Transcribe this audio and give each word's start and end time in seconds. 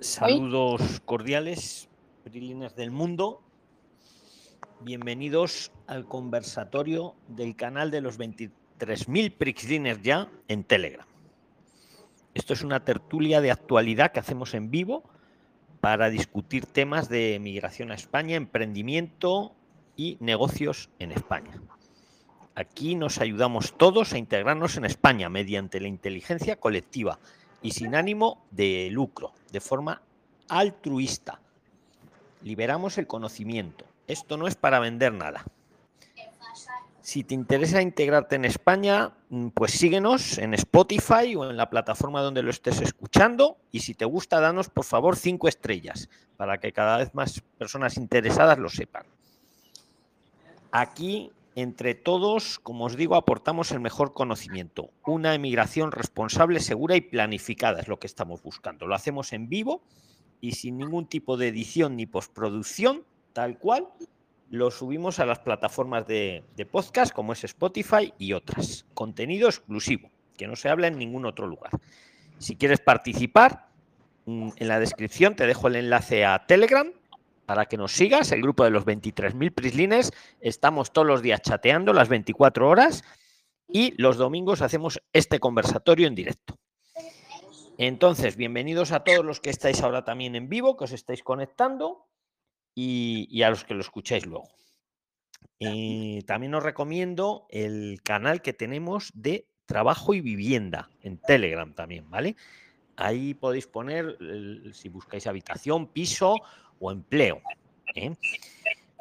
Saludos 0.00 1.00
cordiales, 1.04 1.88
Prilines 2.24 2.74
del 2.76 2.90
mundo. 2.90 3.42
Bienvenidos 4.80 5.72
al 5.86 6.06
conversatorio 6.06 7.14
del 7.28 7.56
canal 7.56 7.90
de 7.90 8.00
los 8.00 8.18
23.000 8.18 9.36
Prixliners 9.36 10.02
ya 10.02 10.30
en 10.48 10.64
Telegram. 10.64 11.06
Esto 12.34 12.52
es 12.52 12.62
una 12.62 12.84
tertulia 12.84 13.40
de 13.40 13.50
actualidad 13.50 14.12
que 14.12 14.20
hacemos 14.20 14.54
en 14.54 14.70
vivo 14.70 15.04
para 15.80 16.10
discutir 16.10 16.66
temas 16.66 17.08
de 17.08 17.38
migración 17.40 17.90
a 17.90 17.94
España, 17.94 18.36
emprendimiento 18.36 19.54
y 19.96 20.16
negocios 20.20 20.90
en 20.98 21.12
España. 21.12 21.60
Aquí 22.54 22.94
nos 22.94 23.18
ayudamos 23.18 23.76
todos 23.76 24.12
a 24.12 24.18
integrarnos 24.18 24.76
en 24.76 24.84
España 24.84 25.28
mediante 25.28 25.80
la 25.80 25.88
inteligencia 25.88 26.56
colectiva 26.56 27.18
y 27.64 27.70
sin 27.70 27.94
ánimo 27.94 28.44
de 28.50 28.88
lucro, 28.92 29.32
de 29.50 29.58
forma 29.58 30.02
altruista. 30.48 31.40
Liberamos 32.42 32.98
el 32.98 33.06
conocimiento. 33.06 33.86
Esto 34.06 34.36
no 34.36 34.46
es 34.46 34.54
para 34.54 34.78
vender 34.80 35.14
nada. 35.14 35.46
Si 37.00 37.24
te 37.24 37.34
interesa 37.34 37.80
integrarte 37.80 38.36
en 38.36 38.44
España, 38.44 39.14
mm, 39.30 39.48
pues 39.48 39.72
síguenos 39.72 40.36
en 40.36 40.52
Spotify 40.52 41.34
o 41.36 41.48
en 41.50 41.56
la 41.56 41.70
plataforma 41.70 42.20
donde 42.20 42.42
lo 42.42 42.50
estés 42.50 42.82
escuchando. 42.82 43.56
Y 43.72 43.80
si 43.80 43.94
te 43.94 44.04
gusta, 44.04 44.40
danos 44.40 44.68
por 44.68 44.84
favor 44.84 45.16
cinco 45.16 45.48
estrellas 45.48 46.10
para 46.36 46.58
que 46.58 46.72
cada 46.72 46.98
vez 46.98 47.14
más 47.14 47.42
personas 47.56 47.96
interesadas 47.96 48.58
lo 48.58 48.68
sepan. 48.68 49.06
Aquí 50.70 51.32
entre 51.56 51.94
todos, 51.94 52.58
como 52.58 52.86
os 52.86 52.96
digo, 52.96 53.14
aportamos 53.14 53.70
el 53.70 53.80
mejor 53.80 54.12
conocimiento. 54.12 54.90
Una 55.06 55.34
emigración 55.34 55.92
responsable, 55.92 56.60
segura 56.60 56.96
y 56.96 57.00
planificada 57.00 57.80
es 57.80 57.88
lo 57.88 57.98
que 57.98 58.08
estamos 58.08 58.42
buscando. 58.42 58.86
Lo 58.86 58.94
hacemos 58.94 59.32
en 59.32 59.48
vivo 59.48 59.82
y 60.40 60.52
sin 60.52 60.78
ningún 60.78 61.06
tipo 61.06 61.36
de 61.36 61.48
edición 61.48 61.96
ni 61.96 62.06
postproducción, 62.06 63.04
tal 63.32 63.58
cual. 63.58 63.88
Lo 64.50 64.70
subimos 64.70 65.20
a 65.20 65.26
las 65.26 65.38
plataformas 65.38 66.06
de, 66.06 66.44
podcast 66.70 67.12
como 67.12 67.32
es 67.32 67.44
Spotify 67.44 68.12
y 68.18 68.32
otras. 68.34 68.84
Contenido 68.94 69.48
exclusivo, 69.48 70.10
que 70.36 70.46
no 70.46 70.56
se 70.56 70.68
habla 70.68 70.88
en 70.88 70.98
ningún 70.98 71.24
otro 71.24 71.46
lugar. 71.46 71.70
Si 72.38 72.56
quieres 72.56 72.80
participar, 72.80 73.68
mm, 74.26 74.50
en 74.56 74.68
la 74.68 74.80
descripción 74.80 75.34
te 75.34 75.46
dejo 75.46 75.68
el 75.68 75.76
enlace 75.76 76.24
a 76.24 76.46
Telegram 76.46 76.92
para 77.46 77.66
que 77.66 77.76
nos 77.76 77.92
sigas, 77.92 78.32
el 78.32 78.42
grupo 78.42 78.64
de 78.64 78.70
los 78.70 78.84
23.000 78.84 79.54
prislines. 79.54 80.12
Estamos 80.40 80.92
todos 80.92 81.06
los 81.06 81.22
días 81.22 81.42
chateando 81.42 81.92
las 81.92 82.08
24 82.08 82.68
horas 82.68 83.04
y 83.68 83.94
los 84.00 84.16
domingos 84.16 84.62
hacemos 84.62 85.02
este 85.12 85.40
conversatorio 85.40 86.06
en 86.06 86.14
directo. 86.14 86.58
Entonces, 87.76 88.36
bienvenidos 88.36 88.92
a 88.92 89.02
todos 89.02 89.24
los 89.24 89.40
que 89.40 89.50
estáis 89.50 89.82
ahora 89.82 90.04
también 90.04 90.36
en 90.36 90.48
vivo, 90.48 90.76
que 90.76 90.84
os 90.84 90.92
estáis 90.92 91.22
conectando 91.22 92.06
y, 92.74 93.42
a 93.42 93.50
los 93.50 93.64
que 93.64 93.74
lo 93.74 93.80
escucháis 93.80 94.26
luego. 94.26 94.48
Eh, 95.60 96.22
también 96.26 96.54
os 96.54 96.62
recomiendo 96.62 97.46
el 97.50 98.00
canal 98.02 98.42
que 98.42 98.52
tenemos 98.52 99.10
de 99.14 99.48
trabajo 99.66 100.14
y 100.14 100.20
vivienda 100.20 100.90
en 101.00 101.18
Telegram 101.18 101.74
también, 101.74 102.08
¿vale? 102.10 102.36
Ahí 102.96 103.34
podéis 103.34 103.66
poner, 103.66 104.18
si 104.72 104.88
buscáis 104.88 105.26
habitación, 105.26 105.88
piso 105.88 106.36
o 106.80 106.90
empleo. 106.92 107.40
¿eh? 107.94 108.14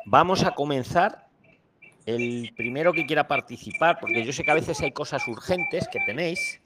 Vamos 0.05 0.43
a 0.43 0.51
comenzar. 0.51 1.23
El 2.05 2.53
primero 2.57 2.91
que 2.91 3.05
quiera 3.05 3.29
participar, 3.29 3.97
porque 4.01 4.25
yo 4.25 4.33
sé 4.33 4.43
que 4.43 4.51
a 4.51 4.55
veces 4.55 4.81
hay 4.81 4.91
cosas 4.91 5.25
urgentes 5.25 5.87
que 5.87 6.01
tenéis 6.01 6.59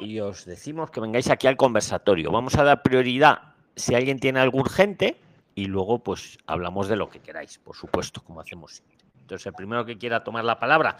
y, 0.00 0.20
os 0.20 0.44
decimos 0.44 0.90
que 0.90 1.00
vengáis 1.00 1.30
aquí 1.30 1.46
al 1.46 1.56
conversatorio. 1.56 2.30
Vamos 2.30 2.56
a 2.56 2.64
dar 2.64 2.82
prioridad 2.82 3.54
si 3.74 3.94
alguien 3.94 4.18
tiene 4.18 4.40
algo 4.40 4.58
urgente 4.58 5.16
y 5.54 5.66
luego 5.66 5.98
pues 6.00 6.38
hablamos 6.46 6.88
de 6.88 6.96
lo 6.96 7.08
que 7.08 7.20
queráis, 7.20 7.58
por 7.58 7.76
supuesto, 7.76 8.22
como 8.22 8.40
hacemos 8.40 8.72
siempre. 8.72 8.96
Entonces, 9.20 9.46
el 9.46 9.54
primero 9.54 9.84
que 9.84 9.98
quiera 9.98 10.22
tomar 10.22 10.44
la 10.44 10.58
palabra 10.58 10.98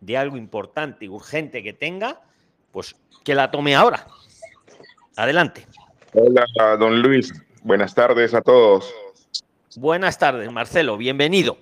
de 0.00 0.16
algo 0.16 0.36
importante 0.36 1.04
y 1.04 1.08
urgente 1.08 1.62
que 1.62 1.72
tenga, 1.72 2.20
pues 2.72 2.96
que 3.24 3.34
la 3.34 3.50
tome 3.50 3.74
ahora. 3.74 4.06
Adelante. 5.16 5.66
Hola, 6.14 6.76
don 6.78 7.02
Luis. 7.02 7.32
Buenas 7.66 7.96
tardes 7.96 8.32
a 8.32 8.42
todos. 8.42 8.94
Buenas 9.74 10.20
tardes, 10.20 10.52
Marcelo. 10.52 10.96
Bienvenido, 10.96 11.58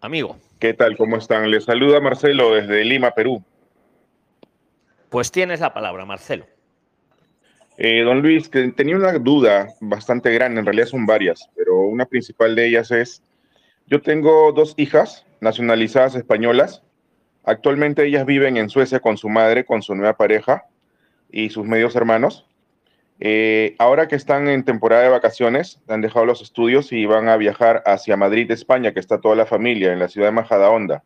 amigo. 0.00 0.36
¿Qué 0.58 0.74
tal? 0.74 0.96
¿Cómo 0.96 1.16
están? 1.16 1.48
Les 1.48 1.62
saluda 1.62 2.00
Marcelo 2.00 2.56
desde 2.56 2.84
Lima, 2.84 3.12
Perú. 3.12 3.40
Pues 5.10 5.30
tienes 5.30 5.60
la 5.60 5.72
palabra, 5.72 6.04
Marcelo. 6.04 6.44
Eh, 7.76 8.02
don 8.02 8.20
Luis, 8.20 8.48
que 8.48 8.66
tenía 8.72 8.96
una 8.96 9.12
duda 9.12 9.68
bastante 9.80 10.32
grande, 10.32 10.58
en 10.58 10.66
realidad 10.66 10.86
son 10.86 11.06
varias, 11.06 11.48
pero 11.54 11.82
una 11.82 12.06
principal 12.06 12.56
de 12.56 12.66
ellas 12.66 12.90
es, 12.90 13.22
yo 13.86 14.02
tengo 14.02 14.50
dos 14.50 14.74
hijas 14.76 15.24
nacionalizadas 15.40 16.16
españolas, 16.16 16.82
actualmente 17.44 18.04
ellas 18.04 18.26
viven 18.26 18.56
en 18.56 18.70
Suecia 18.70 18.98
con 18.98 19.16
su 19.16 19.28
madre, 19.28 19.64
con 19.64 19.82
su 19.82 19.94
nueva 19.94 20.16
pareja 20.16 20.64
y 21.30 21.50
sus 21.50 21.64
medios 21.64 21.94
hermanos, 21.94 22.44
eh, 23.20 23.76
ahora 23.78 24.08
que 24.08 24.16
están 24.16 24.48
en 24.48 24.64
temporada 24.64 25.02
de 25.02 25.08
vacaciones, 25.08 25.80
han 25.88 26.00
dejado 26.00 26.26
los 26.26 26.42
estudios 26.42 26.92
y 26.92 27.06
van 27.06 27.28
a 27.28 27.36
viajar 27.36 27.82
hacia 27.86 28.16
Madrid, 28.16 28.50
España, 28.50 28.92
que 28.92 29.00
está 29.00 29.20
toda 29.20 29.36
la 29.36 29.46
familia, 29.46 29.92
en 29.92 29.98
la 29.98 30.08
ciudad 30.08 30.28
de 30.28 30.32
Majadahonda. 30.32 31.04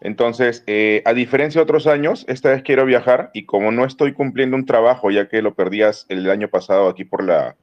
Entonces, 0.00 0.62
eh, 0.68 1.02
a 1.04 1.12
diferencia 1.12 1.58
de 1.58 1.64
otros 1.64 1.88
años, 1.88 2.24
esta 2.28 2.50
vez 2.50 2.62
quiero 2.62 2.84
viajar 2.84 3.30
y 3.34 3.46
como 3.46 3.72
no 3.72 3.84
estoy 3.84 4.12
cumpliendo 4.12 4.56
un 4.56 4.64
trabajo, 4.64 5.10
ya 5.10 5.28
que 5.28 5.42
lo 5.42 5.54
perdías 5.54 6.06
el 6.08 6.30
año 6.30 6.48
pasado 6.48 6.88
aquí 6.88 7.04
por 7.04 7.24
la 7.24 7.56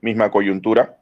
misma 0.00 0.30
coyuntura, 0.30 0.96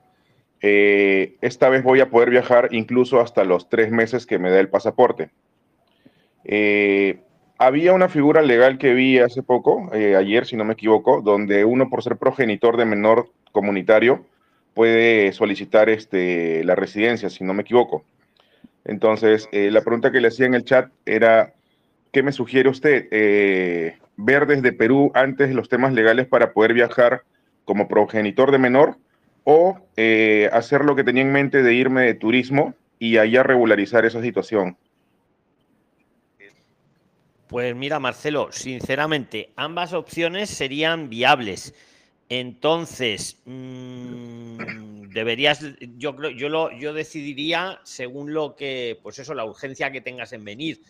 eh, 0.62 1.37
esta 1.43 1.69
vez 1.69 1.83
voy 1.83 2.00
a 2.00 2.09
poder 2.09 2.31
viajar 2.31 2.69
incluso 2.71 3.21
hasta 3.21 3.44
los 3.44 3.69
tres 3.69 3.91
meses 3.91 4.27
que 4.27 4.39
me 4.39 4.50
da 4.50 4.59
el 4.59 4.71
pasaporte. 4.71 5.31
Había 7.60 7.93
una 7.93 8.09
figura 8.09 8.41
legal 8.41 8.78
que 8.78 8.94
vi 8.94 9.19
hace 9.19 9.43
poco, 9.43 9.91
eh, 9.93 10.16
ayer 10.16 10.47
si 10.47 10.56
no 10.56 10.65
me 10.65 10.72
equivoco, 10.72 11.21
donde 11.21 11.66
uno 11.66 11.91
por 11.91 12.03
ser 12.03 12.16
progenitor 12.16 12.78
de 12.78 12.87
menor 12.87 13.28
comunitario 13.53 14.25
puede 14.72 15.31
solicitar 15.32 15.91
este, 15.91 16.65
la 16.65 16.75
residencia, 16.75 17.28
si 17.28 17.44
no 17.44 17.53
me 17.53 17.60
equivoco. 17.60 18.03
Entonces, 18.87 19.47
eh, 19.53 19.71
la 19.71 19.82
pregunta 19.82 20.10
que 20.10 20.22
le 20.22 20.28
hacía 20.28 20.47
en 20.47 20.54
el 20.54 20.65
chat 20.65 20.91
era, 21.04 21.53
¿qué 22.12 22.22
me 22.22 22.32
sugiere 22.32 22.71
usted? 22.71 23.09
Eh, 23.10 23.98
¿Ver 24.16 24.47
desde 24.47 24.72
Perú 24.72 25.12
antes 25.15 25.54
los 25.54 25.69
temas 25.69 25.92
legales 25.92 26.27
para 26.27 26.54
poder 26.54 26.72
viajar 26.72 27.25
como 27.66 27.88
progenitor 27.88 28.53
de 28.53 28.59
menor 28.59 28.97
o 29.44 29.78
hacer 30.53 30.87
lo 30.87 30.97
que 30.97 31.04
tenía 31.04 31.22
en 31.22 31.32
mente 31.32 31.62
de 31.62 31.75
irme 31.75 32.06
de 32.06 32.15
turismo 32.15 32.72
y 32.98 33.19
allá 33.19 33.42
regularizar 33.42 34.06
esa 34.06 34.22
situación? 34.22 34.78
Pues 37.50 37.75
mira, 37.75 37.99
Marcelo, 37.99 38.53
sinceramente, 38.53 39.50
ambas 39.56 39.93
opciones 39.93 40.49
serían 40.50 41.11
viables. 41.11 41.75
Entonces, 42.28 43.43
mm, 43.44 45.09
deberías, 45.09 45.60
yo 45.99 46.15
creo, 46.15 46.31
yo 46.31 46.49
lo, 46.49 46.71
yo 46.78 46.94
decidiría 46.94 47.81
según 47.83 48.33
lo 48.33 48.55
que, 48.55 49.00
pues 49.03 49.19
eso, 49.19 49.34
la 49.34 49.44
urgencia 49.44 49.91
que 49.91 50.00
tengas 50.00 50.33
en 50.33 50.44
venir. 50.44 50.81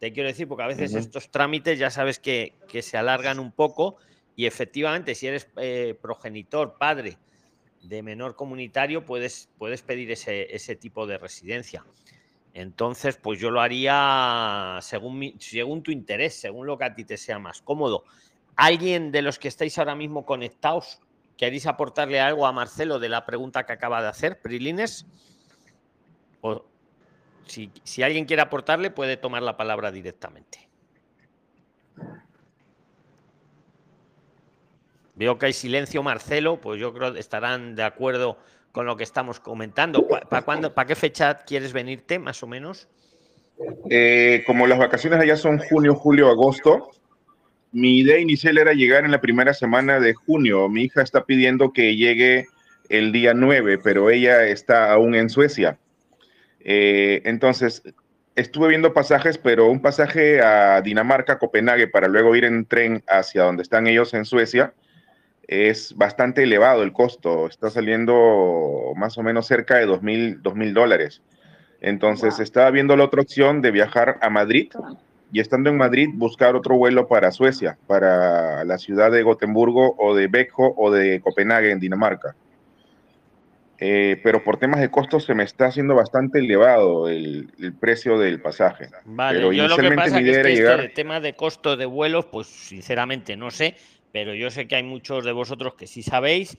Te 0.00 0.14
quiero 0.14 0.30
decir, 0.30 0.48
porque 0.48 0.62
a 0.64 0.68
veces 0.68 0.94
estos 0.94 1.30
trámites 1.30 1.78
ya 1.78 1.90
sabes 1.90 2.18
que, 2.18 2.54
se 2.80 2.96
alargan 2.96 3.38
un 3.38 3.52
poco 3.52 3.98
y 4.36 4.46
efectivamente, 4.46 5.14
si 5.14 5.26
eres 5.26 5.48
eh, 5.58 5.98
progenitor, 6.00 6.78
padre 6.78 7.18
de 7.82 8.02
menor 8.02 8.36
comunitario, 8.36 9.04
puedes, 9.04 9.50
puedes 9.58 9.82
pedir 9.82 10.10
ese, 10.10 10.54
ese 10.56 10.76
tipo 10.76 11.06
de 11.06 11.18
residencia. 11.18 11.84
Entonces, 12.58 13.18
pues 13.18 13.38
yo 13.38 13.50
lo 13.50 13.60
haría 13.60 14.78
según, 14.80 15.34
según 15.38 15.82
tu 15.82 15.90
interés, 15.90 16.40
según 16.40 16.66
lo 16.66 16.78
que 16.78 16.84
a 16.84 16.94
ti 16.94 17.04
te 17.04 17.18
sea 17.18 17.38
más 17.38 17.60
cómodo. 17.60 18.04
¿Alguien 18.56 19.12
de 19.12 19.20
los 19.20 19.38
que 19.38 19.48
estáis 19.48 19.78
ahora 19.78 19.94
mismo 19.94 20.24
conectados 20.24 20.98
queréis 21.36 21.66
aportarle 21.66 22.18
algo 22.18 22.46
a 22.46 22.52
Marcelo 22.52 22.98
de 22.98 23.10
la 23.10 23.26
pregunta 23.26 23.66
que 23.66 23.74
acaba 23.74 24.00
de 24.00 24.08
hacer, 24.08 24.40
Prilines? 24.40 25.04
O 26.40 26.64
si, 27.44 27.70
si 27.84 28.02
alguien 28.02 28.24
quiere 28.24 28.40
aportarle, 28.40 28.90
puede 28.90 29.18
tomar 29.18 29.42
la 29.42 29.58
palabra 29.58 29.92
directamente. 29.92 30.66
Veo 35.14 35.36
que 35.36 35.44
hay 35.44 35.52
silencio, 35.52 36.02
Marcelo, 36.02 36.58
pues 36.58 36.80
yo 36.80 36.94
creo 36.94 37.12
que 37.12 37.20
estarán 37.20 37.74
de 37.74 37.82
acuerdo 37.82 38.38
con 38.76 38.84
lo 38.84 38.94
que 38.94 39.04
estamos 39.04 39.40
comentando. 39.40 40.06
¿Para 40.06 40.42
cuándo, 40.42 40.74
para 40.74 40.86
qué 40.86 40.94
fecha 40.94 41.38
quieres 41.46 41.72
venirte, 41.72 42.18
más 42.18 42.42
o 42.42 42.46
menos? 42.46 42.88
Eh, 43.88 44.42
como 44.46 44.66
las 44.66 44.78
vacaciones 44.78 45.18
allá 45.18 45.38
son 45.38 45.58
junio, 45.58 45.94
julio, 45.94 46.28
agosto, 46.28 46.90
mi 47.72 48.00
idea 48.00 48.18
inicial 48.18 48.58
era 48.58 48.74
llegar 48.74 49.06
en 49.06 49.12
la 49.12 49.22
primera 49.22 49.54
semana 49.54 49.98
de 49.98 50.12
junio. 50.12 50.68
Mi 50.68 50.82
hija 50.82 51.00
está 51.00 51.24
pidiendo 51.24 51.72
que 51.72 51.96
llegue 51.96 52.48
el 52.90 53.12
día 53.12 53.32
9, 53.32 53.78
pero 53.82 54.10
ella 54.10 54.44
está 54.44 54.92
aún 54.92 55.14
en 55.14 55.30
Suecia. 55.30 55.78
Eh, 56.60 57.22
entonces, 57.24 57.82
estuve 58.34 58.68
viendo 58.68 58.92
pasajes, 58.92 59.38
pero 59.38 59.70
un 59.70 59.80
pasaje 59.80 60.42
a 60.42 60.82
Dinamarca, 60.82 61.38
Copenhague, 61.38 61.88
para 61.88 62.08
luego 62.08 62.36
ir 62.36 62.44
en 62.44 62.66
tren 62.66 63.02
hacia 63.06 63.44
donde 63.44 63.62
están 63.62 63.86
ellos 63.86 64.12
en 64.12 64.26
Suecia, 64.26 64.74
es 65.48 65.96
bastante 65.96 66.42
elevado 66.42 66.82
el 66.82 66.92
costo, 66.92 67.46
está 67.46 67.70
saliendo 67.70 68.92
más 68.96 69.16
o 69.18 69.22
menos 69.22 69.46
cerca 69.46 69.76
de 69.76 69.86
dos 69.86 70.02
mil 70.02 70.74
dólares. 70.74 71.22
Entonces 71.80 72.40
estaba 72.40 72.70
viendo 72.70 72.96
la 72.96 73.04
otra 73.04 73.22
opción 73.22 73.62
de 73.62 73.70
viajar 73.70 74.18
a 74.20 74.30
Madrid 74.30 74.72
y 75.32 75.40
estando 75.40 75.70
en 75.70 75.76
Madrid 75.76 76.08
buscar 76.14 76.56
otro 76.56 76.76
vuelo 76.76 77.06
para 77.08 77.30
Suecia, 77.30 77.78
para 77.86 78.64
la 78.64 78.78
ciudad 78.78 79.10
de 79.10 79.22
Gotemburgo 79.22 79.94
o 79.98 80.14
de 80.14 80.28
Bejo 80.28 80.74
o 80.76 80.90
de 80.90 81.20
Copenhague 81.20 81.70
en 81.70 81.80
Dinamarca. 81.80 82.34
Eh, 83.78 84.18
pero 84.24 84.42
por 84.42 84.56
temas 84.56 84.80
de 84.80 84.90
costos 84.90 85.24
se 85.24 85.34
me 85.34 85.44
está 85.44 85.66
haciendo 85.66 85.94
bastante 85.94 86.38
elevado 86.38 87.08
el, 87.08 87.50
precio 87.78 88.18
del 88.18 88.40
pasaje. 88.40 88.88
Vale, 89.04 89.38
pero 89.38 89.52
yo 89.52 89.68
lo 89.68 89.76
que 89.76 89.90
pasa 89.92 90.18
es 90.18 90.42
que 90.42 90.54
llegar... 90.54 90.90
tema 90.94 91.20
de 91.20 91.34
costo 91.34 91.76
de 91.76 91.84
vuelos, 91.84 92.24
pues 92.26 92.46
sinceramente 92.46 93.36
no 93.36 93.50
sé, 93.50 93.76
pero 94.16 94.32
yo 94.32 94.48
sé 94.48 94.66
que 94.66 94.76
hay 94.76 94.82
muchos 94.82 95.26
de 95.26 95.32
vosotros 95.32 95.74
que 95.74 95.86
sí 95.86 96.02
sabéis. 96.02 96.56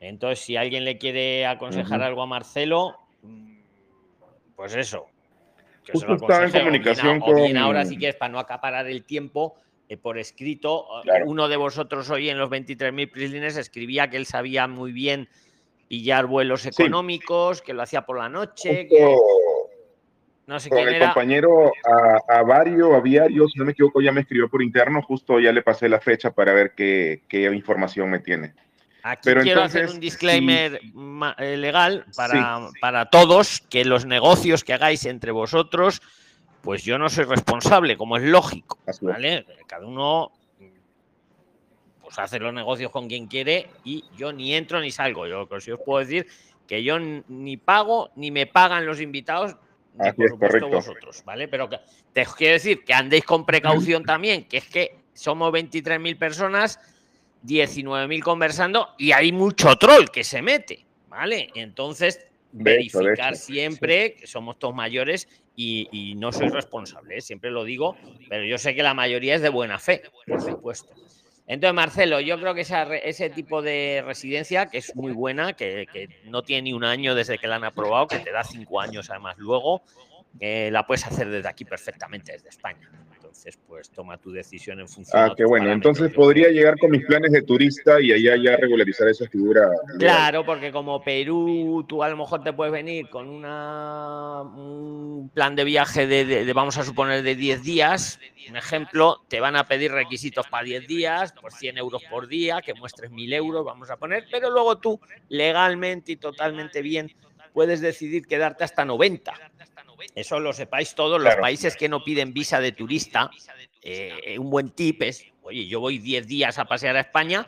Entonces, 0.00 0.42
si 0.42 0.56
alguien 0.56 0.86
le 0.86 0.96
quiere 0.96 1.44
aconsejar 1.44 2.00
algo 2.00 2.22
a 2.22 2.26
Marcelo, 2.26 2.96
mm, 3.20 3.58
pues 4.56 4.74
eso. 4.74 5.04
Que 5.84 5.92
Justo 5.92 6.14
estaba 6.14 6.46
en 6.46 6.50
comunicación 6.50 7.20
con... 7.20 7.36
bien 7.36 7.58
ahora, 7.58 7.84
si 7.84 7.98
quieres, 7.98 8.16
para 8.16 8.32
no 8.32 8.38
acaparar 8.38 8.86
el 8.86 9.04
tiempo, 9.04 9.56
eh, 9.90 9.98
por 9.98 10.16
escrito, 10.16 10.86
uno 11.26 11.46
de 11.48 11.58
vosotros 11.58 12.08
hoy 12.08 12.30
en 12.30 12.38
los 12.38 12.48
23.000 12.48 13.10
prislines 13.10 13.58
escribía 13.58 14.08
que 14.08 14.16
él 14.16 14.24
sabía 14.24 14.66
muy 14.66 14.90
bien 14.90 15.28
pillar 15.88 16.24
vuelos 16.24 16.64
económicos, 16.64 17.60
que 17.60 17.74
lo 17.74 17.82
hacía 17.82 18.06
por 18.06 18.16
la 18.16 18.30
noche. 18.30 18.88
No 20.48 20.58
sé 20.58 20.70
con 20.70 20.78
el 20.78 20.98
compañero 20.98 21.72
a, 21.84 22.38
a 22.38 22.42
Vario, 22.42 22.94
a 22.94 23.00
Viario, 23.02 23.46
si 23.48 23.58
no 23.58 23.66
me 23.66 23.72
equivoco, 23.72 24.00
ya 24.00 24.12
me 24.12 24.22
escribió 24.22 24.48
por 24.48 24.62
interno, 24.62 25.02
justo 25.02 25.38
ya 25.38 25.52
le 25.52 25.60
pasé 25.60 25.90
la 25.90 26.00
fecha 26.00 26.30
para 26.30 26.54
ver 26.54 26.72
qué, 26.74 27.20
información 27.54 28.08
me 28.08 28.20
tiene. 28.20 28.54
Aquí 29.02 29.20
Pero 29.24 29.42
quiero 29.42 29.62
hacer 29.62 29.90
un 29.90 30.00
disclaimer 30.00 30.80
eh, 31.36 31.56
legal 31.58 32.06
para, 32.16 32.70
para 32.80 33.10
todos, 33.10 33.60
que 33.68 33.84
los 33.84 34.06
negocios 34.06 34.64
que 34.64 34.72
hagáis 34.72 35.04
entre 35.04 35.32
vosotros, 35.32 36.00
pues 36.62 36.82
yo 36.82 36.96
no 36.96 37.10
soy 37.10 37.24
responsable, 37.24 37.98
como 37.98 38.16
es 38.16 38.22
lógico, 38.22 38.78
¿vale? 39.02 39.44
Cada 39.66 39.86
uno 39.86 40.32
pues 42.00 42.18
hace 42.18 42.38
los 42.38 42.54
negocios 42.54 42.90
con 42.90 43.06
quien 43.06 43.26
quiere 43.26 43.68
y 43.84 44.02
yo 44.16 44.32
ni 44.32 44.54
entro 44.54 44.80
ni 44.80 44.92
salgo. 44.92 45.26
Yo 45.26 45.46
si 45.60 45.72
os 45.72 45.80
puedo 45.84 45.98
decir 45.98 46.26
que 46.66 46.82
yo 46.82 46.98
ni 46.98 47.58
pago 47.58 48.12
ni 48.16 48.30
me 48.30 48.46
pagan 48.46 48.86
los 48.86 48.98
invitados 49.02 49.56
vosotros, 50.68 51.22
¿vale? 51.24 51.48
Pero 51.48 51.68
te 52.12 52.26
quiero 52.36 52.54
decir 52.54 52.84
que 52.84 52.94
andéis 52.94 53.24
con 53.24 53.44
precaución 53.44 54.04
también, 54.04 54.44
que 54.44 54.58
es 54.58 54.66
que 54.66 54.96
somos 55.12 55.52
23.000 55.52 56.18
personas, 56.18 56.80
19.000 57.44 58.22
conversando 58.22 58.88
y 58.98 59.12
hay 59.12 59.32
mucho 59.32 59.76
troll 59.76 60.08
que 60.10 60.24
se 60.24 60.42
mete, 60.42 60.84
¿vale? 61.08 61.50
Entonces, 61.54 62.20
verificar 62.52 63.36
siempre 63.36 64.14
que 64.14 64.26
somos 64.26 64.58
todos 64.58 64.74
mayores 64.74 65.28
y, 65.56 66.14
no 66.16 66.30
soy 66.30 66.48
responsable, 66.48 67.18
¿eh? 67.18 67.20
siempre 67.20 67.50
lo 67.50 67.64
digo, 67.64 67.96
pero 68.28 68.44
yo 68.44 68.58
sé 68.58 68.74
que 68.74 68.82
la 68.82 68.94
mayoría 68.94 69.34
es 69.34 69.42
de 69.42 69.48
buena 69.48 69.78
fe, 69.78 70.02
por 70.26 70.40
supuesto. 70.40 70.94
Entonces, 71.48 71.74
Marcelo, 71.74 72.20
yo 72.20 72.38
creo 72.38 72.54
que 72.54 72.60
ese 72.60 73.30
tipo 73.30 73.62
de 73.62 74.02
residencia, 74.04 74.66
que 74.66 74.78
es 74.78 74.94
muy 74.94 75.12
buena, 75.12 75.54
que, 75.54 76.08
no 76.24 76.42
tiene 76.42 76.62
ni 76.62 76.72
un 76.74 76.84
año 76.84 77.14
desde 77.14 77.38
que 77.38 77.46
la 77.46 77.56
han 77.56 77.64
aprobado, 77.64 78.06
que 78.06 78.18
te 78.18 78.30
da 78.30 78.44
cinco 78.44 78.80
años 78.80 79.08
además 79.08 79.38
luego, 79.38 79.82
eh, 80.40 80.68
la 80.70 80.86
puedes 80.86 81.06
hacer 81.06 81.30
desde 81.30 81.48
aquí 81.48 81.64
perfectamente, 81.64 82.32
desde 82.32 82.50
España. 82.50 82.90
Entonces, 83.38 83.60
pues 83.68 83.88
toma 83.90 84.18
tu 84.18 84.32
decisión 84.32 84.80
en 84.80 84.88
función. 84.88 85.22
Ah, 85.22 85.32
qué 85.36 85.44
bueno. 85.44 85.70
Entonces 85.70 86.12
podría 86.12 86.48
llegar 86.48 86.76
con 86.76 86.90
mis 86.90 87.04
planes 87.06 87.30
de 87.30 87.42
turista 87.42 88.00
y 88.00 88.10
allá 88.10 88.34
ya 88.36 88.56
regularizar 88.56 89.06
esa 89.06 89.28
figura. 89.28 89.70
Claro, 89.96 90.44
porque 90.44 90.72
como 90.72 91.00
Perú, 91.00 91.84
tú 91.88 92.02
a 92.02 92.08
lo 92.08 92.16
mejor 92.16 92.42
te 92.42 92.52
puedes 92.52 92.72
venir 92.72 93.08
con 93.08 93.28
una, 93.28 94.42
un 94.42 95.30
plan 95.32 95.54
de 95.54 95.62
viaje 95.62 96.08
de, 96.08 96.52
vamos 96.52 96.78
a 96.78 96.82
suponer, 96.82 97.22
de 97.22 97.36
10 97.36 97.62
días. 97.62 98.18
Un 98.48 98.56
ejemplo, 98.56 99.22
te 99.28 99.38
van 99.38 99.54
a 99.54 99.68
pedir 99.68 99.92
requisitos 99.92 100.48
para 100.48 100.64
10 100.64 100.88
días, 100.88 101.32
por 101.32 101.52
100 101.52 101.78
euros 101.78 102.02
por 102.10 102.26
día, 102.26 102.60
que 102.60 102.74
muestres 102.74 103.12
1000 103.12 103.34
euros, 103.34 103.64
vamos 103.64 103.88
a 103.88 103.98
poner, 103.98 104.26
pero 104.32 104.50
luego 104.50 104.78
tú, 104.78 105.00
legalmente 105.28 106.12
y 106.12 106.16
totalmente 106.16 106.82
bien, 106.82 107.12
puedes 107.52 107.80
decidir 107.80 108.26
quedarte 108.26 108.64
hasta 108.64 108.84
90 108.84 109.32
eso 110.14 110.40
lo 110.40 110.52
sepáis 110.52 110.94
todos, 110.94 111.20
los 111.20 111.34
países 111.36 111.76
que 111.76 111.88
no 111.88 112.02
piden 112.04 112.32
visa 112.32 112.60
de 112.60 112.72
turista, 112.72 113.30
eh, 113.82 114.36
un 114.38 114.50
buen 114.50 114.70
tip 114.70 115.02
es, 115.02 115.24
oye, 115.42 115.66
yo 115.66 115.80
voy 115.80 115.98
10 115.98 116.26
días 116.26 116.58
a 116.58 116.64
pasear 116.64 116.96
a 116.96 117.00
España 117.00 117.46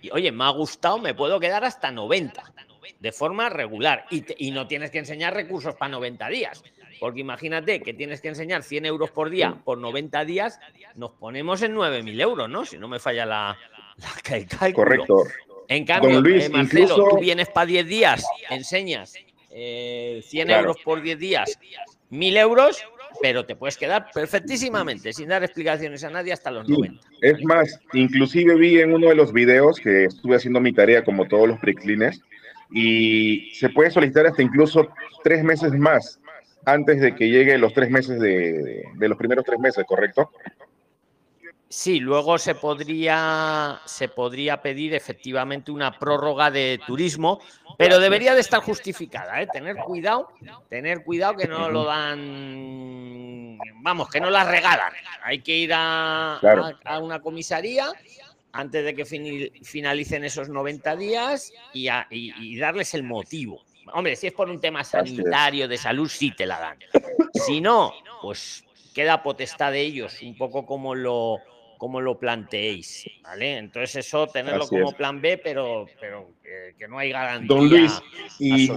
y, 0.00 0.10
oye, 0.10 0.32
me 0.32 0.44
ha 0.44 0.50
gustado, 0.50 0.98
me 0.98 1.14
puedo 1.14 1.40
quedar 1.40 1.64
hasta 1.64 1.90
90 1.90 2.42
de 2.98 3.12
forma 3.12 3.48
regular 3.48 4.06
y, 4.10 4.50
no 4.50 4.66
tienes 4.66 4.90
que 4.90 4.98
enseñar 4.98 5.34
recursos 5.34 5.74
para 5.74 5.90
90 5.92 6.28
días. 6.28 6.62
Porque 6.98 7.20
imagínate 7.20 7.80
que 7.80 7.94
tienes 7.94 8.20
que 8.20 8.28
enseñar 8.28 8.62
100 8.62 8.84
euros 8.84 9.10
por 9.10 9.30
día 9.30 9.56
por 9.64 9.78
90 9.78 10.22
días, 10.26 10.60
nos 10.96 11.12
ponemos 11.12 11.62
en 11.62 11.74
9.000 11.74 12.20
euros, 12.20 12.50
¿no? 12.50 12.66
Si 12.66 12.76
no 12.76 12.88
me 12.88 12.98
falla 12.98 13.24
la, 13.24 13.58
la 13.96 14.72
Correcto. 14.74 15.24
En 15.66 15.86
cambio, 15.86 16.22
eh, 16.26 16.48
Marcelo, 16.50 17.08
tú 17.08 17.18
vienes 17.18 17.48
para 17.48 17.66
10 17.66 17.86
días, 17.86 18.26
enseñas 18.50 19.14
100 19.50 19.58
eh, 19.58 20.22
euros 20.48 20.76
por 20.84 21.02
10 21.02 21.18
días, 21.18 21.58
1000 22.10 22.36
euros, 22.36 22.84
pero 23.20 23.44
te 23.44 23.56
puedes 23.56 23.76
quedar 23.76 24.06
perfectísimamente 24.14 25.12
sin 25.12 25.28
dar 25.28 25.42
explicaciones 25.42 26.04
a 26.04 26.10
nadie 26.10 26.32
hasta 26.32 26.50
los 26.50 26.68
90. 26.68 27.00
Es 27.20 27.42
más, 27.44 27.80
inclusive 27.92 28.54
vi 28.54 28.80
en 28.80 28.94
uno 28.94 29.08
de 29.08 29.16
los 29.16 29.32
videos 29.32 29.78
que 29.80 30.04
estuve 30.04 30.36
haciendo 30.36 30.60
mi 30.60 30.72
tarea 30.72 31.04
como 31.04 31.26
todos 31.26 31.48
los 31.48 31.58
preclines 31.58 32.22
y 32.72 33.50
se 33.54 33.68
puede 33.68 33.90
solicitar 33.90 34.26
hasta 34.26 34.42
incluso 34.42 34.88
tres 35.24 35.42
meses 35.42 35.72
más 35.72 36.20
antes 36.64 37.00
de 37.00 37.14
que 37.16 37.28
llegue 37.28 37.58
los 37.58 37.72
tres 37.72 37.90
meses 37.90 38.20
de, 38.20 38.84
de 38.94 39.08
los 39.08 39.18
primeros 39.18 39.44
tres 39.44 39.58
meses, 39.58 39.84
¿correcto? 39.86 40.30
Sí, 41.72 42.00
luego 42.00 42.36
se 42.36 42.56
podría, 42.56 43.80
se 43.84 44.08
podría 44.08 44.60
pedir 44.60 44.92
efectivamente 44.92 45.70
una 45.70 45.96
prórroga 45.96 46.50
de 46.50 46.80
turismo, 46.84 47.40
pero 47.78 48.00
debería 48.00 48.34
de 48.34 48.40
estar 48.40 48.60
justificada, 48.60 49.40
¿eh? 49.40 49.46
Tener 49.46 49.76
cuidado, 49.76 50.32
tener 50.68 51.04
cuidado 51.04 51.36
que 51.36 51.46
no 51.46 51.70
lo 51.70 51.84
dan, 51.84 53.56
vamos, 53.82 54.10
que 54.10 54.18
no 54.20 54.30
la 54.30 54.42
regalan. 54.42 54.92
Hay 55.22 55.42
que 55.42 55.58
ir 55.58 55.70
a, 55.72 56.40
una 57.00 57.20
comisaría 57.20 57.92
antes 58.50 58.84
de 58.84 58.92
que 58.92 59.04
finalicen 59.62 60.24
esos 60.24 60.48
90 60.48 60.96
días 60.96 61.52
y, 61.72 61.88
y, 62.10 62.58
darles 62.58 62.94
el 62.94 63.04
motivo. 63.04 63.62
Hombre, 63.92 64.16
si 64.16 64.26
es 64.26 64.32
por 64.32 64.50
un 64.50 64.60
tema 64.60 64.82
sanitario, 64.82 65.68
de 65.68 65.78
salud, 65.78 66.08
sí 66.08 66.32
te 66.32 66.46
la 66.46 66.58
dan. 66.58 66.78
Si 67.32 67.60
no, 67.60 67.94
pues 68.22 68.64
queda 68.92 69.22
potestad 69.22 69.70
de 69.70 69.82
ellos, 69.82 70.20
un 70.20 70.36
poco 70.36 70.66
como 70.66 70.96
lo 70.96 71.38
como 71.80 72.02
lo 72.02 72.18
planteéis, 72.18 73.10
¿vale? 73.22 73.56
Entonces 73.56 74.06
eso, 74.06 74.26
tenerlo 74.26 74.68
como 74.68 74.92
plan 74.92 75.22
B, 75.22 75.40
pero, 75.42 75.86
pero 75.98 76.28
que, 76.78 76.86
no 76.86 76.98
hay 76.98 77.10
garantía 77.10 77.56
Don 77.56 77.70
Luis, 77.70 78.02
y 78.38 78.68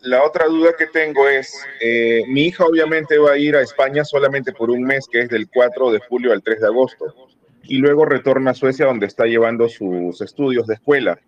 La 0.00 0.22
otra 0.22 0.44
duda 0.44 0.74
que 0.76 0.86
tengo 0.86 1.26
es, 1.26 1.66
eh, 1.80 2.24
mi 2.28 2.42
hija 2.42 2.66
obviamente 2.66 3.16
va 3.16 3.32
a 3.32 3.38
ir 3.38 3.56
a 3.56 3.62
España 3.62 4.04
solamente 4.04 4.52
por 4.52 4.70
un 4.70 4.82
mes, 4.82 5.08
que 5.10 5.22
es 5.22 5.30
del 5.30 5.48
4 5.48 5.92
de 5.92 6.00
julio 6.00 6.30
al 6.30 6.42
3 6.42 6.60
de 6.60 6.66
agosto, 6.66 7.06
y 7.62 7.78
luego 7.78 8.04
retorna 8.04 8.50
a 8.50 8.54
Suecia 8.54 8.84
donde 8.84 9.06
está 9.06 9.24
llevando 9.24 9.70
sus 9.70 10.20
estudios 10.20 10.66
de 10.66 10.74
escuela. 10.74 11.18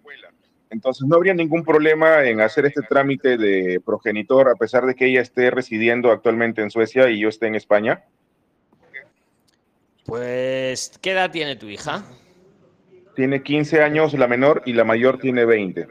Entonces, 0.69 1.07
¿no 1.09 1.17
habría 1.17 1.33
ningún 1.33 1.65
problema 1.65 2.23
en 2.25 2.43
hacer 2.43 2.67
este 2.67 2.83
trámite 2.83 3.39
de 3.39 3.81
progenitor 3.83 4.51
a 4.51 4.57
pesar 4.57 4.85
de 4.85 4.95
que 4.95 5.07
ella 5.07 5.23
esté 5.23 5.51
residiendo 5.51 6.13
actualmente 6.13 6.61
en 6.61 6.71
Suecia 6.71 7.09
y 7.09 7.21
yo 7.21 7.31
esté 7.31 7.47
en 7.47 7.55
España? 7.55 8.05
Pues, 10.07 10.99
¿qué 11.03 11.11
edad 11.11 11.31
tiene 11.31 11.57
tu 11.57 11.69
hija? 11.69 12.05
Tiene 13.17 13.43
15 13.43 13.83
años 13.83 14.15
la 14.15 14.29
menor 14.29 14.63
y 14.67 14.73
la 14.73 14.85
mayor 14.85 15.19
tiene 15.19 15.45
20. 15.45 15.87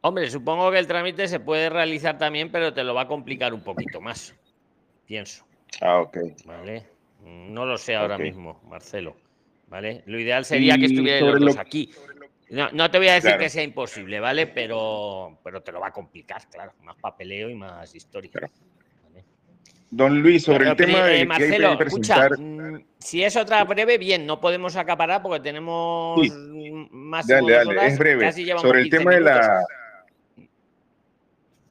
Hombre, 0.00 0.30
supongo 0.30 0.70
que 0.70 0.78
el 0.78 0.86
trámite 0.86 1.28
se 1.28 1.38
puede 1.38 1.68
realizar 1.70 2.18
también, 2.18 2.50
pero 2.50 2.72
te 2.72 2.82
lo 2.82 2.94
va 2.94 3.02
a 3.02 3.06
complicar 3.06 3.52
un 3.52 3.62
poquito 3.62 4.00
más. 4.00 4.34
Pienso. 5.06 5.44
Ah, 5.80 6.00
ok. 6.00 6.18
Vale. 6.44 6.86
No 7.24 7.66
lo 7.66 7.76
sé 7.76 7.94
ahora 7.94 8.16
mismo, 8.16 8.60
Marcelo. 8.68 9.16
¿Vale? 9.68 10.02
Lo 10.06 10.18
ideal 10.18 10.44
sería 10.44 10.78
que 10.78 10.86
estuvieran 10.86 11.44
los 11.44 11.58
aquí. 11.58 11.90
No, 12.50 12.90
te 12.90 12.98
voy 12.98 13.08
a 13.08 13.14
decir 13.14 13.36
que 13.36 13.50
sea 13.50 13.62
imposible, 13.62 14.18
¿vale? 14.18 14.46
Pero, 14.46 15.38
pero 15.44 15.62
te 15.62 15.72
lo 15.72 15.80
va 15.80 15.88
a 15.88 15.92
complicar, 15.92 16.48
claro. 16.48 16.72
Más 16.82 16.96
papeleo 16.96 17.50
y 17.50 17.54
más 17.54 17.94
historia. 17.94 18.30
Don 19.90 20.20
Luis, 20.20 20.44
sobre 20.44 20.68
el 20.68 20.76
tema 20.76 21.04
de 21.04 21.20
eh, 21.20 21.26
Marcelo, 21.26 21.80
escucha, 21.80 22.28
mm, 22.36 22.84
si 22.98 23.24
es 23.24 23.36
otra 23.36 23.64
breve, 23.64 23.96
bien, 23.96 24.26
no 24.26 24.40
podemos 24.40 24.76
acaparar 24.76 25.22
porque 25.22 25.40
tenemos 25.40 26.20
más 26.90 27.26
dale, 27.26 27.52
dale, 27.52 27.86
es 27.86 27.98
breve. 27.98 28.32
Sobre 28.58 28.82
el 28.82 28.90
tema 28.90 29.12
de 29.12 29.20
la 29.20 29.64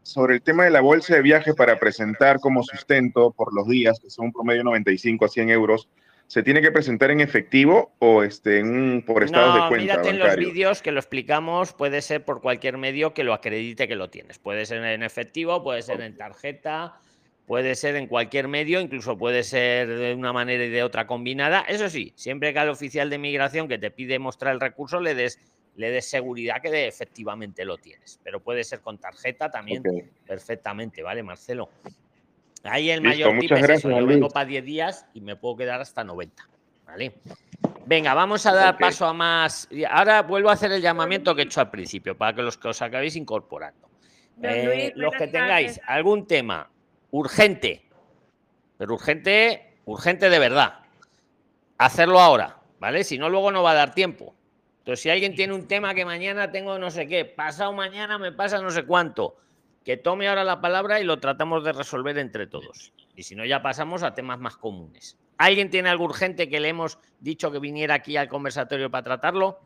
sobre 0.02 0.36
el 0.36 0.42
tema 0.42 0.64
de 0.64 0.72
la 0.72 0.80
bolsa 0.80 1.16
de 1.16 1.22
viaje 1.22 1.54
para 1.54 1.78
presentar 1.80 2.40
como 2.40 2.64
sustento 2.64 3.32
por 3.32 3.54
los 3.54 3.68
días, 3.68 4.00
que 4.00 4.10
son 4.10 4.28
un 4.28 4.34
promedio 4.34 4.64
95 4.64 5.26
a 5.26 5.28
100 5.28 5.50
euros, 5.50 5.90
¿Se 6.28 6.44
tiene 6.44 6.62
que 6.62 6.72
presentar 6.72 7.10
en 7.10 7.22
efectivo 7.22 7.94
o 8.00 8.22
este, 8.22 8.60
en 8.60 9.02
por 9.06 9.24
estados 9.24 9.56
de 9.56 9.60
cuenta? 9.70 9.78
Mírate 9.78 10.10
en 10.10 10.20
los 10.20 10.36
vídeos 10.36 10.82
que 10.82 10.92
lo 10.92 11.00
explicamos, 11.00 11.72
puede 11.72 12.02
ser 12.02 12.26
por 12.26 12.42
cualquier 12.42 12.78
medio 12.78 13.14
que 13.14 13.24
lo 13.24 13.34
acredite 13.34 13.88
que 13.88 13.96
lo 13.96 14.10
tienes. 14.10 14.38
Puede 14.38 14.66
ser 14.66 14.84
en 14.84 15.04
efectivo, 15.04 15.64
puede 15.64 15.82
ser 15.84 16.02
en 16.02 16.18
tarjeta, 16.18 17.00
puede 17.48 17.76
ser 17.76 17.96
en 17.96 18.08
cualquier 18.08 18.50
medio, 18.50 18.82
incluso 18.82 19.18
puede 19.18 19.42
ser 19.42 19.88
de 19.88 20.14
una 20.14 20.34
manera 20.34 20.66
y 20.66 20.70
de 20.70 20.84
otra 20.84 21.08
combinada. 21.08 21.62
Eso 21.62 21.90
sí, 21.90 22.12
siempre 22.16 22.52
que 22.52 22.60
al 22.60 22.70
oficial 22.70 23.10
de 23.10 23.18
migración 23.18 23.70
que 23.70 23.80
te 23.80 23.90
pide 23.90 24.20
mostrar 24.20 24.54
el 24.54 24.60
recurso 24.60 25.00
le 25.00 25.16
des, 25.16 25.40
le 25.78 25.90
des 25.90 26.08
seguridad 26.08 26.62
que 26.62 26.70
de, 26.70 26.88
efectivamente 26.88 27.64
lo 27.64 27.78
tienes. 27.78 28.20
Pero 28.22 28.42
puede 28.42 28.66
ser 28.66 28.82
con 28.82 28.98
tarjeta 28.98 29.50
también 29.50 29.82
perfectamente, 30.28 31.02
¿vale, 31.02 31.24
Marcelo? 31.24 31.70
Ahí 32.64 32.90
el 32.90 33.02
mayor 33.02 33.40
tip 33.40 33.54
es 33.54 33.70
eso. 33.70 33.90
Yo 33.90 34.06
vengo 34.06 34.28
para 34.28 34.46
10 34.46 34.66
días 34.66 35.06
y 35.14 35.22
me 35.22 35.38
puedo 35.38 35.56
quedar 35.56 35.80
hasta 35.80 36.04
90. 36.04 36.50
¿Vale? 36.86 37.14
Venga, 37.86 38.14
vamos 38.14 38.46
a 38.46 38.54
dar 38.54 38.78
paso 38.78 39.06
a 39.06 39.14
más. 39.14 39.70
Ahora 39.90 40.22
vuelvo 40.24 40.50
a 40.50 40.54
hacer 40.54 40.74
el 40.74 40.82
llamamiento 40.82 41.34
que 41.34 41.44
he 41.44 41.46
hecho 41.46 41.62
al 41.62 41.72
principio 41.72 42.18
para 42.18 42.36
que 42.36 42.42
los 42.42 42.58
que 42.58 42.68
os 42.68 42.82
acabéis 42.82 43.16
incorporando. 43.16 43.88
Eh, 44.44 44.92
los 44.96 45.16
que 45.16 45.28
tengáis 45.28 45.80
algún 45.88 46.28
tema 46.28 46.70
urgente, 47.12 47.88
pero 48.78 48.94
urgente, 48.94 49.80
urgente 49.86 50.30
de 50.30 50.40
verdad, 50.40 50.80
hacerlo 51.78 52.20
ahora, 52.20 52.60
¿vale? 52.80 53.04
Si 53.04 53.18
no, 53.18 53.30
luego 53.30 53.52
no 53.52 53.64
va 53.64 53.72
a 53.72 53.76
dar 53.76 53.94
tiempo. 53.94 54.36
Entonces, 54.80 55.02
si 55.02 55.10
alguien 55.10 55.36
tiene 55.36 55.54
un 55.54 55.68
tema 55.68 55.94
que 55.94 56.06
mañana 56.06 56.52
tengo 56.52 56.80
no 56.80 56.90
sé 56.90 57.08
qué, 57.08 57.26
pasado 57.26 57.74
mañana 57.74 58.18
me 58.18 58.32
pasa 58.32 58.62
no 58.62 58.72
sé 58.72 58.84
cuánto, 58.84 59.36
que 59.84 59.98
tome 59.98 60.28
ahora 60.28 60.44
la 60.44 60.62
palabra 60.62 61.00
y 61.00 61.04
lo 61.04 61.20
tratamos 61.20 61.64
de 61.64 61.74
resolver 61.74 62.18
entre 62.18 62.48
todos. 62.48 62.94
Y 63.16 63.24
si 63.24 63.36
no, 63.36 63.46
ya 63.46 63.62
pasamos 63.62 64.04
a 64.04 64.14
temas 64.14 64.40
más 64.40 64.58
comunes. 64.58 65.18
¿Alguien 65.38 65.70
tiene 65.70 65.90
algo 65.90 66.06
urgente 66.06 66.50
que 66.50 66.60
le 66.60 66.70
hemos 66.70 67.00
dicho 67.20 67.52
que 67.52 67.60
viniera 67.60 67.96
aquí 67.96 68.18
al 68.18 68.28
conversatorio 68.28 68.90
para 68.90 69.04
tratarlo? 69.04 69.60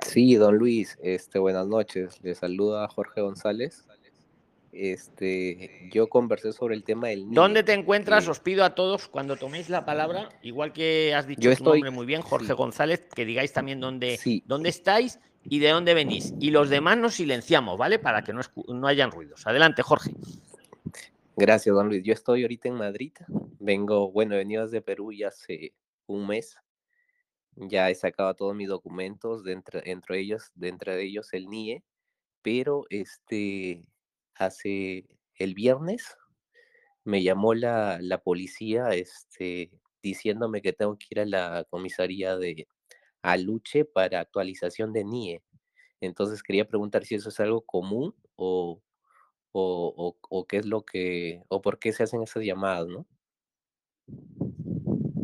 Sí, 0.00 0.36
don 0.36 0.56
Luis, 0.56 0.98
este, 1.02 1.38
buenas 1.38 1.66
noches. 1.66 2.18
Le 2.22 2.34
saluda 2.34 2.88
Jorge 2.88 3.20
González. 3.20 3.86
Este, 4.72 5.90
yo 5.92 6.08
conversé 6.08 6.52
sobre 6.52 6.74
el 6.74 6.82
tema 6.82 7.08
del 7.08 7.30
¿Dónde 7.30 7.62
te 7.62 7.74
encuentras? 7.74 8.26
Os 8.26 8.40
pido 8.40 8.64
a 8.64 8.74
todos 8.74 9.06
cuando 9.06 9.36
toméis 9.36 9.68
la 9.68 9.84
palabra, 9.84 10.30
igual 10.42 10.72
que 10.72 11.14
has 11.14 11.26
dicho 11.26 11.54
tu 11.56 11.64
nombre 11.64 11.90
muy 11.90 12.06
bien, 12.06 12.22
Jorge 12.22 12.54
González, 12.54 13.06
que 13.14 13.26
digáis 13.26 13.52
también 13.52 13.80
dónde, 13.80 14.18
dónde 14.46 14.70
estáis 14.70 15.20
y 15.44 15.58
de 15.58 15.68
dónde 15.68 15.92
venís. 15.92 16.32
Y 16.40 16.50
los 16.50 16.70
demás 16.70 16.96
nos 16.96 17.14
silenciamos, 17.14 17.76
¿vale? 17.76 17.98
Para 17.98 18.24
que 18.24 18.32
no, 18.32 18.40
no 18.68 18.86
hayan 18.86 19.10
ruidos. 19.10 19.46
Adelante, 19.46 19.82
Jorge. 19.82 20.14
Gracias, 21.36 21.74
don 21.74 21.88
Luis. 21.88 22.02
Yo 22.02 22.14
estoy 22.14 22.42
ahorita 22.42 22.68
en 22.68 22.74
Madrid. 22.74 23.12
Vengo, 23.58 24.10
bueno, 24.10 24.34
he 24.34 24.38
venido 24.38 24.64
desde 24.64 24.80
Perú 24.80 25.12
ya 25.12 25.28
hace 25.28 25.74
un 26.06 26.26
mes. 26.26 26.56
Ya 27.56 27.90
he 27.90 27.94
sacado 27.94 28.34
todos 28.34 28.54
mis 28.54 28.68
documentos, 28.68 29.44
dentro, 29.44 29.80
entre 29.84 30.20
ellos, 30.20 30.50
dentro 30.54 30.94
de 30.94 31.02
ellos 31.02 31.28
el 31.32 31.48
NIE, 31.48 31.82
pero 32.40 32.86
este, 32.88 33.84
hace 34.34 35.06
el 35.36 35.54
viernes 35.54 36.16
me 37.04 37.22
llamó 37.22 37.54
la, 37.54 37.98
la 38.00 38.18
policía 38.18 38.90
este, 38.90 39.70
diciéndome 40.02 40.62
que 40.62 40.72
tengo 40.72 40.96
que 40.96 41.06
ir 41.10 41.20
a 41.20 41.26
la 41.26 41.64
comisaría 41.68 42.36
de, 42.36 42.68
a 43.22 43.36
Luche 43.36 43.84
para 43.84 44.20
actualización 44.20 44.92
de 44.92 45.04
NIE. 45.04 45.42
Entonces 46.00 46.42
quería 46.42 46.66
preguntar 46.66 47.04
si 47.04 47.14
eso 47.14 47.28
es 47.28 47.40
algo 47.40 47.62
común 47.62 48.14
o, 48.36 48.82
o, 49.52 50.16
o, 50.28 50.46
qué 50.46 50.58
es 50.58 50.66
lo 50.66 50.84
que, 50.84 51.42
o 51.48 51.62
por 51.62 51.78
qué 51.78 51.92
se 51.92 52.02
hacen 52.02 52.22
esas 52.22 52.44
llamadas, 52.44 52.88
¿no? 52.88 53.06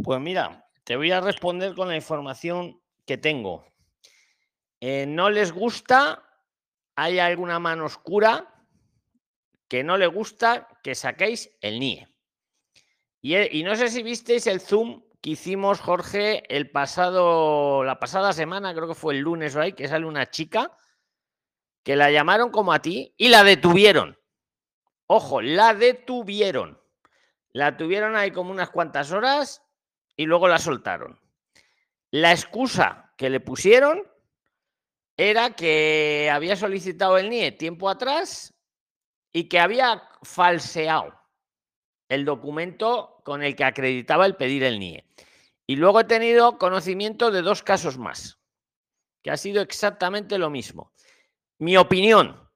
Pues 0.04 0.20
mira, 0.20 0.66
te 0.84 0.96
voy 0.96 1.10
a 1.10 1.20
responder 1.20 1.74
con 1.74 1.88
la 1.88 1.96
información 1.96 2.80
que 3.04 3.18
tengo. 3.18 3.64
Eh, 4.80 5.06
no 5.06 5.30
les 5.30 5.52
gusta, 5.52 6.22
hay 6.94 7.18
alguna 7.18 7.58
mano 7.58 7.86
oscura 7.86 8.57
que 9.68 9.84
no 9.84 9.96
le 9.96 10.06
gusta 10.06 10.68
que 10.82 10.94
saquéis 10.94 11.50
el 11.60 11.78
NIE. 11.78 12.08
Y, 13.20 13.58
y 13.58 13.62
no 13.62 13.76
sé 13.76 13.88
si 13.88 14.02
visteis 14.02 14.46
el 14.46 14.60
Zoom 14.60 15.02
que 15.20 15.30
hicimos, 15.30 15.80
Jorge, 15.80 16.42
el 16.54 16.70
pasado, 16.70 17.84
la 17.84 17.98
pasada 17.98 18.32
semana, 18.32 18.74
creo 18.74 18.88
que 18.88 18.94
fue 18.94 19.14
el 19.14 19.20
lunes 19.20 19.56
o 19.56 19.60
que 19.74 19.88
sale 19.88 20.06
una 20.06 20.30
chica 20.30 20.76
que 21.82 21.96
la 21.96 22.10
llamaron 22.10 22.50
como 22.50 22.72
a 22.72 22.80
ti 22.80 23.14
y 23.16 23.28
la 23.28 23.44
detuvieron. 23.44 24.18
Ojo, 25.06 25.40
la 25.40 25.74
detuvieron. 25.74 26.80
La 27.52 27.76
tuvieron 27.76 28.14
ahí 28.14 28.30
como 28.30 28.50
unas 28.50 28.70
cuantas 28.70 29.10
horas 29.10 29.62
y 30.14 30.26
luego 30.26 30.48
la 30.48 30.58
soltaron. 30.58 31.18
La 32.10 32.32
excusa 32.32 33.12
que 33.16 33.30
le 33.30 33.40
pusieron 33.40 34.06
era 35.16 35.56
que 35.56 36.30
había 36.32 36.56
solicitado 36.56 37.18
el 37.18 37.30
NIE 37.30 37.52
tiempo 37.52 37.88
atrás 37.88 38.54
y 39.32 39.48
que 39.48 39.60
había 39.60 40.08
falseado 40.22 41.18
el 42.08 42.24
documento 42.24 43.20
con 43.24 43.42
el 43.42 43.54
que 43.54 43.64
acreditaba 43.64 44.26
el 44.26 44.36
pedir 44.36 44.64
el 44.64 44.78
NIE. 44.78 45.04
Y 45.66 45.76
luego 45.76 46.00
he 46.00 46.04
tenido 46.04 46.58
conocimiento 46.58 47.30
de 47.30 47.42
dos 47.42 47.62
casos 47.62 47.98
más, 47.98 48.40
que 49.22 49.30
ha 49.30 49.36
sido 49.36 49.60
exactamente 49.60 50.38
lo 50.38 50.48
mismo. 50.48 50.92
Mi 51.58 51.76
opinión, 51.76 52.48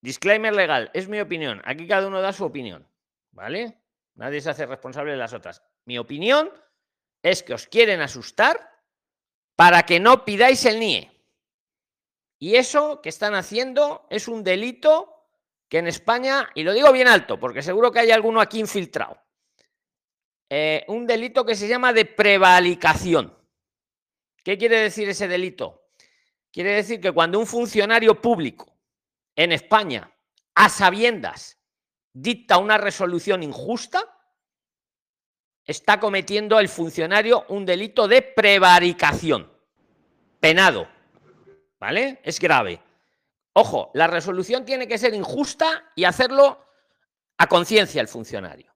disclaimer 0.00 0.54
legal, 0.54 0.90
es 0.94 1.08
mi 1.08 1.20
opinión. 1.20 1.60
Aquí 1.64 1.86
cada 1.86 2.06
uno 2.06 2.22
da 2.22 2.32
su 2.32 2.44
opinión, 2.44 2.88
¿vale? 3.32 3.78
Nadie 4.14 4.40
se 4.40 4.50
hace 4.50 4.64
responsable 4.64 5.12
de 5.12 5.18
las 5.18 5.34
otras. 5.34 5.62
Mi 5.84 5.98
opinión 5.98 6.50
es 7.22 7.42
que 7.42 7.54
os 7.54 7.66
quieren 7.66 8.00
asustar 8.00 8.78
para 9.54 9.82
que 9.82 10.00
no 10.00 10.24
pidáis 10.24 10.64
el 10.64 10.80
NIE. 10.80 11.12
Y 12.38 12.54
eso 12.54 13.02
que 13.02 13.08
están 13.08 13.34
haciendo 13.34 14.06
es 14.08 14.28
un 14.28 14.44
delito 14.44 15.17
que 15.68 15.78
en 15.78 15.86
España, 15.86 16.48
y 16.54 16.62
lo 16.62 16.72
digo 16.72 16.90
bien 16.92 17.08
alto, 17.08 17.38
porque 17.38 17.62
seguro 17.62 17.92
que 17.92 18.00
hay 18.00 18.10
alguno 18.10 18.40
aquí 18.40 18.58
infiltrado, 18.58 19.20
eh, 20.48 20.84
un 20.88 21.06
delito 21.06 21.44
que 21.44 21.54
se 21.54 21.68
llama 21.68 21.92
de 21.92 22.06
prevalicación. 22.06 23.36
¿Qué 24.42 24.56
quiere 24.56 24.80
decir 24.80 25.08
ese 25.08 25.28
delito? 25.28 25.90
Quiere 26.50 26.70
decir 26.72 27.00
que 27.00 27.12
cuando 27.12 27.38
un 27.38 27.46
funcionario 27.46 28.20
público 28.20 28.74
en 29.36 29.52
España, 29.52 30.10
a 30.54 30.68
sabiendas, 30.70 31.58
dicta 32.12 32.56
una 32.56 32.78
resolución 32.78 33.42
injusta, 33.42 34.18
está 35.66 36.00
cometiendo 36.00 36.58
el 36.58 36.70
funcionario 36.70 37.44
un 37.48 37.66
delito 37.66 38.08
de 38.08 38.22
prevaricación, 38.22 39.52
penado. 40.40 40.88
¿Vale? 41.78 42.20
Es 42.24 42.40
grave. 42.40 42.80
Ojo, 43.60 43.90
la 43.94 44.06
resolución 44.06 44.64
tiene 44.64 44.86
que 44.86 44.98
ser 44.98 45.14
injusta 45.14 45.90
y 45.96 46.04
hacerlo 46.04 46.64
a 47.38 47.48
conciencia 47.48 48.00
el 48.00 48.06
funcionario. 48.06 48.72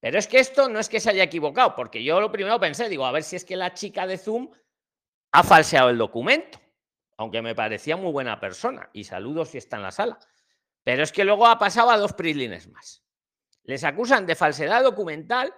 Pero 0.00 0.18
es 0.18 0.26
que 0.26 0.38
esto 0.38 0.70
no 0.70 0.78
es 0.78 0.88
que 0.88 1.00
se 1.00 1.10
haya 1.10 1.24
equivocado, 1.24 1.74
porque 1.76 2.02
yo 2.02 2.18
lo 2.18 2.32
primero 2.32 2.58
pensé, 2.58 2.88
digo, 2.88 3.04
a 3.04 3.12
ver 3.12 3.22
si 3.22 3.36
es 3.36 3.44
que 3.44 3.56
la 3.56 3.74
chica 3.74 4.06
de 4.06 4.16
Zoom 4.16 4.50
ha 5.32 5.42
falseado 5.42 5.90
el 5.90 5.98
documento, 5.98 6.58
aunque 7.18 7.42
me 7.42 7.54
parecía 7.54 7.98
muy 7.98 8.10
buena 8.10 8.40
persona, 8.40 8.88
y 8.94 9.04
saludos 9.04 9.50
si 9.50 9.58
está 9.58 9.76
en 9.76 9.82
la 9.82 9.92
sala. 9.92 10.18
Pero 10.82 11.02
es 11.02 11.12
que 11.12 11.26
luego 11.26 11.46
ha 11.46 11.58
pasado 11.58 11.90
a 11.90 11.98
dos 11.98 12.14
prislines 12.14 12.66
más. 12.68 13.04
Les 13.64 13.84
acusan 13.84 14.24
de 14.24 14.34
falsedad 14.34 14.82
documental 14.82 15.52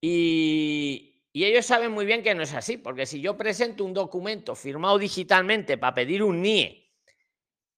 y, 0.00 1.24
y 1.32 1.44
ellos 1.44 1.66
saben 1.66 1.90
muy 1.90 2.06
bien 2.06 2.22
que 2.22 2.36
no 2.36 2.44
es 2.44 2.54
así, 2.54 2.76
porque 2.76 3.04
si 3.04 3.20
yo 3.20 3.36
presento 3.36 3.84
un 3.84 3.94
documento 3.94 4.54
firmado 4.54 4.96
digitalmente 4.96 5.76
para 5.76 5.94
pedir 5.94 6.22
un 6.22 6.40
NIE 6.40 6.89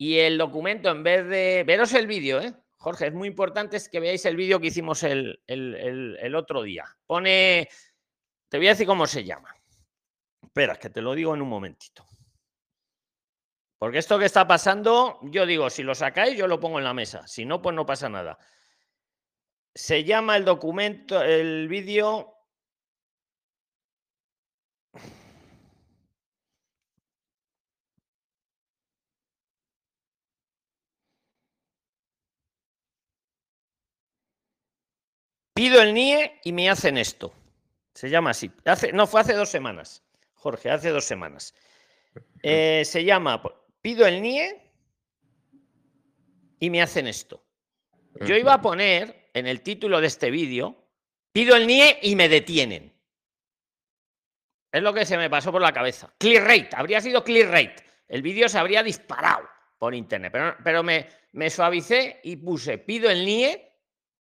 y 0.03 0.19
el 0.19 0.37
documento, 0.37 0.91
en 0.91 1.05
vez 1.05 1.29
de... 1.29 1.63
Veros 1.65 1.95
el 1.95 2.09
vídeo, 2.09 2.41
¿eh? 2.41 2.53
Jorge, 2.77 3.07
es 3.07 3.15
muy 3.15 3.29
importante 3.29 3.79
que 3.89 4.01
veáis 4.01 4.27
el 4.27 4.35
vídeo 4.35 4.59
que 4.59 4.67
hicimos 4.67 5.05
el, 5.05 5.41
el, 5.47 6.35
otro 6.35 6.65
día. 6.65 6.85
Pone... 7.07 7.69
Te 8.49 8.57
voy 8.59 8.67
a 8.67 8.71
decir 8.71 8.85
cómo 8.85 9.07
se 9.07 9.23
llama. 9.23 9.55
Espera, 10.43 10.75
que 10.75 10.91
te 10.91 11.01
lo 11.01 11.15
digo 11.15 11.33
en 11.37 11.43
un 11.43 11.49
momentito. 11.49 12.05
Porque 13.79 13.99
esto 13.99 14.19
que 14.19 14.25
está 14.25 14.45
pasando, 14.45 15.21
yo 15.23 15.47
digo, 15.47 15.71
si 15.71 15.85
lo 15.85 15.95
sacáis, 15.95 16.37
yo 16.37 16.49
lo 16.49 16.59
pongo 16.59 16.81
en 16.81 16.85
la 16.85 16.95
mesa. 16.95 17.25
Si 17.29 17.45
no, 17.45 17.63
pues 17.63 17.77
no 17.77 17.87
pasa 17.87 18.09
nada. 18.09 18.41
Se 19.73 20.03
llama 20.03 20.37
el 20.37 20.45
documento, 20.45 21.23
el 21.23 21.69
vídeo 21.69 22.35
Pido 35.55 35.83
el 35.83 35.93
NIE 35.93 36.41
y 36.45 36.53
me 36.53 36.71
hacen 36.71 36.97
esto. 36.97 37.35
Se 37.95 38.09
llama 38.09 38.31
así. 38.31 38.51
Hace, 38.65 38.93
no, 38.93 39.07
fue 39.07 39.21
hace 39.21 39.35
dos 39.35 39.51
semanas. 39.51 40.03
Jorge, 40.35 40.71
hace 40.71 40.91
dos 40.91 41.05
semanas. 41.05 41.55
Eh, 42.43 42.83
se 42.85 43.05
llama 43.05 43.43
Pido 43.81 44.07
el 44.07 44.21
NIE 44.23 44.61
y 46.59 46.71
me 46.71 46.83
hacen 46.83 47.07
esto. 47.07 47.45
Yo 48.21 48.37
iba 48.37 48.55
a 48.55 48.63
poner 48.63 49.31
en 49.35 49.47
el 49.47 49.63
título 49.63 50.01
de 50.01 50.07
este 50.07 50.31
vídeo, 50.31 50.77
pido 51.33 51.57
el 51.57 51.67
NIE 51.67 51.99
y 52.03 52.15
me 52.15 52.29
detienen. 52.29 52.93
Es 54.71 54.83
lo 54.83 54.93
que 54.93 55.07
se 55.07 55.17
me 55.17 55.31
pasó 55.31 55.51
por 55.53 55.61
la 55.61 55.73
cabeza. 55.73 56.13
Clear 56.19 56.45
rate, 56.45 56.71
habría 56.73 57.01
sido 57.01 57.25
clear 57.25 57.51
rate. 57.51 57.77
El 58.09 58.23
vídeo 58.23 58.49
se 58.49 58.59
habría 58.59 58.83
disparado 58.83 59.49
por 59.79 59.95
internet, 59.95 60.31
pero, 60.33 60.57
pero 60.63 60.83
me, 60.83 61.09
me 61.33 61.51
suavicé 61.51 62.21
y 62.23 62.37
puse 62.37 62.79
pido 62.79 63.11
el 63.11 63.25
NIE 63.25 63.73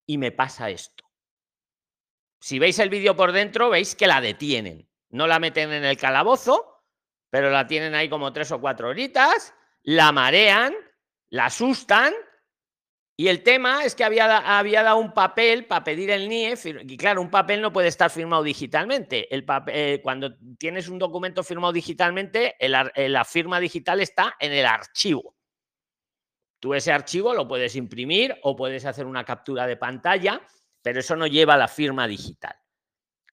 y 0.08 0.18
me 0.18 0.32
pasa 0.32 0.70
esto. 0.70 1.11
Si 2.42 2.58
veis 2.58 2.80
el 2.80 2.90
vídeo 2.90 3.16
por 3.16 3.32
dentro, 3.32 3.70
veis 3.70 3.96
que 3.96 4.08
la 4.08 4.20
detienen. 4.20 4.90
No 5.10 5.28
la 5.28 5.40
meten 5.40 5.72
en 5.72 5.86
el 5.86 5.96
calabozo, 5.96 6.84
pero 7.30 7.52
la 7.52 7.68
tienen 7.68 7.94
ahí 7.94 8.10
como 8.10 8.34
tres 8.34 8.52
o 8.52 8.60
cuatro 8.60 8.90
horitas, 8.90 9.54
la 9.84 10.12
marean, 10.12 10.74
la 11.30 11.46
asustan 11.46 12.14
y 13.22 13.28
el 13.28 13.44
tema 13.44 13.86
es 13.86 13.94
que 13.94 14.04
había, 14.04 14.58
había 14.58 14.82
dado 14.82 14.98
un 14.98 15.14
papel 15.14 15.68
para 15.68 15.84
pedir 15.84 16.10
el 16.10 16.28
NIE, 16.28 16.56
y 16.88 16.98
claro, 16.98 17.22
un 17.22 17.30
papel 17.30 17.62
no 17.62 17.72
puede 17.72 17.90
estar 17.90 18.10
firmado 18.10 18.42
digitalmente. 18.42 19.32
El 19.32 19.46
papel, 19.46 19.76
eh, 19.78 20.02
cuando 20.02 20.36
tienes 20.58 20.90
un 20.90 20.98
documento 20.98 21.44
firmado 21.44 21.72
digitalmente, 21.72 22.56
eh, 22.58 23.10
la 23.10 23.24
firma 23.24 23.60
digital 23.60 24.02
está 24.02 24.36
en 24.40 24.54
el 24.54 24.66
archivo. 24.66 25.36
Tú 26.60 26.74
ese 26.74 26.92
archivo 26.92 27.36
lo 27.36 27.48
puedes 27.48 27.76
imprimir 27.76 28.36
o 28.42 28.56
puedes 28.56 28.86
hacer 28.86 29.06
una 29.06 29.24
captura 29.24 29.68
de 29.68 29.78
pantalla, 29.78 30.42
pero 30.82 31.00
eso 31.00 31.16
no 31.16 31.28
lleva 31.28 31.58
la 31.58 31.68
firma 31.68 32.08
digital. 32.08 32.56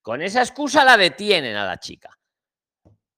Con 0.02 0.23
esa 0.23 0.40
excusa 0.40 0.85
la 0.85 0.97
detienen 0.97 1.57
a 1.57 1.67
la 1.67 1.78
chica. 1.78 2.11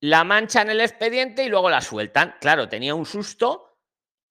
La 0.01 0.23
manchan 0.23 0.69
el 0.69 0.81
expediente 0.81 1.43
y 1.43 1.49
luego 1.49 1.69
la 1.69 1.81
sueltan. 1.81 2.35
Claro, 2.41 2.67
tenía 2.67 2.95
un 2.95 3.05
susto, 3.05 3.77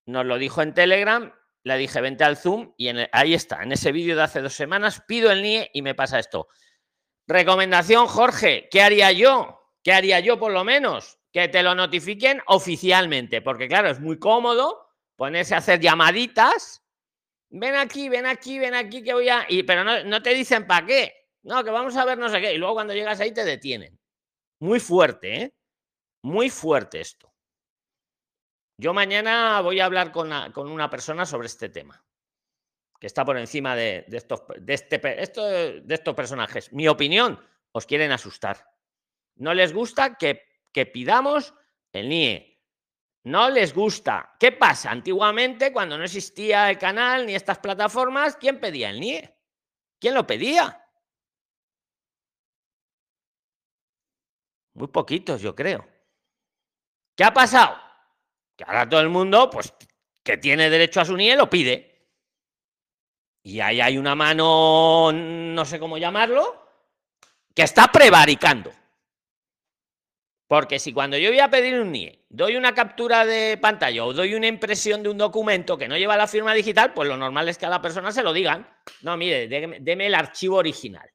nos 0.07 0.27
lo 0.27 0.37
dijo 0.37 0.63
en 0.63 0.75
Telegram, 0.75 1.33
le 1.63 1.77
dije, 1.77 2.01
vente 2.01 2.25
al 2.25 2.37
Zoom 2.37 2.75
y 2.77 2.89
ahí 3.13 3.35
está, 3.35 3.63
en 3.63 3.73
ese 3.73 3.93
vídeo 3.93 4.17
de 4.17 4.23
hace 4.23 4.41
dos 4.41 4.55
semanas, 4.55 5.03
pido 5.07 5.31
el 5.31 5.43
NIE 5.43 5.71
y 5.73 5.83
me 5.83 5.95
pasa 5.95 6.19
esto. 6.19 6.49
Recomendación, 7.27 8.07
Jorge, 8.07 8.69
¿qué 8.71 8.83
haría 8.83 9.13
yo? 9.13 9.61
¿Qué 9.83 9.93
haría 9.93 10.21
yo 10.21 10.39
por 10.39 10.53
lo 10.53 10.65
menos? 10.65 11.19
Que 11.33 11.49
te 11.49 11.63
lo 11.63 11.75
notifiquen 11.75 12.43
oficialmente, 12.47 13.41
porque 13.41 13.69
claro, 13.69 13.91
es 13.91 14.01
muy 14.01 14.19
cómodo 14.19 14.89
ponerse 15.17 15.55
a 15.55 15.59
hacer 15.59 15.81
llamaditas. 15.81 16.80
Ven 17.51 17.75
aquí, 17.75 18.09
ven 18.09 18.27
aquí, 18.27 18.59
ven 18.59 18.75
aquí, 18.75 19.03
que 19.03 19.13
voy 19.13 19.29
a... 19.29 19.47
Pero 19.67 19.85
no, 19.85 20.23
te 20.23 20.35
dicen 20.35 20.67
para 20.67 20.87
qué. 20.87 21.27
No, 21.43 21.65
que 21.65 21.71
vamos 21.71 21.97
a 21.97 22.05
ver 22.05 22.17
no 22.17 22.29
sé 22.29 22.41
qué. 22.41 22.55
Y 22.55 22.59
luego 22.59 22.75
cuando 22.75 22.95
llegas 22.95 23.21
ahí 23.21 23.33
te 23.33 23.45
detienen. 23.45 23.99
Muy 24.61 24.79
fuerte, 24.79 25.43
¿eh? 25.43 25.55
Muy 26.23 26.51
fuerte 26.51 27.01
esto. 27.01 27.33
Yo 28.79 28.95
mañana 28.95 29.61
voy 29.63 29.81
a 29.81 29.85
hablar 29.85 30.13
con, 30.13 30.31
una 30.71 30.89
persona 30.89 31.27
sobre 31.27 31.47
este 31.47 31.69
tema, 31.69 32.03
que 32.99 33.07
está 33.07 33.25
por 33.25 33.37
encima 33.37 33.75
de, 33.75 34.07
estos, 34.09 34.43
de, 34.59 34.75
este, 34.75 35.23
esto, 35.23 35.45
de 35.47 35.95
estos 35.95 36.15
personajes. 36.15 36.73
Mi 36.73 36.89
opinión, 36.89 37.41
os 37.73 37.85
quieren 37.85 38.13
asustar. 38.13 38.73
No 39.37 39.55
les 39.55 39.73
gusta 39.73 40.17
que, 40.17 40.47
que 40.73 40.87
pidamos 40.87 41.55
el 41.93 42.09
NIE. 42.09 42.50
No 43.25 43.51
les 43.51 43.75
gusta. 43.75 44.35
¿Qué 44.39 44.53
pasa? 44.53 44.91
Antiguamente, 44.91 45.73
cuando 45.73 45.99
no 45.99 46.05
existía 46.05 46.71
el 46.71 46.79
canal 46.79 47.27
ni 47.27 47.35
estas 47.35 47.59
plataformas, 47.59 48.37
¿quién 48.37 48.59
pedía 48.59 48.91
el 48.91 49.01
NIE? 49.01 49.35
¿Quién 49.99 50.15
lo 50.15 50.27
pedía? 50.27 50.83
Muy 54.75 54.89
poquitos, 54.89 55.43
yo 55.43 55.55
creo. 55.55 55.87
¿Qué 57.15 57.25
ha 57.25 57.35
pasado? 57.35 57.77
Que 58.57 58.65
ahora 58.65 58.89
todo 58.89 59.01
el 59.01 59.11
mundo, 59.11 59.51
pues, 59.51 59.75
que 60.23 60.39
tiene 60.39 60.71
derecho 60.71 61.03
a 61.03 61.05
su 61.05 61.17
NIE, 61.17 61.37
lo 61.37 61.51
pide. 61.51 62.09
Y 63.43 63.61
ahí 63.61 63.81
hay 63.81 63.99
una 63.99 64.15
mano, 64.15 65.11
no 65.13 65.65
sé 65.65 65.79
cómo 65.79 65.99
llamarlo, 65.99 66.69
que 67.55 67.63
está 67.63 67.89
prevaricando. 67.93 68.73
Porque 70.51 70.81
si 70.81 70.93
cuando 70.93 71.17
yo 71.17 71.31
voy 71.31 71.39
a 71.39 71.49
pedir 71.49 71.79
un 71.79 71.93
NIE, 71.93 72.25
doy 72.29 72.57
una 72.57 72.75
captura 72.75 73.25
de 73.25 73.57
pantalla 73.57 74.05
o 74.05 74.13
doy 74.13 74.35
una 74.35 74.49
impresión 74.49 75.01
de 75.01 75.09
un 75.09 75.17
documento 75.17 75.79
que 75.79 75.87
no 75.87 75.97
lleva 75.97 76.17
la 76.17 76.27
firma 76.27 76.53
digital, 76.55 76.93
pues 76.93 77.09
lo 77.09 77.17
normal 77.17 77.49
es 77.49 77.57
que 77.57 77.67
a 77.67 77.71
la 77.71 77.81
persona 77.81 78.11
se 78.11 78.25
lo 78.25 78.33
digan. 78.33 78.69
No, 79.03 79.17
mire, 79.17 79.47
deme 79.47 80.07
el 80.09 80.15
archivo 80.17 80.57
original, 80.57 81.09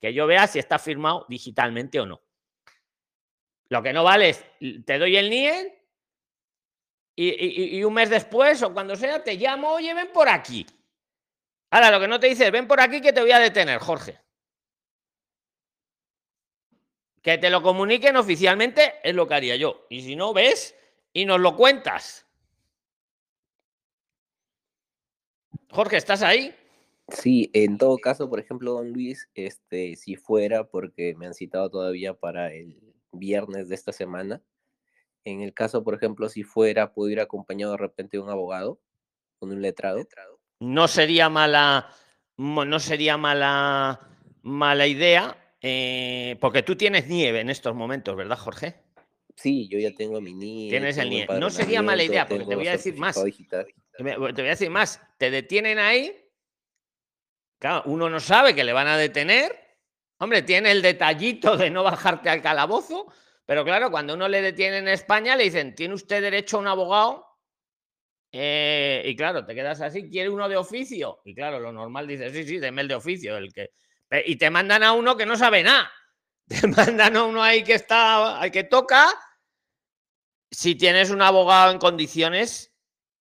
que 0.00 0.14
yo 0.14 0.28
vea 0.28 0.46
si 0.46 0.60
está 0.60 0.78
firmado 0.78 1.26
digitalmente 1.28 1.98
o 1.98 2.06
no. 2.06 2.22
Lo 3.70 3.82
que 3.82 3.92
no 3.92 4.04
vale 4.04 4.28
es, 4.28 4.44
te 4.84 5.00
doy 5.00 5.16
el 5.16 5.30
NIE, 5.30 5.82
y, 7.16 7.82
un 7.82 7.92
mes 7.92 8.08
después 8.08 8.62
o 8.62 8.72
cuando 8.72 8.94
sea 8.94 9.24
te 9.24 9.34
llamo, 9.34 9.72
oye, 9.72 9.92
ven 9.94 10.12
por 10.12 10.28
aquí. 10.28 10.64
Ahora, 11.72 11.90
lo 11.90 11.98
que 11.98 12.06
no 12.06 12.20
te 12.20 12.28
dices, 12.28 12.52
ven 12.52 12.68
por 12.68 12.80
aquí 12.80 13.00
que 13.00 13.12
te 13.12 13.20
voy 13.20 13.32
a 13.32 13.40
detener, 13.40 13.80
Jorge. 13.80 14.20
Que 17.26 17.38
te 17.38 17.50
lo 17.50 17.60
comuniquen 17.60 18.14
oficialmente 18.14 19.00
es 19.02 19.12
lo 19.12 19.26
que 19.26 19.34
haría 19.34 19.56
yo. 19.56 19.84
Y 19.90 20.02
si 20.02 20.14
no, 20.14 20.32
ves 20.32 20.76
y 21.12 21.24
nos 21.24 21.40
lo 21.40 21.56
cuentas. 21.56 22.24
Jorge, 25.68 25.96
¿estás 25.96 26.22
ahí? 26.22 26.54
Sí, 27.08 27.50
en 27.52 27.78
todo 27.78 27.98
caso, 27.98 28.30
por 28.30 28.38
ejemplo, 28.38 28.74
don 28.74 28.92
Luis, 28.92 29.28
este, 29.34 29.96
si 29.96 30.14
fuera, 30.14 30.68
porque 30.68 31.16
me 31.16 31.26
han 31.26 31.34
citado 31.34 31.68
todavía 31.68 32.14
para 32.14 32.54
el 32.54 32.94
viernes 33.10 33.68
de 33.68 33.74
esta 33.74 33.90
semana, 33.90 34.40
en 35.24 35.40
el 35.40 35.52
caso, 35.52 35.82
por 35.82 35.94
ejemplo, 35.94 36.28
si 36.28 36.44
fuera, 36.44 36.92
pudiera 36.92 37.22
ir 37.22 37.26
acompañado 37.26 37.72
de 37.72 37.78
repente 37.78 38.18
de 38.18 38.22
un 38.22 38.30
abogado, 38.30 38.78
con 39.40 39.50
un 39.50 39.62
letrado. 39.62 40.06
No 40.60 40.86
sería 40.86 41.28
mala, 41.28 41.92
no 42.36 42.78
sería 42.78 43.16
mala, 43.16 44.16
mala 44.42 44.86
idea, 44.86 45.42
eh, 45.68 46.36
porque 46.40 46.62
tú 46.62 46.76
tienes 46.76 47.08
nieve 47.08 47.40
en 47.40 47.50
estos 47.50 47.74
momentos, 47.74 48.14
¿verdad, 48.14 48.38
Jorge? 48.38 48.76
Sí, 49.34 49.68
yo 49.68 49.80
ya 49.80 49.92
tengo 49.92 50.20
mi 50.20 50.32
nieve. 50.32 50.70
Tienes 50.70 50.96
el 50.96 51.10
nieve. 51.10 51.40
No 51.40 51.50
sería 51.50 51.82
mala 51.82 52.04
idea, 52.04 52.28
porque 52.28 52.44
te 52.44 52.54
voy 52.54 52.68
a 52.68 52.72
decir 52.72 52.94
más. 52.94 53.16
Te 53.16 54.16
voy 54.16 54.28
a 54.28 54.32
decir 54.32 54.70
más. 54.70 55.02
Te 55.18 55.32
detienen 55.32 55.80
ahí. 55.80 56.16
Claro, 57.58 57.82
uno 57.86 58.08
no 58.08 58.20
sabe 58.20 58.54
que 58.54 58.62
le 58.62 58.72
van 58.72 58.86
a 58.86 58.96
detener. 58.96 59.52
Hombre, 60.18 60.42
tiene 60.42 60.70
el 60.70 60.82
detallito 60.82 61.56
de 61.56 61.68
no 61.68 61.82
bajarte 61.82 62.30
al 62.30 62.40
calabozo, 62.40 63.12
pero 63.44 63.64
claro, 63.64 63.90
cuando 63.90 64.14
uno 64.14 64.28
le 64.28 64.42
detiene 64.42 64.78
en 64.78 64.88
España, 64.88 65.34
le 65.34 65.44
dicen, 65.44 65.74
¿tiene 65.74 65.94
usted 65.94 66.22
derecho 66.22 66.58
a 66.58 66.60
un 66.60 66.68
abogado? 66.68 67.26
Eh, 68.30 69.02
y 69.04 69.16
claro, 69.16 69.44
te 69.44 69.54
quedas 69.54 69.80
así, 69.80 70.08
¿quiere 70.08 70.30
uno 70.30 70.48
de 70.48 70.56
oficio? 70.56 71.22
Y 71.24 71.34
claro, 71.34 71.58
lo 71.58 71.72
normal 71.72 72.06
dice, 72.06 72.30
sí, 72.30 72.44
sí, 72.44 72.58
deme 72.58 72.82
el 72.82 72.88
de 72.88 72.94
oficio. 72.94 73.36
El 73.36 73.52
que... 73.52 73.70
Y 74.24 74.36
te 74.36 74.50
mandan 74.50 74.82
a 74.82 74.92
uno 74.92 75.16
que 75.16 75.26
no 75.26 75.36
sabe 75.36 75.62
nada. 75.62 75.90
Te 76.48 76.66
mandan 76.68 77.16
a 77.16 77.24
uno 77.24 77.42
ahí 77.42 77.64
que 77.64 77.74
está, 77.74 78.38
al 78.38 78.52
que 78.52 78.62
toca. 78.62 79.08
Si 80.48 80.76
tienes 80.76 81.10
un 81.10 81.20
abogado 81.20 81.72
en 81.72 81.78
condiciones, 81.78 82.72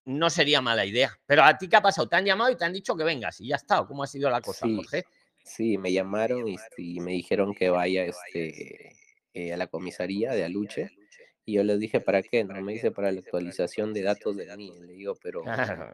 no 0.05 0.29
sería 0.29 0.61
mala 0.61 0.85
idea. 0.85 1.17
Pero 1.25 1.43
a 1.43 1.57
ti, 1.57 1.67
¿qué 1.67 1.77
ha 1.77 1.81
pasado? 1.81 2.07
Te 2.07 2.17
han 2.17 2.25
llamado 2.25 2.51
y 2.51 2.55
te 2.55 2.65
han 2.65 2.73
dicho 2.73 2.95
que 2.95 3.03
vengas 3.03 3.41
y 3.41 3.47
ya 3.47 3.55
está. 3.55 3.83
¿Cómo 3.85 4.03
ha 4.03 4.07
sido 4.07 4.29
la 4.29 4.41
cosa, 4.41 4.67
Jorge? 4.67 5.05
Sí, 5.43 5.77
me 5.77 5.91
llamaron 5.91 6.47
y, 6.47 6.55
y, 6.77 6.99
me 6.99 7.11
dijeron 7.11 7.53
que 7.53 7.69
vaya 7.69 8.03
este, 8.03 8.95
eh, 9.33 9.53
a 9.53 9.57
la 9.57 9.67
comisaría 9.67 10.31
de 10.31 10.43
Aluche. 10.43 10.91
Y 11.47 11.53
yo 11.53 11.63
les 11.63 11.79
dije, 11.79 11.99
¿para 12.01 12.23
qué? 12.23 12.43
No 12.43 12.59
me 12.61 12.73
dice 12.73 12.89
para 12.89 13.11
la 13.11 13.19
actualización 13.19 13.93
de 13.93 14.01
datos 14.01 14.35
de 14.35 14.47
Dani. 14.47 14.71
Le 14.79 14.93
digo, 14.93 15.15
pero, 15.21 15.43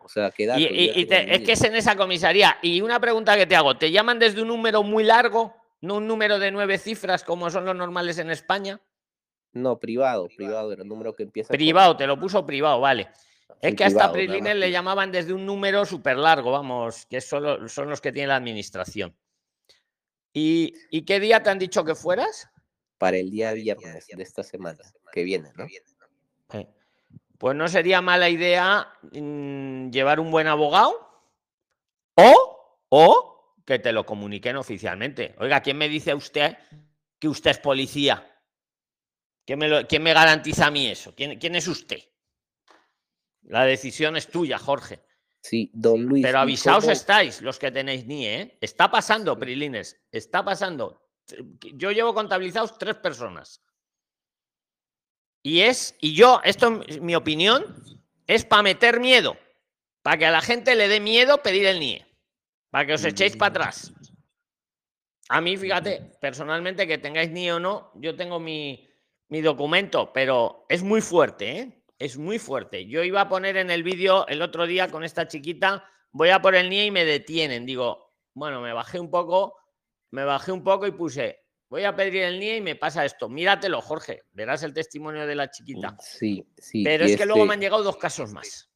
o 0.01 0.07
sea, 0.07 0.31
¿qué 0.31 0.45
datos? 0.45 0.63
Y, 0.63 1.07
es 1.09 1.41
que 1.41 1.51
es 1.51 1.63
en 1.63 1.75
esa 1.75 1.97
comisaría. 1.97 2.57
Y 2.61 2.79
una 2.79 3.01
pregunta 3.01 3.35
que 3.35 3.45
te 3.45 3.57
hago, 3.57 3.77
¿te 3.77 3.91
llaman 3.91 4.17
desde 4.17 4.41
un 4.41 4.47
número 4.47 4.81
muy 4.81 5.03
largo? 5.03 5.53
¿No 5.81 5.97
un 5.97 6.07
número 6.07 6.39
de 6.39 6.51
nueve 6.51 6.77
cifras 6.77 7.23
como 7.23 7.49
son 7.49 7.65
los 7.65 7.75
normales 7.75 8.17
en 8.19 8.29
España? 8.29 8.79
No, 9.51 9.77
privado, 9.77 10.29
privado, 10.33 10.71
era 10.71 10.83
el 10.83 10.87
número 10.87 11.13
que 11.13 11.23
empieza. 11.23 11.51
Privado, 11.51 11.97
te 11.97 12.07
lo 12.07 12.17
puso 12.17 12.45
privado, 12.45 12.79
vale. 12.79 13.09
es 13.61 13.75
que 13.75 13.83
hasta 13.83 14.11
Prilines 14.11 14.55
le 14.55 14.71
llamaban 14.71 15.11
desde 15.11 15.33
un 15.33 15.45
número 15.45 15.83
súper 15.83 16.15
largo, 16.15 16.51
vamos, 16.51 17.05
que 17.07 17.19
solo, 17.19 17.67
son 17.67 17.89
los 17.89 17.99
que 17.99 18.13
tiene 18.13 18.27
la 18.27 18.37
administración. 18.37 19.13
¿Y, 20.31 20.73
¿Y 20.89 21.01
qué 21.01 21.19
día 21.19 21.43
te 21.43 21.49
han 21.49 21.59
dicho 21.59 21.83
que 21.83 21.95
fueras? 21.95 22.50
Para 23.01 23.17
el 23.17 23.31
día 23.31 23.51
viernes 23.53 24.05
de 24.15 24.21
esta 24.21 24.43
semana 24.43 24.77
que 25.11 25.23
viene, 25.23 25.51
¿no? 25.55 25.65
Pues 27.39 27.55
no 27.55 27.67
sería 27.67 27.99
mala 27.99 28.29
idea 28.29 28.93
mm, 29.11 29.89
llevar 29.89 30.19
un 30.19 30.29
buen 30.29 30.45
abogado 30.45 30.93
o, 32.13 32.85
o 32.89 33.55
que 33.65 33.79
te 33.79 33.91
lo 33.91 34.05
comuniquen 34.05 34.55
oficialmente. 34.55 35.33
Oiga, 35.39 35.61
¿quién 35.61 35.79
me 35.79 35.89
dice 35.89 36.13
usted 36.13 36.55
que 37.17 37.27
usted 37.27 37.49
es 37.49 37.57
policía? 37.57 38.39
¿Quién 39.47 39.57
me, 39.57 39.87
¿quién 39.87 40.03
me 40.03 40.13
garantiza 40.13 40.67
a 40.67 40.71
mí 40.71 40.85
eso? 40.85 41.15
¿Quién, 41.15 41.39
¿Quién, 41.39 41.55
es 41.55 41.67
usted? 41.67 42.03
La 43.41 43.65
decisión 43.65 44.15
es 44.15 44.27
tuya, 44.27 44.59
Jorge. 44.59 44.99
Sí, 45.41 45.71
don 45.73 46.03
Luis. 46.03 46.23
Pero 46.23 46.37
avisaos 46.37 46.87
estáis 46.87 47.41
los 47.41 47.57
que 47.57 47.71
tenéis 47.71 48.05
ni, 48.05 48.27
¿eh? 48.27 48.59
Está 48.61 48.91
pasando, 48.91 49.39
Prilines. 49.39 49.99
Está 50.11 50.45
pasando 50.45 51.01
yo 51.75 51.91
llevo 51.91 52.13
contabilizados 52.13 52.77
tres 52.77 52.95
personas. 52.95 53.63
Y 55.43 55.61
es, 55.61 55.95
y 55.99 56.13
yo, 56.13 56.39
esto 56.43 56.81
es 56.87 57.01
mi 57.01 57.15
opinión, 57.15 57.65
es 58.27 58.45
para 58.45 58.63
meter 58.63 58.99
miedo, 58.99 59.37
para 60.03 60.17
que 60.17 60.25
a 60.25 60.31
la 60.31 60.41
gente 60.41 60.75
le 60.75 60.87
dé 60.87 60.99
miedo 60.99 61.41
pedir 61.41 61.65
el 61.65 61.79
NIE, 61.79 62.05
para 62.69 62.85
que 62.85 62.93
os 62.93 63.03
echéis 63.03 63.35
para 63.35 63.49
atrás. 63.49 63.93
A 65.29 65.41
mí, 65.41 65.57
fíjate, 65.57 66.11
personalmente, 66.19 66.85
que 66.85 66.97
tengáis 66.97 67.31
ni 67.31 67.49
o 67.49 67.59
no, 67.59 67.91
yo 67.95 68.15
tengo 68.15 68.39
mi, 68.39 68.87
mi 69.29 69.41
documento, 69.41 70.11
pero 70.13 70.65
es 70.69 70.83
muy 70.83 71.01
fuerte, 71.01 71.59
¿eh? 71.59 71.83
Es 71.97 72.17
muy 72.17 72.39
fuerte. 72.39 72.87
Yo 72.87 73.03
iba 73.03 73.21
a 73.21 73.29
poner 73.29 73.57
en 73.57 73.69
el 73.69 73.83
vídeo 73.83 74.27
el 74.27 74.41
otro 74.41 74.65
día 74.65 74.89
con 74.89 75.03
esta 75.03 75.27
chiquita, 75.27 75.87
voy 76.11 76.29
a 76.29 76.41
por 76.41 76.55
el 76.55 76.69
NIE 76.69 76.85
y 76.85 76.91
me 76.91 77.05
detienen. 77.05 77.65
Digo, 77.65 78.11
bueno, 78.33 78.59
me 78.59 78.73
bajé 78.73 78.99
un 78.99 79.09
poco, 79.09 79.55
me 80.11 80.23
bajé 80.23 80.51
un 80.51 80.63
poco 80.63 80.85
y 80.85 80.91
puse, 80.91 81.43
voy 81.69 81.83
a 81.83 81.95
pedir 81.95 82.23
el 82.23 82.39
NIE 82.39 82.57
y 82.57 82.61
me 82.61 82.75
pasa 82.75 83.03
esto. 83.05 83.29
Míratelo, 83.29 83.81
Jorge, 83.81 84.23
verás 84.31 84.63
el 84.63 84.73
testimonio 84.73 85.25
de 85.25 85.35
la 85.35 85.49
chiquita. 85.49 85.95
Sí, 85.99 86.45
sí. 86.57 86.83
Pero 86.83 87.05
es 87.05 87.17
que 87.17 87.25
luego 87.25 87.45
me 87.45 87.55
han 87.55 87.61
llegado 87.61 87.83
dos 87.83 87.97
casos 87.97 88.31
más. 88.31 88.69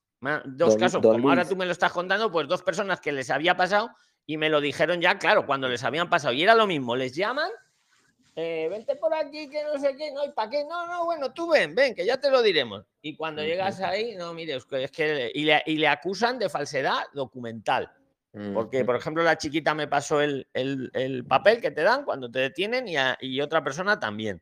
Dos 0.46 0.76
casos, 0.78 1.02
como 1.02 1.30
ahora 1.30 1.48
tú 1.48 1.56
me 1.56 1.66
lo 1.66 1.72
estás 1.72 1.92
contando, 1.92 2.32
pues 2.32 2.48
dos 2.48 2.64
personas 2.64 3.00
que 3.00 3.12
les 3.12 3.30
había 3.30 3.56
pasado 3.56 3.92
y 4.26 4.38
me 4.38 4.50
lo 4.50 4.60
dijeron 4.60 5.00
ya, 5.00 5.20
claro, 5.20 5.46
cuando 5.46 5.68
les 5.70 5.84
habían 5.84 6.10
pasado. 6.10 6.34
Y 6.34 6.42
era 6.42 6.56
lo 6.56 6.66
mismo, 6.66 6.96
les 6.96 7.16
llaman, 7.16 7.50
eh, 8.38 8.68
vente 8.70 8.98
por 8.98 9.14
aquí, 9.14 9.50
que 9.50 9.64
no 9.64 9.80
sé 9.80 9.96
qué, 9.96 10.12
no, 10.12 10.26
¿y 10.26 10.32
para 10.32 10.50
qué? 10.50 10.66
No, 10.66 10.88
no, 10.88 11.06
bueno, 11.06 11.32
tú 11.32 11.50
ven, 11.50 11.74
ven, 11.74 11.96
que 11.96 12.06
ya 12.06 12.20
te 12.20 12.30
lo 12.30 12.42
diremos. 12.42 12.84
Y 13.02 13.16
cuando 13.16 13.44
llegas 13.44 13.80
ahí, 13.80 14.16
no, 14.16 14.34
mire, 14.34 14.56
es 14.56 14.92
que, 14.92 15.32
y 15.34 15.46
le, 15.46 15.64
y 15.66 15.78
le 15.78 15.88
acusan 15.88 16.38
de 16.38 16.50
falsedad 16.50 17.04
documental. 17.14 17.92
Porque, 18.54 18.84
por 18.84 18.98
ejemplo, 18.98 19.24
la 19.24 19.38
chiquita 19.38 19.74
me 19.74 19.88
pasó 19.88 20.22
el, 20.22 20.46
papel 21.28 21.62
que 21.62 21.72
te 21.72 21.84
dan 21.84 22.04
cuando 22.04 22.30
te 22.30 22.40
detienen 22.40 22.86
y, 22.88 23.42
otra 23.42 23.64
persona 23.64 24.00
también. 24.00 24.42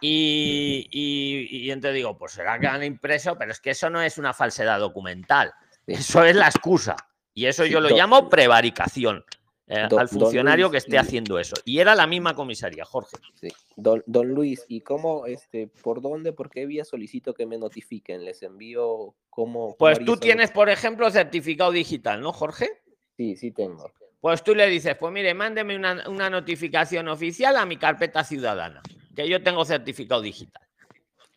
Y, 0.00 0.88
y, 0.90 1.70
entonces 1.70 1.94
digo, 1.94 2.16
pues 2.16 2.32
será 2.32 2.58
que 2.58 2.66
han 2.66 2.82
impreso, 2.82 3.36
pero 3.38 3.52
es 3.52 3.60
que 3.60 3.70
eso 3.70 3.90
no 3.90 4.00
es 4.00 4.18
una 4.18 4.32
falsedad 4.32 4.80
documental. 4.80 5.52
Eso 5.86 6.24
es 6.24 6.36
la 6.36 6.46
excusa. 6.46 6.94
Y 7.34 7.46
eso 7.46 7.64
yo 7.64 7.80
lo 7.80 7.88
llamo 7.88 8.28
prevaricación. 8.28 9.24
Eh, 9.66 9.86
al 9.96 10.08
funcionario 10.08 10.68
que 10.68 10.78
esté 10.78 10.98
haciendo 10.98 11.38
eso. 11.38 11.54
Y 11.64 11.78
era 11.78 11.94
la 11.94 12.08
misma 12.08 12.34
comisaría, 12.34 12.84
Jorge. 12.84 13.16
Sí. 13.34 13.48
Don, 13.76 14.02
don, 14.06 14.26
Luis, 14.26 14.64
¿y 14.66 14.80
cómo, 14.80 15.26
este, 15.26 15.68
por 15.68 16.02
dónde, 16.02 16.32
por 16.32 16.50
qué 16.50 16.66
vía 16.66 16.84
solicito 16.84 17.34
que 17.34 17.46
me 17.46 17.56
notifiquen? 17.56 18.24
¿Les 18.24 18.42
envío 18.42 19.14
cómo? 19.40 19.76
Pues 19.78 20.04
tú 20.04 20.16
tienes, 20.16 20.50
por 20.50 20.68
ejemplo, 20.68 21.10
certificado 21.10 21.72
digital, 21.72 22.20
¿no, 22.20 22.32
Jorge? 22.32 22.68
Sí, 23.16 23.36
sí 23.36 23.50
tengo. 23.50 23.90
Pues 24.20 24.44
tú 24.44 24.54
le 24.54 24.66
dices, 24.66 24.96
pues 24.96 25.12
mire, 25.12 25.32
mándeme 25.32 25.74
una, 25.74 26.08
una 26.08 26.28
notificación 26.28 27.08
oficial 27.08 27.56
a 27.56 27.64
mi 27.64 27.78
carpeta 27.78 28.22
ciudadana, 28.22 28.82
que 29.16 29.26
yo 29.28 29.42
tengo 29.42 29.64
certificado 29.64 30.20
digital, 30.20 30.62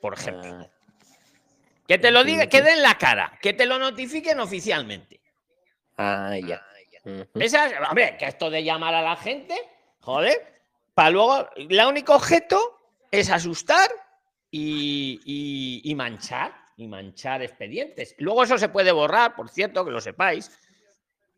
por 0.01 0.15
ejemplo. 0.15 0.51
Ah. 0.53 0.67
que 1.87 1.97
te 1.97 2.11
lo 2.11 2.23
diga, 2.23 2.47
que 2.47 2.61
den 2.61 2.81
la 2.81 2.97
cara, 2.97 3.39
que 3.41 3.53
te 3.53 3.65
lo 3.65 3.79
notifiquen 3.79 4.39
oficialmente. 4.39 5.21
Ah, 5.97 6.35
ya. 6.37 6.61
Esa, 7.35 7.69
hombre, 7.89 8.17
que 8.17 8.25
esto 8.25 8.49
de 8.49 8.63
llamar 8.63 8.93
a 8.93 9.01
la 9.01 9.15
gente, 9.15 9.55
joder, 9.99 10.61
para 10.93 11.09
luego, 11.09 11.49
el 11.55 11.85
único 11.85 12.15
objeto 12.15 12.79
es 13.11 13.29
asustar 13.29 13.89
y, 14.51 15.93
manchar, 15.95 16.53
y 16.83 16.87
manchar 16.87 17.41
expedientes. 17.41 18.15
Luego 18.19 18.43
eso 18.43 18.57
se 18.57 18.69
puede 18.69 18.91
borrar, 18.91 19.35
por 19.35 19.49
cierto, 19.49 19.83
que 19.83 19.91
lo 19.91 20.01
sepáis, 20.01 20.51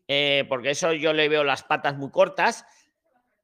eh, 0.08 0.44
porque 0.48 0.70
eso 0.70 0.92
yo 0.92 1.12
le 1.12 1.28
veo 1.28 1.44
las 1.44 1.62
patas 1.62 1.96
muy 1.96 2.10
cortas. 2.10 2.64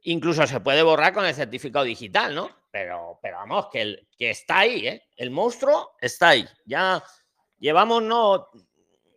Incluso 0.02 0.46
se 0.46 0.60
puede 0.60 0.82
borrar 0.82 1.12
con 1.12 1.24
el 1.24 1.34
certificado 1.34 1.84
digital, 1.84 2.34
¿no? 2.34 2.50
Pero, 2.70 3.18
pero 3.22 3.36
vamos, 3.36 3.68
que, 3.70 3.82
el, 3.82 4.08
que 4.18 4.30
está 4.30 4.60
ahí, 4.60 4.86
¿eh? 4.86 5.02
El 5.16 5.30
monstruo 5.30 5.92
está 6.00 6.30
ahí. 6.30 6.46
Ya 6.64 7.02
llevamos, 7.58 8.02
no, 8.02 8.48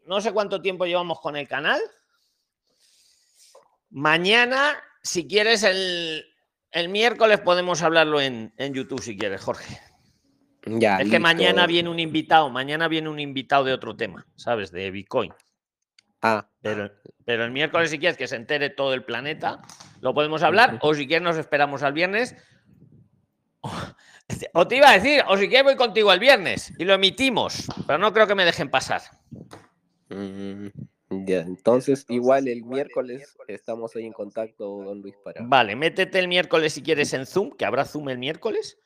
no 0.05 0.21
sé 0.21 0.31
cuánto 0.31 0.61
tiempo 0.61 0.85
llevamos 0.85 1.19
con 1.19 1.35
el 1.35 1.47
canal. 1.47 1.81
Mañana, 3.89 4.77
si 5.01 5.27
quieres, 5.27 5.63
el, 5.63 6.25
miércoles 6.89 7.39
podemos 7.39 7.81
hablarlo 7.81 8.19
en, 8.19 8.53
YouTube, 8.57 9.01
si 9.01 9.17
quieres, 9.17 9.41
Jorge. 9.41 9.79
Ya, 10.65 10.97
es 10.97 11.09
que 11.09 11.19
mañana 11.19 11.67
viene 11.67 11.89
un 11.89 11.99
invitado, 11.99 12.49
mañana 12.49 12.87
viene 12.87 13.09
un 13.09 13.19
invitado 13.19 13.63
de 13.63 13.73
otro 13.73 13.95
tema, 13.95 14.25
¿sabes? 14.35 14.71
De 14.71 14.89
Bitcoin. 14.89 15.31
Ah. 16.21 16.47
Pero, 16.61 16.91
pero 17.23 17.45
el 17.45 17.51
miércoles, 17.51 17.91
si 17.91 17.99
quieres 17.99 18.17
que 18.17 18.27
se 18.27 18.35
entere 18.35 18.71
todo 18.71 18.93
el 18.93 19.03
planeta, 19.03 19.61
lo 20.01 20.13
podemos 20.13 20.41
hablar. 20.41 20.79
O 20.81 20.93
si 20.95 21.07
quieres, 21.07 21.23
nos 21.23 21.37
esperamos 21.37 21.83
al 21.83 21.93
viernes. 21.93 22.35
O 24.53 24.67
te 24.67 24.77
iba 24.77 24.89
a 24.89 24.93
decir, 24.93 25.21
o 25.27 25.37
si 25.37 25.47
quieres, 25.47 25.65
voy 25.65 25.75
contigo 25.75 26.11
el 26.11 26.19
viernes 26.19 26.73
y 26.79 26.85
lo 26.85 26.93
emitimos. 26.93 27.67
Pero 27.85 27.99
no 27.99 28.11
creo 28.11 28.25
que 28.25 28.33
me 28.33 28.45
dejen 28.45 28.71
pasar. 28.71 29.01
Mm. 30.09 30.69
Ya, 31.09 31.41
entonces 31.41 32.05
igual 32.09 32.47
el 32.47 32.63
miércoles 32.63 33.37
estamos 33.47 33.95
ahí 33.95 34.05
en 34.05 34.13
contacto, 34.13 34.65
don 34.83 35.01
Luis, 35.01 35.15
para... 35.23 35.41
Vale, 35.43 35.75
métete 35.75 36.17
el 36.19 36.27
miércoles 36.27 36.73
si 36.73 36.81
quieres 36.81 37.13
en 37.13 37.27
Zoom, 37.27 37.51
que 37.51 37.65
habrá 37.65 37.85
Zoom 37.85 38.09
el 38.09 38.17
miércoles, 38.17 38.79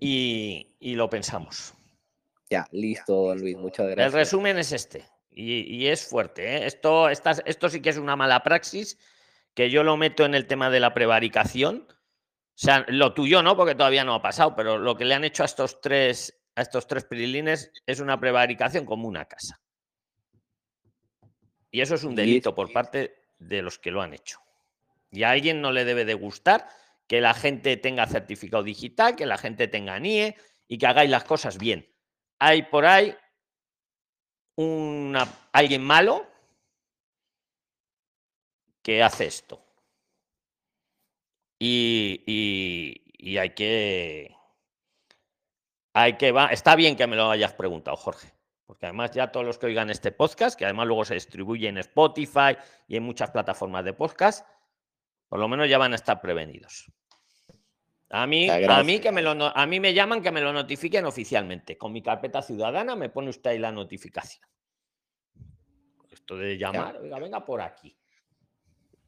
y, 0.00 0.94
lo 0.94 1.08
pensamos. 1.10 1.74
Ya, 2.48 2.66
listo, 2.72 3.14
don 3.14 3.40
Luis, 3.40 3.56
muchas 3.56 3.86
gracias. 3.86 4.06
El 4.06 4.12
resumen 4.12 4.58
es 4.58 4.72
este, 4.72 5.06
y, 5.30 5.86
es 5.86 6.06
fuerte. 6.06 6.56
¿eh? 6.56 6.66
Esto, 6.66 7.08
esto 7.08 7.68
sí 7.68 7.80
que 7.80 7.90
es 7.90 7.96
una 7.96 8.16
mala 8.16 8.42
praxis, 8.42 8.98
que 9.54 9.70
yo 9.70 9.82
lo 9.82 9.96
meto 9.96 10.24
en 10.24 10.34
el 10.34 10.46
tema 10.46 10.70
de 10.70 10.80
la 10.80 10.94
prevaricación. 10.94 11.86
O 11.88 12.62
sea, 12.62 12.84
lo 12.88 13.14
tuyo 13.14 13.42
no, 13.42 13.56
porque 13.56 13.74
todavía 13.74 14.04
no 14.04 14.14
ha 14.14 14.22
pasado, 14.22 14.54
pero 14.54 14.78
lo 14.78 14.96
que 14.96 15.04
le 15.04 15.14
han 15.14 15.24
hecho 15.24 15.42
a 15.42 15.46
estos 15.46 15.80
tres, 15.80 16.40
a 16.56 16.62
estos 16.62 16.86
tres 16.86 17.04
prilines 17.04 17.72
es 17.86 18.00
una 18.00 18.18
prevaricación 18.20 18.84
como 18.84 19.08
una 19.08 19.24
casa. 19.24 19.60
Y 21.70 21.80
eso 21.80 21.94
es 21.94 22.04
un 22.04 22.16
delito 22.16 22.54
por 22.54 22.72
parte 22.72 23.14
de 23.38 23.62
los 23.62 23.78
que 23.78 23.90
lo 23.90 24.02
han 24.02 24.12
hecho. 24.12 24.40
Y 25.12 25.22
a 25.22 25.30
alguien 25.30 25.60
no 25.60 25.72
le 25.72 25.84
debe 25.84 26.04
de 26.04 26.14
gustar 26.14 26.68
que 27.10 27.20
la 27.20 27.34
gente 27.34 27.76
tenga 27.76 28.06
certificado 28.06 28.62
digital, 28.62 29.16
que 29.16 29.26
la 29.26 29.36
gente 29.36 29.66
tenga 29.66 29.98
NIE 29.98 30.36
y 30.68 30.78
que 30.78 30.86
hagáis 30.86 31.10
las 31.10 31.24
cosas 31.24 31.58
bien. 31.58 31.92
Hay 32.38 32.62
por 32.62 32.86
ahí 32.86 33.16
una, 34.54 35.26
alguien 35.50 35.82
malo 35.82 36.24
que 38.80 39.02
hace 39.02 39.26
esto. 39.26 39.60
Y, 41.58 42.22
y 43.18 43.38
hay 43.38 43.50
que... 43.56 44.36
Hay 45.92 46.16
que 46.16 46.30
va, 46.30 46.46
está 46.52 46.76
bien 46.76 46.94
que 46.94 47.08
me 47.08 47.16
lo 47.16 47.28
hayas 47.28 47.54
preguntado, 47.54 47.96
Jorge 47.96 48.32
porque 48.66 48.86
además 48.86 49.10
ya 49.10 49.32
todos 49.32 49.44
los 49.44 49.58
que 49.58 49.66
oigan 49.66 49.90
este 49.90 50.12
podcast, 50.12 50.56
que 50.56 50.64
además 50.64 50.86
luego 50.86 51.04
se 51.04 51.14
distribuye 51.14 51.66
en 51.66 51.78
Spotify 51.78 52.56
y 52.86 52.96
en 52.96 53.02
muchas 53.02 53.32
plataformas 53.32 53.84
de 53.84 53.94
podcast, 53.94 54.46
por 55.30 55.38
lo 55.38 55.48
menos 55.48 55.70
ya 55.70 55.78
van 55.78 55.92
a 55.92 55.94
estar 55.94 56.20
prevenidos. 56.20 56.92
A 58.10 58.26
mí, 58.26 58.50
a 58.50 58.82
mí, 58.82 58.98
que 58.98 59.12
me 59.12 59.22
lo, 59.22 59.30
a 59.30 59.66
mí 59.66 59.78
me 59.78 59.94
llaman 59.94 60.20
que 60.20 60.32
me 60.32 60.40
lo 60.40 60.52
notifiquen 60.52 61.06
oficialmente. 61.06 61.78
Con 61.78 61.92
mi 61.92 62.02
carpeta 62.02 62.42
ciudadana 62.42 62.96
me 62.96 63.08
pone 63.08 63.30
usted 63.30 63.50
ahí 63.50 63.58
la 63.60 63.70
notificación. 63.70 64.44
Esto 66.10 66.36
de 66.36 66.58
llamar, 66.58 67.00
venga 67.00 67.44
por 67.46 67.60
aquí. 67.60 67.96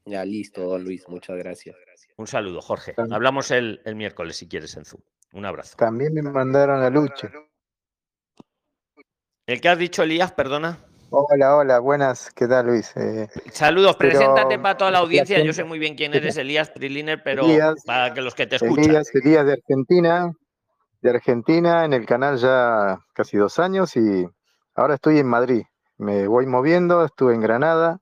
Ya 0.05 0.23
listo, 0.23 0.63
don 0.63 0.85
Luis, 0.85 1.07
muchas 1.09 1.37
gracias. 1.37 1.75
Un 2.15 2.27
saludo, 2.27 2.61
Jorge. 2.61 2.93
Hablamos 3.11 3.51
el, 3.51 3.81
el 3.83 3.95
miércoles 3.95 4.37
si 4.37 4.47
quieres 4.47 4.77
en 4.77 4.85
Zoom. 4.85 5.01
Un 5.33 5.45
abrazo. 5.45 5.75
También 5.75 6.13
me 6.13 6.21
mandaron 6.21 6.81
a 6.81 6.89
Luche. 6.89 7.29
El 9.45 9.59
que 9.59 9.67
has 9.67 9.77
dicho, 9.77 10.03
Elías, 10.03 10.31
perdona. 10.31 10.79
Hola, 11.15 11.57
hola, 11.57 11.77
buenas, 11.77 12.31
¿qué 12.31 12.47
tal 12.47 12.65
Luis? 12.65 12.91
Eh, 12.97 13.27
Saludos, 13.51 13.95
preséntate 13.97 14.57
para 14.57 14.75
toda 14.75 14.89
la 14.89 14.97
audiencia. 14.97 15.43
Yo 15.43 15.53
sé 15.53 15.63
muy 15.63 15.77
bien 15.77 15.93
quién 15.95 16.11
eres, 16.15 16.37
Elías 16.37 16.71
Priliner, 16.71 17.21
pero 17.21 17.45
para 17.85 18.15
que 18.15 18.21
los 18.23 18.33
que 18.33 18.47
te 18.47 18.55
escuchan. 18.55 18.85
Elías, 18.85 19.13
Elías 19.13 19.45
de 19.45 19.53
Argentina, 19.53 20.31
de 21.01 21.09
Argentina, 21.11 21.85
en 21.85 21.93
el 21.93 22.07
canal 22.07 22.37
ya 22.37 22.97
casi 23.13 23.37
dos 23.37 23.59
años 23.59 23.95
y 23.95 24.27
ahora 24.73 24.95
estoy 24.95 25.19
en 25.19 25.27
Madrid. 25.27 25.61
Me 25.99 26.27
voy 26.27 26.47
moviendo, 26.47 27.05
estuve 27.05 27.35
en 27.35 27.41
Granada, 27.41 27.99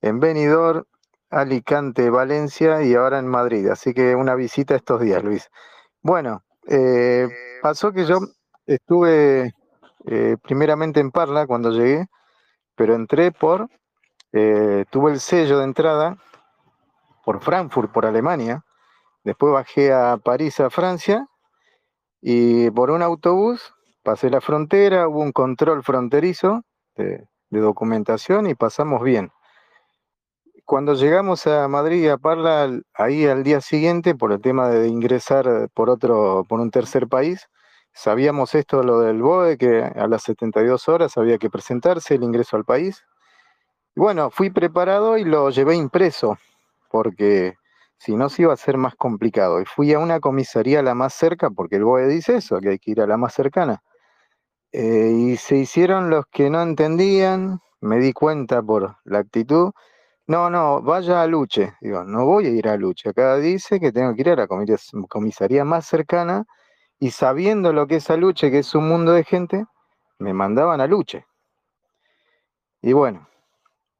en 0.00 0.18
Benidorm, 0.18 0.82
Alicante, 1.30 2.10
Valencia 2.10 2.82
y 2.82 2.94
ahora 2.94 3.20
en 3.20 3.28
Madrid. 3.28 3.68
Así 3.68 3.94
que 3.94 4.16
una 4.16 4.34
visita 4.34 4.74
estos 4.74 5.00
días, 5.00 5.22
Luis. 5.22 5.48
Bueno, 6.00 6.42
eh, 6.66 7.28
pasó 7.62 7.92
que 7.92 8.06
yo 8.06 8.18
estuve 8.66 9.54
eh, 10.06 10.36
primeramente 10.42 11.00
en 11.00 11.10
Parla 11.10 11.46
cuando 11.46 11.70
llegué, 11.70 12.06
pero 12.74 12.94
entré 12.94 13.32
por, 13.32 13.68
eh, 14.32 14.84
tuve 14.90 15.12
el 15.12 15.20
sello 15.20 15.58
de 15.58 15.64
entrada 15.64 16.16
por 17.24 17.40
Frankfurt, 17.40 17.92
por 17.92 18.06
Alemania, 18.06 18.64
después 19.24 19.52
bajé 19.52 19.92
a 19.92 20.16
París, 20.16 20.58
a 20.60 20.70
Francia, 20.70 21.26
y 22.20 22.70
por 22.70 22.90
un 22.90 23.02
autobús 23.02 23.74
pasé 24.02 24.30
la 24.30 24.40
frontera, 24.40 25.08
hubo 25.08 25.20
un 25.20 25.32
control 25.32 25.82
fronterizo 25.82 26.62
de, 26.96 27.26
documentación 27.50 28.46
y 28.46 28.54
pasamos 28.54 29.02
bien. 29.02 29.30
Cuando 30.64 30.94
llegamos 30.94 31.46
a 31.46 31.68
Madrid, 31.68 32.08
a 32.08 32.16
Parla, 32.16 32.80
ahí 32.94 33.26
al 33.26 33.42
día 33.42 33.60
siguiente, 33.60 34.14
por 34.14 34.32
el 34.32 34.40
tema 34.40 34.70
de 34.70 34.88
ingresar 34.88 35.68
por 35.74 35.90
otro, 35.90 36.44
por 36.48 36.60
un 36.60 36.70
tercer 36.70 37.08
país, 37.08 37.48
Sabíamos 37.94 38.54
esto, 38.54 38.82
lo 38.82 39.00
del 39.00 39.22
BOE, 39.22 39.58
que 39.58 39.82
a 39.82 40.06
las 40.08 40.22
72 40.22 40.88
horas 40.88 41.16
había 41.18 41.38
que 41.38 41.50
presentarse 41.50 42.14
el 42.14 42.22
ingreso 42.22 42.56
al 42.56 42.64
país. 42.64 43.04
Bueno, 43.94 44.30
fui 44.30 44.50
preparado 44.50 45.18
y 45.18 45.24
lo 45.24 45.50
llevé 45.50 45.76
impreso, 45.76 46.38
porque 46.90 47.56
si 47.98 48.16
no 48.16 48.30
se 48.30 48.42
iba 48.42 48.52
a 48.54 48.56
ser 48.56 48.78
más 48.78 48.94
complicado. 48.96 49.60
Y 49.60 49.66
fui 49.66 49.92
a 49.92 49.98
una 49.98 50.20
comisaría 50.20 50.82
la 50.82 50.94
más 50.94 51.14
cerca, 51.14 51.50
porque 51.50 51.76
el 51.76 51.84
BOE 51.84 52.08
dice 52.08 52.36
eso, 52.36 52.60
que 52.60 52.70
hay 52.70 52.78
que 52.78 52.92
ir 52.92 53.00
a 53.02 53.06
la 53.06 53.18
más 53.18 53.34
cercana. 53.34 53.82
Eh, 54.72 55.12
y 55.14 55.36
se 55.36 55.56
hicieron 55.56 56.08
los 56.10 56.24
que 56.30 56.48
no 56.50 56.62
entendían, 56.62 57.60
me 57.80 57.98
di 57.98 58.12
cuenta 58.14 58.62
por 58.62 58.96
la 59.04 59.18
actitud. 59.18 59.72
No, 60.26 60.50
no, 60.50 60.82
vaya 60.82 61.22
a 61.22 61.26
Luche. 61.26 61.74
Digo, 61.82 62.04
no 62.04 62.24
voy 62.26 62.46
a 62.46 62.50
ir 62.50 62.68
a 62.68 62.76
Luche. 62.76 63.10
Acá 63.10 63.36
dice 63.36 63.80
que 63.80 63.92
tengo 63.92 64.14
que 64.14 64.22
ir 64.22 64.30
a 64.30 64.36
la 64.36 64.48
comisaría 65.08 65.64
más 65.64 65.86
cercana 65.86 66.46
y 67.02 67.10
sabiendo 67.10 67.72
lo 67.72 67.88
que 67.88 67.96
es 67.96 68.10
Aluche, 68.10 68.52
que 68.52 68.60
es 68.60 68.76
un 68.76 68.88
mundo 68.88 69.10
de 69.10 69.24
gente, 69.24 69.66
me 70.20 70.32
mandaban 70.32 70.80
a 70.80 70.86
Luche. 70.86 71.26
Y 72.80 72.92
bueno, 72.92 73.28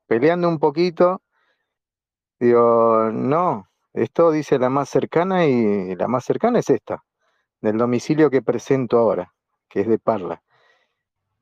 peleando 0.07 0.49
un 0.49 0.61
poquito, 0.61 1.21
digo, 2.39 3.11
no, 3.13 3.67
esto 3.93 4.31
dice 4.31 4.57
la 4.57 4.71
más 4.71 4.89
cercana 4.89 5.47
y 5.47 5.97
la 5.97 6.07
más 6.07 6.25
cercana 6.25 6.61
es 6.61 6.71
esta, 6.71 7.03
del 7.61 7.77
domicilio 7.77 8.31
que 8.31 8.41
presento 8.41 8.99
ahora, 8.99 9.35
que 9.69 9.81
es 9.81 9.89
de 9.89 9.99
Parla. 9.99 10.41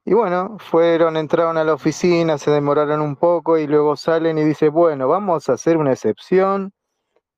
Y 0.07 0.14
bueno, 0.14 0.57
fueron, 0.61 1.18
entraron 1.18 1.59
a 1.59 1.64
la 1.64 1.75
oficina, 1.75 2.38
se 2.38 2.51
demoraron 2.51 3.03
un 3.03 3.16
poco 3.16 3.59
y 3.59 3.66
luego 3.66 3.96
salen 3.96 4.38
y 4.38 4.44
dice, 4.44 4.70
bueno, 4.70 5.09
vamos 5.09 5.51
a 5.51 5.53
hacer 5.53 5.77
una 5.77 5.92
excepción 5.92 6.73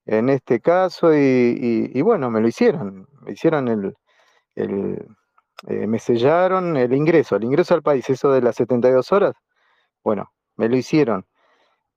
en 0.07 0.29
este 0.29 0.61
caso 0.61 1.13
y, 1.13 2.01
bueno, 2.03 2.31
me 2.31 2.41
lo 2.41 2.47
hicieron, 2.47 3.09
me 3.23 3.33
hicieron 3.33 3.67
el, 3.67 3.97
el 4.55 4.99
eh, 5.69 5.87
me 5.87 5.99
sellaron 5.99 6.77
el 6.77 6.93
ingreso, 6.93 7.37
el 7.37 7.45
ingreso 7.45 7.75
al 7.75 7.83
país, 7.83 8.09
eso 8.11 8.33
de 8.33 8.43
las 8.43 8.57
72 8.57 9.13
horas, 9.13 9.35
bueno, 10.03 10.33
me 10.57 10.69
lo 10.69 10.77
hicieron. 10.77 11.25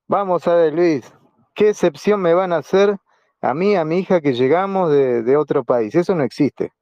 Vamos 0.06 0.46
a 0.46 0.54
ver, 0.54 0.72
Luis, 0.72 1.12
¿qué 1.54 1.70
excepción 1.70 2.20
me 2.20 2.32
van 2.32 2.52
a 2.52 2.58
hacer 2.58 2.96
a 3.40 3.54
mí, 3.54 3.74
a 3.74 3.84
mi 3.84 3.98
hija 3.98 4.20
que 4.20 4.34
llegamos 4.34 4.92
de 4.92 5.36
otro 5.36 5.64
país? 5.64 5.94
Eso 5.94 6.14
no 6.14 6.22
existe. 6.22 6.72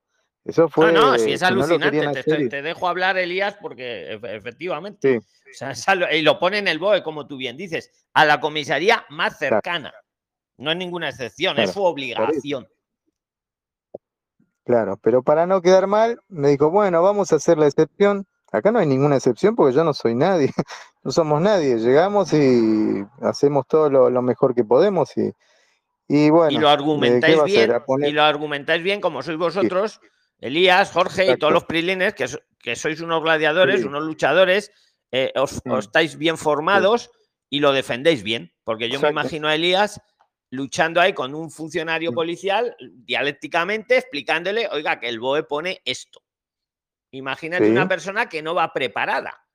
Eso 0.44 0.68
fue. 0.68 0.92
No, 0.92 1.12
no, 1.12 1.18
sí, 1.18 1.32
es 1.32 1.42
alucinante. 1.42 2.22
te, 2.22 2.62
dejo 2.62 2.86
hablar, 2.86 3.16
Elías, 3.16 3.56
porque 3.60 4.12
efectivamente. 4.22 5.20
y 6.12 6.22
lo 6.22 6.38
pone 6.38 6.58
en 6.58 6.68
el 6.68 6.78
BOE, 6.78 7.02
como 7.02 7.26
tú 7.26 7.38
bien 7.38 7.56
dices, 7.56 7.90
a 8.12 8.26
la 8.26 8.40
comisaría 8.40 9.06
más 9.08 9.38
cercana. 9.38 9.92
No 10.58 10.70
es 10.70 10.76
ninguna 10.76 11.08
excepción, 11.08 11.58
es 11.58 11.72
su 11.72 11.82
obligación. 11.82 12.68
Claro, 14.64 14.98
pero 15.02 15.22
para 15.22 15.46
no 15.46 15.60
quedar 15.60 15.86
mal, 15.86 16.18
me 16.28 16.48
dijo, 16.48 16.70
bueno, 16.70 17.02
vamos 17.02 17.32
a 17.32 17.36
hacer 17.36 17.58
la 17.58 17.66
excepción. 17.66 18.26
Acá 18.50 18.72
no 18.72 18.78
hay 18.78 18.86
ninguna 18.86 19.16
excepción 19.16 19.54
porque 19.56 19.74
yo 19.74 19.84
no 19.84 19.92
soy 19.92 20.14
nadie, 20.14 20.50
no 21.02 21.10
somos 21.10 21.40
nadie. 21.40 21.76
Llegamos 21.76 22.32
y 22.32 23.04
hacemos 23.20 23.66
todo 23.66 23.90
lo, 23.90 24.22
mejor 24.22 24.54
que 24.54 24.64
podemos 24.64 25.16
y, 25.16 25.32
y 26.08 26.30
bueno. 26.30 26.52
Y 26.52 26.60
lo 26.60 26.68
argumentáis 26.68 27.44
bien, 27.44 27.72
y 28.00 28.10
lo 28.10 28.22
argumentáis 28.22 28.82
bien 28.82 29.00
como 29.00 29.22
sois 29.22 29.36
vosotros. 29.36 30.00
Elías, 30.38 30.92
Jorge 30.92 31.30
y 31.30 31.36
todos 31.36 31.52
los 31.52 31.64
prilines, 31.64 32.14
que, 32.14 32.26
que 32.58 32.76
sois 32.76 33.00
unos 33.00 33.22
gladiadores, 33.22 33.84
unos 33.84 34.02
luchadores, 34.02 34.72
eh, 35.10 35.32
os, 35.36 35.60
mm. 35.64 35.78
estáis 35.78 36.16
bien 36.16 36.36
formados 36.36 37.10
y 37.50 37.60
lo 37.60 37.72
defendéis 37.72 38.22
bien. 38.22 38.52
Porque 38.64 38.88
yo 38.88 39.00
me 39.00 39.10
imagino 39.10 39.48
a 39.48 39.54
Elías 39.54 40.00
luchando 40.54 41.00
ahí 41.00 41.12
con 41.12 41.34
un 41.34 41.50
funcionario 41.50 42.12
mm. 42.12 42.14
policial, 42.14 42.76
dialécticamente, 42.80 43.98
explicándole, 43.98 44.68
oiga, 44.68 44.98
que 44.98 45.08
el 45.08 45.20
BOE 45.20 45.42
pone 45.44 45.80
esto. 45.84 46.22
Imagínate 47.10 47.70
una 47.70 47.88
persona 47.88 48.28
que 48.28 48.42
no 48.42 48.54
va 48.54 48.72
preparada. 48.72 49.46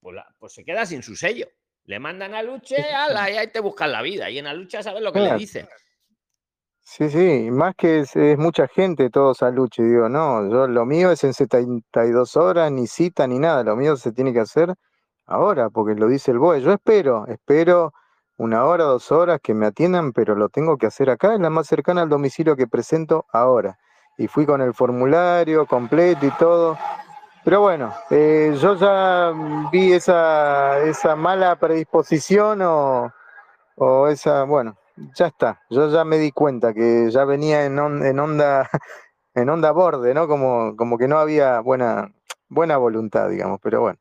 Pues, 0.00 0.16
pues, 0.38 0.52
se 0.52 0.64
queda 0.64 0.84
sin 0.84 1.02
su 1.02 1.14
sello. 1.14 1.46
Le 1.84 1.98
mandan 1.98 2.34
a 2.34 2.42
lucha, 2.42 2.76
ala, 3.04 3.30
y 3.30 3.36
ahí 3.36 3.48
te 3.48 3.60
buscan 3.60 3.92
la 3.92 4.02
vida. 4.02 4.30
Y 4.30 4.38
en 4.38 4.46
la 4.46 4.54
lucha 4.54 4.82
sabes 4.82 5.02
lo 5.02 5.12
que 5.12 5.20
le 5.20 5.34
dicen. 5.36 5.68
Sí, 6.80 7.08
sí, 7.08 7.50
más 7.50 7.74
que 7.76 8.00
es, 8.00 8.14
mucha 8.36 8.68
gente, 8.68 9.10
todos 9.10 9.42
a 9.42 9.50
lucha. 9.50 9.82
Digo, 9.82 10.08
no, 10.08 10.50
yo 10.50 10.66
lo 10.66 10.84
mío 10.84 11.12
es 11.12 11.24
en 11.24 11.32
72 11.32 12.36
horas, 12.36 12.70
ni 12.72 12.86
cita 12.86 13.26
ni 13.26 13.38
nada. 13.38 13.62
Lo 13.62 13.76
mío 13.76 13.96
se 13.96 14.12
tiene 14.12 14.32
que 14.32 14.40
hacer 14.40 14.74
ahora, 15.24 15.70
porque 15.70 15.94
lo 15.94 16.08
dice 16.08 16.30
el 16.30 16.38
BOE. 16.38 16.62
Yo 16.62 16.72
espero, 16.72 17.26
espero 17.26 17.92
una 18.44 18.64
hora, 18.64 18.84
dos 18.84 19.10
horas 19.10 19.40
que 19.42 19.54
me 19.54 19.66
atiendan, 19.66 20.12
pero 20.12 20.34
lo 20.34 20.48
tengo 20.48 20.76
que 20.76 20.86
hacer 20.86 21.10
acá, 21.10 21.34
es 21.34 21.40
la 21.40 21.50
más 21.50 21.66
cercana 21.66 22.02
al 22.02 22.08
domicilio 22.08 22.56
que 22.56 22.66
presento 22.66 23.26
ahora. 23.32 23.78
Y 24.16 24.28
fui 24.28 24.46
con 24.46 24.60
el 24.60 24.74
formulario 24.74 25.66
completo 25.66 26.26
y 26.26 26.30
todo. 26.32 26.78
Pero 27.44 27.60
bueno, 27.60 27.92
eh, 28.10 28.56
yo 28.60 28.74
ya 28.76 29.32
vi 29.72 29.92
esa, 29.92 30.78
esa 30.80 31.16
mala 31.16 31.56
predisposición 31.56 32.62
o, 32.62 33.12
o 33.76 34.08
esa, 34.08 34.44
bueno, 34.44 34.76
ya 35.14 35.26
está. 35.26 35.60
Yo 35.70 35.90
ya 35.90 36.04
me 36.04 36.18
di 36.18 36.30
cuenta 36.32 36.72
que 36.72 37.10
ya 37.10 37.24
venía 37.24 37.64
en, 37.64 37.78
en 37.78 38.18
onda 38.20 38.70
en 39.34 39.48
onda 39.48 39.72
borde, 39.72 40.14
¿no? 40.14 40.28
Como, 40.28 40.76
como 40.76 40.96
que 40.96 41.08
no 41.08 41.18
había 41.18 41.60
buena, 41.60 42.12
buena 42.48 42.76
voluntad, 42.76 43.28
digamos, 43.28 43.60
pero 43.62 43.80
bueno. 43.80 43.98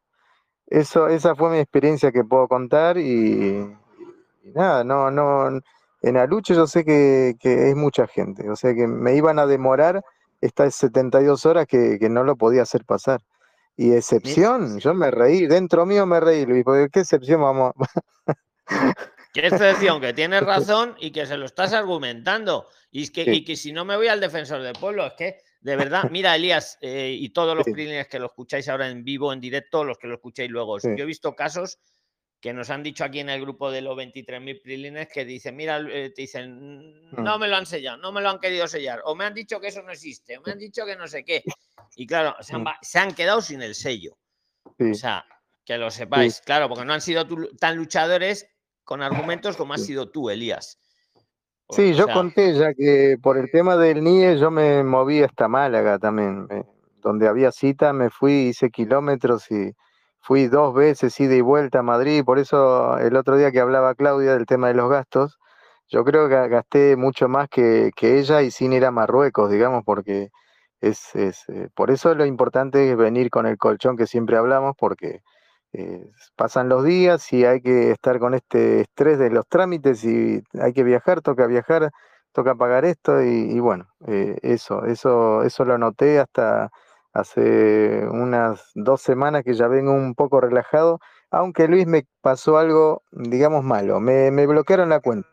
Eso, 0.67 1.08
esa 1.08 1.36
fue 1.36 1.49
mi 1.51 1.58
experiencia 1.58 2.12
que 2.12 2.23
puedo 2.23 2.47
contar 2.47 2.97
y, 2.97 3.75
nada, 4.43 4.84
no, 4.84 5.10
no, 5.12 5.62
en 6.01 6.17
Aluche 6.17 6.53
yo 6.53 6.67
sé 6.67 6.84
que, 6.84 7.36
que, 7.39 7.69
es 7.69 7.75
mucha 7.75 8.08
gente, 8.08 8.49
o 8.49 8.56
sea 8.56 8.73
que 8.73 8.88
me 8.88 9.15
iban 9.15 9.39
a 9.39 9.45
demorar 9.45 10.03
estas 10.41 10.75
72 10.75 11.45
horas 11.45 11.65
que, 11.65 11.97
que 11.99 12.10
no 12.10 12.23
lo 12.23 12.36
podía 12.36 12.63
hacer 12.63 12.84
pasar. 12.86 13.21
Y 13.75 13.93
excepción, 13.93 14.79
yo 14.79 14.93
me 14.93 15.10
reí, 15.10 15.47
dentro 15.47 15.86
mío 15.86 16.06
me 16.06 16.19
reí, 16.19 16.45
Luis, 16.45 16.63
porque 16.63 16.89
qué 16.91 16.99
excepción 16.99 17.41
vamos. 17.41 17.73
¿Qué 19.34 19.47
excepción? 19.47 19.99
Que 19.99 20.13
tienes 20.13 20.43
razón 20.45 20.95
y 20.99 21.12
que 21.12 21.25
se 21.25 21.38
lo 21.38 21.45
estás 21.45 21.73
argumentando. 21.73 22.67
Y, 22.91 23.08
que, 23.10 23.23
y 23.23 23.43
que 23.43 23.56
si 23.56 23.71
no 23.73 23.84
me 23.84 23.95
voy 23.95 24.08
al 24.08 24.19
defensor 24.19 24.62
del 24.62 24.73
pueblo, 24.73 25.08
es 25.08 25.13
que 25.13 25.38
de 25.62 25.77
verdad, 25.77 26.10
mira, 26.12 26.36
Elías, 26.36 26.77
eh, 26.82 27.15
y 27.17 27.29
todos 27.29 27.56
los 27.56 27.65
sí. 27.65 27.73
que 27.73 28.19
lo 28.19 28.25
escucháis 28.25 28.67
ahora 28.67 28.89
en 28.89 29.03
vivo, 29.03 29.32
en 29.32 29.39
directo, 29.39 29.86
los 29.86 29.97
que 29.97 30.08
lo 30.08 30.15
escucháis 30.15 30.51
luego. 30.51 30.77
Yo 30.77 30.89
he 30.89 31.06
visto 31.06 31.36
casos 31.36 31.79
que 32.43 32.51
nos 32.51 32.69
han 32.69 32.84
dicho 32.84 33.06
aquí 33.06 33.21
en 33.21 33.29
el 33.29 33.39
grupo 33.39 33.71
de 33.71 33.82
los 33.82 33.97
23.000 33.97 34.62
prilines 34.62 35.08
que 35.08 35.23
dicen, 35.23 35.56
mira, 35.56 35.79
eh, 35.79 36.12
te 36.13 36.23
dicen, 36.23 37.10
mm. 37.10 37.23
no 37.23 37.39
me 37.39 37.47
lo 37.47 37.56
han 37.56 37.65
sellado, 37.65 37.95
no 37.95 38.12
me 38.12 38.19
lo 38.19 38.29
han 38.29 38.39
querido 38.39 38.67
sellar, 38.67 38.99
o 39.06 39.15
me 39.15 39.23
han 39.23 39.34
dicho 39.34 39.62
que 39.62 39.67
eso 39.67 39.82
no 39.82 39.93
existe, 39.93 40.38
o 40.38 40.41
me 40.45 40.51
han 40.51 40.60
dicho 40.60 40.86
que 40.86 40.97
no 40.97 41.08
sé 41.08 41.23
qué. 41.23 41.41
Y 41.95 42.06
claro, 42.06 42.36
se 42.41 42.56
han, 42.56 42.63
mm. 42.63 42.67
se 42.82 42.99
han 42.99 43.13
quedado 43.13 43.39
sin 43.39 43.62
el 43.62 43.75
sello. 43.75 44.17
O 44.65 44.93
sea, 44.93 45.23
que 45.63 45.77
lo 45.77 45.89
sepáis, 45.89 46.41
claro, 46.41 46.67
porque 46.67 46.84
no 46.84 46.91
han 46.91 46.99
sido 46.99 47.25
tan 47.60 47.77
luchadores 47.77 48.49
con 48.84 49.01
argumentos 49.01 49.56
como 49.56 49.73
has 49.73 49.86
sido 49.86 50.10
tú, 50.10 50.29
Elías. 50.29 50.79
Sí, 51.69 51.93
yo 51.93 52.08
conté 52.10 52.56
ya 52.56 52.73
que 52.73 53.17
por 53.21 53.38
el 53.38 53.49
tema 53.51 53.77
del 53.77 54.03
NIE 54.03 54.38
yo 54.38 54.51
me 54.51 54.84
moví 54.84 55.23
hasta 55.23 55.47
Málaga 55.47 55.97
también, 55.97 56.47
donde 56.97 57.27
había 57.27 57.53
cita, 57.53 57.93
me 57.93 58.10
fui, 58.10 58.47
hice 58.49 58.69
kilómetros 58.69 59.49
y 59.49 59.71
fui 60.23 60.47
dos 60.47 60.73
veces 60.73 61.19
ida 61.19 61.36
y 61.36 61.41
vuelta 61.41 61.79
a 61.79 61.83
Madrid, 61.83 62.23
por 62.23 62.39
eso 62.39 62.97
el 62.97 63.17
otro 63.17 63.38
día 63.38 63.51
que 63.51 63.59
hablaba 63.59 63.93
Claudia 63.93 64.33
del 64.33 64.45
tema 64.45 64.69
de 64.69 64.73
los 64.73 64.89
gastos, 64.89 65.38
yo 65.89 66.05
creo 66.05 66.29
que 66.29 66.47
gasté 66.47 66.95
mucho 66.95 67.27
más 67.27 67.49
que, 67.49 67.91
ella 68.01 68.41
y 68.41 68.49
sin 68.49 68.71
ir 68.73 68.86
a 68.86 68.91
Marruecos, 68.91 69.51
digamos, 69.51 69.83
porque 69.86 70.29
es, 70.81 71.13
es 71.15 71.43
eh, 71.49 71.67
por 71.75 71.91
eso 71.91 72.15
lo 72.15 72.25
importante 72.25 72.89
es 72.89 72.97
venir 72.97 73.29
con 73.29 73.45
el 73.47 73.57
colchón 73.57 73.97
que 73.97 74.07
siempre 74.07 74.38
hablamos, 74.38 74.75
porque 74.77 75.21
eh, 75.73 76.09
pasan 76.38 76.69
los 76.69 76.86
días 76.86 77.33
y 77.33 77.45
hay 77.45 77.62
que 77.62 77.91
estar 77.91 78.19
con 78.19 78.33
este 78.33 78.81
estrés 78.81 79.19
de 79.19 79.29
los 79.29 79.45
trámites 79.47 80.05
y 80.05 80.41
hay 80.59 80.73
que 80.73 80.83
viajar, 80.83 81.21
toca 81.21 81.47
viajar, 81.47 81.91
toca 82.31 82.55
pagar 82.55 82.86
esto 82.86 83.21
y, 83.21 83.59
bueno, 83.59 83.88
eh, 84.07 84.38
eso, 84.41 84.86
eso, 84.86 85.43
eso 85.43 85.65
lo 85.65 85.77
noté 85.77 86.19
hasta 86.19 86.71
hace 87.13 88.06
unas 88.10 88.71
dos 88.73 89.02
semanas 89.02 89.43
que 89.43 89.54
ya 89.54 89.67
vengo 89.67 89.93
un 89.93 90.15
poco 90.15 90.41
relajado, 90.41 90.99
aunque 91.30 91.67
Luis 91.67 91.88
me 91.88 92.08
pasó 92.21 92.58
algo, 92.58 93.04
digamos, 93.12 93.63
malo, 93.63 93.99
me, 93.99 94.30
bloquearon 94.45 94.89
la 94.89 94.99
cuenta. 94.99 95.30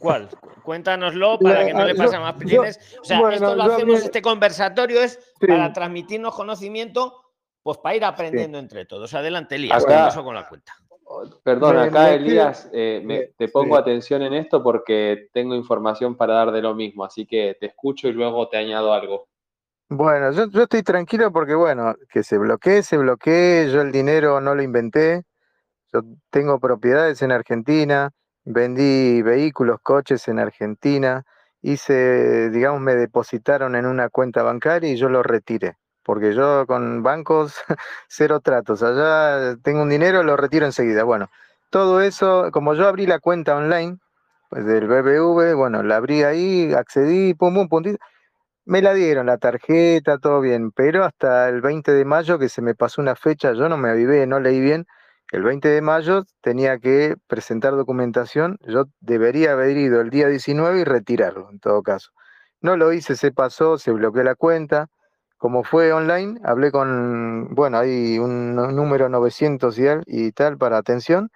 ¿Cuál? 0.00 0.28
Cuéntanoslo 0.64 1.38
para 1.38 1.64
que 1.64 1.72
no 1.72 1.84
le 1.84 1.94
pase 1.94 2.18
más 2.18 2.34
pillines. 2.34 2.98
O 3.00 3.04
sea, 3.04 3.20
esto 3.32 3.54
lo 3.54 3.62
hacemos, 3.62 4.04
este 4.04 4.20
conversatorio 4.20 5.00
es 5.00 5.18
para 5.40 5.72
transmitirnos 5.72 6.34
conocimiento 6.34 7.24
pues 7.62 7.78
para 7.78 7.96
ir 7.96 8.04
aprendiendo 8.04 8.58
entre 8.58 8.86
todos. 8.86 9.12
Adelante, 9.14 9.56
Elías, 9.56 9.84
¿qué 9.84 9.92
pasó 9.92 10.24
con 10.24 10.34
la 10.34 10.48
cuenta? 10.48 10.74
Perdón, 11.42 11.78
acá 11.78 12.14
Elías, 12.14 12.70
eh, 12.72 13.32
te 13.36 13.48
pongo 13.48 13.76
atención 13.76 14.22
en 14.22 14.34
esto 14.34 14.62
porque 14.62 15.28
tengo 15.32 15.54
información 15.54 16.16
para 16.16 16.34
dar 16.34 16.52
de 16.52 16.62
lo 16.62 16.74
mismo, 16.74 17.04
así 17.04 17.26
que 17.26 17.56
te 17.58 17.66
escucho 17.66 18.08
y 18.08 18.12
luego 18.12 18.48
te 18.48 18.56
añado 18.56 18.92
algo. 18.92 19.28
Bueno, 19.90 20.32
yo, 20.32 20.44
estoy 20.62 20.82
tranquilo 20.82 21.32
porque, 21.32 21.54
bueno, 21.54 21.94
que 22.10 22.22
se 22.22 22.36
bloquee, 22.36 22.82
se 22.82 22.98
bloquee, 22.98 23.70
yo 23.72 23.80
el 23.80 23.90
dinero 23.90 24.38
no 24.40 24.54
lo 24.54 24.62
inventé, 24.62 25.24
yo 25.92 26.02
tengo 26.30 26.60
propiedades 26.60 27.22
en 27.22 27.32
Argentina, 27.32 28.10
vendí 28.44 29.22
vehículos, 29.22 29.80
coches 29.82 30.28
en 30.28 30.40
Argentina, 30.40 31.24
hice, 31.62 32.50
digamos, 32.50 32.80
me 32.82 32.96
depositaron 32.96 33.76
en 33.76 33.86
una 33.86 34.10
cuenta 34.10 34.42
bancaria 34.42 34.92
y 34.92 34.96
yo 34.96 35.08
lo 35.08 35.22
retiré 35.22 35.76
porque 36.04 36.34
yo 36.34 36.66
con 36.66 37.02
bancos 37.02 37.54
cero 38.08 38.40
tratos. 38.40 38.82
Allá 38.82 39.56
tengo 39.62 39.82
un 39.82 39.90
dinero, 39.90 40.22
lo 40.22 40.36
retiro 40.36 40.66
enseguida. 40.66 41.04
Bueno, 41.04 41.28
todo 41.70 42.00
eso, 42.02 42.50
como 42.52 42.74
yo 42.74 42.88
abrí 42.88 43.06
la 43.06 43.20
cuenta 43.20 43.56
online, 43.56 43.98
pues, 44.50 44.64
del 44.66 44.88
BBV, 44.88 45.54
bueno, 45.54 45.82
la 45.82 45.96
abrí 45.96 46.22
ahí, 46.24 46.72
accedí, 46.74 47.34
pum, 47.34 47.54
pum, 47.54 47.68
puntito. 47.68 47.98
Me 48.68 48.82
la 48.82 48.92
dieron, 48.92 49.24
la 49.24 49.38
tarjeta, 49.38 50.18
todo 50.18 50.42
bien, 50.42 50.72
pero 50.72 51.02
hasta 51.04 51.48
el 51.48 51.62
20 51.62 51.90
de 51.92 52.04
mayo 52.04 52.38
que 52.38 52.50
se 52.50 52.60
me 52.60 52.74
pasó 52.74 53.00
una 53.00 53.16
fecha, 53.16 53.54
yo 53.54 53.66
no 53.70 53.78
me 53.78 53.88
avivé, 53.88 54.26
no 54.26 54.40
leí 54.40 54.60
bien, 54.60 54.86
el 55.32 55.42
20 55.42 55.68
de 55.68 55.80
mayo 55.80 56.24
tenía 56.42 56.78
que 56.78 57.16
presentar 57.28 57.74
documentación, 57.76 58.58
yo 58.60 58.84
debería 59.00 59.52
haber 59.52 59.74
ido 59.78 60.02
el 60.02 60.10
día 60.10 60.28
19 60.28 60.80
y 60.80 60.84
retirarlo, 60.84 61.48
en 61.50 61.60
todo 61.60 61.82
caso. 61.82 62.10
No 62.60 62.76
lo 62.76 62.92
hice, 62.92 63.16
se 63.16 63.32
pasó, 63.32 63.78
se 63.78 63.90
bloqueó 63.90 64.22
la 64.22 64.34
cuenta. 64.34 64.88
Como 65.38 65.64
fue 65.64 65.94
online, 65.94 66.38
hablé 66.44 66.70
con, 66.70 67.54
bueno, 67.54 67.78
hay 67.78 68.18
un 68.18 68.54
número 68.54 69.08
900 69.08 69.78
y, 70.06 70.32
tal 70.32 70.58
para 70.58 70.76
atención, 70.76 71.30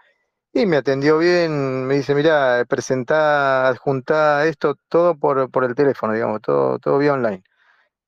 y 0.52 0.66
me 0.66 0.76
atendió 0.76 1.18
bien, 1.18 1.86
me 1.86 1.94
dice, 1.96 2.14
mira, 2.14 2.64
presentá, 2.68 3.68
adjuntá 3.68 4.46
esto 4.46 4.76
todo 4.88 5.16
por, 5.18 5.50
por 5.50 5.64
el 5.64 5.74
teléfono, 5.74 6.12
digamos, 6.12 6.42
todo, 6.42 6.78
todo 6.78 6.98
vía 6.98 7.14
online. 7.14 7.42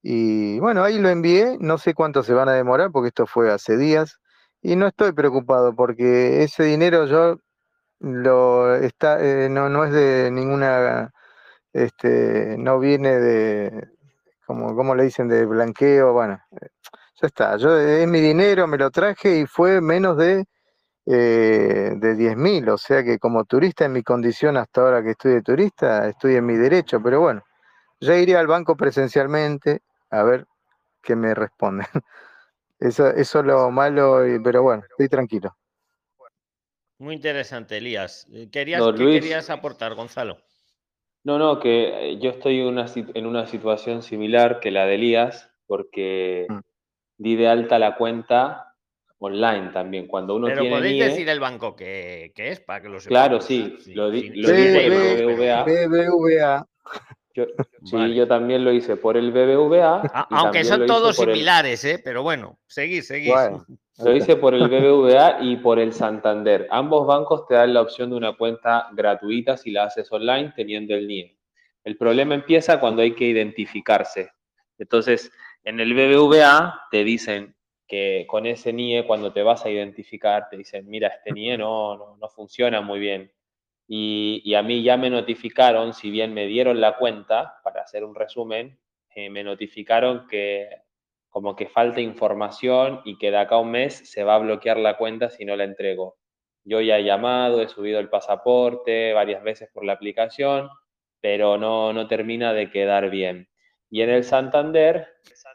Y 0.02 0.60
bueno, 0.60 0.84
ahí 0.84 0.98
lo 0.98 1.08
envié, 1.10 1.58
no 1.60 1.78
sé 1.78 1.94
cuánto 1.94 2.22
se 2.22 2.34
van 2.34 2.48
a 2.50 2.54
demorar, 2.54 2.90
porque 2.92 3.08
esto 3.08 3.26
fue 3.26 3.52
hace 3.52 3.76
días, 3.78 4.18
y 4.62 4.76
no 4.76 4.88
estoy 4.88 5.12
preocupado, 5.12 5.74
porque 5.76 6.44
ese 6.44 6.64
dinero 6.64 7.06
yo 7.06 7.38
lo 8.00 8.74
está, 8.76 9.18
eh, 9.24 9.48
no, 9.50 9.68
no 9.70 9.84
es 9.84 9.92
de 9.92 10.30
ninguna, 10.32 11.12
este, 11.72 12.56
no 12.58 12.78
viene 12.80 13.18
de, 13.20 13.88
como, 14.46 14.76
como 14.76 14.94
le 14.94 15.04
dicen, 15.04 15.28
de 15.28 15.46
blanqueo, 15.46 16.12
bueno, 16.14 16.40
eh, 16.60 16.68
ya 17.20 17.28
está, 17.28 17.56
yo 17.58 17.78
es 17.78 18.08
mi 18.08 18.20
dinero, 18.20 18.66
me 18.66 18.78
lo 18.78 18.90
traje 18.90 19.38
y 19.40 19.46
fue 19.46 19.80
menos 19.80 20.16
de 20.18 20.46
eh, 21.06 21.92
de 21.96 22.14
10.000, 22.16 22.68
o 22.70 22.78
sea 22.78 23.04
que 23.04 23.18
como 23.18 23.44
turista 23.44 23.84
en 23.84 23.92
mi 23.92 24.02
condición 24.02 24.56
hasta 24.56 24.80
ahora 24.80 25.02
que 25.02 25.10
estoy 25.10 25.32
de 25.32 25.42
turista, 25.42 26.08
estoy 26.08 26.36
en 26.36 26.46
mi 26.46 26.56
derecho, 26.56 27.02
pero 27.02 27.20
bueno, 27.20 27.42
ya 28.00 28.16
iré 28.16 28.36
al 28.36 28.46
banco 28.46 28.76
presencialmente 28.76 29.82
a 30.10 30.22
ver 30.22 30.46
qué 31.02 31.14
me 31.16 31.34
responden. 31.34 31.86
Eso, 32.80 33.06
eso 33.06 33.38
es 33.38 33.46
lo 33.46 33.70
malo, 33.70 34.18
pero 34.42 34.62
bueno, 34.62 34.82
estoy 34.90 35.08
tranquilo. 35.08 35.56
Muy 36.98 37.14
interesante, 37.14 37.78
Elías. 37.78 38.26
Eh, 38.30 38.48
¿Querías, 38.50 38.82
¿Qué 38.96 39.04
querías 39.04 39.48
aportar, 39.48 39.94
Gonzalo? 39.94 40.38
No, 41.22 41.38
no, 41.38 41.60
que 41.60 42.10
eh, 42.10 42.18
yo 42.18 42.30
estoy 42.30 42.60
en 42.60 43.26
una 43.26 43.46
situación 43.46 44.02
similar 44.02 44.60
que 44.60 44.70
la 44.70 44.84
de 44.84 44.96
Elías, 44.96 45.50
porque 45.66 46.46
mm. 46.50 46.58
di 47.16 47.36
de 47.36 47.48
alta 47.48 47.78
la 47.78 47.96
cuenta 47.96 48.73
online 49.24 49.70
también. 49.72 50.06
Cuando 50.06 50.36
uno 50.36 50.46
Pero 50.46 50.68
podéis 50.68 51.04
decir 51.04 51.28
el 51.28 51.40
banco 51.40 51.74
que, 51.74 52.32
es 52.34 52.60
para 52.60 52.80
que 52.80 52.88
lo 52.88 53.00
sepamos. 53.00 53.26
Claro, 53.26 53.40
sí, 53.40 53.76
lo, 53.94 54.10
di, 54.10 54.30
lo 54.30 54.48
BBVA. 54.48 55.64
BBVA. 55.64 56.66
Yo, 57.34 57.46
sí, 57.84 58.14
yo 58.14 58.28
también 58.28 58.64
lo 58.64 58.72
hice 58.72 58.96
por 58.96 59.16
el 59.16 59.32
BBVA. 59.32 60.26
aunque 60.30 60.64
son 60.64 60.86
todos 60.86 61.16
similares, 61.16 61.84
¿eh? 61.84 62.00
pero 62.02 62.22
bueno, 62.22 62.58
seguís, 62.66 63.08
seguís. 63.08 63.34
lo 63.98 64.16
hice 64.16 64.36
por 64.36 64.54
el 64.54 64.68
BBVA 64.68 65.38
y 65.42 65.56
por 65.56 65.78
el 65.78 65.92
Santander. 65.92 66.68
Ambos 66.70 67.06
bancos 67.06 67.46
te 67.46 67.54
dan 67.54 67.74
la 67.74 67.82
opción 67.82 68.10
de 68.10 68.16
una 68.16 68.36
cuenta 68.36 68.88
gratuita 68.92 69.56
si 69.56 69.70
la 69.70 69.84
haces 69.84 70.10
online 70.12 70.52
teniendo 70.54 70.94
el 70.94 71.06
NIE. 71.06 71.36
El 71.82 71.96
problema 71.96 72.34
empieza 72.34 72.80
cuando 72.80 73.02
hay 73.02 73.14
que 73.14 73.26
identificarse. 73.26 74.30
Entonces, 74.78 75.30
en 75.64 75.80
el 75.80 75.94
BBVA 75.94 76.86
te 76.90 77.04
dicen, 77.04 77.53
que 77.86 78.26
con 78.28 78.46
ese 78.46 78.72
NIE 78.72 79.06
cuando 79.06 79.32
te 79.32 79.42
vas 79.42 79.64
a 79.64 79.70
identificar 79.70 80.48
te 80.48 80.56
dicen, 80.56 80.88
mira, 80.88 81.08
este 81.08 81.32
NIE 81.32 81.58
no, 81.58 82.16
no, 82.16 82.28
funciona 82.28 82.80
muy 82.80 82.98
bien. 82.98 83.32
Y, 83.86 84.54
a 84.54 84.62
mí 84.62 84.82
ya 84.82 84.96
me 84.96 85.10
notificaron, 85.10 85.92
si 85.92 86.10
bien 86.10 86.32
me 86.32 86.46
dieron 86.46 86.80
la 86.80 86.96
cuenta, 86.96 87.60
para 87.62 87.82
hacer 87.82 88.04
un 88.04 88.14
resumen, 88.14 88.78
eh, 89.14 89.28
me 89.28 89.44
notificaron 89.44 90.26
que 90.26 90.68
como 91.28 91.56
que 91.56 91.66
falta 91.66 92.00
información 92.00 93.02
y 93.04 93.18
que 93.18 93.30
de 93.30 93.38
acá 93.38 93.56
a 93.56 93.58
un 93.58 93.72
mes 93.72 94.08
se 94.08 94.24
va 94.24 94.36
a 94.36 94.38
bloquear 94.38 94.78
la 94.78 94.96
cuenta 94.96 95.30
si 95.30 95.44
no 95.44 95.56
la 95.56 95.64
entrego. 95.64 96.16
Yo 96.64 96.80
ya 96.80 96.98
he 96.98 97.04
llamado, 97.04 97.60
he 97.60 97.68
subido 97.68 97.98
el 98.00 98.08
pasaporte 98.08 99.12
varias 99.12 99.42
veces 99.42 99.68
por 99.72 99.84
la 99.84 99.94
aplicación, 99.94 100.70
pero 101.20 101.58
no, 101.58 101.92
no 101.92 102.06
termina 102.06 102.52
de 102.52 102.70
quedar 102.70 103.10
bien. 103.10 103.48
Y 103.90 104.02
en 104.02 104.10
el 104.10 104.24
Santander, 104.24 105.08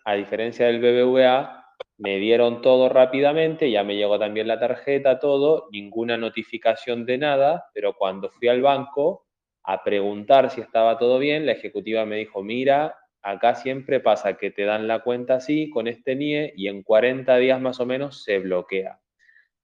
a 0.06 0.14
diferencia 0.14 0.68
del 0.68 0.80
BBVA, 0.80 1.59
me 2.00 2.18
dieron 2.18 2.62
todo 2.62 2.88
rápidamente, 2.88 3.70
ya 3.70 3.84
me 3.84 3.98
llegó 3.98 4.18
también 4.18 4.48
la 4.48 4.58
tarjeta, 4.58 5.20
todo, 5.20 5.68
ninguna 5.70 6.16
notificación 6.18 7.06
de 7.06 7.18
nada, 7.18 7.66
pero 7.74 7.94
cuando 7.94 8.30
fui 8.30 8.48
al 8.48 8.62
banco 8.62 9.28
a 9.64 9.84
preguntar 9.84 10.50
si 10.50 10.62
estaba 10.62 10.98
todo 10.98 11.20
bien, 11.20 11.46
la 11.46 11.52
ejecutiva 11.52 12.06
me 12.06 12.16
dijo, 12.16 12.42
mira, 12.42 12.96
acá 13.22 13.54
siempre 13.54 14.00
pasa 14.00 14.38
que 14.38 14.50
te 14.50 14.64
dan 14.64 14.88
la 14.88 15.00
cuenta 15.00 15.36
así, 15.36 15.70
con 15.70 15.90
este 15.90 16.16
NIE, 16.16 16.54
y 16.56 16.70
en 16.70 16.84
40 16.84 17.36
días 17.36 17.60
más 17.60 17.82
o 17.82 17.86
menos 17.86 18.24
se 18.24 18.40
bloquea. 18.40 19.02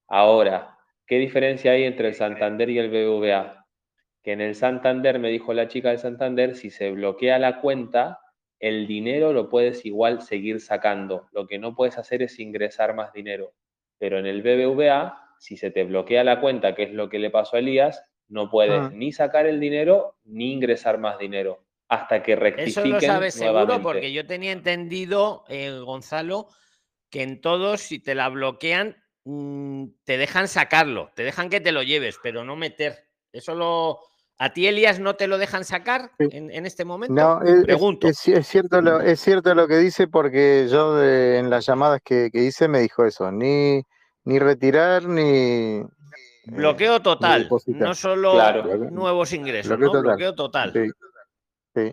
Ahora, 0.10 0.78
¿qué 1.08 1.18
diferencia 1.20 1.72
hay 1.72 1.86
entre 1.86 2.10
el 2.10 2.16
Santander 2.16 2.70
y 2.70 2.80
el 2.80 2.90
BBVA? 2.90 3.66
Que 4.22 4.34
en 4.34 4.42
el 4.42 4.56
Santander, 4.56 5.20
me 5.20 5.30
dijo 5.30 5.54
la 5.54 5.70
chica 5.70 5.90
del 5.90 6.00
Santander, 6.00 6.56
si 6.56 6.70
se 6.70 6.92
bloquea 6.92 7.40
la 7.40 7.62
cuenta, 7.62 8.20
el 8.60 8.88
dinero 8.88 9.34
lo 9.34 9.50
puedes 9.50 9.86
igual 9.86 10.22
seguir 10.22 10.62
sacando. 10.62 11.28
Lo 11.32 11.48
que 11.48 11.60
no 11.60 11.76
puedes 11.76 11.98
hacer 11.98 12.22
es 12.22 12.40
ingresar 12.40 12.96
más 12.96 13.14
dinero. 13.14 13.54
Pero 13.98 14.20
en 14.20 14.26
el 14.26 14.42
BBVA, 14.42 15.36
si 15.40 15.58
se 15.58 15.72
te 15.72 15.84
bloquea 15.84 16.24
la 16.24 16.40
cuenta, 16.40 16.76
que 16.76 16.84
es 16.84 16.94
lo 16.94 17.10
que 17.10 17.20
le 17.20 17.30
pasó 17.30 17.56
a 17.56 17.60
Elías, 17.60 18.04
no 18.28 18.50
puedes 18.50 18.80
ah. 18.80 18.92
ni 18.94 19.12
sacar 19.12 19.46
el 19.46 19.60
dinero 19.60 20.18
ni 20.24 20.54
ingresar 20.54 20.98
más 20.98 21.18
dinero 21.18 21.66
hasta 21.88 22.24
que 22.24 22.36
rectifiquen. 22.36 22.86
Eso 22.86 22.94
lo 22.94 23.02
sabes 23.02 23.34
seguro 23.36 23.82
porque 23.82 24.12
yo 24.12 24.26
tenía 24.26 24.52
entendido, 24.52 25.44
eh, 25.48 25.72
Gonzalo, 25.84 26.48
que 27.10 27.22
en 27.22 27.42
todos, 27.42 27.82
si 27.82 28.00
te 28.00 28.16
la 28.16 28.30
bloquean, 28.30 28.98
mm, 29.26 29.86
te 30.04 30.18
dejan 30.18 30.48
sacarlo, 30.48 31.12
te 31.16 31.24
dejan 31.24 31.50
que 31.50 31.62
te 31.62 31.72
lo 31.72 31.84
lleves, 31.84 32.20
pero 32.22 32.44
no 32.44 32.56
meter. 32.56 33.06
Eso 33.32 33.54
lo, 33.54 34.00
¿A 34.38 34.52
ti, 34.52 34.68
Elías, 34.68 35.00
no 35.00 35.16
te 35.16 35.28
lo 35.28 35.38
dejan 35.38 35.64
sacar 35.64 36.12
en, 36.20 36.66
este 36.66 36.84
momento? 36.84 37.14
No, 37.14 37.42
es, 37.42 38.20
cierto 38.46 38.82
lo, 38.82 39.00
es 39.00 39.22
cierto 39.22 39.56
lo 39.56 39.68
que 39.68 39.78
dice 39.78 40.08
porque 40.08 40.68
yo 40.70 41.02
en 41.02 41.50
las 41.50 41.66
llamadas 41.66 42.02
que, 42.04 42.30
hice 42.34 42.68
me 42.68 42.80
dijo 42.80 43.06
eso, 43.06 43.32
ni, 43.32 43.82
ni 44.26 44.40
retirar 44.40 45.06
ni... 45.06 45.82
Bloqueo 46.48 47.02
total, 47.02 47.48
no 47.68 47.96
solo 47.96 48.36
nuevos 48.92 49.32
ingresos, 49.32 49.78
bloqueo 49.78 50.36
total. 50.36 50.74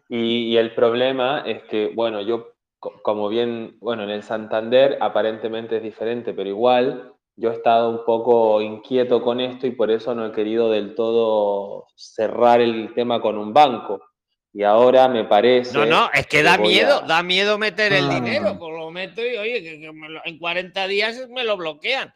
Y, 0.08 0.52
y, 0.52 0.56
el 0.56 0.74
problema 0.74 1.42
es 1.46 1.62
que, 1.64 1.90
bueno, 1.94 2.20
yo, 2.20 2.54
como 2.78 3.28
bien, 3.28 3.76
bueno, 3.80 4.04
en 4.04 4.10
el 4.10 4.22
Santander 4.22 4.98
aparentemente 5.00 5.78
es 5.78 5.82
diferente, 5.82 6.34
pero 6.34 6.48
igual 6.48 7.11
yo 7.36 7.50
he 7.50 7.54
estado 7.54 7.90
un 7.90 8.04
poco 8.04 8.60
inquieto 8.60 9.22
con 9.22 9.40
esto 9.40 9.66
y 9.66 9.72
por 9.72 9.90
eso 9.90 10.14
no 10.14 10.26
he 10.26 10.32
querido 10.32 10.70
del 10.70 10.94
todo 10.94 11.86
cerrar 11.96 12.60
el 12.60 12.92
tema 12.94 13.20
con 13.20 13.38
un 13.38 13.52
banco. 13.52 14.00
Y 14.54 14.64
ahora 14.64 15.08
me 15.08 15.24
parece. 15.24 15.72
No, 15.72 15.86
no, 15.86 16.10
es 16.12 16.26
que 16.26 16.42
da 16.42 16.58
miedo, 16.58 17.00
da 17.00 17.22
miedo 17.22 17.56
meter 17.56 17.92
el 17.94 18.10
dinero. 18.10 18.58
Pues 18.58 18.70
lo 18.70 18.90
meto 18.90 19.24
y 19.24 19.36
oye, 19.38 19.62
que, 19.62 19.90
en 20.24 20.38
40 20.38 20.86
días 20.88 21.26
me 21.30 21.42
lo 21.42 21.56
bloquean. 21.56 22.12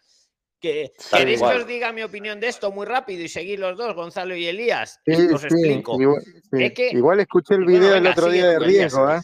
Que, 0.60 0.92
¿Queréis 1.10 1.40
que 1.40 1.46
os 1.46 1.66
diga 1.66 1.92
mi 1.92 2.02
opinión 2.02 2.40
de 2.40 2.48
esto 2.48 2.70
muy 2.72 2.86
rápido 2.86 3.22
y 3.22 3.28
seguir 3.28 3.58
los 3.58 3.76
dos, 3.76 3.94
Gonzalo 3.94 4.36
y 4.36 4.46
Elías? 4.46 5.00
os 5.06 5.44
explico. 5.44 5.96
Igual, 6.92 7.20
escuché 7.20 7.54
el 7.54 7.64
video 7.64 7.94
el 7.94 8.06
otro 8.06 8.28
día 8.28 8.48
de 8.48 8.58
riesgo, 8.58 9.10
¿eh? 9.10 9.20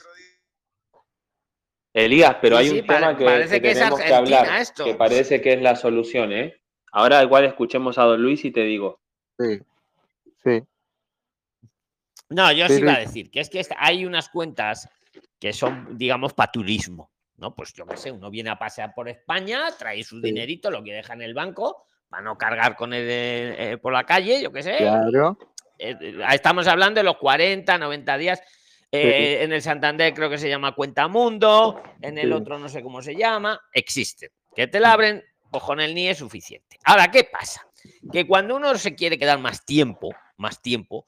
Elías, 1.93 2.37
pero 2.41 2.57
hay 2.57 2.71
un 2.71 2.87
tema 2.87 3.17
que, 3.17 3.25
parece 3.25 3.61
que, 3.61 3.75
tenemos 3.75 4.01
que 4.01 4.15
hablar, 4.15 4.61
esto. 4.61 4.85
que 4.85 4.95
parece 4.95 5.41
que 5.43 5.53
es 5.53 5.63
la 5.63 5.77
solución, 5.77 6.33
¿eh? 6.33 6.61
Ahora 6.91 7.23
igual 7.23 7.45
escuchemos 7.45 7.99
a 7.99 8.05
Don 8.05 8.23
Luis 8.23 8.45
y 8.45 8.51
te 8.51 8.63
digo. 8.63 9.01
Sí, 9.39 9.61
sí. 10.43 10.63
No, 12.31 12.51
yo 12.53 12.67
sí, 12.69 12.81
iba 12.81 12.95
a 12.95 13.01
decir 13.01 13.31
que 13.31 13.41
es 13.41 13.51
que 13.51 13.63
hay 13.77 14.07
unas 14.07 14.31
cuentas 14.31 14.89
que 15.39 15.53
son, 15.53 15.99
digamos, 15.99 16.33
para 16.33 16.51
turismo, 16.51 17.11
¿no? 17.37 17.55
Pues 17.55 17.75
yo 17.75 17.85
qué 17.87 17.97
sé, 17.99 18.11
uno 18.11 18.31
viene 18.31 18.49
a 18.49 18.59
pasear 18.59 18.95
por 18.95 19.09
España, 19.09 19.67
trae 19.79 20.03
su 20.03 20.21
dinerito, 20.21 20.71
lo 20.71 20.83
que 20.83 20.95
deja 20.95 21.13
en 21.13 21.23
el 21.23 21.35
banco, 21.35 21.89
para 22.09 22.23
no 22.23 22.39
cargar 22.39 22.75
con 22.75 22.95
él 22.95 23.07
eh, 23.09 23.79
por 23.81 23.93
la 23.93 24.05
calle, 24.05 24.43
yo 24.43 24.51
qué 24.51 24.63
sé. 24.63 24.79
Claro. 24.79 25.37
Eh, 25.79 26.17
estamos 26.31 26.67
hablando 26.69 27.01
de 27.01 27.05
los 27.05 27.17
40, 27.17 27.77
90 27.77 28.19
días 28.19 28.43
eh, 28.93 29.43
en 29.43 29.53
el 29.53 29.63
Santander 29.63 30.13
creo 30.13 30.29
que 30.29 30.37
se 30.37 30.51
llama 30.51 30.75
Cuenta 30.75 31.09
Mundo, 31.09 31.83
en 32.03 32.19
el 32.19 32.33
otro 32.33 32.59
no 32.59 32.69
sé 32.69 32.83
cómo 32.83 33.01
se 33.01 33.17
llama, 33.17 33.59
existe. 33.73 34.33
Que 34.55 34.67
te 34.67 34.81
la 34.81 34.93
abren, 34.93 35.25
ojo 35.51 35.73
en 35.73 35.81
el 35.81 35.95
NIE 35.95 36.11
es 36.11 36.19
suficiente. 36.19 36.79
Ahora, 36.85 37.11
¿qué 37.11 37.25
pasa? 37.25 37.67
Que 38.13 38.27
cuando 38.27 38.55
uno 38.55 38.77
se 38.77 38.95
quiere 38.95 39.19
quedar 39.19 39.39
más 39.39 39.65
tiempo, 39.65 40.11
más 40.37 40.61
tiempo, 40.61 41.07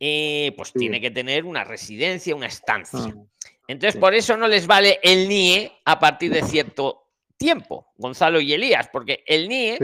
eh, 0.00 0.52
pues 0.56 0.72
tiene 0.72 1.00
que 1.00 1.12
tener 1.12 1.44
una 1.44 1.62
residencia, 1.62 2.34
una 2.34 2.46
estancia. 2.46 3.14
Ah, 3.16 3.50
Entonces, 3.68 4.00
por 4.00 4.14
eso 4.14 4.36
no 4.36 4.48
les 4.48 4.66
vale 4.66 4.98
el 5.02 5.28
NIE 5.28 5.72
a 5.84 6.00
partir 6.00 6.32
de 6.32 6.42
cierto 6.42 7.02
tiempo, 7.36 7.92
Gonzalo 7.96 8.40
y 8.40 8.52
Elías, 8.52 8.88
porque 8.92 9.22
el 9.26 9.48
NIE 9.48 9.78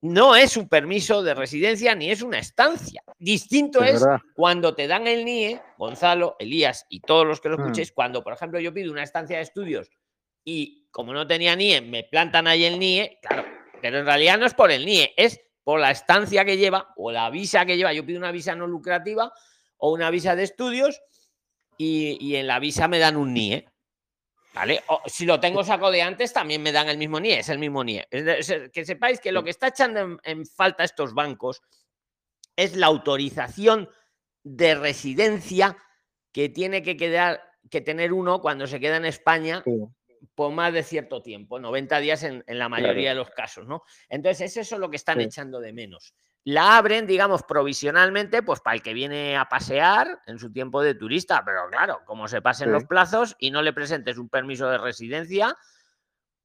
no 0.00 0.36
es 0.36 0.56
un 0.56 0.68
permiso 0.68 1.22
de 1.22 1.34
residencia 1.34 1.94
ni 1.94 2.10
es 2.10 2.22
una 2.22 2.38
estancia. 2.38 3.02
Distinto 3.18 3.82
es, 3.82 4.04
cuando 4.34 4.74
te 4.74 4.86
dan 4.86 5.06
el 5.06 5.24
NIE, 5.24 5.60
Gonzalo, 5.76 6.36
Elías 6.38 6.86
y 6.88 7.00
todos 7.00 7.26
los 7.26 7.40
que 7.40 7.48
lo 7.48 7.58
mm. 7.58 7.60
escuchéis, 7.60 7.92
cuando, 7.92 8.22
por 8.22 8.32
ejemplo, 8.32 8.60
yo 8.60 8.72
pido 8.72 8.92
una 8.92 9.02
estancia 9.02 9.36
de 9.36 9.42
estudios 9.42 9.90
y 10.44 10.88
como 10.90 11.12
no 11.12 11.26
tenía 11.26 11.56
NIE, 11.56 11.80
me 11.80 12.04
plantan 12.04 12.46
ahí 12.46 12.64
el 12.64 12.78
NIE, 12.78 13.18
claro, 13.20 13.44
pero 13.82 13.98
en 13.98 14.06
realidad 14.06 14.38
no 14.38 14.46
es 14.46 14.54
por 14.54 14.70
el 14.70 14.86
NIE, 14.86 15.14
es 15.16 15.40
por 15.64 15.80
la 15.80 15.90
estancia 15.90 16.44
que 16.44 16.56
lleva 16.56 16.94
o 16.96 17.10
la 17.10 17.28
visa 17.30 17.66
que 17.66 17.76
lleva. 17.76 17.92
Yo 17.92 18.06
pido 18.06 18.18
una 18.18 18.32
visa 18.32 18.54
no 18.54 18.66
lucrativa 18.66 19.32
o 19.76 19.92
una 19.92 20.10
visa 20.10 20.34
de 20.36 20.44
estudios 20.44 21.02
y, 21.76 22.16
y 22.20 22.36
en 22.36 22.46
la 22.46 22.58
visa 22.58 22.88
me 22.88 22.98
dan 22.98 23.16
un 23.16 23.34
NIE. 23.34 23.68
¿Vale? 24.58 24.82
si 25.06 25.24
lo 25.24 25.38
tengo 25.38 25.62
saco 25.62 25.88
de 25.88 26.02
antes, 26.02 26.32
también 26.32 26.60
me 26.60 26.72
dan 26.72 26.88
el 26.88 26.98
mismo 26.98 27.20
NIE, 27.20 27.38
es 27.38 27.48
el 27.48 27.60
mismo 27.60 27.84
NIE. 27.84 28.08
que 28.72 28.84
sepáis 28.84 29.20
que 29.20 29.30
lo 29.30 29.44
que 29.44 29.50
está 29.50 29.68
echando 29.68 30.18
en, 30.24 30.46
falta 30.46 30.82
estos 30.82 31.14
bancos 31.14 31.62
es 32.56 32.74
la 32.74 32.88
autorización 32.88 33.88
de 34.42 34.74
residencia 34.74 35.78
que 36.32 36.48
tiene 36.48 36.82
que 36.82 36.96
quedar 36.96 37.40
que 37.70 37.80
tener 37.80 38.12
uno 38.12 38.40
cuando 38.40 38.66
se 38.66 38.80
queda 38.80 38.96
en 38.96 39.04
España 39.04 39.62
por 40.38 40.52
más 40.52 40.72
de 40.72 40.84
cierto 40.84 41.20
tiempo, 41.20 41.58
90 41.58 41.98
días 41.98 42.22
en, 42.22 42.44
la 42.46 42.68
mayoría 42.68 43.08
de 43.08 43.16
los 43.16 43.30
casos, 43.30 43.66
¿no? 43.66 43.82
Entonces, 44.08 44.52
es 44.52 44.56
eso 44.58 44.78
lo 44.78 44.88
que 44.88 44.94
están 44.94 45.20
echando 45.20 45.58
de 45.58 45.72
menos 45.72 46.14
la 46.44 46.76
abren, 46.78 47.08
digamos, 47.08 47.42
provisionalmente, 47.42 48.44
pues 48.44 48.60
para 48.60 48.76
el 48.76 48.82
que 48.82 48.94
viene 48.94 49.36
a 49.36 49.46
pasear 49.48 50.22
en 50.28 50.38
su 50.38 50.52
tiempo 50.52 50.80
de 50.80 50.94
turista. 50.94 51.42
Pero 51.44 51.68
claro, 51.68 52.02
como 52.06 52.28
se 52.28 52.40
pasen 52.40 52.70
los 52.70 52.84
plazos 52.84 53.34
y 53.40 53.50
no 53.50 53.62
le 53.62 53.72
presentes 53.72 54.16
un 54.16 54.28
permiso 54.28 54.70
de 54.70 54.78
residencia 54.78 55.56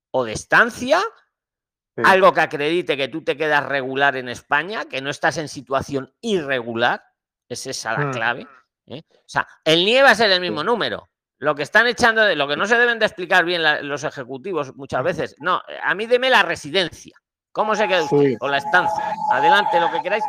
o 0.10 0.26
de 0.26 0.34
estancia, 0.34 1.00
algo 2.04 2.34
que 2.34 2.42
acredite 2.42 2.98
que 2.98 3.10
tú 3.10 3.24
te 3.24 3.38
quedas 3.38 3.64
regular 3.64 4.16
en 4.16 4.28
España, 4.28 4.86
que 4.86 5.02
no 5.02 5.12
estás 5.12 5.38
en 5.38 5.48
situación 5.48 6.12
irregular, 6.20 7.04
es 7.48 7.68
esa 7.68 7.94
la 7.94 8.06
mm. 8.08 8.12
clave. 8.12 8.48
¿eh? 8.88 9.04
O 9.12 9.30
sea, 9.30 9.48
el 9.64 9.86
NIE 9.86 10.02
va 10.02 10.10
a 10.10 10.16
ser 10.16 10.32
el 10.32 10.42
mismo 10.42 10.64
número. 10.64 11.13
Lo 11.44 11.56
que 11.56 11.64
están 11.64 11.88
echando, 11.88 12.22
de, 12.22 12.38
lo 12.38 12.48
que 12.48 12.56
no 12.56 12.66
se 12.66 12.78
deben 12.78 13.00
de 13.00 13.06
explicar 13.06 13.44
bien 13.44 13.62
los 13.86 14.06
ejecutivos 14.06 14.74
muchas 14.78 15.04
veces, 15.04 15.36
no, 15.40 15.62
a 15.84 15.94
mí 15.94 16.06
deme 16.06 16.30
la 16.30 16.42
residencia. 16.42 17.18
¿Cómo 17.52 17.76
se 17.76 17.86
queda 17.86 18.04
usted? 18.04 18.38
O 18.40 18.48
la 18.48 18.60
estancia. 18.60 19.14
Adelante, 19.30 19.78
lo 19.78 19.92
que 19.92 20.02
queráis. 20.02 20.24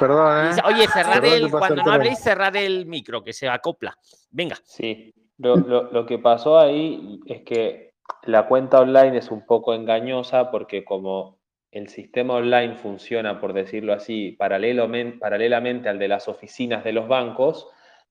Perdón, 0.00 0.46
¿eh? 0.46 0.62
Oye, 0.64 0.88
cerrad 0.88 1.22
el, 1.22 1.50
cuando 1.50 1.82
no 1.82 1.92
habléis, 1.92 2.18
cerrad 2.18 2.56
el 2.56 2.86
micro, 2.86 3.22
que 3.22 3.34
se 3.34 3.46
acopla. 3.46 3.94
Venga. 4.30 4.56
Sí, 4.64 5.14
lo, 5.36 6.06
que 6.06 6.18
pasó 6.18 6.58
ahí 6.58 7.20
es 7.26 7.42
que 7.42 7.92
la 8.22 8.48
cuenta 8.48 8.80
online 8.80 9.18
es 9.18 9.30
un 9.30 9.44
poco 9.44 9.74
engañosa 9.74 10.50
porque 10.50 10.82
como 10.82 11.38
el 11.70 11.88
sistema 11.88 12.34
online 12.34 12.76
funciona, 12.76 13.38
por 13.38 13.52
decirlo 13.52 13.92
así, 13.92 14.32
paralelamente 14.32 15.88
al 15.90 15.98
de 15.98 16.08
las 16.08 16.26
oficinas 16.26 16.84
de 16.84 16.92
los 16.92 17.06
bancos, 17.06 17.68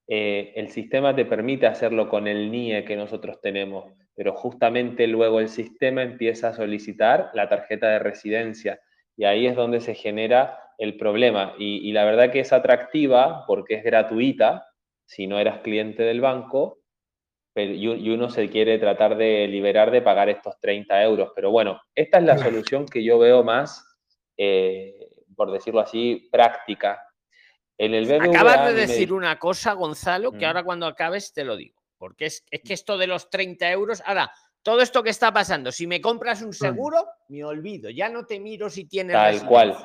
eh, 0.07 0.53
el 0.55 0.69
sistema 0.69 1.15
te 1.15 1.25
permite 1.25 1.67
hacerlo 1.67 2.09
con 2.09 2.27
el 2.27 2.51
NIE 2.51 2.85
que 2.85 2.95
nosotros 2.95 3.41
tenemos 3.41 3.85
pero 4.15 4.33
justamente 4.33 5.07
luego 5.07 5.39
el 5.39 5.49
sistema 5.49 6.01
empieza 6.01 6.49
a 6.49 6.53
solicitar 6.53 7.29
la 7.33 7.49
tarjeta 7.49 7.89
de 7.89 7.99
residencia 7.99 8.79
y 9.17 9.25
ahí 9.25 9.45
es 9.45 9.55
donde 9.55 9.81
se 9.81 9.93
genera 9.93 10.57
el 10.77 10.97
problema. 10.97 11.53
Y, 11.57 11.91
la 11.91 12.05
verdad 12.05 12.31
que 12.31 12.39
es 12.39 12.51
atractiva 12.51 13.45
porque 13.45 13.75
es 13.75 13.83
gratuita 13.83 14.67
si 15.05 15.27
no 15.27 15.39
eras 15.39 15.59
cliente 15.59 16.03
del 16.03 16.21
banco 16.21 16.79
y, 17.55 18.09
uno 18.09 18.29
se 18.29 18.49
quiere 18.49 18.79
tratar 18.79 19.15
de 19.17 19.47
liberar 19.47 19.91
de 19.91 20.01
pagar 20.01 20.29
estos 20.29 20.59
30 20.59 21.03
euros. 21.03 21.31
Pero 21.35 21.51
bueno, 21.51 21.81
esta 21.93 22.17
es 22.17 22.23
la 22.23 22.37
solución 22.37 22.85
que 22.85 23.03
yo 23.03 23.19
veo 23.19 23.43
más, 23.43 23.85
eh, 24.37 25.09
por 25.35 25.51
decirlo 25.51 25.81
así, 25.81 26.27
práctica. 26.31 27.04
En 27.77 27.93
el 27.93 28.11
Acabas 28.21 28.67
de 28.67 28.73
decir 28.73 29.11
una 29.11 29.37
cosa, 29.37 29.73
Gonzalo, 29.73 30.31
que 30.31 30.45
ahora 30.45 30.63
cuando 30.63 30.85
acabes 30.85 31.33
te 31.33 31.43
lo 31.43 31.55
digo. 31.55 31.81
Porque 31.97 32.25
es, 32.25 32.43
que 32.49 32.73
esto 32.73 32.97
de 32.97 33.07
los 33.07 33.29
30 33.29 33.71
euros, 33.71 34.01
ahora, 34.05 34.31
todo 34.61 34.81
esto 34.81 35.03
que 35.03 35.09
está 35.09 35.33
pasando, 35.33 35.71
si 35.71 35.87
me 35.87 36.01
compras 36.01 36.41
un 36.41 36.53
seguro, 36.53 37.05
me 37.29 37.43
olvido, 37.43 37.89
ya 37.89 38.09
no 38.09 38.25
te 38.25 38.39
miro 38.39 38.69
si 38.69 38.85
tienes 38.85 39.13
Tal 39.13 39.45
cual. 39.45 39.77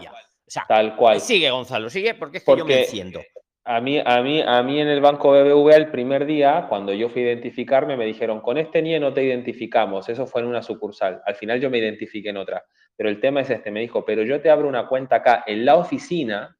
Tal 0.68 0.96
cual. 0.96 1.20
Sigue, 1.20 1.50
Gonzalo, 1.50 1.88
sigue, 1.90 2.14
porque 2.14 2.38
es 2.38 2.44
que 2.44 2.56
yo 2.56 2.64
me 2.64 2.80
enciendo. 2.80 3.20
A 3.64 3.80
mí, 3.80 4.02
a, 4.04 4.22
mí, 4.22 4.42
a 4.44 4.62
mí 4.62 4.80
en 4.80 4.88
el 4.88 5.00
banco 5.00 5.30
BBVA 5.30 5.76
el 5.76 5.90
primer 5.90 6.26
día, 6.26 6.66
cuando 6.68 6.92
yo 6.92 7.08
fui 7.08 7.22
a 7.22 7.26
identificarme, 7.26 7.96
me 7.96 8.06
dijeron, 8.06 8.40
con 8.40 8.58
este 8.58 8.82
NIE 8.82 8.98
no 8.98 9.12
te 9.12 9.22
identificamos. 9.22 10.08
Eso 10.08 10.26
fue 10.26 10.40
en 10.40 10.48
una 10.48 10.62
sucursal. 10.62 11.22
Al 11.24 11.34
final 11.36 11.60
yo 11.60 11.70
me 11.70 11.78
identifiqué 11.78 12.30
en 12.30 12.38
otra. 12.38 12.64
Pero 12.96 13.08
el 13.10 13.20
tema 13.20 13.42
es 13.42 13.50
este, 13.50 13.70
me 13.70 13.80
dijo, 13.80 14.04
pero 14.04 14.22
yo 14.22 14.40
te 14.40 14.50
abro 14.50 14.66
una 14.66 14.88
cuenta 14.88 15.16
acá 15.16 15.44
en 15.46 15.64
la 15.64 15.76
oficina 15.76 16.56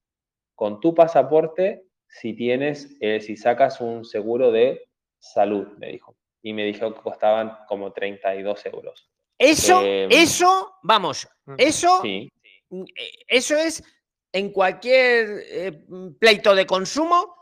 con 0.60 0.78
tu 0.78 0.94
pasaporte 0.94 1.86
si 2.06 2.34
tienes, 2.34 2.94
eh, 3.00 3.22
si 3.22 3.38
sacas 3.38 3.80
un 3.80 4.04
seguro 4.04 4.52
de 4.52 4.90
salud, 5.18 5.66
me 5.78 5.86
dijo. 5.86 6.18
Y 6.42 6.52
me 6.52 6.66
dijo 6.66 6.92
que 6.92 7.00
costaban 7.00 7.56
como 7.66 7.94
32 7.94 8.66
euros. 8.66 9.10
Eso, 9.38 9.80
em, 9.82 10.10
eso, 10.12 10.74
vamos, 10.82 11.26
eso, 11.56 12.02
eh, 12.04 12.28
eso 13.26 13.56
es 13.56 13.82
en 14.30 14.52
cualquier 14.52 15.44
eh, 15.46 15.86
pleito 16.18 16.54
de 16.54 16.66
consumo 16.66 17.36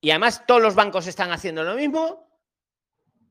y 0.00 0.08
además 0.08 0.46
todos 0.46 0.62
los 0.62 0.74
bancos 0.74 1.06
están 1.06 1.30
haciendo 1.32 1.64
lo 1.64 1.74
mismo. 1.74 2.26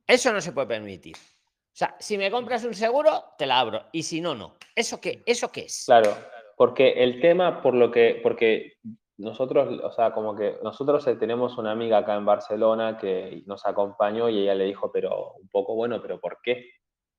Eso 0.06 0.32
no 0.32 0.42
se 0.42 0.52
puede 0.52 0.68
permitir. 0.68 1.16
O 1.18 1.76
sea, 1.80 1.96
si 2.00 2.20
me 2.20 2.30
compras 2.30 2.64
un 2.66 2.76
seguro, 2.76 3.34
te 3.36 3.48
la 3.48 3.62
abro. 3.62 3.88
Y 3.92 4.04
si 4.04 4.22
no, 4.22 4.36
no. 4.36 4.58
¿Eso 4.76 5.02
qué, 5.02 5.24
¿Eso 5.26 5.52
qué 5.52 5.62
es? 5.62 5.86
Claro, 5.88 6.16
porque 6.60 6.89
el 7.03 7.22
tema, 7.22 7.62
por 7.62 7.74
lo 7.74 7.89
que, 7.89 8.20
porque 8.22 8.74
nosotros, 9.16 9.80
o 9.82 9.93
sea, 9.93 10.12
como 10.12 10.36
que 10.36 10.57
nosotros 10.62 11.07
eh, 11.07 11.16
tenemos 11.16 11.57
una 11.57 11.72
amiga 11.72 11.99
acá 11.99 12.18
en 12.18 12.26
Barcelona 12.26 12.97
que 12.97 13.43
nos 13.45 13.66
acompañó 13.66 14.28
y 14.28 14.39
ella 14.39 14.55
le 14.55 14.66
dijo, 14.66 14.91
pero 14.91 15.36
un 15.36 15.47
poco 15.47 15.74
bueno, 15.76 16.01
pero 16.01 16.20
¿por 16.20 16.39
qué? 16.43 16.70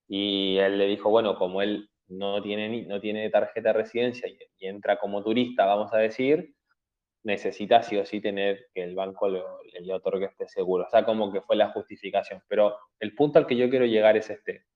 Y 0.07 0.59
él 0.59 0.77
le 0.77 0.89
dijo, 0.89 1.09
bueno, 1.09 1.39
como 1.39 1.63
él 1.63 1.89
no 2.09 2.43
tiene, 2.43 2.83
no 2.83 3.01
tiene 3.01 3.31
tarjeta 3.31 3.71
de 3.71 3.79
residencia 3.79 4.29
y, 4.29 4.67
entra 4.67 4.99
como 4.99 5.25
turista, 5.25 5.65
vamos 5.65 5.91
a 5.95 5.97
decir, 5.97 6.55
necesita 7.25 7.83
sí 7.83 7.97
o 7.97 8.05
sí 8.05 8.21
tener 8.21 8.67
que 8.75 8.83
el 8.83 8.95
banco 8.95 9.31
le, 9.31 9.41
le 9.81 9.95
otorgue 9.95 10.27
este 10.27 10.49
seguro. 10.49 10.85
O 10.85 10.91
sea, 10.91 11.07
como 11.07 11.33
que 11.33 11.41
fue 11.41 11.57
la 11.57 11.71
justificación. 11.71 12.43
Pero 12.47 12.77
el 12.99 13.15
punto 13.15 13.39
al 13.39 13.47
que 13.47 13.57
yo 13.57 13.71
quiero 13.71 13.87
llegar 13.87 14.19
es 14.19 14.29
este, 14.29 14.67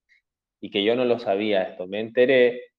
y 0.58 0.70
que 0.70 0.82
yo 0.82 0.96
no 0.96 1.04
lo 1.04 1.18
sabía 1.18 1.64
esto. 1.64 1.86
Me 1.86 2.00
enteré 2.00 2.73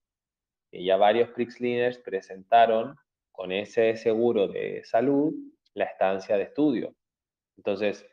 que 0.76 0.84
ya 0.84 0.98
varios 0.98 1.30
Prixliners 1.30 2.00
presentaron 2.00 2.98
con 3.32 3.54
ese 3.54 3.96
seguro 3.96 4.50
de 4.50 4.84
salud 4.84 5.34
la 5.74 5.86
estancia 5.86 6.36
de 6.36 6.44
estudio. 6.44 6.94
Entonces, 7.56 8.06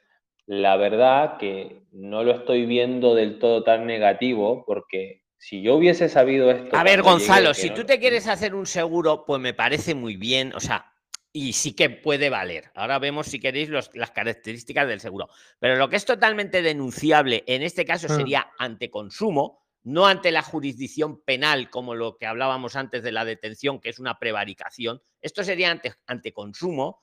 la 0.46 0.76
verdad 0.76 1.38
que 1.38 1.82
no 1.90 2.22
lo 2.22 2.30
estoy 2.30 2.66
viendo 2.66 3.16
del 3.16 3.40
todo 3.40 3.64
tan 3.64 3.84
negativo 3.84 4.64
porque 4.64 5.24
si 5.38 5.60
yo 5.60 5.74
hubiese 5.74 6.08
sabido 6.08 6.52
esto... 6.52 6.76
A 6.76 6.84
ver, 6.84 7.02
Gonzalo, 7.02 7.52
si 7.52 7.70
tú 7.70 7.82
te 7.82 7.98
quieres 7.98 8.28
hacer 8.28 8.54
un 8.54 8.66
seguro, 8.66 9.24
pues 9.26 9.40
me 9.40 9.54
parece 9.54 9.96
muy 9.96 10.14
bien, 10.14 10.52
o 10.54 10.60
sea, 10.60 10.92
y 11.32 11.54
sí 11.54 11.74
que 11.74 11.90
puede 11.90 12.30
valer. 12.30 12.70
Ahora 12.76 13.00
vemos, 13.00 13.26
si 13.26 13.40
queréis, 13.40 13.70
las 13.70 14.10
características 14.12 14.86
del 14.86 15.00
seguro. 15.00 15.28
Pero 15.58 15.74
lo 15.74 15.88
que 15.88 15.96
es 15.96 16.04
totalmente 16.04 16.62
denunciable 16.62 17.42
en 17.48 17.62
este 17.62 17.84
caso 17.84 18.06
mm. 18.08 18.16
sería 18.16 18.52
ante 18.56 18.88
consumo, 18.88 19.61
no 19.84 20.06
ante 20.06 20.30
la 20.30 20.42
jurisdicción 20.42 21.20
penal, 21.22 21.70
como 21.70 21.94
lo 21.94 22.16
que 22.16 22.26
hablábamos 22.26 22.76
antes 22.76 23.02
de 23.02 23.12
la 23.12 23.24
detención, 23.24 23.80
que 23.80 23.88
es 23.88 23.98
una 23.98 24.18
prevaricación, 24.18 25.02
esto 25.20 25.42
sería 25.42 25.70
ante, 25.70 25.94
ante 26.06 26.32
consumo, 26.32 27.02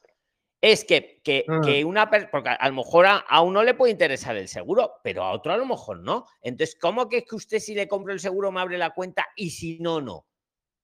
es 0.62 0.84
que, 0.84 1.22
que, 1.24 1.46
ah. 1.48 1.62
que 1.64 1.86
una 1.86 2.10
porque 2.10 2.50
a 2.50 2.68
lo 2.68 2.76
mejor 2.76 3.06
a, 3.08 3.42
uno 3.42 3.64
le 3.64 3.74
puede 3.74 3.94
interesar 3.94 4.36
el 4.36 4.48
seguro, 4.48 4.96
pero 5.04 5.24
a 5.24 5.32
otro 5.32 5.54
a 5.54 5.58
lo 5.58 5.66
mejor 5.66 6.00
no. 6.00 6.26
Entonces, 6.42 6.78
¿cómo 6.80 7.08
que 7.08 7.20
es 7.20 7.26
que 7.26 7.36
usted 7.36 7.60
si 7.60 7.76
le 7.76 7.88
compro 7.88 8.14
el 8.14 8.20
seguro 8.20 8.52
me 8.52 8.60
abre 8.60 8.78
la 8.78 8.92
cuenta 8.92 9.28
y 9.36 9.52
si 9.52 9.80
no, 9.80 10.02
no? 10.02 10.26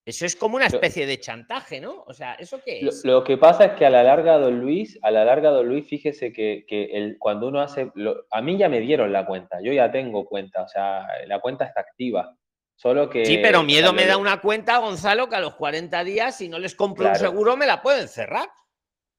Eso 0.06 0.24
es 0.24 0.36
como 0.36 0.54
una 0.54 0.66
especie 0.66 1.04
de 1.04 1.18
chantaje, 1.18 1.80
¿no? 1.80 2.04
O 2.06 2.14
sea, 2.14 2.34
¿eso 2.34 2.60
qué 2.64 2.78
es? 2.78 3.04
Lo, 3.04 3.24
que 3.24 3.36
pasa 3.36 3.64
es 3.64 3.72
que 3.72 3.84
a 3.84 3.90
la 3.90 4.04
larga, 4.04 4.38
don 4.38 4.60
Luis, 4.60 4.96
a 5.02 5.10
la 5.10 5.24
larga, 5.24 5.50
don 5.50 5.68
Luis, 5.68 5.84
fíjese 5.88 6.32
que, 6.32 6.64
el, 6.68 7.18
cuando 7.18 7.48
uno 7.48 7.60
hace. 7.60 7.90
a 8.30 8.40
mí 8.40 8.56
ya 8.56 8.68
me 8.68 8.78
dieron 8.78 9.12
la 9.12 9.26
cuenta, 9.26 9.58
yo 9.60 9.72
ya 9.72 9.90
tengo 9.90 10.24
cuenta, 10.24 10.62
o 10.62 10.68
sea, 10.68 11.08
la 11.26 11.40
cuenta 11.40 11.64
está 11.64 11.80
activa. 11.80 12.32
Solo 12.76 13.10
que. 13.10 13.26
Sí, 13.26 13.38
pero 13.38 13.64
miedo 13.64 13.92
me 13.92 14.06
da 14.06 14.16
una 14.16 14.40
cuenta, 14.40 14.78
Gonzalo, 14.78 15.28
que 15.28 15.34
a 15.34 15.40
los 15.40 15.56
40 15.56 16.04
días, 16.04 16.36
si 16.36 16.48
no 16.48 16.60
les 16.60 16.76
compro 16.76 17.08
un 17.08 17.16
seguro, 17.16 17.56
me 17.56 17.66
la 17.66 17.82
pueden 17.82 18.06
cerrar. 18.06 18.48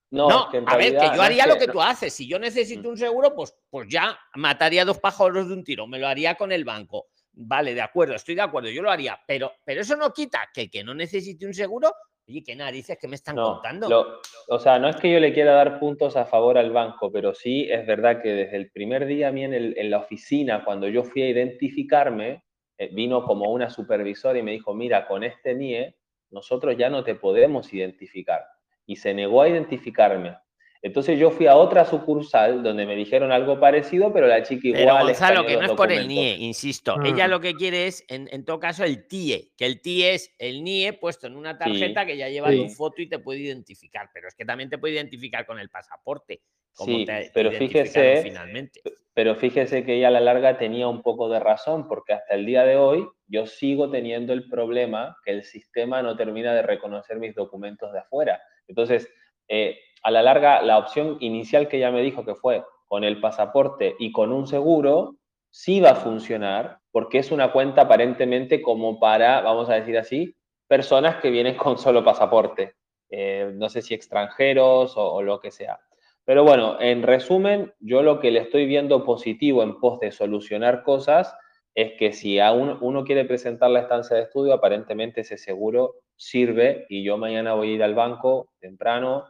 No, 0.10 0.48
a 0.68 0.78
ver, 0.78 0.98
que 0.98 1.10
yo 1.14 1.22
haría 1.22 1.46
lo 1.48 1.58
que 1.58 1.68
tú 1.68 1.82
haces. 1.82 2.14
Si 2.14 2.30
yo 2.30 2.40
necesito 2.40 2.88
mm. 2.88 2.92
un 2.92 2.98
seguro, 2.98 3.36
pues, 3.36 3.54
pues 3.70 3.90
ya 3.90 4.18
mataría 4.36 4.86
dos 4.86 5.00
pájaros 5.00 5.50
de 5.50 5.54
un 5.54 5.66
tiro, 5.66 5.86
me 5.86 6.00
lo 6.00 6.08
haría 6.08 6.36
con 6.36 6.54
el 6.54 6.64
banco 6.64 7.08
Vale, 7.40 7.76
de 7.76 7.82
acuerdo, 7.82 8.16
estoy 8.16 8.34
de 8.34 8.42
acuerdo, 8.42 8.70
yo 8.70 8.82
lo 8.82 8.90
haría, 8.90 9.20
pero, 9.28 9.52
pero 9.64 9.82
eso 9.82 9.96
no 9.96 10.12
quita 10.12 10.50
que 10.52 10.72
que 10.72 10.84
no 10.84 10.96
necesite 10.96 11.46
un 11.46 11.54
seguro, 11.54 11.94
oye, 12.28 12.42
qué 12.44 12.56
narices 12.56 12.98
que 13.00 13.08
me 13.08 13.16
están 13.16 13.36
contando. 13.36 14.20
o 14.50 14.60
sea, 14.60 14.80
no 14.80 14.90
es 14.90 14.96
que 14.96 15.12
yo 15.12 15.20
le 15.20 15.32
quiera 15.34 15.54
dar 15.54 15.80
puntos 15.80 16.18
a 16.18 16.26
favor 16.26 16.58
al 16.58 16.72
banco, 16.72 17.12
pero 17.12 17.36
sí 17.36 17.68
es 17.70 17.86
verdad 17.86 18.24
que 18.24 18.30
desde 18.30 18.58
el 18.58 18.72
primer 18.72 19.06
día 19.06 19.28
a 19.28 19.32
mí 19.32 19.44
en, 19.44 19.90
la 19.92 20.00
oficina, 20.00 20.66
cuando 20.66 20.88
yo 20.88 21.04
fui 21.04 21.22
a 21.22 21.30
identificarme, 21.30 22.44
eh, 22.80 22.90
vino 22.92 23.24
como 23.24 23.52
una 23.52 23.70
supervisora 23.70 24.40
y 24.40 24.44
me 24.44 24.54
dijo, 24.54 24.74
mira, 24.74 25.08
con 25.08 25.24
este 25.24 25.54
NIE 25.54 25.96
nosotros 26.32 26.76
ya 26.76 26.90
no 26.90 27.04
te 27.04 27.14
podemos 27.14 27.72
identificar. 27.72 28.46
Y 28.88 28.96
se 28.96 29.14
negó 29.14 29.44
a 29.44 29.50
identificarme. 29.50 30.38
Entonces 30.82 31.20
yo 31.20 31.32
fui 31.32 31.48
a 31.48 31.56
otra 31.56 31.86
sucursal 31.86 32.64
donde 32.64 32.86
me 32.86 32.96
dijeron 32.96 33.32
algo 33.32 33.60
parecido, 33.60 34.14
pero 34.14 34.28
la 34.28 34.44
chica 34.44 34.68
igual. 34.68 34.84
Pero 34.84 35.06
Gonzalo, 35.06 35.46
que 35.46 35.58
no 35.58 35.66
es 35.66 35.72
por 35.72 35.92
el 35.92 36.08
NIE, 36.08 36.38
insisto. 36.38 36.96
Ella 37.04 37.28
mm. 37.28 37.32
lo 37.32 37.40
que 37.40 37.54
quiere 37.54 37.88
es, 37.88 38.06
en, 38.10 38.46
todo 38.46 38.60
caso, 38.60 38.84
el 38.84 39.08
TIE, 39.08 39.52
que 39.58 39.66
el 39.66 39.82
TIE 39.82 40.14
es 40.14 40.36
el 40.38 40.64
NIE 40.64 40.94
puesto 40.94 41.28
en 41.28 41.36
una 41.36 41.58
tarjeta 41.58 42.06
que 42.06 42.18
ya 42.18 42.30
lleva 42.30 42.52
tu 42.52 42.70
foto 42.70 43.02
y 43.02 43.10
te 43.10 43.20
puede 43.20 43.40
identificar. 43.40 44.10
Pero 44.14 44.28
es 44.28 44.36
que 44.36 44.46
también 44.46 44.70
te 44.70 44.78
puede 44.78 44.94
identificar 44.94 45.46
con 45.46 45.60
el 45.60 45.70
pasaporte. 45.70 46.42
sí, 46.72 47.06
pero 47.34 47.52
fíjese, 47.52 48.22
finalmente. 48.22 48.82
pero 49.14 49.36
fíjese 49.36 49.84
que 49.84 49.96
ella 49.96 50.10
a 50.10 50.12
la 50.12 50.20
larga 50.20 50.60
tenía 50.60 50.88
un 50.88 51.02
poco 51.02 51.28
de 51.28 51.40
razón, 51.40 51.88
porque 51.88 52.14
hasta 52.14 52.36
el 52.36 52.46
día 52.46 52.64
de 52.64 52.78
hoy 52.78 53.08
yo 53.28 53.48
sigo 53.48 53.90
teniendo 53.90 54.34
el 54.34 54.48
problema 54.48 55.18
que 55.26 55.32
el 55.32 55.44
sistema 55.44 56.04
no 56.04 56.16
termina 56.16 56.54
de 56.54 56.62
reconocer 56.62 57.18
mis 57.18 57.34
documentos 57.34 57.92
de 57.94 58.00
afuera. 58.00 58.42
Entonces, 58.68 59.10
eh, 59.48 59.80
a 60.04 60.12
la 60.12 60.22
larga, 60.22 60.62
la 60.62 60.78
opción 60.78 61.18
inicial 61.20 61.68
que 61.68 61.78
ella 61.78 61.92
me 61.92 62.02
dijo 62.02 62.26
que 62.26 62.36
fue 62.36 62.64
con 62.88 63.04
el 63.04 63.20
pasaporte 63.20 63.96
y 64.00 64.12
con 64.12 64.32
un 64.32 64.48
seguro, 64.48 65.18
sí 65.50 65.80
va 65.80 65.92
a 65.92 65.96
funcionar, 65.96 66.80
porque 66.92 67.20
es 67.20 67.32
una 67.32 67.52
cuenta 67.52 67.82
aparentemente 67.82 68.62
como 68.62 69.00
para, 69.00 69.42
vamos 69.42 69.70
a 69.70 69.76
decir 69.76 69.98
así, 69.98 70.36
personas 70.68 71.18
que 71.18 71.30
vienen 71.30 71.56
con 71.56 71.78
solo 71.78 72.04
pasaporte. 72.04 72.76
Eh, 73.10 73.52
no 73.56 73.70
sé 73.70 73.82
si 73.82 73.94
extranjeros 73.94 74.94
o, 74.98 75.22
lo 75.22 75.40
que 75.40 75.52
sea. 75.52 75.80
Pero 76.26 76.44
bueno, 76.44 76.80
en 76.82 77.04
resumen, 77.04 77.74
yo 77.80 78.04
lo 78.04 78.20
que 78.20 78.32
le 78.32 78.40
estoy 78.40 78.66
viendo 78.66 79.06
positivo 79.06 79.64
en 79.64 79.80
pos 79.80 80.00
de 80.00 80.12
solucionar 80.12 80.84
cosas 80.84 81.34
es 81.74 81.94
que 81.94 82.12
si 82.12 82.40
aún 82.40 82.78
uno 82.82 83.06
quiere 83.06 83.24
presentar 83.24 83.70
la 83.70 83.82
estancia 83.82 84.18
de 84.18 84.24
estudio, 84.24 84.54
aparentemente 84.54 85.22
ese 85.22 85.38
seguro 85.38 85.96
sirve 86.18 86.86
y 86.90 87.04
yo 87.04 87.18
mañana 87.18 87.54
voy 87.54 87.72
a 87.72 87.74
ir 87.76 87.84
al 87.84 87.96
banco 87.96 88.50
temprano 88.60 89.26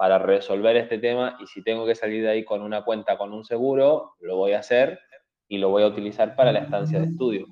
para 0.00 0.18
resolver 0.18 0.78
este 0.78 0.96
tema 0.96 1.36
y 1.40 1.46
si 1.46 1.62
tengo 1.62 1.84
que 1.84 1.94
salir 1.94 2.22
de 2.22 2.30
ahí 2.30 2.42
con 2.42 2.62
una 2.62 2.84
cuenta, 2.84 3.18
con 3.18 3.34
un 3.34 3.44
seguro, 3.44 4.16
lo 4.20 4.36
voy 4.36 4.54
a 4.54 4.60
hacer 4.60 4.98
y 5.46 5.58
lo 5.58 5.68
voy 5.68 5.82
a 5.82 5.88
utilizar 5.88 6.34
para 6.34 6.52
la 6.52 6.60
estancia 6.60 6.98
de 6.98 7.08
estudio. 7.08 7.46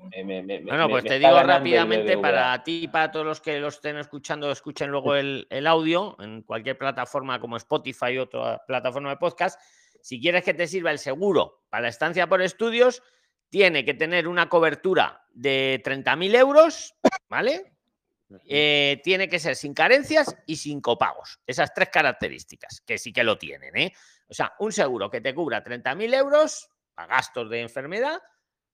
bueno, 0.65 0.89
pues 0.89 1.05
te 1.05 1.19
digo 1.19 1.43
rápidamente 1.43 2.17
para 2.17 2.65
ti 2.65 2.85
y 2.85 2.89
para 2.89 3.11
todos 3.11 3.27
los 3.27 3.43
que 3.43 3.61
lo 3.61 3.69
estén 3.69 3.99
escuchando, 3.99 4.51
escuchen 4.51 4.91
luego 4.91 5.15
el, 5.15 5.47
el, 5.51 5.67
audio 5.67 6.17
en 6.21 6.41
cualquier 6.41 6.79
plataforma 6.79 7.39
como 7.39 7.59
Spotify 7.59 8.17
o 8.17 8.23
otra 8.23 8.63
plataforma 8.67 9.11
de 9.11 9.19
podcast. 9.19 9.61
Si 10.01 10.19
quieres 10.19 10.43
que 10.43 10.55
te 10.55 10.67
sirva 10.67 10.91
el 10.91 10.99
seguro 10.99 11.65
para 11.69 11.83
la 11.83 11.89
estancia 11.89 12.29
por 12.29 12.41
estudios, 12.41 13.03
tiene 13.51 13.85
que 13.85 13.93
tener 13.93 14.27
una 14.27 14.49
cobertura 14.49 15.27
de 15.33 15.83
30.000 15.85 16.35
euros, 16.35 16.95
¿vale? 17.29 17.78
Eh, 18.45 19.01
tiene 19.03 19.29
que 19.29 19.39
ser 19.39 19.57
sin 19.57 19.73
carencias 19.73 20.37
y 20.47 20.57
sin 20.57 20.81
copagos. 20.81 21.41
Esas 21.47 21.73
tres 21.73 21.89
características, 21.89 22.83
que 22.87 22.99
sí 22.99 23.13
que 23.13 23.25
lo 23.25 23.39
tienen. 23.39 23.77
¿eh? 23.77 23.93
O 24.29 24.35
sea, 24.35 24.53
un 24.59 24.73
seguro 24.73 25.11
que 25.11 25.21
te 25.21 25.35
cubra 25.35 25.65
30.000 25.65 26.15
euros 26.15 26.69
a 26.97 27.07
gastos 27.07 27.49
de 27.49 27.61
enfermedad, 27.61 28.21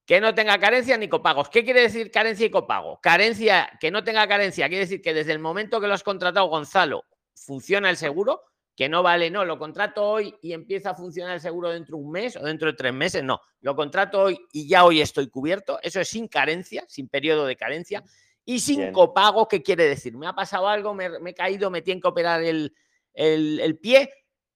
que 0.07 0.21
no 0.21 0.35
tenga 0.35 0.59
carencia 0.59 0.97
ni 0.97 1.09
copagos. 1.09 1.49
¿Qué 1.49 1.65
quiere 1.65 1.83
decir 1.83 2.11
carencia 2.11 2.47
y 2.47 2.51
copago? 2.51 3.01
Carencia, 3.01 3.71
que 3.81 3.91
no 3.91 4.03
tenga 4.05 4.27
carencia, 4.27 4.69
quiere 4.69 4.85
decir 4.85 5.01
que 5.01 5.15
desde 5.15 5.33
el 5.33 5.39
momento 5.39 5.81
que 5.81 5.87
lo 5.87 5.95
has 5.95 6.03
contratado, 6.03 6.47
Gonzalo, 6.47 7.05
funciona 7.35 7.91
el 7.91 7.97
seguro, 7.97 8.43
que 8.77 8.89
no 8.89 9.03
vale, 9.03 9.31
no, 9.31 9.45
lo 9.45 9.59
contrato 9.59 10.03
hoy 10.05 10.35
y 10.43 10.53
empieza 10.53 10.91
a 10.91 10.95
funcionar 10.95 11.35
el 11.35 11.41
seguro 11.41 11.71
dentro 11.71 11.97
de 11.97 12.03
un 12.03 12.11
mes 12.11 12.37
o 12.37 12.45
dentro 12.45 12.69
de 12.69 12.77
tres 12.77 12.93
meses, 12.93 13.23
no, 13.23 13.41
lo 13.61 13.77
contrato 13.77 14.23
hoy 14.23 14.39
y 14.53 14.69
ya 14.69 14.85
hoy 14.85 15.01
estoy 15.01 15.29
cubierto, 15.29 15.79
eso 15.83 16.01
es 16.01 16.09
sin 16.09 16.29
carencia, 16.29 16.85
sin 16.89 17.09
periodo 17.09 17.47
de 17.47 17.57
carencia. 17.57 18.03
Y 18.45 18.61
sin 18.61 18.93
copago, 18.93 19.49
¿qué 19.49 19.63
quiere 19.63 19.89
decir? 19.89 20.17
Me 20.17 20.27
ha 20.27 20.35
pasado 20.35 20.69
algo, 20.69 20.93
me, 20.93 21.07
he 21.07 21.35
caído, 21.35 21.71
me 21.71 21.83
tienen 21.83 22.01
que 22.01 22.09
operar 22.09 22.43
el, 22.43 23.79
pie, 23.81 24.13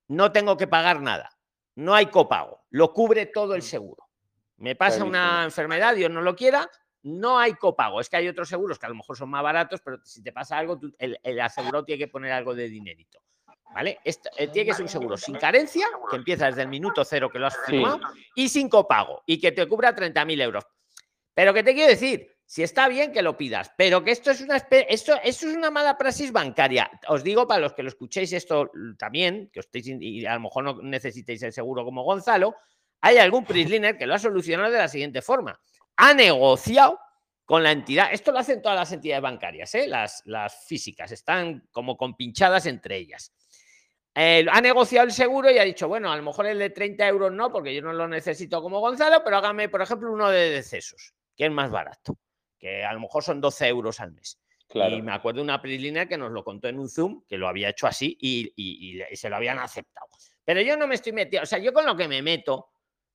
no 0.08 0.30
tengo 0.30 0.56
que 0.56 0.66
pagar 0.66 1.00
nada. 1.00 1.30
No 1.74 1.94
hay 1.94 2.06
copago, 2.06 2.64
lo 2.70 2.92
cubre 2.92 3.26
todo 3.26 3.54
el 3.54 3.60
mm. 3.60 3.64
seguro. 3.64 4.08
Me 4.56 4.74
pasa 4.74 5.04
una 5.04 5.44
enfermedad, 5.44 5.94
Dios 5.94 6.10
no 6.10 6.20
lo 6.20 6.34
quiera, 6.34 6.68
no 7.02 7.38
hay 7.38 7.54
copago. 7.54 8.00
Es 8.00 8.08
que 8.08 8.16
hay 8.16 8.28
otros 8.28 8.48
seguros 8.48 8.78
que 8.78 8.86
a 8.86 8.88
lo 8.88 8.96
mejor 8.96 9.16
son 9.16 9.30
más 9.30 9.42
baratos, 9.42 9.80
pero 9.80 9.98
si 10.04 10.22
te 10.22 10.32
pasa 10.32 10.58
algo, 10.58 10.80
el, 10.98 11.40
asegurado 11.40 11.84
tiene 11.84 11.98
que 12.00 12.08
poner 12.08 12.32
algo 12.32 12.54
de 12.54 12.68
dinerito. 12.68 13.22
¿Vale? 13.72 14.00
Esto, 14.02 14.30
eh, 14.36 14.48
tiene 14.48 14.70
que 14.70 14.74
ser 14.74 14.82
un 14.82 14.88
seguro 14.88 15.16
sin 15.16 15.36
carencia, 15.36 15.86
que 16.10 16.16
empieza 16.16 16.46
desde 16.46 16.62
el 16.62 16.68
minuto 16.68 17.04
cero 17.04 17.30
que 17.30 17.38
lo 17.38 17.46
has 17.46 17.56
firmado, 17.66 18.00
y 18.34 18.48
sin 18.48 18.68
copago, 18.68 19.22
y 19.26 19.38
que 19.38 19.52
te 19.52 19.66
cubra 19.68 19.94
30.000 19.94 20.42
euros. 20.42 20.64
Pero 21.34 21.54
¿qué 21.54 21.62
te 21.62 21.74
quiero 21.74 21.90
decir? 21.90 22.37
Si 22.50 22.62
está 22.62 22.88
bien 22.88 23.12
que 23.12 23.20
lo 23.20 23.36
pidas, 23.36 23.70
pero 23.76 24.02
que 24.02 24.10
esto 24.10 24.30
es 24.30 24.40
una 24.40 24.56
esto, 24.56 25.12
esto 25.22 25.48
es 25.48 25.54
una 25.54 25.70
mala 25.70 25.98
praxis 25.98 26.32
bancaria. 26.32 26.90
Os 27.08 27.22
digo 27.22 27.46
para 27.46 27.60
los 27.60 27.74
que 27.74 27.82
lo 27.82 27.90
escuchéis 27.90 28.32
esto 28.32 28.70
también, 28.98 29.50
que 29.52 29.60
y 30.00 30.24
a 30.24 30.32
lo 30.32 30.40
mejor 30.40 30.64
no 30.64 30.80
necesitéis 30.80 31.42
el 31.42 31.52
seguro 31.52 31.84
como 31.84 32.04
Gonzalo, 32.04 32.56
hay 33.02 33.18
algún 33.18 33.44
Prisliner 33.44 33.98
que 33.98 34.06
lo 34.06 34.14
ha 34.14 34.18
solucionado 34.18 34.72
de 34.72 34.78
la 34.78 34.88
siguiente 34.88 35.20
forma. 35.20 35.60
Ha 35.96 36.14
negociado 36.14 36.98
con 37.44 37.62
la 37.62 37.70
entidad, 37.70 38.08
esto 38.12 38.32
lo 38.32 38.38
hacen 38.38 38.62
todas 38.62 38.78
las 38.78 38.92
entidades 38.92 39.22
bancarias, 39.22 39.74
¿eh? 39.74 39.86
las, 39.86 40.22
las 40.24 40.64
físicas, 40.66 41.12
están 41.12 41.68
como 41.70 41.98
compinchadas 41.98 42.64
entre 42.64 42.96
ellas. 42.96 43.30
Eh, 44.14 44.46
ha 44.50 44.60
negociado 44.62 45.06
el 45.06 45.12
seguro 45.12 45.50
y 45.50 45.58
ha 45.58 45.64
dicho, 45.64 45.86
bueno, 45.86 46.10
a 46.10 46.16
lo 46.16 46.22
mejor 46.22 46.46
el 46.46 46.58
de 46.58 46.70
30 46.70 47.06
euros 47.08 47.30
no, 47.30 47.52
porque 47.52 47.74
yo 47.74 47.82
no 47.82 47.92
lo 47.92 48.08
necesito 48.08 48.62
como 48.62 48.80
Gonzalo, 48.80 49.22
pero 49.22 49.36
hágame, 49.36 49.68
por 49.68 49.82
ejemplo, 49.82 50.10
uno 50.10 50.30
de 50.30 50.48
decesos, 50.48 51.12
que 51.36 51.44
es 51.44 51.52
más 51.52 51.70
barato 51.70 52.16
que 52.58 52.84
a 52.84 52.92
lo 52.92 53.00
mejor 53.00 53.22
son 53.22 53.40
12 53.40 53.68
euros 53.68 54.00
al 54.00 54.12
mes. 54.12 54.38
Y 54.74 55.02
me 55.02 55.12
acuerdo 55.12 55.38
de 55.38 55.44
una 55.44 55.62
Prisliner 55.62 56.06
que 56.06 56.18
nos 56.18 56.30
lo 56.30 56.44
contó 56.44 56.68
en 56.68 56.78
un 56.78 56.90
Zoom, 56.90 57.22
que 57.26 57.38
lo 57.38 57.48
había 57.48 57.70
hecho 57.70 57.86
así 57.86 58.16
y, 58.20 59.00
se 59.14 59.30
lo 59.30 59.36
habían 59.36 59.58
aceptado. 59.58 60.08
Pero 60.44 60.60
yo 60.60 60.76
no 60.76 60.86
me 60.86 60.94
estoy 60.94 61.12
metiendo, 61.12 61.44
o 61.44 61.46
sea, 61.46 61.58
yo 61.58 61.72
con 61.72 61.86
lo 61.86 61.96
que 61.96 62.08
me 62.08 62.22
meto, 62.22 62.68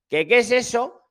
que 0.09 0.27
qué 0.27 0.39
es 0.39 0.51
eso, 0.51 1.01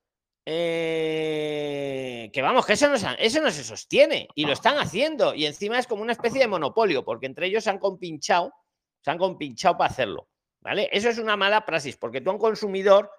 eh, 0.44 2.28
que 2.32 2.42
vamos, 2.42 2.66
que 2.66 2.72
eso 2.72 2.88
no, 2.88 2.96
eso 2.96 3.40
no 3.40 3.50
se 3.50 3.62
sostiene 3.62 4.28
y 4.34 4.44
lo 4.44 4.52
están 4.52 4.78
haciendo. 4.78 5.34
Y 5.34 5.46
encima 5.46 5.78
es 5.78 5.86
como 5.86 6.02
una 6.02 6.12
especie 6.12 6.40
de 6.40 6.48
monopolio, 6.48 7.04
porque 7.04 7.26
entre 7.26 7.46
ellos 7.46 7.64
se 7.64 7.70
han 7.70 7.78
compinchado, 7.78 8.52
se 9.00 9.10
han 9.10 9.18
compinchado 9.18 9.76
para 9.76 9.90
hacerlo. 9.90 10.28
¿Vale? 10.60 10.88
Eso 10.92 11.08
es 11.08 11.18
una 11.18 11.36
mala 11.36 11.66
praxis, 11.66 11.96
porque 11.96 12.20
tú 12.20 12.30
a 12.30 12.34
un 12.34 12.38
consumidor 12.38 13.10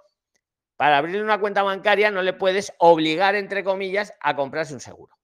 para 0.84 0.98
abrir 0.98 1.24
una 1.24 1.40
cuenta 1.40 1.64
bancaria 1.64 2.12
no 2.12 2.22
le 2.22 2.34
puedes 2.34 2.74
obligar, 2.78 3.36
entre 3.36 3.64
comillas, 3.64 4.14
a 4.20 4.36
comprarse 4.36 4.74
un 4.74 4.82
seguro. 4.82 5.18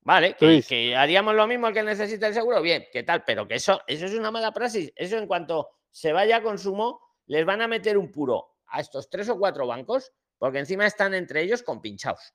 ¿Vale? 0.00 0.34
Que, 0.34 0.96
haríamos 0.96 1.34
lo 1.34 1.46
mismo 1.46 1.66
al 1.66 1.74
que 1.74 1.82
necesita 1.82 2.26
el 2.26 2.32
seguro, 2.32 2.62
bien, 2.62 2.86
¿qué 2.90 3.02
tal? 3.02 3.22
Pero 3.22 3.46
que 3.46 3.56
eso, 3.56 3.82
eso 3.86 4.06
es 4.06 4.14
una 4.14 4.30
mala 4.30 4.50
praxis. 4.50 4.90
Eso 4.96 5.18
en 5.18 5.26
cuanto 5.26 5.68
se 5.90 6.14
vaya 6.14 6.38
a 6.38 6.42
consumo, 6.42 7.00
les 7.26 7.44
van 7.44 7.60
a 7.60 7.68
meter 7.68 7.98
un 7.98 8.10
puro 8.10 8.60
a 8.68 8.80
estos 8.80 9.10
tres 9.10 9.28
o 9.28 9.38
cuatro 9.38 9.66
bancos, 9.66 10.10
porque 10.38 10.60
encima 10.60 10.86
están 10.86 11.12
entre 11.12 11.42
ellos 11.42 11.62
compinchados. 11.62 12.32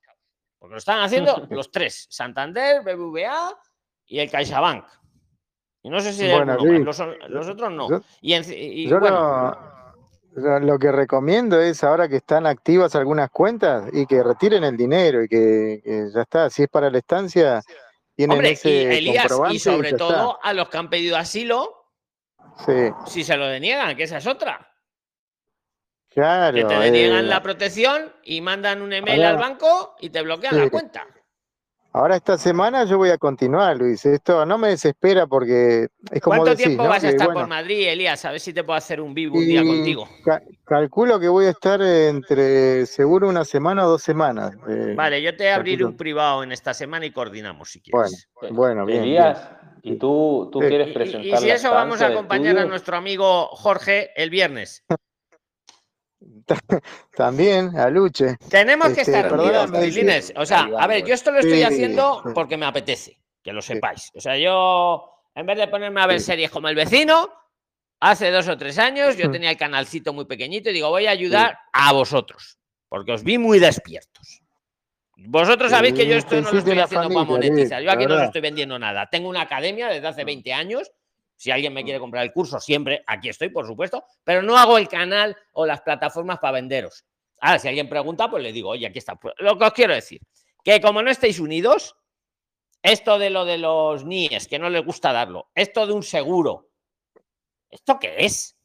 Porque 0.59 0.73
lo 0.73 0.77
están 0.77 1.01
haciendo 1.01 1.37
los 1.49 1.71
tres, 1.71 2.05
Santander, 2.07 2.83
BBVA 2.83 3.59
y 4.05 4.19
el 4.19 4.29
CaixaBank. 4.29 4.85
Y 5.81 5.89
no 5.89 5.99
sé 6.01 6.13
si 6.13 6.27
los, 6.27 7.49
otros 7.49 7.71
no. 7.71 7.87
y, 8.21 8.87
bueno, 8.91 9.76
lo 10.37 10.77
que 10.77 10.91
recomiendo 10.91 11.59
es 11.59 11.83
ahora 11.83 12.07
que 12.07 12.17
están 12.17 12.45
activas 12.45 12.95
algunas 12.95 13.31
cuentas 13.31 13.89
y 13.91 14.05
que 14.05 14.21
retiren 14.21 14.63
el 14.63 14.77
dinero 14.77 15.23
y 15.23 15.27
que, 15.27 15.81
ya 16.13 16.21
está, 16.21 16.49
si 16.49 16.63
es 16.63 16.69
para 16.69 16.91
la 16.91 16.99
estancia, 16.99 17.61
tienen 18.15 18.37
Hombre, 18.37 18.51
ese 18.51 18.69
y 18.69 18.85
Elías, 18.85 19.31
y 19.49 19.59
sobre 19.59 19.93
todo 19.93 20.39
a 20.41 20.53
los 20.53 20.69
que 20.69 20.77
han 20.77 20.89
pedido 20.89 21.17
asilo, 21.17 21.87
si 23.07 23.23
se 23.23 23.35
lo 23.35 23.47
deniegan, 23.47 23.95
que 23.95 24.03
esa 24.03 24.17
es 24.17 24.27
otra. 24.27 24.71
Claro. 26.09 26.55
Que 26.55 26.65
te 26.65 26.79
deniegan 26.79 27.25
eh, 27.25 27.27
la 27.27 27.41
protección 27.41 28.13
y 28.23 28.41
mandan 28.41 28.81
un 28.81 28.93
email 28.93 29.23
al 29.23 29.37
banco 29.37 29.95
y 29.99 30.09
te 30.09 30.21
bloquean 30.21 30.57
la 30.57 30.69
cuenta. 30.69 31.05
Ahora 31.97 32.15
esta 32.15 32.37
semana 32.37 32.83
yo 32.85 32.99
voy 32.99 33.09
a 33.09 33.17
continuar, 33.17 33.75
Luis. 33.75 34.05
Esto 34.05 34.45
no 34.45 34.59
me 34.59 34.67
desespera 34.67 35.25
porque 35.25 35.87
es 36.11 36.21
como 36.21 36.43
¿Cuánto 36.43 36.55
tiempo 36.55 36.87
vas 36.87 37.03
a 37.03 37.09
estar 37.09 37.33
por 37.33 37.47
Madrid, 37.47 37.87
Elías? 37.87 38.23
A 38.23 38.29
ver 38.29 38.39
si 38.39 38.53
te 38.53 38.63
puedo 38.63 38.77
hacer 38.77 39.01
un 39.01 39.15
vivo 39.15 39.35
un 39.35 39.45
día 39.47 39.63
contigo. 39.63 40.07
calculo 40.63 41.19
que 41.19 41.27
voy 41.27 41.47
a 41.47 41.49
estar 41.49 41.81
entre 41.81 42.85
seguro 42.85 43.27
una 43.27 43.43
semana 43.43 43.87
o 43.87 43.89
dos 43.89 44.03
semanas. 44.03 44.55
Eh, 44.69 44.93
vale, 44.95 45.23
yo 45.23 45.35
te 45.35 45.49
abriré 45.49 45.85
un 45.85 45.97
privado 45.97 46.43
en 46.43 46.51
esta 46.51 46.75
semana 46.75 47.03
y 47.07 47.11
coordinamos 47.11 47.71
si 47.71 47.81
quieres. 47.81 48.29
Bueno, 48.39 48.55
bueno 48.55 48.85
bien. 48.85 49.01
Elías, 49.01 49.49
¿y 49.81 49.95
tú, 49.95 50.49
tú 50.51 50.59
quieres 50.59 50.93
presentar? 50.93 51.25
Y, 51.25 51.33
y 51.33 51.37
si 51.37 51.49
eso 51.49 51.71
vamos 51.71 51.99
a 52.03 52.07
acompañar 52.07 52.59
a 52.59 52.65
nuestro 52.65 52.95
amigo 52.95 53.47
Jorge 53.47 54.11
el 54.15 54.29
viernes. 54.29 54.83
También, 57.15 57.77
a 57.77 57.89
Luche. 57.89 58.37
Tenemos 58.49 58.89
que 58.89 59.01
este, 59.01 59.17
estar 59.17 59.33
unidos, 59.33 60.33
O 60.35 60.45
sea, 60.45 60.69
a 60.77 60.87
ver, 60.87 61.03
yo 61.05 61.13
esto 61.13 61.31
lo 61.31 61.39
estoy 61.39 61.63
haciendo 61.63 62.23
porque 62.33 62.57
me 62.57 62.65
apetece, 62.65 63.19
que 63.43 63.53
lo 63.53 63.61
sepáis. 63.61 64.11
O 64.15 64.21
sea, 64.21 64.37
yo, 64.37 65.09
en 65.35 65.45
vez 65.45 65.57
de 65.57 65.67
ponerme 65.67 66.01
a 66.01 66.07
ver 66.07 66.21
series 66.21 66.49
como 66.51 66.69
El 66.69 66.75
Vecino, 66.75 67.29
hace 67.99 68.31
dos 68.31 68.47
o 68.47 68.57
tres 68.57 68.77
años 68.77 69.17
yo 69.17 69.31
tenía 69.31 69.51
el 69.51 69.57
canalcito 69.57 70.13
muy 70.13 70.25
pequeñito 70.25 70.69
y 70.69 70.73
digo, 70.73 70.89
voy 70.89 71.07
a 71.07 71.11
ayudar 71.11 71.57
a 71.73 71.91
vosotros, 71.93 72.57
porque 72.87 73.13
os 73.13 73.23
vi 73.23 73.37
muy 73.37 73.59
despiertos. 73.59 74.41
Vosotros 75.19 75.71
sabéis 75.71 75.95
que 75.95 76.05
yo 76.05 76.15
esto 76.15 76.39
no 76.39 76.51
lo 76.51 76.59
estoy 76.59 76.79
haciendo 76.79 77.09
para 77.09 77.25
monetizar. 77.25 77.81
Yo 77.81 77.91
aquí 77.91 78.05
no 78.05 78.15
os 78.15 78.23
estoy 78.23 78.41
vendiendo 78.41 78.77
nada. 78.77 79.07
Tengo 79.09 79.29
una 79.29 79.41
academia 79.41 79.87
desde 79.87 80.07
hace 80.07 80.23
20 80.23 80.53
años. 80.53 80.91
Si 81.37 81.51
alguien 81.51 81.71
me 81.73 81.83
quiere 81.83 81.99
comprar 81.99 82.23
el 82.23 82.33
curso, 82.33 82.59
siempre 82.59 83.03
aquí 83.07 83.29
estoy, 83.29 83.49
por 83.49 83.65
supuesto. 83.65 84.03
Pero 84.23 84.41
no 84.41 84.57
hago 84.57 84.77
el 84.77 84.87
canal 84.87 85.37
o 85.53 85.65
las 85.65 85.81
plataformas 85.81 86.39
para 86.39 86.53
venderos. 86.53 87.05
Ahora, 87.39 87.59
si 87.59 87.67
alguien 87.67 87.87
pregunta, 87.87 88.29
pues 88.29 88.41
le 88.43 88.51
digo, 88.51 88.69
oye, 88.71 88.87
aquí 88.87 88.97
está. 88.97 89.15
Pues, 89.15 89.35
Lo 89.37 89.57
que 89.57 89.65
os 89.65 89.73
quiero 89.73 89.93
decir, 89.93 90.19
que 90.63 90.81
como 90.81 91.01
no 91.03 91.11
estáis 91.11 91.39
unidos, 91.39 91.95
esto 92.81 93.19
de 93.19 93.29
lo 93.29 93.45
de 93.45 93.59
los 93.59 94.03
NIES, 94.03 94.47
que 94.47 94.57
no 94.59 94.69
les 94.69 94.83
gusta 94.83 95.13
darlo, 95.13 95.49
esto 95.53 95.85
de 95.85 95.93
un 95.93 96.03
seguro, 96.03 96.69
¿esto 97.69 97.99
qué 97.99 98.15
es? 98.17 98.57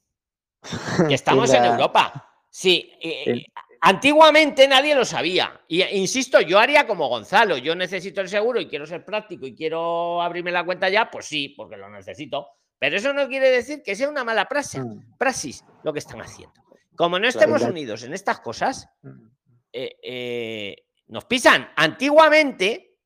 Que 1.09 1.14
estamos 1.14 1.53
en 1.53 1.64
Europa. 1.73 2.31
Sí, 2.49 2.93
eh, 3.01 3.25
el- 3.27 3.47
antiguamente 3.81 4.66
nadie 4.68 4.95
lo 4.95 5.05
sabía. 5.05 5.61
Y 5.68 5.83
eh, 5.83 5.97
insisto, 5.97 6.41
yo 6.41 6.59
haría 6.59 6.87
como 6.87 7.09
Gonzalo. 7.09 7.57
Yo 7.59 7.75
necesito 7.75 8.20
el 8.20 8.29
seguro 8.29 8.61
y 8.61 8.68
quiero 8.68 8.87
ser 8.87 9.05
práctico 9.05 9.47
y 9.47 9.55
quiero 9.55 10.23
abrirme 10.23 10.53
la 10.53 10.64
cuenta 10.64 10.89
ya, 10.89 11.11
pues 11.11 11.27
sí, 11.27 11.51
porque 11.51 11.77
lo 11.77 11.91
necesito. 11.91 12.49
Pero 12.83 12.97
eso 12.97 13.12
no 13.12 13.28
quiere 13.28 13.49
decir 13.49 13.80
que 13.80 13.95
sea 13.95 14.09
una 14.09 14.24
mala 14.24 14.49
praxis, 14.49 14.80
Mm, 14.80 15.16
praxis 15.16 15.64
lo 15.85 15.93
que 15.93 16.01
están 16.01 16.20
haciendo. 16.20 16.53
Como 16.97 17.16
no 17.16 17.28
estemos 17.28 17.62
unidos 17.62 18.03
en 18.03 18.12
estas 18.12 18.41
cosas, 18.41 18.89
mm. 19.03 19.26
eh, 19.72 19.97
eh, 20.03 20.76
nos 21.07 21.24
pisan. 21.26 21.70
Antiguamente, 21.76 22.99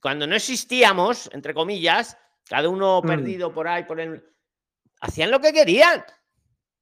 cuando 0.00 0.28
no 0.28 0.36
existíamos, 0.36 1.28
entre 1.32 1.52
comillas, 1.52 2.16
cada 2.48 2.68
uno 2.68 3.00
Mm. 3.02 3.06
perdido 3.08 3.52
por 3.52 3.66
ahí, 3.66 3.82
por 3.82 3.98
el. 3.98 4.24
Hacían 5.00 5.32
lo 5.32 5.40
que 5.40 5.52
querían. 5.52 6.04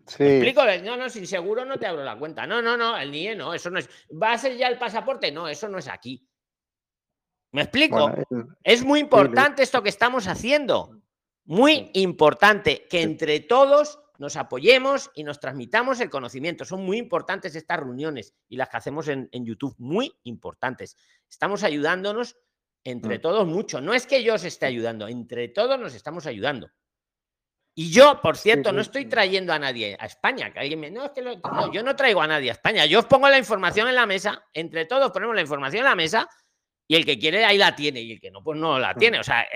Sí, 0.07 0.23
Explico, 0.25 0.63
no, 0.85 0.99
no, 0.99 1.09
sin 1.09 1.27
seguro 1.27 1.65
no 1.65 1.79
te 1.79 1.87
abro 1.87 2.05
la 2.05 2.19
cuenta. 2.19 2.47
No, 2.47 2.61
no, 2.61 2.77
no, 2.77 2.95
el 2.99 3.11
NIE 3.11 3.37
no, 3.37 3.55
eso 3.55 3.71
no 3.71 3.79
es. 3.79 3.89
¿Va 4.11 4.33
a 4.33 4.39
ser 4.39 4.55
ya 4.55 4.69
el 4.69 4.77
pasaporte? 4.77 5.33
No, 5.33 5.49
eso 5.49 5.67
no 5.67 5.79
es 5.79 5.89
aquí. 5.89 6.29
¿Me 7.53 7.63
explico? 7.63 8.11
bueno, 8.29 8.55
Es 8.63 8.85
muy 8.85 9.01
importante 9.01 9.63
esto 9.63 9.83
que 9.83 9.89
estamos 9.89 10.27
haciendo. 10.27 10.98
Muy 11.49 11.91
importante 11.95 12.87
que 12.91 13.01
entre 13.03 13.41
todos 13.41 13.99
nos 14.19 14.37
apoyemos 14.37 15.11
y 15.15 15.25
nos 15.25 15.41
transmitamos 15.41 15.99
el 16.01 16.11
conocimiento. 16.11 16.65
Son 16.65 16.85
muy 16.85 16.99
importantes 16.99 17.55
estas 17.57 17.81
reuniones 17.81 18.35
y 18.49 18.57
las 18.57 18.69
que 18.69 18.77
hacemos 18.77 19.09
en, 19.09 19.29
en 19.33 19.47
YouTube. 19.47 19.75
Muy 19.79 20.13
importantes. 20.25 20.97
Estamos 21.29 21.63
ayudándonos 21.65 22.37
entre 22.85 23.19
Mm. 23.19 23.21
todos 23.23 23.47
mucho. 23.47 23.81
No 23.81 23.95
es 23.95 24.07
que 24.07 24.23
yo 24.23 24.35
os 24.35 24.45
esté 24.45 24.67
ayudando, 24.67 25.09
entre 25.09 25.49
todos 25.49 25.79
nos 25.81 25.95
estamos 25.95 26.27
ayudando. 26.27 26.69
Y 27.75 27.91
yo, 27.93 28.21
por 28.21 28.37
cierto, 28.37 28.73
no 28.73 28.81
estoy 28.81 29.07
trayendo 29.07 29.53
a 29.53 29.59
nadie 29.59 29.97
a 30.01 30.05
España. 30.07 30.53
Que 30.53 30.59
alguien 30.59 30.81
me. 30.81 30.91
No, 30.91 31.05
es 31.07 31.13
que 31.13 31.23
lo- 31.23 31.37
no, 31.37 31.73
yo 31.73 31.83
no 31.85 31.95
traigo 31.97 32.21
a 32.21 32.27
nadie 32.27 32.51
a 32.51 32.55
España. 32.55 32.85
Yo 32.87 32.99
os 32.99 33.05
pongo 33.07 33.29
la 33.29 33.39
información 33.39 33.89
en 33.89 33.95
la 33.95 34.05
mesa. 34.05 34.45
Entre 34.53 34.85
todos 34.85 35.13
ponemos 35.13 35.35
la 35.35 35.43
información 35.43 35.81
en 35.81 35.85
la 35.91 35.95
mesa 35.95 36.29
y 36.89 36.97
el 36.97 37.05
que 37.07 37.19
quiere 37.19 37.45
ahí 37.45 37.57
la 37.57 37.77
tiene 37.77 38.01
y 38.01 38.13
el 38.13 38.21
que 38.21 38.33
no, 38.33 38.43
pues 38.43 38.59
no 38.59 38.79
la 38.81 38.95
tiene. 38.95 39.21
O 39.21 39.23
sea, 39.23 39.47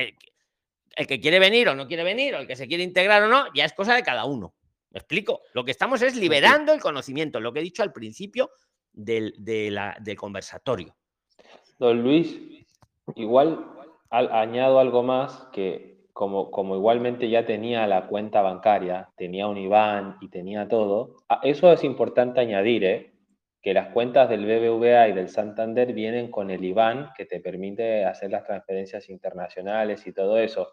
el, 0.96 1.06
que- 1.06 1.20
quiere 1.20 1.38
venir 1.38 1.68
o 1.68 1.74
no 1.74 1.86
quiere 1.86 2.02
venir, 2.04 2.34
o 2.34 2.38
el 2.38 2.46
que 2.46 2.56
se 2.56 2.66
quiere 2.68 2.82
integrar 2.84 3.22
o 3.22 3.28
no, 3.28 3.44
ya 3.54 3.64
es 3.64 3.72
cosa 3.72 3.94
de 3.94 4.02
cada 4.02 4.24
uno. 4.24 4.54
¿Me 4.90 4.98
explico? 4.98 5.40
Lo 5.54 5.64
que 5.64 5.70
estamos 5.70 6.02
es 6.02 6.16
liberando 6.16 6.72
el 6.72 6.80
conocimiento, 6.80 7.40
lo 7.40 7.52
que 7.52 7.60
he 7.60 7.62
dicho 7.62 7.82
al 7.82 7.92
principio 7.92 8.50
del, 8.92 9.34
de 9.38 9.70
la- 9.70 9.96
del 10.00 10.16
conversatorio. 10.16 10.94
Don 11.78 12.02
Luis, 12.02 12.38
igual 13.16 13.64
al- 14.10 14.32
añado 14.32 14.78
algo 14.78 15.02
más 15.02 15.48
que 15.52 15.92
como, 16.12 16.50
como 16.50 16.76
igualmente 16.76 17.30
ya 17.30 17.46
tenía 17.46 17.86
la 17.86 18.06
cuenta 18.06 18.42
bancaria, 18.42 19.08
tenía 19.16 19.46
un 19.48 19.56
IBAN 19.56 20.18
y 20.20 20.28
tenía 20.28 20.68
todo, 20.68 21.16
eso 21.42 21.72
es 21.72 21.82
importante 21.84 22.40
añadir, 22.40 22.84
¿eh? 22.84 23.12
que 23.62 23.72
las 23.72 23.88
cuentas 23.94 24.28
del 24.28 24.44
BBVA 24.44 25.08
y 25.08 25.12
del 25.12 25.28
Santander 25.30 25.94
vienen 25.94 26.30
con 26.30 26.50
el 26.50 26.62
IBAN 26.62 27.12
que 27.16 27.24
te 27.24 27.40
permite 27.40 28.04
hacer 28.04 28.30
las 28.30 28.44
transferencias 28.44 29.08
internacionales 29.08 30.06
y 30.06 30.12
todo 30.12 30.36
eso. 30.38 30.68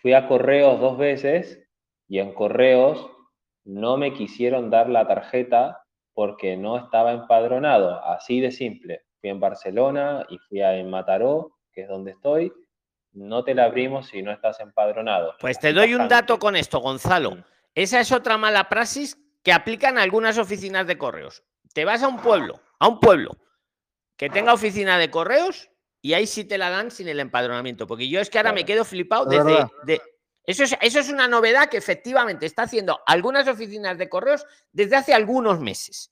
Fui 0.00 0.12
a 0.12 0.28
correos 0.28 0.80
dos 0.80 0.96
veces 0.96 1.66
y 2.08 2.18
en 2.18 2.32
correos 2.32 3.10
no 3.64 3.96
me 3.96 4.14
quisieron 4.14 4.70
dar 4.70 4.88
la 4.88 5.06
tarjeta 5.06 5.82
porque 6.14 6.56
no 6.56 6.76
estaba 6.76 7.12
empadronado, 7.12 8.04
así 8.04 8.40
de 8.40 8.50
simple. 8.50 9.02
Fui 9.20 9.30
en 9.30 9.40
Barcelona 9.40 10.24
y 10.28 10.38
fui 10.38 10.62
a, 10.62 10.76
en 10.76 10.90
Mataró, 10.90 11.58
que 11.72 11.82
es 11.82 11.88
donde 11.88 12.12
estoy. 12.12 12.52
No 13.12 13.44
te 13.44 13.54
la 13.54 13.64
abrimos 13.64 14.08
si 14.08 14.22
no 14.22 14.32
estás 14.32 14.60
empadronado. 14.60 15.34
Pues 15.40 15.58
te 15.58 15.72
doy 15.72 15.94
un 15.94 16.08
dato 16.08 16.38
con 16.38 16.56
esto, 16.56 16.80
Gonzalo. 16.80 17.44
Esa 17.74 18.00
es 18.00 18.12
otra 18.12 18.36
mala 18.36 18.68
praxis 18.68 19.18
que 19.42 19.52
aplican 19.52 19.98
algunas 19.98 20.38
oficinas 20.38 20.86
de 20.86 20.98
correos. 20.98 21.44
Te 21.74 21.84
vas 21.84 22.02
a 22.02 22.08
un 22.08 22.18
pueblo, 22.18 22.60
a 22.78 22.88
un 22.88 23.00
pueblo 23.00 23.36
que 24.16 24.28
tenga 24.28 24.52
oficina 24.52 24.98
de 24.98 25.10
correos 25.10 25.70
y 26.00 26.14
ahí 26.14 26.26
sí 26.26 26.44
te 26.44 26.58
la 26.58 26.70
dan 26.70 26.90
sin 26.90 27.08
el 27.08 27.20
empadronamiento. 27.20 27.86
Porque 27.86 28.08
yo 28.08 28.20
es 28.20 28.30
que 28.30 28.38
ahora 28.38 28.52
me 28.52 28.64
quedo 28.64 28.84
flipado 28.84 29.30
Es 29.30 29.44
desde. 29.44 29.66
de- 29.84 30.02
eso, 30.44 30.64
es, 30.64 30.76
eso 30.80 31.00
es 31.00 31.10
una 31.10 31.28
novedad 31.28 31.68
que 31.68 31.76
efectivamente 31.76 32.46
está 32.46 32.62
haciendo 32.62 33.00
algunas 33.06 33.46
oficinas 33.48 33.98
de 33.98 34.08
correos 34.08 34.46
desde 34.72 34.96
hace 34.96 35.12
algunos 35.12 35.60
meses. 35.60 36.10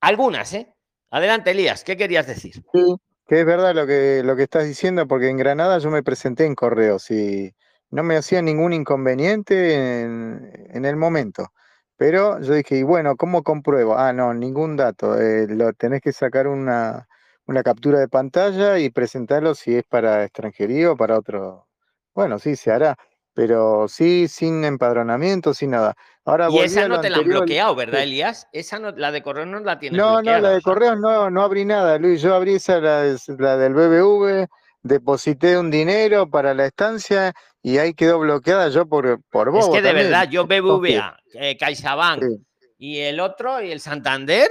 Algunas, 0.00 0.52
¿eh? 0.52 0.72
Adelante, 1.10 1.52
Elías, 1.52 1.84
¿qué 1.84 1.96
querías 1.96 2.26
decir? 2.26 2.54
Sí, 2.72 2.96
que 3.26 3.40
es 3.40 3.46
verdad 3.46 3.74
lo 3.74 3.86
que, 3.86 4.22
lo 4.24 4.36
que 4.36 4.42
estás 4.44 4.64
diciendo, 4.66 5.06
porque 5.06 5.28
en 5.28 5.36
Granada 5.36 5.78
yo 5.78 5.90
me 5.90 6.02
presenté 6.02 6.44
en 6.44 6.54
correos 6.54 7.10
y 7.10 7.54
no 7.90 8.02
me 8.02 8.16
hacía 8.16 8.42
ningún 8.42 8.72
inconveniente 8.72 10.00
en, 10.02 10.50
en 10.74 10.84
el 10.84 10.96
momento. 10.96 11.52
Pero 11.96 12.40
yo 12.40 12.54
dije, 12.54 12.76
y 12.76 12.82
bueno, 12.82 13.16
¿cómo 13.16 13.42
compruebo? 13.42 13.96
Ah, 13.98 14.12
no, 14.12 14.32
ningún 14.34 14.76
dato. 14.76 15.18
eh, 15.20 15.46
lo 15.48 15.72
tenés 15.72 16.00
que 16.00 16.12
sacar 16.12 16.46
una, 16.46 17.07
una 17.48 17.62
captura 17.62 17.98
de 17.98 18.08
pantalla 18.08 18.78
y 18.78 18.90
presentarlo 18.90 19.54
si 19.54 19.74
es 19.74 19.84
para 19.84 20.22
extranjería 20.24 20.92
o 20.92 20.96
para 20.96 21.18
otro. 21.18 21.66
Bueno, 22.14 22.38
sí, 22.38 22.56
se 22.56 22.70
hará, 22.70 22.94
pero 23.32 23.88
sí 23.88 24.28
sin 24.28 24.64
empadronamiento, 24.64 25.54
sin 25.54 25.70
nada. 25.70 25.94
Ahora 26.24 26.48
Y 26.50 26.58
esa 26.58 26.86
no 26.88 27.00
te 27.00 27.08
la 27.08 27.18
han 27.18 27.24
bloqueado, 27.24 27.74
¿verdad. 27.74 28.02
Elías? 28.02 28.46
Esa 28.52 28.78
no, 28.78 28.90
la 28.90 29.10
de 29.10 29.22
correos 29.22 29.48
no 29.48 29.60
la 29.60 29.78
tienes 29.78 29.98
No, 29.98 30.20
no, 30.22 30.38
la 30.38 30.50
de 30.50 30.60
correos 30.60 30.98
no, 31.00 31.30
no 31.30 31.42
abrí 31.42 31.64
nada, 31.64 31.98
Luis. 31.98 32.20
Yo 32.20 32.34
abrí 32.34 32.56
esa, 32.56 32.80
la, 32.80 33.02
de- 33.02 33.18
la 33.38 33.56
del 33.56 33.72
BBV, 33.72 34.46
deposité 34.82 35.56
un 35.58 35.70
dinero 35.70 36.28
para 36.28 36.52
la 36.52 36.66
estancia 36.66 37.32
y 37.62 37.78
ahí 37.78 37.94
quedó 37.94 38.18
bloqueada 38.18 38.68
yo 38.68 38.86
por, 38.86 39.22
por 39.30 39.48
Es 39.48 39.54
bobo 39.54 39.72
que 39.72 39.80
de 39.82 39.88
también. 39.88 40.06
verdad, 40.10 40.28
yo. 40.28 40.46
BBVA, 40.46 41.16
eh, 41.34 41.56
CaixaBank 41.56 42.22
Sí. 42.22 42.46
y 42.76 42.98
el 42.98 43.20
otro, 43.20 43.62
y 43.62 43.72
el 43.72 43.80
Santander, 43.80 44.50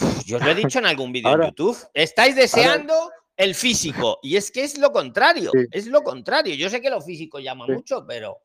uf, 0.00 0.24
yo 0.24 0.36
os 0.38 0.44
lo 0.44 0.50
he 0.50 0.54
dicho 0.54 0.78
en 0.78 0.86
algún 0.86 1.12
vídeo 1.12 1.32
en 1.34 1.42
YouTube, 1.48 1.76
estáis 1.94 2.36
deseando 2.36 2.94
el 3.36 3.54
físico 3.54 4.18
y 4.22 4.36
es 4.36 4.50
que 4.50 4.62
es 4.64 4.78
lo 4.78 4.92
contrario, 4.92 5.50
Sí. 5.52 5.66
es 5.70 5.86
lo 5.86 6.02
contrario. 6.02 6.54
Yo 6.54 6.70
sé 6.70 6.80
que 6.80 6.90
lo 6.90 7.00
físico 7.00 7.38
llama 7.38 7.66
Sí. 7.66 7.72
mucho, 7.72 8.04
pero 8.06 8.38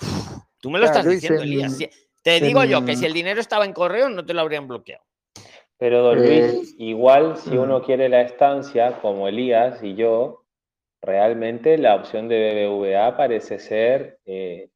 uf, 0.00 0.38
tú 0.60 0.70
me 0.70 0.78
lo 0.78 0.84
Claro, 0.86 0.98
estás 0.98 1.04
Luis, 1.06 1.20
diciendo, 1.20 1.42
en- 1.42 1.48
Elías. 1.48 1.76
Si- 1.76 1.90
Te 2.22 2.40
digo 2.40 2.64
yo 2.64 2.84
que 2.84 2.96
si 2.96 3.06
el 3.06 3.12
dinero 3.12 3.40
estaba 3.40 3.64
en 3.64 3.72
correo 3.72 4.08
no 4.08 4.26
te 4.26 4.34
lo 4.34 4.40
habrían 4.40 4.66
bloqueado. 4.66 5.04
Pero 5.78 6.02
don 6.02 6.18
Eh, 6.24 6.52
Luis, 6.54 6.74
igual 6.78 7.36
si 7.36 7.50
mm. 7.50 7.58
uno 7.60 7.82
quiere 7.84 8.08
la 8.08 8.22
estancia, 8.22 8.98
como 9.00 9.28
Elías 9.28 9.80
y 9.84 9.94
yo, 9.94 10.42
realmente 11.00 11.78
la 11.78 11.94
opción 11.94 12.26
de 12.28 12.38
BBVA 12.66 13.16
parece 13.16 13.60
ser 13.60 14.18
eh, 14.26 14.70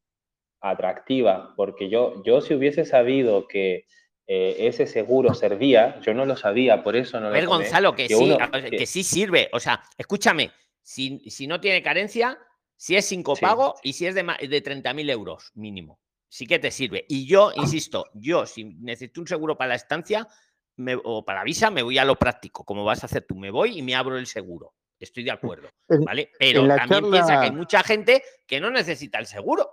atractiva, 0.61 1.55
porque 1.57 1.89
yo, 1.89 2.23
yo 2.23 2.41
si 2.41 2.55
hubiese 2.55 2.85
sabido 2.85 3.49
que 3.49 3.85
eh, 4.33 4.69
ese 4.69 4.87
seguro 4.87 5.35
servía, 5.35 5.99
yo 6.03 6.15
no 6.15 6.25
lo 6.25 6.37
sabía, 6.37 6.85
por 6.85 6.95
eso 6.95 7.19
no 7.19 7.27
A 7.27 7.31
lo 7.31 7.35
ver, 7.35 7.47
tomé, 7.47 7.65
Gonzalo, 7.65 7.97
que, 7.97 8.07
que 8.07 8.15
sí, 8.15 8.25
uno- 8.25 8.39
que... 8.53 8.71
que- 8.71 8.87
sí 8.87 9.03
sirve. 9.03 9.49
O 9.53 9.59
sea, 9.59 9.83
escúchame, 9.99 10.53
si, 10.81 11.19
si 11.29 11.49
no 11.49 11.61
tiene 11.61 11.83
carencia, 11.83 12.39
si 12.77 12.95
es 12.95 13.07
sin 13.07 13.25
copago 13.25 13.75
y 13.83 13.93
si 13.93 14.07
es 14.07 14.15
de, 14.15 14.23
de 14.23 14.63
30.000 14.63 15.11
euros 15.11 15.51
mínimo, 15.55 15.99
sí 16.29 16.47
que 16.47 16.61
te 16.61 16.71
sirve. 16.71 17.05
Y 17.09 17.27
yo, 17.27 17.51
insisto, 17.57 18.07
yo 18.15 18.47
si 18.47 18.63
necesito 18.65 19.21
un 19.21 19.27
seguro 19.27 19.59
para 19.59 19.71
la 19.71 19.75
estancia 19.75 20.29
me- 20.77 20.97
o 21.03 21.25
para 21.25 21.43
visa, 21.43 21.69
me 21.73 21.83
voy 21.83 21.99
a 21.99 22.05
lo 22.05 22.15
práctico, 22.15 22.65
como 22.65 22.85
vas 22.85 23.03
a 23.03 23.07
hacer 23.07 23.25
tú. 23.27 23.35
Me 23.35 23.51
voy 23.51 23.79
y 23.79 23.83
me 23.83 23.97
abro 23.97 24.17
el 24.17 24.29
seguro. 24.29 24.75
Estoy 25.01 25.25
de 25.25 25.33
acuerdo, 25.33 25.71
¿vale? 25.89 26.31
Pero 26.39 26.67
la 26.67 26.77
también 26.77 27.03
piensa 27.11 27.41
que 27.41 27.47
hay 27.47 27.53
mucha 27.53 27.83
gente 27.83 28.23
que 28.47 28.61
no 28.61 28.71
necesita 28.71 29.19
el 29.19 29.27
seguro. 29.27 29.71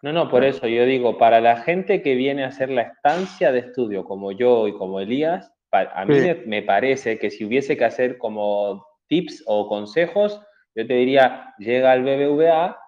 No, 0.00 0.12
no, 0.12 0.28
por 0.28 0.44
eso 0.44 0.68
yo 0.68 0.84
digo, 0.84 1.18
para 1.18 1.40
la 1.40 1.56
gente 1.62 2.02
que 2.02 2.14
viene 2.14 2.44
a 2.44 2.48
hacer 2.48 2.70
la 2.70 2.82
estancia 2.82 3.50
de 3.50 3.58
estudio, 3.58 4.04
como 4.04 4.30
yo 4.30 4.68
y 4.68 4.72
como 4.74 5.00
Elías, 5.00 5.52
a 5.72 6.04
mí 6.04 6.14
Sí. 6.20 6.42
me, 6.46 6.62
parece 6.62 7.18
que 7.18 7.30
si 7.30 7.44
hubiese 7.44 7.76
que 7.76 7.84
hacer 7.84 8.16
como 8.16 8.86
tips 9.08 9.42
o 9.46 9.68
consejos, 9.68 10.40
yo 10.76 10.86
te 10.86 10.94
diría, 10.94 11.52
llega 11.58 11.90
al 11.90 12.04
BBVA, 12.04 12.78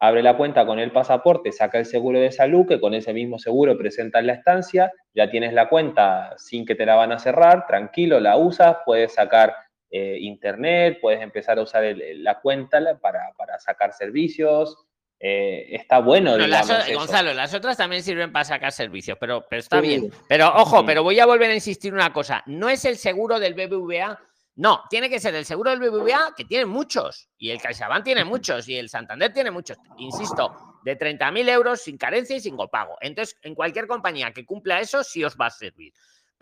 abre 0.00 0.22
la 0.22 0.36
cuenta 0.38 0.64
con 0.64 0.78
el 0.78 0.90
pasaporte, 0.90 1.52
saca 1.52 1.78
el 1.78 1.84
seguro 1.84 2.18
de 2.18 2.32
salud, 2.32 2.66
que 2.66 2.80
con 2.80 2.94
ese 2.94 3.12
mismo 3.12 3.38
seguro 3.38 3.76
presentas 3.76 4.24
la 4.24 4.32
estancia, 4.32 4.90
ya 5.14 5.30
tienes 5.30 5.52
la 5.52 5.68
cuenta 5.68 6.32
sin 6.38 6.64
que 6.64 6.74
te 6.74 6.86
la 6.86 6.94
van 6.96 7.12
a 7.12 7.18
cerrar, 7.18 7.66
tranquilo, 7.66 8.20
la 8.20 8.36
usas, 8.38 8.78
puedes 8.86 9.12
sacar 9.12 9.54
eh, 9.90 10.16
internet, 10.18 10.98
puedes 11.00 11.20
empezar 11.20 11.58
a 11.58 11.62
usar 11.62 11.84
el- 11.84 12.24
la 12.24 12.40
cuenta 12.40 12.80
para 13.00 13.58
sacar 13.60 13.92
servicios, 13.92 14.76
eh, 15.26 15.68
está 15.76 16.00
bueno, 16.00 16.32
Bueno, 16.32 16.46
las 16.46 16.66
digamos, 16.66 16.86
o- 16.86 16.90
eso. 16.90 16.98
Gonzalo, 16.98 17.32
las 17.32 17.54
otras 17.54 17.78
también 17.78 18.02
sirven 18.02 18.30
para 18.30 18.44
sacar 18.44 18.72
servicios, 18.72 19.16
pero, 19.18 19.46
pero 19.48 19.60
está 19.60 19.80
Sí. 19.80 19.86
bien. 19.88 20.10
Pero 20.28 20.48
ojo, 20.54 20.84
pero 20.84 21.02
voy 21.02 21.18
a 21.18 21.24
volver 21.24 21.50
a 21.50 21.54
insistir 21.54 21.94
una 21.94 22.12
cosa. 22.12 22.42
No 22.44 22.68
es 22.68 22.84
el 22.84 22.98
seguro 22.98 23.38
del 23.40 23.54
BBVA 23.54 24.18
No, 24.56 24.82
tiene 24.88 25.10
que 25.10 25.18
ser 25.18 25.34
el 25.34 25.44
seguro 25.44 25.70
del 25.70 25.80
BBVA, 25.80 26.32
que 26.36 26.44
tiene 26.44 26.64
muchos, 26.64 27.28
y 27.38 27.50
el 27.50 27.60
CaixaBank 27.60 28.04
tiene 28.04 28.24
muchos, 28.24 28.68
y 28.68 28.76
el 28.76 28.88
Santander 28.88 29.32
tiene 29.32 29.50
muchos. 29.50 29.76
Insisto, 29.98 30.78
de 30.84 30.94
30.000 30.96 31.48
euros 31.48 31.80
sin 31.80 31.98
carencia 31.98 32.36
y 32.36 32.40
sin 32.40 32.56
copago. 32.56 32.96
Entonces, 33.00 33.36
en 33.42 33.56
cualquier 33.56 33.88
compañía 33.88 34.30
que 34.32 34.46
cumpla 34.46 34.78
eso, 34.78 35.02
sí 35.02 35.24
os 35.24 35.34
va 35.36 35.46
a 35.46 35.50
servir. 35.50 35.92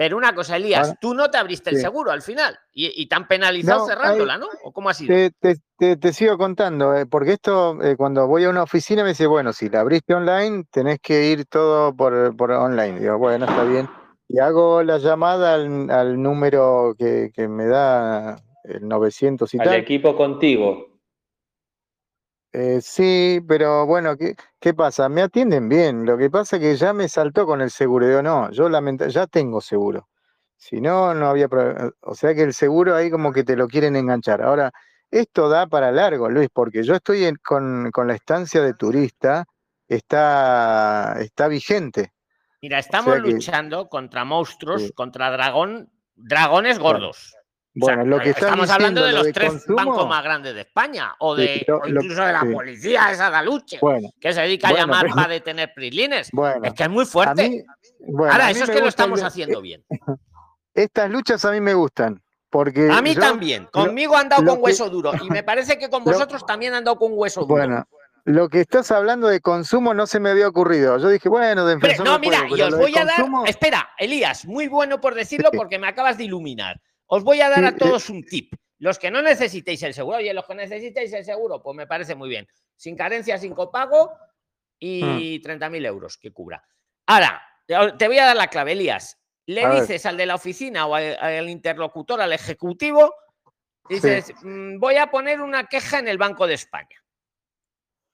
Pero 0.02 0.16
una 0.16 0.34
cosa, 0.34 0.56
Elías, 0.56 0.96
tú 1.00 1.14
no 1.14 1.30
te 1.30 1.38
abriste 1.38 1.70
el 1.70 1.76
seguro 1.76 2.10
al 2.10 2.22
final 2.22 2.58
y, 2.74 2.90
y 3.00 3.06
te 3.06 3.14
han 3.14 3.28
penalizado 3.28 3.78
No, 3.78 3.86
cerrándola, 3.86 4.36
¿no? 4.36 4.48
¿O 4.64 4.72
cómo 4.72 4.88
ha 4.88 4.94
sido? 4.94 5.14
Te, 5.14 5.30
te- 5.30 5.60
te- 5.78 5.96
te 5.96 6.12
sigo 6.12 6.36
contando, 6.36 6.96
eh, 6.96 7.06
porque 7.06 7.34
esto, 7.34 7.80
eh, 7.80 7.94
cuando 7.96 8.26
voy 8.26 8.42
a 8.42 8.50
una 8.50 8.64
oficina 8.64 9.04
me 9.04 9.10
dice, 9.10 9.28
bueno, 9.28 9.52
si 9.52 9.68
la 9.68 9.78
abriste 9.78 10.12
online, 10.12 10.64
tenés 10.72 10.98
que 10.98 11.26
ir 11.30 11.46
todo 11.46 11.94
por, 11.94 12.36
por 12.36 12.50
online. 12.50 12.98
Digo, 12.98 13.16
bueno, 13.16 13.44
está 13.44 13.62
bien. 13.62 13.86
Y 14.26 14.40
hago 14.40 14.82
la 14.82 14.98
llamada 14.98 15.54
al, 15.54 15.88
al 15.88 16.20
número 16.20 16.96
que, 16.98 17.30
que 17.32 17.46
me 17.46 17.66
da 17.68 18.42
el 18.64 18.88
900 18.88 19.54
y 19.54 19.58
Al 19.58 19.68
tal. 19.68 19.76
equipo 19.76 20.16
contigo. 20.16 20.91
Eh, 22.54 22.80
sí, 22.82 23.40
pero 23.48 23.86
bueno, 23.86 24.16
¿qué, 24.16 24.34
qué 24.60 24.74
pasa? 24.74 25.08
Me 25.08 25.22
atienden 25.22 25.68
bien. 25.68 26.04
Lo 26.04 26.18
que 26.18 26.28
pasa 26.30 26.56
es 26.56 26.62
que 26.62 26.76
ya 26.76 26.92
me 26.92 27.08
saltó 27.08 27.46
con 27.46 27.60
el 27.62 27.70
seguro. 27.70 28.06
Digo, 28.06 28.22
no, 28.22 28.50
yo 28.50 28.68
lamenta- 28.68 29.08
ya 29.08 29.26
tengo 29.26 29.60
seguro. 29.60 30.08
Si 30.56 30.80
no, 30.80 31.14
no 31.14 31.28
había 31.28 31.48
problema. 31.48 31.90
O 32.02 32.14
sea 32.14 32.34
que 32.34 32.42
el 32.42 32.52
seguro 32.54 32.94
ahí 32.94 33.10
como 33.10 33.32
que 33.32 33.42
te 33.42 33.56
lo 33.56 33.68
quieren 33.68 33.96
enganchar. 33.96 34.42
Ahora, 34.42 34.70
esto 35.10 35.48
da 35.48 35.66
para 35.66 35.90
largo, 35.92 36.28
Luis, 36.28 36.48
porque 36.52 36.82
yo 36.82 36.94
estoy 36.94 37.24
en- 37.24 37.36
con, 37.36 37.90
con 37.90 38.06
la 38.06 38.14
estancia 38.14 38.60
de 38.62 38.74
turista, 38.74 39.44
está, 39.88 41.16
está 41.20 41.48
vigente. 41.48 42.12
Mira, 42.60 42.78
estamos 42.78 43.14
sea 43.14 43.22
que- 43.22 43.30
luchando 43.30 43.88
contra 43.88 44.24
monstruos, 44.24 44.82
Sí. 44.82 44.92
contra 44.92 45.30
dragón, 45.30 45.90
dragones 46.14 46.78
Bueno. 47.74 48.02
O 48.02 48.04
sea, 48.04 48.10
lo 48.10 48.20
que 48.20 48.30
estamos 48.30 48.68
hablando 48.70 49.02
de 49.02 49.12
lo 49.12 49.18
los 49.18 49.26
de 49.26 49.32
tres 49.32 49.48
consumo, 49.50 49.76
bancos 49.76 50.08
más 50.08 50.22
grandes 50.22 50.54
de 50.54 50.60
España 50.60 51.14
o, 51.20 51.34
de, 51.34 51.62
pero 51.64 51.78
o 51.78 51.88
lo- 51.88 52.02
incluso 52.02 52.22
de 52.22 52.32
la 52.32 52.40
sí. 52.42 52.46
policía 52.52 53.10
esa 53.10 53.30
de 53.30 53.36
Aluche, 53.36 53.78
Bueno, 53.80 54.10
que 54.20 54.32
se 54.34 54.40
dedica 54.42 54.68
a 54.68 54.72
llamar 54.74 55.02
pero- 55.04 55.14
para 55.14 55.28
detener 55.28 55.72
prislines. 55.74 56.28
bueno. 56.32 56.60
Es 56.64 56.74
que 56.74 56.82
es 56.82 56.90
muy 56.90 57.06
fuerte. 57.06 57.48
mí, 57.48 57.62
Ahora, 58.30 58.50
eso 58.50 58.64
es 58.64 58.70
que 58.70 58.76
lo 58.76 58.82
el 58.82 58.88
estamos 58.88 59.22
haciendo 59.22 59.62
bien. 59.62 59.82
Estas 60.74 61.10
luchas 61.10 61.44
a 61.44 61.50
mí 61.52 61.60
me 61.60 61.74
gustan, 61.74 62.22
porque 62.50 62.90
A 62.90 63.00
mí 63.02 63.14
yo- 63.14 63.20
también. 63.20 63.66
Conmigo 63.72 64.16
han 64.16 64.28
dado 64.28 64.44
con 64.44 64.56
que- 64.56 64.62
hueso 64.62 64.88
duro. 64.90 65.12
Y 65.22 65.30
me 65.30 65.42
parece 65.42 65.78
que 65.78 65.88
con 65.90 66.00
lo- 66.04 66.12
vosotros 66.12 66.44
también 66.46 66.74
han 66.74 66.84
dado 66.84 66.96
con 66.98 67.12
hueso 67.14 67.40
duro. 67.42 67.54
Bueno, 67.54 67.84
lo 68.24 68.48
que 68.48 68.60
estás 68.60 68.90
hablando 68.90 69.28
de 69.28 69.40
consumo 69.40 69.94
no 69.94 70.06
se 70.06 70.20
me 70.20 70.30
había 70.30 70.46
ocurrido. 70.48 70.98
Yo 70.98 71.08
dije, 71.08 71.28
bueno, 71.28 71.64
de 71.66 71.76
no, 72.04 72.18
mira, 72.18 72.46
y 72.54 72.60
os 72.60 72.76
voy 72.76 72.96
a 72.96 73.04
dar. 73.04 73.16
consumo- 73.16 73.46
Espera, 73.46 73.90
Elías, 73.98 74.44
muy 74.46 74.68
bueno 74.68 75.00
por 75.00 75.14
decirlo 75.14 75.50
porque 75.66 75.78
me 75.78 75.86
acabas 75.88 76.18
de 76.18 76.24
iluminar. 76.24 76.80
Os 77.14 77.22
voy 77.24 77.42
a 77.42 77.50
dar 77.50 77.62
a 77.62 77.68
eh. 77.68 77.72
todos 77.78 78.08
un 78.08 78.24
tip. 78.24 78.54
Los 78.78 78.98
que 78.98 79.10
no 79.10 79.20
necesitéis 79.20 79.82
el 79.82 79.92
seguro, 79.92 80.16
oye, 80.16 80.32
los 80.32 80.46
que 80.46 80.54
necesitéis 80.54 81.12
el 81.12 81.26
seguro, 81.26 81.62
pues 81.62 81.76
me 81.76 81.86
parece 81.86 82.14
muy 82.14 82.30
bien. 82.30 82.48
Sin 82.74 82.96
carencia, 82.96 83.36
sin 83.36 83.52
copago 83.54 84.12
y 84.78 85.38
Mm. 85.38 85.42
30.000 85.46 85.84
euros 85.84 86.16
que 86.16 86.32
cubra. 86.32 86.64
Ahora, 87.06 87.42
te 87.66 88.06
voy 88.08 88.18
a 88.18 88.24
dar 88.24 88.36
la 88.36 88.48
clave, 88.48 88.72
Elías. 88.72 89.18
Le 89.44 89.62
A 89.62 89.68
ver. 89.68 89.80
dices 89.82 90.06
al 90.06 90.16
de 90.16 90.24
la 90.24 90.36
oficina 90.36 90.86
o 90.86 90.94
al, 90.94 91.18
al 91.20 91.50
interlocutor, 91.50 92.22
al 92.22 92.32
ejecutivo, 92.32 93.14
dices, 93.90 94.32
"Mm, 94.42 94.78
voy 94.78 94.96
a 94.96 95.10
poner 95.10 95.42
una 95.42 95.66
queja 95.66 95.98
en 95.98 96.08
el 96.08 96.16
Banco 96.16 96.46
de 96.46 96.54
España. 96.54 97.04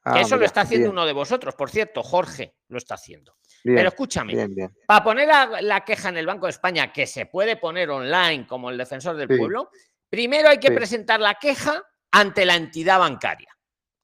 Ah, 0.03 0.15
que 0.15 0.21
eso 0.23 0.37
lo 0.37 0.45
está 0.45 0.63
haciendo 0.63 0.87
bien, 0.89 0.93
uno 0.93 1.07
de 1.07 1.13
vosotros, 1.13 1.55
por 1.55 1.71
cierto, 1.71 2.03
Jorge 2.03 2.57
lo 2.67 2.79
está 2.79 2.95
haciendo. 2.95 3.37
Bien, 3.65 3.77
Pero 3.77 3.89
escúchame, 3.89 4.35
bien, 4.35 4.55
bien. 4.55 4.77
para 4.87 5.03
poner 5.05 5.29
la, 5.29 5.61
la 5.63 5.85
queja 5.85 6.09
en 6.09 6.17
el 6.19 6.27
Banco 6.27 6.47
de 6.47 6.51
España, 6.51 6.93
que 6.93 7.07
se 7.07 7.27
puede 7.27 7.57
poner 7.57 7.91
online 7.91 8.47
como 8.47 8.71
el 8.71 8.79
defensor 8.79 9.17
del 9.17 9.29
Sí. 9.29 9.37
pueblo, 9.37 9.71
primero 10.09 10.49
hay 10.49 10.59
que 10.59 10.69
Sí. 10.69 10.75
presentar 10.75 11.21
la 11.21 11.35
queja 11.35 11.83
ante 12.11 12.47
la 12.47 12.57
entidad 12.57 12.99
bancaria. 12.99 13.55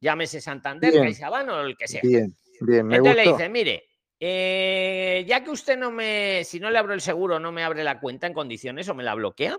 Llámese 0.00 0.40
Santander. 0.40 0.92
CaixaBank 0.92 1.48
o 1.48 1.60
el 1.60 1.76
que 1.76 1.88
sea. 1.88 2.02
Bien, 2.02 2.36
bien, 2.60 2.86
me 2.86 2.96
Entonces 2.96 3.24
le 3.24 3.32
dice, 3.32 3.48
mire, 3.48 3.84
eh, 4.20 5.24
ya 5.26 5.42
que 5.42 5.50
usted 5.50 5.78
no 5.78 5.90
me, 5.90 6.44
si 6.44 6.60
no 6.60 6.70
le 6.70 6.78
abro 6.78 6.92
el 6.94 7.00
seguro, 7.00 7.40
no 7.40 7.52
me 7.52 7.64
abre 7.64 7.82
la 7.82 7.98
cuenta 8.00 8.26
en 8.26 8.34
condiciones 8.34 8.88
o 8.88 8.94
me 8.94 9.02
la 9.02 9.14
bloquea, 9.14 9.56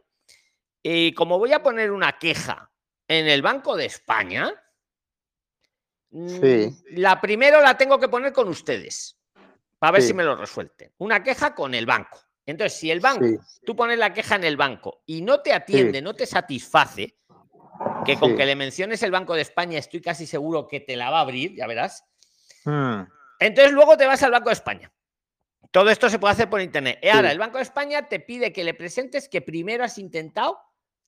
y 0.84 1.14
como 1.14 1.40
voy 1.40 1.52
a 1.54 1.64
poner 1.64 1.92
una 1.92 2.18
queja 2.20 2.72
en 3.08 3.28
el 3.28 3.42
Banco 3.42 3.76
de 3.76 3.86
España, 3.86 4.54
Sí. 6.12 6.18
mm, 6.70 6.98
la 6.98 7.20
primero 7.20 7.62
la 7.62 7.76
tengo 7.78 8.00
que 8.00 8.08
poner 8.08 8.32
con 8.32 8.48
ustedes, 8.48 9.18
para 9.80 9.92
ver 9.94 10.02
Sí. 10.02 10.10
si 10.10 10.14
me 10.14 10.24
lo 10.24 10.36
resuelten. 10.36 10.92
Una 10.98 11.24
queja 11.24 11.54
con 11.56 11.74
el 11.74 11.86
banco. 11.86 12.20
Entonces, 12.46 12.78
si 12.80 12.92
el 12.92 13.00
banco, 13.00 13.26
Sí, 13.26 13.38
tú 13.66 13.76
pones 13.76 13.98
la 13.98 14.14
queja 14.14 14.36
en 14.36 14.44
el 14.44 14.56
banco 14.58 15.02
y 15.06 15.22
no 15.22 15.42
te 15.42 15.52
atiende, 15.54 16.02
no 16.02 16.14
te 16.14 16.26
satisface, 16.26 17.18
que 18.06 18.18
con 18.18 18.38
que 18.38 18.46
le 18.46 18.56
menciones 18.56 19.02
el 19.04 19.12
Banco 19.12 19.34
de 19.34 19.42
España 19.42 19.78
estoy 19.80 20.00
casi 20.02 20.26
seguro 20.28 20.68
que 20.68 20.80
te 20.80 20.96
la 20.96 21.10
va 21.10 21.18
a 21.18 21.22
abrir, 21.22 21.56
ya 21.56 21.68
verás. 21.68 22.06
Mm, 22.66 23.02
Entonces 23.40 23.74
luego 23.74 23.98
te 23.98 24.06
vas 24.06 24.22
al 24.24 24.32
Banco 24.32 24.50
de 24.50 24.54
España. 24.54 24.92
Todo 25.72 25.90
esto 25.90 26.10
se 26.10 26.20
puede 26.20 26.34
hacer 26.34 26.50
por 26.50 26.62
internet. 26.62 27.00
Y 27.02 27.10
ahora 27.10 27.30
Sí. 27.30 27.34
el 27.34 27.40
Banco 27.40 27.58
de 27.58 27.64
España 27.64 28.08
te 28.08 28.20
pide 28.22 28.54
que 28.54 28.64
le 28.64 28.74
presentes 28.76 29.28
que 29.28 29.42
primero 29.42 29.84
has 29.84 29.98
intentado, 29.98 30.58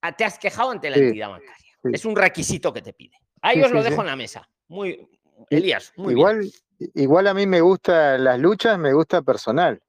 ah, 0.02 0.12
te 0.18 0.26
has 0.26 0.38
quejado 0.40 0.72
ante 0.72 0.90
la 0.90 0.98
entidad 0.98 1.30
bancaria. 1.30 1.72
Es 1.94 2.04
un 2.04 2.16
requisito 2.18 2.74
que 2.74 2.82
te 2.82 2.92
pide. 2.94 3.16
Ahí 3.42 3.62
os 3.62 3.72
lo 3.72 3.82
dejo 3.82 4.02
en 4.02 4.08
la 4.08 4.16
mesa. 4.18 4.50
Muy, 4.68 5.08
Elías, 5.50 5.94
muy 5.96 6.14
bien. 6.14 6.18
igual, 6.18 6.52
igual 6.96 7.28
a 7.28 7.34
mí 7.34 7.46
me 7.46 7.62
gusta 7.62 8.18
las 8.18 8.40
luchas, 8.40 8.78
me 8.78 8.94
gusta 8.94 9.22
personal. 9.22 9.80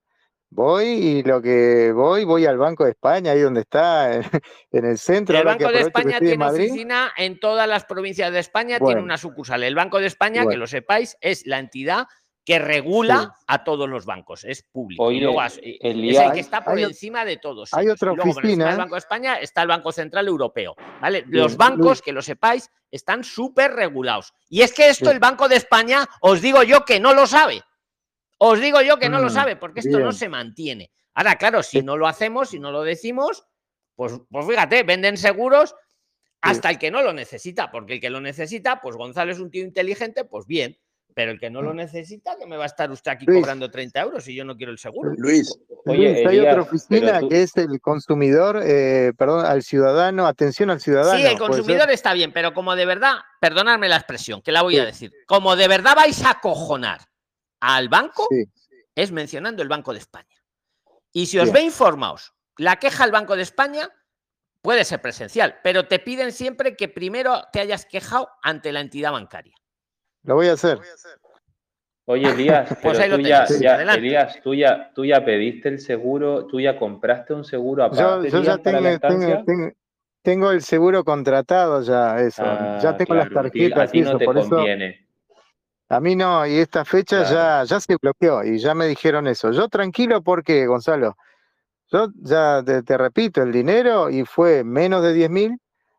Voy 0.51 0.87
y 0.87 1.23
lo 1.25 1.43
que 1.43 1.93
voy, 1.93 2.25
voy 2.25 2.47
al 2.47 2.57
Banco 2.57 2.85
de 2.85 2.91
España, 2.91 3.33
ahí 3.33 3.41
donde 3.41 3.61
está, 3.61 4.15
en, 4.15 4.23
en 4.73 4.85
el 4.87 4.99
centro. 4.99 5.37
El 5.37 5.45
Banco 5.45 5.71
de 5.71 5.81
España 5.81 6.19
tiene 6.19 6.45
oficina 6.45 7.13
en 7.17 7.39
todas 7.39 7.69
las 7.69 7.85
provincias 7.85 8.33
de 8.33 8.39
España, 8.39 8.79
tiene 8.79 9.03
una 9.03 9.19
sucursal. 9.19 9.63
El 9.63 9.75
Banco 9.75 9.99
de 9.99 10.07
España, 10.07 10.47
que 10.47 10.57
lo 10.57 10.67
sepáis, 10.67 11.19
es 11.21 11.47
la 11.47 11.59
entidad 11.59 12.07
que 12.49 12.59
regula 12.59 13.35
Sí. 13.39 13.45
a 13.49 13.63
todos 13.63 13.87
los 13.91 14.07
bancos, 14.07 14.43
es 14.45 14.63
público. 14.63 15.13
y 15.13 15.17
Oye, 15.17 15.25
luego 15.27 15.43
as- 15.43 15.59
es 15.63 15.77
Elías, 15.83 16.25
el 16.29 16.33
que 16.33 16.41
está 16.41 16.65
por 16.65 16.79
hay 16.79 16.85
encima 16.85 17.23
de 17.27 17.37
todos. 17.37 17.75
hay 17.75 17.89
otra 17.91 18.13
Y 18.13 18.17
luego, 18.17 18.31
oficina- 18.31 18.75
Banco 18.75 18.95
de 18.95 18.99
España 19.01 19.35
está 19.35 19.61
el 19.61 19.69
Banco 19.69 19.93
Central 19.93 20.27
Europeo. 20.29 20.75
¿vale? 20.99 21.25
Bien, 21.27 21.43
Los 21.43 21.59
bancos, 21.59 21.79
Luis. 21.99 22.01
que 22.03 22.13
lo 22.13 22.23
sepáis, 22.23 22.71
están 22.91 23.23
súper 23.23 23.73
regulados. 23.75 24.33
Y 24.49 24.63
es 24.63 24.73
que 24.73 24.89
esto 24.89 25.05
Sí. 25.05 25.11
el 25.11 25.19
Banco 25.19 25.47
de 25.47 25.57
España, 25.57 26.07
os 26.23 26.41
digo 26.41 26.63
yo 26.63 26.87
que 26.87 26.99
no 26.99 27.13
lo 27.13 27.27
sabe. 27.27 27.63
Os 28.39 28.59
digo 28.63 28.81
yo 28.81 28.99
que 28.99 29.11
no 29.11 29.19
lo 29.19 29.27
Mm, 29.27 29.35
sabe, 29.35 29.57
porque 29.57 29.81
esto 29.81 29.99
no 30.01 30.13
se 30.13 30.31
mantiene. 30.31 30.91
Ahora, 31.13 31.37
claro, 31.37 31.63
si 31.63 31.83
no 31.83 31.99
lo 31.99 32.07
hacemos, 32.09 32.49
si 32.49 32.59
no 32.59 32.73
lo 32.73 32.83
decimos, 32.83 33.45
pues, 33.95 34.15
pues 34.31 34.47
fíjate, 34.47 34.85
venden 34.85 35.19
seguros 35.19 35.75
hasta 36.41 36.71
el 36.71 36.79
que 36.79 36.91
no 36.91 37.03
lo 37.03 37.13
necesita, 37.13 37.71
porque 37.71 37.95
el 37.95 38.01
que 38.01 38.09
lo 38.09 38.23
necesita, 38.23 38.81
pues 38.81 38.97
Gonzalo 38.97 39.33
es 39.33 39.39
un 39.39 39.51
tío 39.51 39.63
inteligente, 39.65 40.25
pues 40.25 40.47
bien, 40.47 40.79
pero 41.19 41.33
el 41.33 41.41
que 41.41 41.51
no 41.51 41.63
lo 41.63 41.75
necesita, 41.75 42.37
que 42.39 42.47
me 42.47 42.57
va 42.57 42.63
a 42.63 42.67
estar 42.69 42.89
usted 42.93 43.11
aquí. 43.11 43.27
Luis. 43.27 43.41
cobrando 43.41 43.69
30 43.69 44.01
euros 44.03 44.23
si 44.23 44.37
yo 44.37 44.45
no 44.45 44.57
quiero 44.57 44.71
el 44.71 44.79
seguro. 44.79 45.11
Luis, 45.17 45.53
Oye, 45.85 46.13
Luis, 46.13 46.27
hay 46.29 46.39
otra 46.39 46.63
oficina 46.63 47.19
tú- 47.19 47.29
que 47.29 47.43
es 47.43 47.57
el 47.57 47.81
consumidor, 47.81 48.61
eh, 48.65 49.13
perdón, 49.19 49.45
al 49.45 49.65
ciudadano, 49.65 50.29
atención 50.29 50.71
al 50.71 50.81
ciudadano. 50.81 51.19
Sí, 51.19 51.27
el 51.27 51.37
consumidor 51.37 51.91
está 51.91 52.13
bien, 52.13 52.33
pero 52.33 52.55
como 52.55 52.77
de 52.77 52.87
verdad, 52.87 53.17
perdonadme 53.41 53.89
la 53.89 53.97
expresión, 53.97 54.43
que 54.43 54.53
la 54.53 54.63
voy 54.63 54.79
a 54.79 54.85
decir, 54.85 55.11
como 55.27 55.57
de 55.57 55.67
verdad 55.67 55.97
vais 55.97 56.25
a 56.25 56.31
acojonar 56.31 57.01
al 57.59 57.89
banco, 57.89 58.29
Sí, 58.31 58.45
es 58.95 59.11
mencionando 59.11 59.61
el 59.65 59.69
Banco 59.69 59.93
de 59.93 59.99
España. 59.99 60.37
Y 61.13 61.27
si 61.27 61.37
os 61.41 61.47
Bien. 61.47 61.55
ve 61.55 61.61
informaos, 61.63 62.33
la 62.59 62.77
queja 62.77 63.03
al 63.03 63.11
Banco 63.11 63.35
de 63.35 63.43
España 63.43 63.91
puede 64.63 64.85
ser 64.85 65.03
presencial, 65.03 65.59
pero 65.65 65.89
te 65.89 65.99
piden 65.99 66.31
siempre 66.31 66.77
que 66.77 66.87
primero 66.89 67.43
te 67.53 67.59
hayas 67.59 67.87
quejado 67.87 68.29
ante 68.41 68.71
la 68.71 68.79
entidad 68.83 69.11
bancaria. 69.11 69.57
Lo 70.25 70.35
voy 70.35 70.49
a 70.49 70.53
hacer. 70.55 70.79
Oye, 72.07 72.31
Elías, 72.31 72.69
Pues 72.83 72.99
lo 73.11 73.17
tú 73.17 73.23
ya, 73.23 73.47
ya-. 73.47 73.95
Elías, 73.95 74.41
tú 74.43 74.55
ya, 74.55 74.91
tú 74.95 75.05
ya 75.05 75.25
pediste 75.25 75.69
el 75.69 75.79
seguro, 75.79 76.47
tú 76.47 76.59
ya 76.61 76.79
compraste 76.79 77.35
un 77.35 77.45
seguro 77.45 77.83
Yo, 77.93 78.09
aparte, 78.15 78.31
yo 78.31 78.43
ya 78.43 78.57
para 78.59 78.81
la 78.81 78.93
tengo, 78.93 78.99
tengo, 78.99 79.35
estancia. 79.35 79.45
tengo, 79.45 79.73
tengo 80.23 80.51
el 80.51 80.63
seguro 80.63 81.05
contratado, 81.05 81.83
ya 81.83 82.19
eso. 82.19 82.43
ya 82.43 82.91
Ah, 82.91 82.97
tengo 82.97 83.15
las 83.15 83.29
claro, 83.29 83.43
tarjetas 83.43 83.89
a 83.89 83.93
ti 83.93 84.01
no 84.01 84.09
eso, 84.09 84.19
te 84.19 84.25
por 84.25 84.39
eso. 84.39 84.49
conviene. 84.49 85.07
A 85.91 86.01
mí 86.01 86.17
no, 86.17 86.47
y 86.47 86.59
esta 86.59 86.85
fecha 86.85 87.23
ya, 87.25 87.65
ya 87.65 87.81
se 87.81 87.97
bloqueó 87.97 88.45
y 88.45 88.59
ya 88.59 88.75
me 88.75 88.87
dijeron 88.87 89.27
eso. 89.27 89.53
Yo 89.53 89.69
tranquilo 89.69 90.23
porque, 90.23 90.67
Gonzalo, 90.67 91.17
yo 91.91 92.09
ya 92.17 92.63
te, 92.63 92.83
te 92.83 92.99
repito, 92.99 93.43
el 93.43 93.53
dinero 93.53 94.11
y 94.11 94.25
fue 94.25 94.65
menos 94.65 95.03
de 95.03 95.13
10 95.15 95.31
mil. 95.31 95.59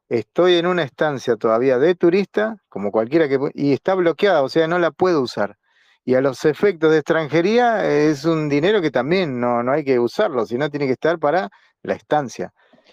Estoy 0.09 0.55
en 0.55 0.65
una 0.65 0.83
estancia 0.83 1.35
todavía 1.35 1.77
de 1.77 1.93
turista, 1.93 2.57
como 2.67 2.91
cualquiera 2.91 3.29
que... 3.29 3.37
Y 3.53 3.73
está 3.73 3.93
bloqueada, 3.93 4.41
o 4.41 4.49
sea, 4.49 4.67
no 4.67 4.79
la 4.79 4.89
puedo 4.91 5.21
usar. 5.21 5.55
Y 6.03 6.15
a 6.15 6.21
los 6.21 6.45
efectos 6.45 6.91
de 6.91 6.97
extranjería 6.97 7.87
es 7.87 8.25
un 8.25 8.49
dinero 8.49 8.81
que 8.81 8.89
también 8.89 9.39
no, 9.39 9.61
no 9.61 9.71
hay 9.71 9.83
que 9.83 9.99
usarlo, 9.99 10.47
sino 10.47 10.69
tiene 10.69 10.87
que 10.87 10.93
estar 10.93 11.19
para 11.19 11.49
la 11.83 11.93
estancia. 11.93 12.51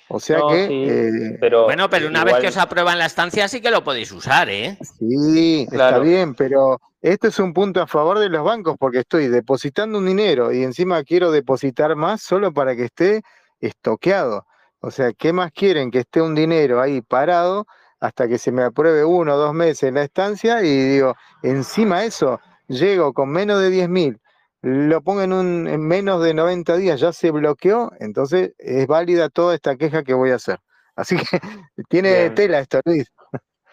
O 0.08 0.20
sea 0.20 0.38
No, 0.38 0.48
que... 0.48 0.68
sí, 0.68 0.84
eh, 0.88 1.38
pero 1.40 1.64
Bueno, 1.64 1.88
pero 1.88 2.06
una 2.06 2.22
vez 2.22 2.36
que 2.36 2.48
os 2.48 2.56
aprueban 2.58 2.98
la 2.98 3.06
estancia, 3.06 3.48
sí 3.48 3.60
que 3.60 3.70
lo 3.70 3.82
podéis 3.82 4.12
usar, 4.12 4.48
¿eh? 4.50 4.78
Sí, 4.98 5.66
está 5.70 5.98
bien, 5.98 6.34
pero 6.34 6.78
esto 7.00 7.28
es 7.28 7.38
un 7.38 7.52
punto 7.52 7.80
a 7.80 7.86
favor 7.86 8.18
de 8.18 8.28
los 8.28 8.44
bancos 8.44 8.76
porque 8.78 9.00
estoy 9.00 9.28
depositando 9.28 9.98
un 9.98 10.06
dinero 10.06 10.52
y 10.52 10.62
encima 10.62 11.02
quiero 11.02 11.30
depositar 11.30 11.96
más 11.96 12.20
solo 12.20 12.52
para 12.52 12.76
que 12.76 12.84
esté 12.84 13.22
estoqueado. 13.58 14.46
O 14.80 14.90
sea, 14.90 15.12
¿qué 15.12 15.32
más 15.32 15.52
quieren? 15.52 15.90
Que 15.90 16.00
esté 16.00 16.20
un 16.20 16.34
dinero 16.34 16.80
ahí 16.80 17.00
parado 17.00 17.66
hasta 18.00 18.28
que 18.28 18.38
se 18.38 18.52
me 18.52 18.62
apruebe 18.62 19.04
uno 19.04 19.34
o 19.34 19.38
dos 19.38 19.54
meses 19.54 19.84
en 19.84 19.94
la 19.94 20.02
estancia 20.02 20.62
y 20.62 20.68
digo, 20.68 21.14
encima 21.42 22.04
eso, 22.04 22.40
llego 22.68 23.12
con 23.12 23.30
menos 23.30 23.60
de 23.60 23.70
10 23.70 23.88
mil, 23.88 24.20
lo 24.62 25.00
pongo 25.02 25.22
en, 25.22 25.32
un, 25.32 25.68
en 25.68 25.80
menos 25.80 26.22
de 26.22 26.34
90 26.34 26.76
días, 26.76 27.00
ya 27.00 27.12
se 27.12 27.30
bloqueó, 27.30 27.92
entonces 28.00 28.52
es 28.58 28.86
válida 28.86 29.28
toda 29.28 29.54
esta 29.54 29.76
queja 29.76 30.02
que 30.02 30.14
voy 30.14 30.30
a 30.30 30.36
hacer. 30.36 30.58
Así 30.94 31.16
que 31.16 31.40
tiene 31.88 32.30
tela 32.30 32.60
esto, 32.60 32.80
Luis. 32.84 33.10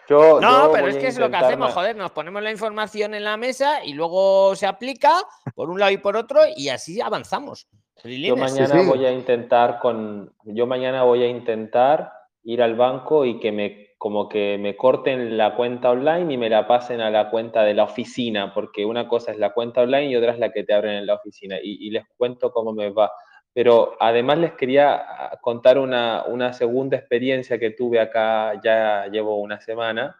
no, 0.08 0.70
pero 0.72 0.88
es 0.88 0.96
que 0.96 1.08
es 1.08 1.18
lo 1.18 1.30
que 1.30 1.36
hacemos, 1.36 1.72
joder, 1.72 1.96
nos 1.96 2.12
ponemos 2.12 2.42
la 2.42 2.50
información 2.50 3.14
en 3.14 3.24
la 3.24 3.36
mesa 3.36 3.84
y 3.84 3.94
luego 3.94 4.54
se 4.56 4.66
aplica 4.66 5.22
por 5.54 5.70
un 5.70 5.80
lado 5.80 5.92
y 5.92 5.98
por 5.98 6.16
otro 6.16 6.40
y 6.56 6.68
así 6.68 7.00
avanzamos. 7.00 7.66
Yo 8.02 8.36
mañana 8.36 8.82
voy 8.82 9.04
a 9.06 9.12
intentar 9.12 9.78
con, 9.78 10.34
yo 10.44 10.66
mañana 10.66 11.04
voy 11.04 11.22
a 11.22 11.28
intentar 11.28 12.12
ir 12.42 12.62
al 12.62 12.74
banco 12.74 13.24
y 13.24 13.38
que 13.38 13.52
me 13.52 13.94
como 14.04 14.28
que 14.28 14.58
me 14.60 14.76
corten 14.76 15.38
la 15.38 15.54
cuenta 15.54 15.90
online 15.90 16.34
y 16.34 16.36
me 16.36 16.50
la 16.50 16.66
pasen 16.66 17.00
a 17.00 17.08
la 17.08 17.30
cuenta 17.30 17.62
de 17.62 17.72
la 17.72 17.84
oficina, 17.84 18.52
porque 18.52 18.84
una 18.84 19.08
cosa 19.08 19.32
es 19.32 19.38
la 19.38 19.54
cuenta 19.54 19.80
online 19.80 20.10
y 20.10 20.16
otra 20.16 20.32
es 20.32 20.38
la 20.38 20.52
que 20.52 20.62
te 20.62 20.74
abren 20.74 20.96
en 20.96 21.06
la 21.06 21.14
oficina. 21.14 21.56
Y, 21.62 21.88
les 21.90 22.04
cuento 22.18 22.52
cómo 22.52 22.74
me 22.74 22.90
va. 22.90 23.10
Pero 23.54 23.96
además 23.98 24.36
les 24.36 24.52
quería 24.52 24.96
ah, 24.96 25.38
contar 25.40 25.78
una, 25.78 26.24
una 26.26 26.52
segunda 26.52 26.98
experiencia 26.98 27.58
que 27.58 27.70
tuve 27.70 27.98
acá, 27.98 28.60
ya 28.62 29.06
llevo 29.06 29.40
una 29.40 29.58
semana. 29.62 30.14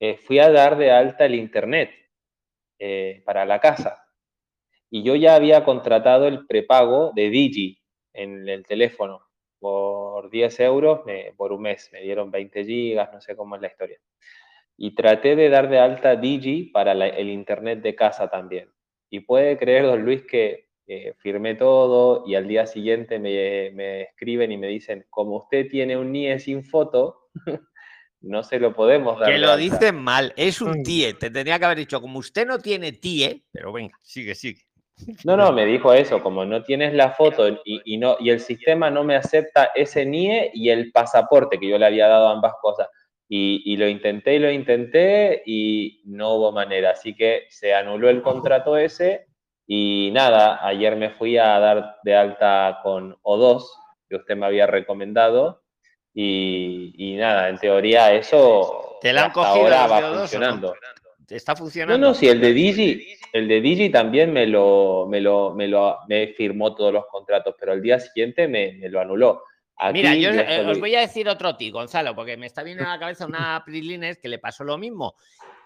Eh, 0.00 0.16
fui 0.16 0.38
a 0.38 0.50
dar 0.50 0.78
de 0.78 0.90
alta 0.90 1.26
el 1.26 1.34
internet 1.34 1.90
eh, 2.78 3.22
para 3.26 3.44
la 3.44 3.60
casa. 3.60 4.03
Y 4.94 5.02
yo 5.02 5.16
ya 5.16 5.34
había 5.34 5.64
contratado 5.64 6.28
el 6.28 6.46
prepago 6.46 7.10
de 7.16 7.28
Digi 7.28 7.82
en 8.12 8.48
el 8.48 8.64
teléfono 8.64 9.26
por 9.58 10.30
10 10.30 10.60
euros 10.60 11.00
por 11.36 11.50
un 11.50 11.62
mes, 11.62 11.90
me 11.92 12.00
dieron 12.00 12.30
20 12.30 12.64
gigas, 12.64 13.12
no 13.12 13.20
sé 13.20 13.34
cómo 13.34 13.56
es 13.56 13.62
la 13.62 13.66
historia. 13.66 13.98
Y 14.76 14.94
traté 14.94 15.34
de 15.34 15.48
dar 15.48 15.68
de 15.68 15.80
alta 15.80 16.14
Digi 16.14 16.70
para 16.72 16.92
el 16.92 17.28
internet 17.28 17.80
de 17.82 17.96
casa 17.96 18.28
también. 18.28 18.70
Y 19.10 19.18
puede 19.18 19.58
creer, 19.58 19.82
don 19.82 20.04
Luis, 20.04 20.22
que 20.28 20.68
firmé 21.18 21.56
todo 21.56 22.22
y 22.24 22.36
al 22.36 22.46
día 22.46 22.64
siguiente 22.64 23.18
me, 23.18 24.02
escriben 24.02 24.52
y 24.52 24.58
me 24.58 24.68
dicen, 24.68 25.06
como 25.10 25.38
usted 25.38 25.66
tiene 25.68 25.96
un 25.96 26.12
NIE 26.12 26.38
sin 26.38 26.62
foto, 26.62 27.30
no 28.20 28.44
se 28.44 28.60
lo 28.60 28.72
podemos 28.76 29.18
dar. 29.18 29.32
Que 29.32 29.38
lo 29.38 29.56
dicen 29.56 29.96
mal, 29.96 30.32
es 30.36 30.60
un. 30.60 30.84
TIE. 30.84 31.14
Te 31.14 31.30
tendría 31.30 31.58
que 31.58 31.64
haber 31.64 31.78
dicho, 31.78 32.00
como 32.00 32.20
usted 32.20 32.46
no 32.46 32.60
tiene 32.60 32.92
TIE, 32.92 33.42
pero 33.50 33.72
venga, 33.72 33.98
sigue, 34.00 34.36
sigue. 34.36 34.62
No, 35.24 35.36
no, 35.36 35.52
me 35.52 35.66
dijo 35.66 35.92
eso, 35.92 36.22
como 36.22 36.44
no 36.44 36.62
tienes 36.62 36.94
la 36.94 37.10
foto 37.10 37.48
y, 37.64 37.98
no, 37.98 38.16
y 38.20 38.30
el 38.30 38.40
sistema 38.40 38.90
no 38.90 39.02
me 39.02 39.16
acepta 39.16 39.70
ese 39.74 40.06
NIE 40.06 40.52
y 40.54 40.70
el 40.70 40.92
pasaporte, 40.92 41.58
que 41.58 41.68
yo 41.68 41.78
le 41.78 41.86
había 41.86 42.06
dado 42.08 42.28
ambas 42.28 42.54
cosas. 42.60 42.88
Y, 43.28 43.76
lo 43.76 43.88
intenté 43.88 44.34
y 44.34 44.38
lo 44.38 44.50
intenté 44.50 45.42
y 45.44 46.02
no 46.04 46.34
hubo 46.34 46.52
manera. 46.52 46.90
Así 46.90 47.14
que 47.16 47.46
se 47.48 47.74
anuló 47.74 48.08
el 48.08 48.22
contrato 48.22 48.76
ese 48.76 49.26
y 49.66 50.10
nada, 50.12 50.64
ayer 50.64 50.94
me 50.94 51.10
fui 51.10 51.36
a 51.36 51.58
dar 51.58 51.96
de 52.04 52.14
alta 52.14 52.78
con 52.82 53.16
O2, 53.22 53.64
que 54.08 54.16
usted 54.16 54.36
me 54.36 54.46
había 54.46 54.66
recomendado. 54.66 55.62
Y, 56.16 57.16
nada, 57.18 57.48
en 57.48 57.58
teoría 57.58 58.12
eso 58.12 58.98
¿Te 59.00 59.12
la 59.12 59.24
han 59.24 59.32
ahora 59.34 59.88
va 59.88 60.00
funcionando. 60.00 60.74
¿Está 61.28 61.56
funcionando? 61.56 61.98
No, 61.98 62.08
no, 62.08 62.14
si 62.14 62.28
el 62.28 62.40
de 62.40 62.52
Digi, 62.52 63.16
el 63.32 63.48
de 63.48 63.60
Digi 63.60 63.90
también 63.90 64.32
me 64.32 64.46
lo, 64.46 65.06
me 65.08 65.20
lo, 65.20 65.54
me 65.54 65.68
lo 65.68 65.98
me 66.08 66.28
firmó 66.28 66.74
todos 66.74 66.92
los 66.92 67.06
contratos, 67.06 67.54
pero 67.58 67.72
al 67.72 67.82
día 67.82 67.98
siguiente 67.98 68.48
me, 68.48 68.78
lo 68.88 69.00
anuló. 69.00 69.42
Mira, 69.92 70.14
yo, 70.14 70.30
eh, 70.30 70.64
os 70.66 70.78
voy 70.78 70.94
a 70.94 71.00
decir 71.00 71.28
otro 71.28 71.56
ti, 71.56 71.70
Gonzalo, 71.70 72.14
porque 72.14 72.36
me 72.36 72.46
está 72.46 72.62
viendo 72.62 72.84
a 72.84 72.90
la 72.90 72.98
cabeza 72.98 73.26
una 73.26 73.60
Prilines 73.64 74.18
que 74.18 74.28
le 74.28 74.38
pasó 74.38 74.62
lo 74.62 74.78
mismo. 74.78 75.16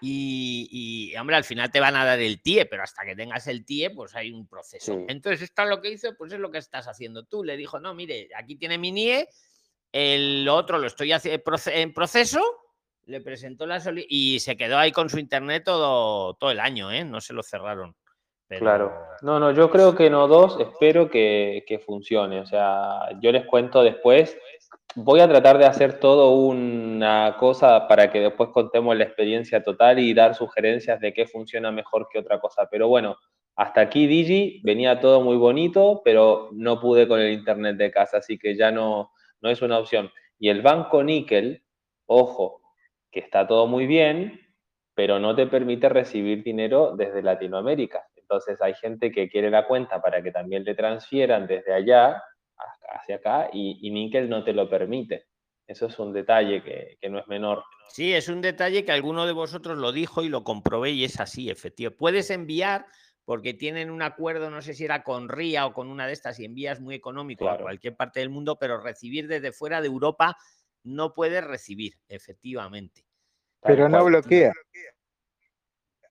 Y, 0.01 1.13
hombre, 1.19 1.35
al 1.35 1.43
final 1.43 1.69
te 1.71 1.79
van 1.79 1.95
a 1.95 2.05
dar 2.05 2.19
el 2.19 2.41
TIE, 2.41 2.65
pero 2.65 2.83
hasta 2.83 3.05
que 3.05 3.15
tengas 3.15 3.47
el 3.47 3.65
TIE, 3.65 3.91
pues 3.91 4.15
hay 4.15 4.31
un 4.31 4.47
proceso. 4.47 5.05
Entonces, 5.07 5.43
esto 5.43 5.63
es 5.63 5.69
lo 5.69 5.81
que 5.81 5.91
hizo, 5.91 6.15
pues 6.17 6.31
es 6.31 6.39
lo 6.39 6.49
que 6.49 6.57
estás 6.57 6.87
haciendo 6.87 7.25
tú. 7.25 7.43
Le 7.43 7.57
dijo, 7.57 7.79
no, 7.79 7.93
mire, 7.93 8.29
aquí 8.35 8.55
tiene 8.55 8.77
mi 8.77 8.91
NIE, 8.91 9.27
el 9.91 10.47
otro 10.47 10.77
lo 10.77 10.87
estoy 10.87 11.11
en 11.11 11.93
proceso, 11.93 12.41
le 13.09 13.21
presentó 13.21 13.65
la 13.65 13.81
y 14.07 14.39
se 14.39 14.55
quedó 14.55 14.77
ahí 14.77 14.91
con 14.91 15.09
su 15.09 15.17
internet 15.17 15.63
todo, 15.65 16.35
todo 16.35 16.51
el 16.51 16.59
año, 16.59 16.91
¿eh? 16.91 17.03
No 17.03 17.19
se 17.19 17.33
lo 17.33 17.41
cerraron. 17.41 17.95
Claro. 18.47 18.93
No, 19.21 19.39
no, 19.39 19.51
yo 19.51 19.69
creo 19.69 19.95
que 19.95 20.09
no 20.09 20.27
dos, 20.27 20.59
espero 20.59 21.09
que, 21.09 21.63
que, 21.67 21.79
funcione. 21.79 22.39
O 22.39 22.45
sea, 22.45 23.09
yo 23.19 23.31
les 23.31 23.45
cuento 23.45 23.83
después. 23.83 24.37
Voy 24.95 25.19
a 25.19 25.27
tratar 25.27 25.57
de 25.57 25.65
hacer 25.65 25.99
todo 25.99 26.31
una 26.35 27.35
cosa 27.39 27.87
para 27.87 28.11
que 28.11 28.19
después 28.19 28.49
contemos 28.49 28.95
la 28.95 29.03
experiencia 29.03 29.63
total 29.63 29.99
y 29.99 30.13
dar 30.13 30.33
sugerencias 30.35 30.99
de 30.99 31.13
qué 31.13 31.27
funciona 31.27 31.71
mejor 31.71 32.07
que 32.11 32.19
otra 32.19 32.39
cosa. 32.39 32.67
Pero 32.71 32.87
bueno, 32.87 33.17
hasta 33.55 33.81
aquí 33.81 34.07
Digi, 34.07 34.61
venía 34.63 34.99
todo 34.99 35.21
muy 35.21 35.37
bonito, 35.37 36.01
pero 36.03 36.49
no 36.53 36.79
pude 36.79 37.07
con 37.07 37.19
el 37.19 37.33
internet 37.33 37.75
de 37.77 37.91
casa, 37.91 38.17
así 38.17 38.37
que 38.37 38.55
ya 38.55 38.71
no, 38.71 39.11
no 39.41 39.49
es 39.49 39.61
una 39.61 39.77
opción. 39.77 40.11
Y 40.39 40.49
el 40.49 40.61
banco 40.61 41.03
Nickel, 41.03 41.63
ojo, 42.07 42.58
que 43.11 43.19
está 43.19 43.47
todo 43.47 43.67
muy 43.67 43.87
bien, 43.87 44.39
pero 44.93 45.19
no 45.19 45.35
te 45.35 45.47
permite 45.47 45.89
recibir 45.89 46.43
dinero 46.43 46.95
desde 46.95 47.21
Latinoamérica. 47.21 48.05
Entonces 48.15 48.61
hay 48.61 48.73
gente 48.75 49.11
que 49.11 49.29
quiere 49.29 49.49
la 49.49 49.65
cuenta 49.65 50.01
para 50.01 50.21
que 50.21 50.31
también 50.31 50.63
le 50.63 50.75
transfieran 50.75 51.47
desde 51.47 51.73
allá 51.73 52.21
hacia 52.91 53.15
acá 53.15 53.49
y, 53.53 53.89
Nickel 53.89 54.29
no 54.29 54.43
te 54.43 54.53
lo 54.53 54.69
permite. 54.69 55.25
Eso 55.65 55.85
es 55.85 55.97
un 55.99 56.13
detalle 56.13 56.63
que, 56.63 57.09
no 57.09 57.19
es 57.19 57.27
menor. 57.27 57.63
Sí, 57.89 58.13
es 58.13 58.27
un 58.27 58.41
detalle 58.41 58.85
que 58.85 58.91
alguno 58.91 59.25
de 59.25 59.33
vosotros 59.33 59.77
lo 59.77 59.91
dijo 59.91 60.23
y 60.23 60.29
lo 60.29 60.43
comprobé 60.43 60.91
y 60.91 61.03
es 61.03 61.19
así, 61.19 61.49
efectivo. 61.49 61.91
Puedes 61.91 62.29
enviar 62.29 62.85
porque 63.23 63.53
tienen 63.53 63.91
un 63.91 64.01
acuerdo, 64.01 64.49
no 64.49 64.61
sé 64.61 64.73
si 64.73 64.85
era 64.85 65.03
con 65.03 65.29
RIA 65.29 65.67
o 65.67 65.73
con 65.73 65.89
una 65.89 66.07
de 66.07 66.13
estas, 66.13 66.39
y 66.39 66.45
envías 66.45 66.81
muy 66.81 66.95
económico 66.95 67.47
a 67.47 67.59
cualquier 67.59 67.95
parte 67.95 68.19
del 68.19 68.31
mundo, 68.31 68.57
pero 68.59 68.81
recibir 68.81 69.27
desde 69.27 69.51
fuera 69.51 69.81
de 69.81 69.87
Europa 69.87 70.35
no 70.83 71.13
puede 71.13 71.41
recibir, 71.41 71.93
efectivamente. 72.07 73.05
Pero 73.61 73.89
no 73.89 74.05
bloquea. 74.05 74.53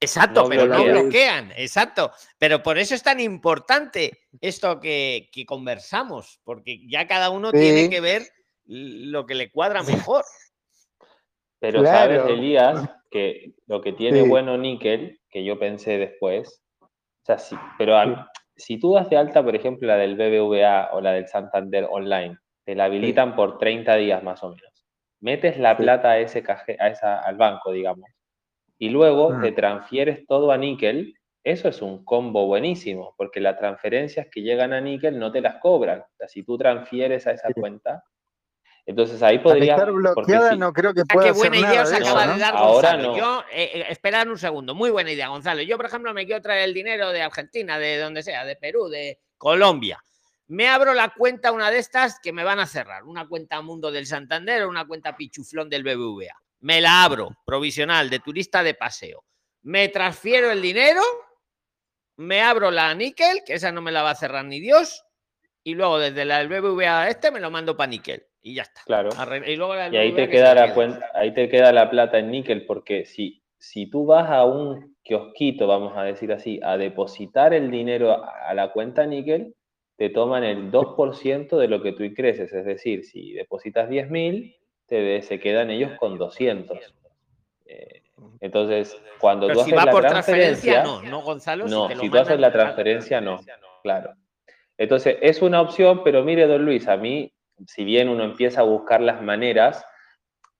Exacto, 0.01 0.47
pero 0.47 0.65
no 0.65 0.83
bloquean, 0.83 1.51
exacto. 1.57 2.11
Pero 2.37 2.63
por 2.63 2.77
eso 2.77 2.95
es 2.95 3.03
tan 3.03 3.19
importante 3.19 4.19
esto 4.39 4.79
que, 4.79 5.29
conversamos, 5.45 6.39
porque 6.43 6.87
ya 6.87 7.05
cada 7.05 7.29
uno 7.29 7.51
tiene 7.51 7.89
que 7.89 7.99
ver 7.99 8.23
lo 8.65 9.25
que 9.25 9.35
le 9.35 9.51
cuadra 9.51 9.83
mejor. 9.83 10.23
Pero 11.61 11.83
sabes, 11.83 12.23
Elías, 12.27 12.89
que 13.11 13.53
lo 13.67 13.81
que 13.81 13.91
tiene 13.91 14.21
bueno 14.21 14.57
Nickel, 14.57 15.19
que 15.29 15.43
yo 15.43 15.59
pensé 15.59 15.97
después, 15.97 16.61
o 16.79 17.25
sea, 17.25 17.37
sí, 17.37 17.57
pero 17.77 17.97
si 18.55 18.79
tú 18.79 18.93
das 18.93 19.09
de 19.09 19.17
alta, 19.17 19.43
por 19.43 19.57
ejemplo, 19.57 19.85
la 19.85 19.97
del 19.97 20.15
BBVA 20.15 20.91
o 20.93 21.01
la 21.01 21.11
del 21.11 21.27
Santander 21.27 21.85
online, 21.89 22.37
te 22.69 22.75
la 22.75 22.85
habilitan 22.85 23.35
por 23.35 23.57
30 23.57 23.95
días 23.95 24.21
más 24.21 24.43
o 24.43 24.49
menos. 24.49 24.85
Metes 25.21 25.57
la 25.57 25.75
plata 25.75 26.11
a 26.11 26.19
ese 26.19 26.43
a 26.77 26.87
esa, 26.87 27.17
al 27.17 27.35
banco, 27.35 27.71
digamos, 27.71 28.07
y 28.77 28.89
luego 28.89 29.41
te 29.41 29.53
transfieres 29.53 30.27
todo 30.27 30.51
a 30.51 30.57
níquel. 30.57 31.15
Eso 31.43 31.67
es 31.67 31.81
un 31.81 32.05
combo 32.05 32.45
buenísimo, 32.45 33.15
porque 33.17 33.39
las 33.39 33.57
transferencias 33.57 34.27
que 34.31 34.43
llegan 34.43 34.73
a 34.73 34.81
níquel 34.81 35.17
no 35.17 35.31
te 35.31 35.41
las 35.41 35.55
cobran. 35.55 36.01
O 36.01 36.15
sea, 36.15 36.27
si 36.27 36.43
tú 36.43 36.59
transfieres 36.59 37.25
a 37.25 37.31
esa 37.31 37.51
cuenta, 37.55 38.03
entonces 38.85 39.23
ahí 39.23 39.39
podría. 39.39 39.73
Estar 39.73 39.91
bloqueada 39.91 40.55
no 40.55 40.71
creo 40.71 40.93
que 40.93 41.01
ah, 41.01 41.11
pueda. 41.11 41.25
qué 41.25 41.39
buena 41.39 41.57
idea 41.57 41.81
os 41.81 41.91
acaba 41.91 42.27
de 42.27 42.39
dar 42.39 42.55
Ahora 42.55 42.97
No. 42.97 43.17
Yo, 43.17 43.43
eh, 43.51 43.71
eh, 43.73 43.85
esperad 43.89 44.27
un 44.27 44.37
segundo. 44.37 44.75
Muy 44.75 44.91
buena 44.91 45.11
idea, 45.11 45.29
Gonzalo. 45.29 45.63
Yo, 45.63 45.75
por 45.75 45.87
ejemplo, 45.87 46.13
me 46.13 46.27
quiero 46.27 46.43
traer 46.43 46.65
el 46.65 46.75
dinero 46.75 47.09
de 47.09 47.23
Argentina, 47.23 47.79
de 47.79 47.97
donde 47.97 48.21
sea, 48.21 48.45
de 48.45 48.55
Perú, 48.55 48.89
de 48.89 49.19
Colombia 49.39 49.99
me 50.49 50.67
abro 50.67 50.95
la 50.95 51.13
cuenta, 51.15 51.51
una 51.51 51.69
de 51.69 51.77
estas 51.77 52.19
que 52.19 52.33
me 52.33 52.43
van 52.43 52.59
a 52.59 52.65
cerrar, 52.65 53.03
una 53.03 53.27
cuenta 53.27 53.61
Mundo 53.61 53.91
del 53.91 54.07
Santander 54.07 54.63
o 54.63 54.69
una 54.69 54.87
cuenta 54.87 55.15
Pichuflón 55.15 55.69
del 55.69 55.83
BBVA. 55.83 56.41
Me 56.61 56.81
la 56.81 57.03
abro, 57.03 57.37
provisional, 57.45 58.09
de 58.09 58.19
turista 58.19 58.63
de 58.63 58.73
paseo. 58.73 59.23
Me 59.61 59.89
transfiero 59.89 60.49
el 60.49 60.59
dinero, 60.59 61.01
me 62.17 62.41
abro 62.41 62.71
la 62.71 62.93
níquel, 62.95 63.43
que 63.45 63.53
esa 63.53 63.71
no 63.71 63.81
me 63.81 63.91
la 63.91 64.01
va 64.01 64.09
a 64.09 64.15
cerrar 64.15 64.43
ni 64.45 64.59
Dios, 64.59 65.05
y 65.63 65.75
luego 65.75 65.99
desde 65.99 66.25
la 66.25 66.39
del 66.39 66.47
BBVA 66.47 67.09
este 67.09 67.29
me 67.29 67.39
lo 67.39 67.51
mando 67.51 67.77
para 67.77 67.91
níquel 67.91 68.25
y 68.41 68.55
ya 68.55 68.63
está. 68.63 68.81
Claro. 68.87 69.09
Y, 69.45 69.55
luego 69.55 69.73
ahí 69.73 70.15
te 70.15 70.29
queda 70.29 70.55
la 70.55 70.73
cuenta, 70.73 71.11
ahí 71.13 71.31
te 71.31 71.47
queda 71.47 71.71
la 71.71 71.91
plata 71.91 72.17
en 72.17 72.31
níquel, 72.31 72.65
porque 72.65 73.05
si, 73.05 73.43
si 73.59 73.87
tú 73.87 74.07
vas 74.07 74.31
a 74.31 74.45
un 74.45 74.97
kiosquito, 75.03 75.67
vamos 75.67 75.95
a 75.95 76.01
decir 76.03 76.31
así, 76.31 76.59
a 76.63 76.75
depositar 76.77 77.53
el 77.53 77.69
dinero 77.69 78.23
a 78.25 78.51
la 78.55 78.71
cuenta 78.71 79.05
níquel, 79.05 79.53
te 79.99 80.09
toman 80.09 80.43
el 80.43 80.71
2% 80.71 81.57
de 81.57 81.67
lo 81.67 81.83
que 81.83 81.91
tú 81.91 82.03
ingreses. 82.03 82.51
Es 82.51 82.65
decir, 82.65 83.05
si 83.05 83.33
depositas 83.33 83.87
10.000, 83.87 84.57
te, 84.87 85.21
se 85.21 85.39
quedan 85.39 85.69
ellos 85.69 85.91
con 85.99 86.17
200. 86.17 86.77
Eh, 87.67 88.01
entonces, 88.39 88.99
cuando 89.19 89.47
tú 89.49 89.61
haces 89.61 89.75
la 89.75 89.91
transferencia, 89.91 90.83
no, 90.83 91.03
no, 91.03 91.21
Gonzalo. 91.21 91.67
No, 91.67 91.87
si, 91.89 92.09
tú 92.09 92.17
haces 92.17 92.39
la 92.39 92.51
transferencia, 92.51 93.21
no. 93.21 93.39
Claro. 93.83 94.15
Entonces, 94.77 95.17
es 95.21 95.41
una 95.43 95.61
opción, 95.61 96.01
pero 96.03 96.23
mire, 96.23 96.47
don 96.47 96.65
Luis, 96.65 96.87
a 96.87 96.97
mí 96.97 97.31
si 97.67 97.83
bien 97.83 98.09
uno 98.09 98.23
empieza 98.23 98.61
a 98.61 98.63
buscar 98.63 99.01
las 99.01 99.21
maneras, 99.21 99.85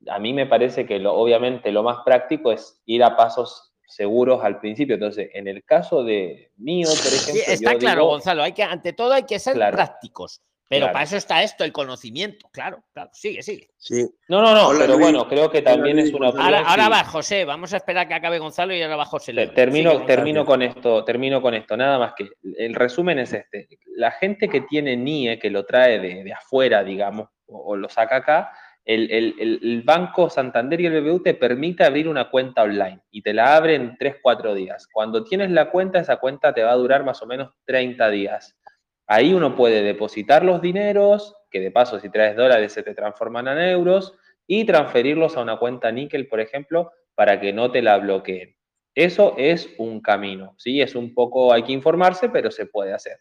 a 0.07 0.19
mí 0.19 0.33
me 0.33 0.45
parece 0.45 0.85
que 0.85 0.99
lo, 0.99 1.13
obviamente 1.13 1.71
lo 1.71 1.83
más 1.83 1.99
práctico 2.05 2.51
es 2.51 2.81
ir 2.85 3.03
a 3.03 3.15
pasos 3.15 3.68
seguros 3.89 4.43
al 4.43 4.59
principio. 4.59 4.95
Entonces, 4.95 5.29
en 5.33 5.47
el 5.47 5.63
caso 5.65 6.03
de 6.03 6.51
mío, 6.57 6.87
por 6.87 7.13
ejemplo. 7.13 7.43
está 7.47 7.75
claro, 7.75 8.05
Gonzalo, 8.05 8.43
hay 8.43 8.53
que, 8.53 8.63
ante 8.63 8.93
todo 8.93 9.13
hay 9.13 9.23
que 9.23 9.39
ser 9.39 9.55
prácticos. 9.55 10.41
Pero 10.69 10.91
para 10.91 11.01
eso 11.01 11.17
está 11.17 11.41
esto, 11.41 11.63
el 11.63 11.71
conocimiento, 11.71 12.47
claro, 12.53 12.83
claro, 12.93 13.09
sigue, 13.11 13.41
sigue. 13.41 13.71
Sí. 13.75 14.07
No, 14.27 14.39
no, 14.39 14.53
no, 14.53 14.77
pero 14.77 14.99
bueno, 14.99 15.27
creo 15.27 15.49
que 15.49 15.63
también 15.63 15.97
es 15.97 16.13
una 16.13 16.27
Ahora, 16.27 16.89
va 16.89 17.03
José, 17.05 17.43
vamos 17.43 17.73
a 17.73 17.77
esperar 17.77 18.07
que 18.07 18.13
acabe 18.13 18.37
Gonzalo 18.37 18.75
y 18.75 18.81
ahora 18.83 18.95
va 18.95 19.05
José. 19.05 19.33
Termino, 19.47 20.05
termino 20.05 20.45
con 20.45 20.61
esto, 20.61 21.03
termino 21.03 21.41
con 21.41 21.55
esto, 21.55 21.75
nada 21.75 21.97
más 21.97 22.13
que 22.15 22.29
el 22.59 22.75
resumen 22.75 23.17
es 23.17 23.33
este. 23.33 23.67
La 23.95 24.11
gente 24.11 24.47
que 24.47 24.61
tiene 24.61 24.95
NIE, 24.95 25.39
que 25.39 25.49
lo 25.49 25.65
trae 25.65 25.97
de, 25.99 26.31
afuera, 26.31 26.83
digamos, 26.83 27.29
o, 27.47 27.75
lo 27.75 27.89
saca 27.89 28.17
acá, 28.17 28.51
el, 28.89 29.35
el, 29.61 29.81
Banco 29.83 30.31
Santander 30.31 30.81
y 30.81 30.87
el 30.87 31.01
BBU 31.01 31.21
te 31.21 31.35
permite 31.35 31.83
abrir 31.83 32.07
una 32.07 32.31
cuenta 32.31 32.63
online 32.63 33.01
y 33.11 33.21
te 33.21 33.33
la 33.33 33.55
abre 33.55 33.75
en 33.75 33.95
3, 33.97 34.15
4 34.21 34.55
días. 34.55 34.87
Cuando 34.91 35.23
tienes 35.23 35.51
la 35.51 35.69
cuenta, 35.69 35.99
esa 35.99 36.17
cuenta 36.17 36.53
te 36.53 36.63
va 36.63 36.71
a 36.71 36.75
durar 36.75 37.03
más 37.03 37.21
o 37.21 37.27
menos 37.27 37.53
30 37.65 38.09
días. 38.09 38.57
Ahí 39.05 39.33
uno 39.33 39.55
puede 39.55 39.83
depositar 39.83 40.43
los 40.43 40.59
dineros, 40.59 41.35
que 41.51 41.59
de 41.59 41.69
paso 41.69 41.99
si 41.99 42.09
traes 42.09 42.35
dólares 42.35 42.73
se 42.73 42.81
te 42.81 42.95
transforman 42.95 43.47
en 43.47 43.59
euros, 43.59 44.15
y 44.47 44.65
transferirlos 44.65 45.37
a 45.37 45.41
una 45.41 45.57
cuenta 45.57 45.91
níquel, 45.91 46.27
por 46.27 46.39
ejemplo, 46.39 46.91
para 47.13 47.39
que 47.39 47.53
no 47.53 47.71
te 47.71 47.83
la 47.83 47.97
bloqueen. 47.99 48.55
Eso 48.95 49.35
es 49.37 49.69
un 49.77 50.01
camino, 50.01 50.55
¿sí? 50.57 50.81
Es 50.81 50.95
un 50.95 51.13
poco, 51.13 51.53
hay 51.53 51.61
que 51.61 51.73
informarse, 51.73 52.29
pero 52.29 52.49
se 52.49 52.65
puede 52.65 52.93
hacer. 52.93 53.19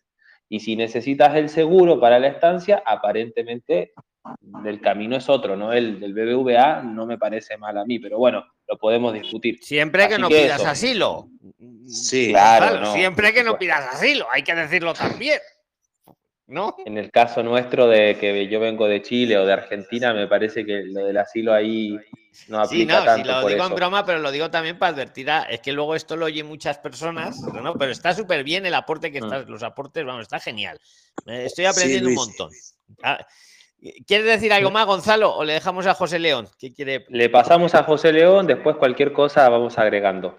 Y 0.48 0.60
si 0.60 0.76
necesitas 0.76 1.36
el 1.36 1.50
seguro 1.50 2.00
para 2.00 2.18
la 2.18 2.28
estancia, 2.28 2.82
aparentemente 2.86 3.92
el 4.64 4.80
camino 4.80 5.16
es 5.16 5.28
otro, 5.28 5.56
¿no? 5.56 5.72
El 5.72 6.00
del 6.00 6.14
BBVA 6.14 6.82
no 6.82 7.06
me 7.06 7.18
parece 7.18 7.56
mal 7.56 7.78
a 7.78 7.84
mí, 7.84 7.98
pero 7.98 8.18
bueno, 8.18 8.44
lo 8.66 8.78
podemos 8.78 9.12
discutir. 9.12 9.58
Siempre 9.62 10.08
que 10.08 10.18
no 10.18 10.28
pidas 10.28 10.64
asilo. 10.64 11.28
Sí, 11.86 12.30
claro. 12.30 12.92
Siempre 12.92 13.32
que 13.32 13.42
no 13.42 13.58
pidas 13.58 13.94
asilo, 13.94 14.26
hay 14.30 14.42
que 14.42 14.54
decirlo 14.54 14.94
también. 14.94 15.40
¿no? 16.48 16.74
En 16.86 16.96
el 16.96 17.10
caso 17.10 17.42
nuestro 17.42 17.86
de 17.88 18.16
que 18.18 18.48
yo 18.48 18.58
vengo 18.58 18.88
de 18.88 19.02
Chile 19.02 19.38
o 19.38 19.44
de 19.44 19.52
Argentina, 19.52 20.14
me 20.14 20.26
parece 20.26 20.64
que 20.64 20.82
lo 20.84 21.04
del 21.04 21.18
asilo 21.18 21.52
ahí 21.52 21.98
no 22.48 22.60
aplica 22.60 23.00
sí, 23.00 23.06
no, 23.06 23.16
Si 23.16 23.24
lo 23.24 23.48
digo 23.48 23.66
en 23.66 23.74
broma, 23.74 24.04
pero 24.06 24.18
lo 24.18 24.30
digo 24.30 24.50
también 24.50 24.78
para 24.78 24.94
advertir 24.94 25.30
a, 25.30 25.42
es 25.42 25.60
que 25.60 25.72
luego 25.72 25.94
esto 25.94 26.16
lo 26.16 26.24
oyen 26.24 26.46
muchas 26.46 26.78
personas, 26.78 27.38
¿no? 27.40 27.74
Pero 27.74 27.92
está 27.92 28.14
súper 28.14 28.44
bien 28.44 28.64
el 28.64 28.74
aporte 28.74 29.12
que 29.12 29.20
mm. 29.20 29.24
está, 29.24 29.38
los 29.40 29.62
aportes, 29.62 30.04
vamos, 30.06 30.22
está 30.22 30.40
genial. 30.40 30.80
Estoy 31.26 31.66
aprendiendo 31.66 32.08
un 32.08 32.14
montón. 32.14 32.50
Ah, 33.02 33.18
¿Quieres 34.06 34.26
decir 34.26 34.52
algo 34.52 34.70
más, 34.70 34.86
Gonzalo, 34.86 35.34
o 35.36 35.44
le 35.44 35.52
dejamos 35.52 35.86
a 35.86 35.94
José 35.94 36.18
León? 36.18 36.48
¿Qué 36.58 36.72
quiere? 36.72 37.06
Le 37.08 37.30
pasamos 37.30 37.74
a 37.74 37.84
José 37.84 38.12
León, 38.12 38.46
después 38.46 38.76
cualquier 38.76 39.12
cosa 39.12 39.48
vamos 39.48 39.78
agregando. 39.78 40.36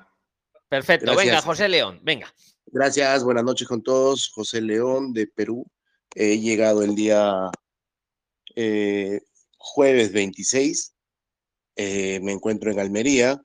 Perfecto, 0.68 1.16
venga, 1.16 1.42
José 1.42 1.70
León, 1.70 2.00
venga. 2.04 2.34
Gracias, 2.68 3.24
buenas 3.24 3.44
noches 3.44 3.68
con 3.68 3.82
todos. 3.82 4.30
José 4.30 4.62
León 4.62 5.14
de 5.14 5.26
Perú. 5.28 5.66
He 6.14 6.40
llegado 6.40 6.84
el 6.84 6.96
día 6.96 7.50
eh, 8.56 9.22
jueves 9.58 10.12
26, 10.12 10.94
eh, 11.76 12.20
me 12.22 12.34
encuentro 12.34 12.72
en 12.72 12.80
Almería 12.80 13.42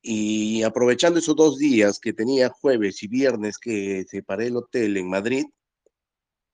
y 0.00 0.62
aprovechando 0.62 1.18
esos 1.18 1.36
dos 1.36 1.58
días 1.58 1.98
que 1.98 2.12
tenía 2.12 2.48
jueves 2.48 3.02
y 3.02 3.08
viernes 3.08 3.58
que 3.58 4.04
separé 4.08 4.46
el 4.46 4.56
hotel 4.56 4.96
en 4.96 5.08
Madrid, 5.08 5.44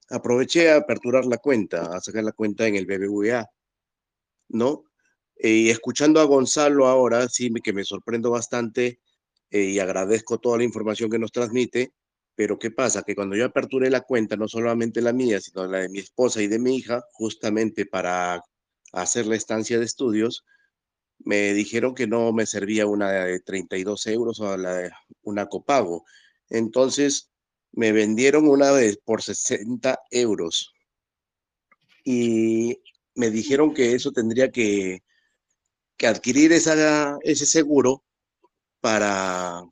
aproveché 0.09 0.71
a 0.71 0.77
aperturar 0.77 1.25
la 1.25 1.37
cuenta, 1.37 1.95
a 1.95 2.01
sacar 2.01 2.23
la 2.23 2.31
cuenta 2.31 2.67
en 2.67 2.75
el 2.75 2.85
BBVA, 2.85 3.49
¿no? 4.49 4.85
y 5.37 5.69
escuchando 5.69 6.19
a 6.21 6.25
Gonzalo 6.25 6.87
ahora, 6.87 7.27
sí 7.27 7.51
que 7.63 7.73
me 7.73 7.83
sorprendo 7.83 8.31
bastante 8.31 8.99
eh, 9.49 9.63
y 9.63 9.79
agradezco 9.79 10.39
toda 10.39 10.57
la 10.57 10.63
información 10.63 11.09
que 11.09 11.19
nos 11.19 11.31
transmite, 11.31 11.93
pero 12.35 12.57
¿qué 12.59 12.71
pasa? 12.71 13.03
Que 13.03 13.15
cuando 13.15 13.35
yo 13.35 13.45
aperturé 13.45 13.89
la 13.89 14.01
cuenta, 14.01 14.35
no 14.35 14.47
solamente 14.47 15.01
la 15.01 15.13
mía, 15.13 15.39
sino 15.41 15.67
la 15.67 15.79
de 15.79 15.89
mi 15.89 15.99
esposa 15.99 16.41
y 16.41 16.47
de 16.47 16.59
mi 16.59 16.77
hija, 16.77 17.03
justamente 17.13 17.85
para 17.85 18.41
hacer 18.93 19.25
la 19.27 19.35
estancia 19.35 19.79
de 19.79 19.85
estudios, 19.85 20.43
me 21.19 21.53
dijeron 21.53 21.95
que 21.95 22.07
no 22.07 22.31
me 22.33 22.45
servía 22.45 22.87
una 22.87 23.11
de 23.11 23.39
32 23.39 24.07
euros 24.07 24.39
o 24.41 24.57
la 24.57 24.75
de 24.75 24.91
una 25.23 25.47
copago. 25.47 26.05
Entonces 26.49 27.31
me 27.75 27.91
vendieron 27.91 28.47
una 28.47 28.71
vez 28.71 28.97
por 28.97 29.21
60 29.21 29.99
euros 30.11 30.73
y 32.03 32.79
me 33.15 33.29
dijeron 33.29 33.73
que 33.73 33.93
eso 33.93 34.11
tendría 34.11 34.51
que, 34.51 35.03
que 35.97 36.07
adquirir 36.07 36.51
esa, 36.51 37.17
ese 37.21 37.45
seguro 37.45 38.03
para, 38.79 39.63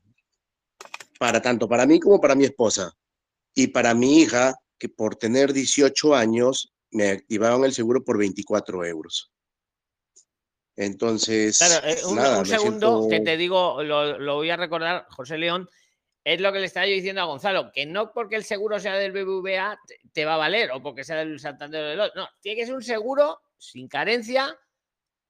para 1.20 1.42
tanto 1.42 1.68
para 1.68 1.86
mí 1.86 2.00
como 2.00 2.20
para 2.20 2.36
mi 2.36 2.46
esposa. 2.46 2.94
Y 3.56 3.68
para 3.68 3.94
mi 3.94 4.22
hija, 4.22 4.56
que 4.80 4.90
por 4.90 5.16
tener 5.16 5.54
18 5.54 6.16
años, 6.16 6.74
me 6.92 7.10
activaron 7.10 7.64
el 7.66 7.74
seguro 7.74 8.04
por 8.04 8.18
24 8.18 8.84
euros. 8.86 9.32
Entonces, 10.76 11.62
eh, 11.62 11.98
un, 12.06 12.46
segundo 12.48 13.08
que 13.08 13.20
te 13.20 13.38
digo, 13.38 13.84
lo, 13.84 14.36
voy 14.36 14.50
a 14.50 14.58
recordar, 14.58 15.06
José 15.12 15.38
León, 15.38 15.70
es 16.24 16.40
lo 16.40 16.54
que 16.54 16.60
le 16.60 16.66
estaba 16.66 16.86
yo 16.86 16.94
diciendo 16.94 17.22
a 17.22 17.26
Gonzalo, 17.26 17.72
que 17.72 17.86
no 17.86 18.14
porque 18.14 18.36
el 18.36 18.44
seguro 18.44 18.80
sea 18.80 18.96
del 18.96 19.12
BBVA 19.12 19.78
te, 20.14 20.26
va 20.26 20.36
a 20.36 20.38
valer 20.38 20.72
o 20.72 20.82
porque 20.82 21.04
sea 21.04 21.18
del 21.18 21.40
Santander 21.40 21.98
del 21.98 22.12
no, 22.16 22.28
tiene 22.40 22.60
que 22.60 22.66
ser 22.66 22.76
un 22.76 22.84
seguro 22.84 23.40
sin 23.58 23.88
carencia, 23.88 24.58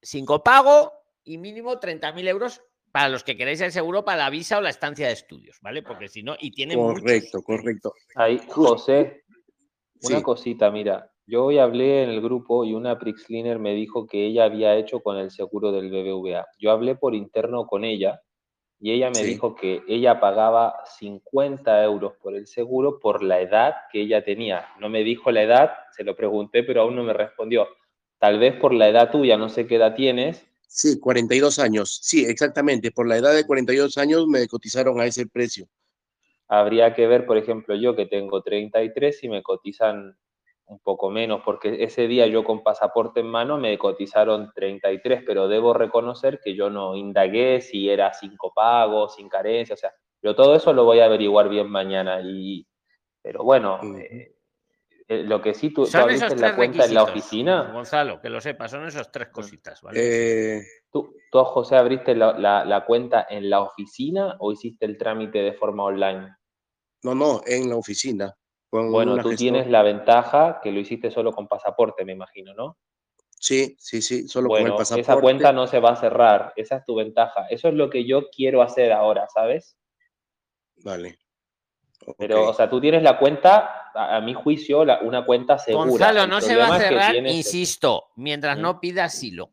sin 0.02 0.26
copago 0.26 0.92
y 1.24 1.38
mínimo 1.38 1.80
30.000 1.80 2.28
euros 2.28 2.62
para 2.92 3.10
los 3.10 3.24
que 3.24 3.36
queréis 3.36 3.62
el 3.62 3.72
seguro 3.72 4.06
para 4.06 4.18
la 4.24 4.30
visa 4.30 4.60
o 4.60 4.62
la 4.62 4.70
estancia 4.70 5.08
de 5.08 5.14
estudios, 5.14 5.58
¿vale? 5.62 5.82
Porque 5.82 6.08
si 6.08 6.22
no, 6.22 6.36
y 6.40 6.52
tiene 6.52 6.76
Correcto, 6.76 7.42
correcto. 7.42 7.94
Ahí, 8.14 8.40
José, 8.48 9.24
una 10.04 10.22
cosita, 10.22 10.70
mira, 10.70 11.12
yo 11.26 11.46
hoy 11.46 11.58
hablé 11.58 12.04
en 12.04 12.12
el 12.12 12.22
grupo 12.22 12.66
y 12.66 12.74
una 12.76 13.00
Prixliner 13.00 13.58
me 13.58 13.74
dijo 13.74 14.06
que 14.06 14.28
ella 14.28 14.44
había 14.44 14.76
hecho 14.76 15.00
con 15.00 15.18
el 15.18 15.32
seguro 15.32 15.72
del 15.72 15.90
BBVA. 15.90 16.46
Yo 16.60 16.70
hablé 16.70 16.96
por 16.96 17.16
interno 17.16 17.66
con 17.66 17.84
ella 17.84 18.22
y 18.84 18.92
ella 18.92 19.10
me 19.10 19.24
dijo 19.24 19.56
que 19.56 19.82
ella 19.88 20.20
pagaba 20.20 20.76
50 20.98 21.86
euros 21.86 22.16
por 22.22 22.36
el 22.36 22.48
seguro 22.48 23.00
por 23.00 23.24
la 23.24 23.40
edad 23.40 23.76
que 23.90 24.02
ella 24.02 24.26
tenía. 24.26 24.68
No 24.78 24.90
me 24.90 25.06
dijo 25.06 25.32
la 25.32 25.42
edad, 25.42 25.72
se 25.96 26.04
lo 26.04 26.18
pregunté, 26.18 26.64
pero 26.64 26.82
aún 26.82 26.98
no 26.98 27.04
me 27.06 27.14
respondió. 27.14 27.70
Tal 28.20 28.40
vez 28.40 28.60
por 28.60 28.74
la 28.74 28.90
edad 28.90 29.10
tuya, 29.10 29.38
no 29.38 29.48
sé 29.48 29.68
qué 29.68 29.78
edad 29.78 29.96
tienes, 29.96 30.46
Sí, 30.68 31.00
42 31.00 31.60
años. 31.60 32.00
Sí, 32.02 32.26
exactamente. 32.26 32.92
Por 32.92 33.08
la 33.08 33.18
edad 33.18 33.34
de 33.34 33.46
42 33.46 33.98
años 34.00 34.28
me 34.28 34.48
cotizaron 34.48 35.00
a 35.00 35.06
ese 35.06 35.28
precio. 35.28 35.68
Habría 36.50 36.94
que 36.94 37.08
ver, 37.08 37.26
por 37.26 37.38
ejemplo, 37.38 37.76
yo 37.76 37.96
que 37.96 38.08
tengo 38.08 38.42
33 38.42 39.24
y 39.24 39.30
me 39.30 39.44
cotizan 39.44 40.18
un 40.66 40.80
poco 40.80 41.10
menos, 41.10 41.42
porque 41.44 41.84
ese 41.84 42.08
día 42.08 42.28
yo 42.28 42.44
con 42.44 42.64
pasaporte 42.64 43.20
en 43.20 43.28
mano 43.28 43.58
me 43.58 43.78
cotizaron 43.78 44.52
33, 44.54 45.24
pero 45.26 45.48
debo 45.48 45.74
reconocer 45.74 46.40
que 46.44 46.56
yo 46.56 46.70
no 46.70 46.96
indagué 46.96 47.62
si 47.62 47.90
era 47.90 48.14
cinco 48.14 48.54
pagos, 48.54 49.16
sin 49.16 49.30
carencia, 49.30 49.74
o 49.74 49.78
sea, 49.78 49.94
yo 50.24 50.36
todo 50.36 50.56
eso 50.56 50.72
lo 50.72 50.86
voy 50.86 51.00
a 51.00 51.06
averiguar 51.06 51.50
bien 51.50 51.70
mañana. 51.70 52.22
Y, 52.24 52.66
pero 53.22 53.44
bueno, 53.44 53.80
eh, 53.84 55.24
lo 55.24 55.42
que 55.42 55.54
sí 55.54 55.72
tú, 55.74 55.86
tú 55.86 55.98
abriste 55.98 56.36
la 56.38 56.56
cuenta 56.56 56.86
en 56.86 56.94
la 56.94 57.04
oficina. 57.04 57.72
Gonzalo, 57.74 58.22
que 58.22 58.30
lo 58.30 58.40
sepas, 58.40 58.72
son 58.72 58.88
esas 58.88 59.12
tres 59.12 59.28
cositas, 59.30 59.82
¿vale? 59.82 60.00
Eh, 60.58 60.62
¿Tú, 60.90 61.14
José, 61.32 61.76
abriste 61.76 62.16
la, 62.16 62.84
cuenta 62.88 63.28
en 63.30 63.50
la 63.50 63.62
oficina 63.62 64.38
o 64.40 64.54
hiciste 64.54 64.86
el 64.86 64.98
trámite 64.98 65.40
de 65.40 65.54
forma 65.54 65.84
online? 65.84 66.36
No, 67.04 67.14
no, 67.14 67.42
en 67.46 67.70
la 67.70 67.76
oficina. 67.76 68.34
Bueno, 68.82 69.22
tú 69.22 69.36
tienes 69.36 69.68
la 69.68 69.84
ventaja 69.84 70.60
que 70.64 70.72
lo 70.72 70.80
hiciste 70.80 71.12
solo 71.12 71.32
con 71.32 71.48
pasaporte, 71.48 72.06
me 72.06 72.14
imagino, 72.14 72.56
¿no? 72.56 72.78
Sí, 73.30 73.76
sí, 73.78 74.02
sí, 74.02 74.28
solo 74.28 74.50
con 74.50 74.66
el 74.66 74.74
pasaporte. 74.74 75.02
Esa 75.02 75.20
cuenta 75.20 75.52
no 75.52 75.68
se 75.68 75.80
va 75.80 75.92
a 75.92 75.96
cerrar, 75.96 76.54
esa 76.56 76.78
es 76.78 76.86
tu 76.86 76.96
ventaja. 76.96 77.46
Eso 77.50 77.68
es 77.68 77.76
lo 77.76 77.90
que 77.90 78.06
yo 78.06 78.30
quiero 78.32 78.64
hacer 78.64 78.92
ahora, 78.92 79.28
¿sabes? 79.32 79.78
Vale. 80.84 81.20
Pero, 82.18 82.50
o 82.50 82.54
sea, 82.54 82.70
tú 82.70 82.82
tienes 82.82 83.04
la 83.04 83.20
cuenta, 83.20 83.92
a, 83.94 84.20
mi 84.22 84.34
juicio, 84.34 84.82
una 84.82 85.24
cuenta 85.24 85.60
segura. 85.60 85.86
Gonzalo, 85.86 86.28
no 86.28 86.42
se 86.42 86.56
va 86.56 86.76
a 86.76 86.80
cerrar, 86.80 87.16
insisto, 87.16 88.10
mientras 88.16 88.58
no 88.58 88.80
pida 88.80 89.06
asilo. 89.06 89.53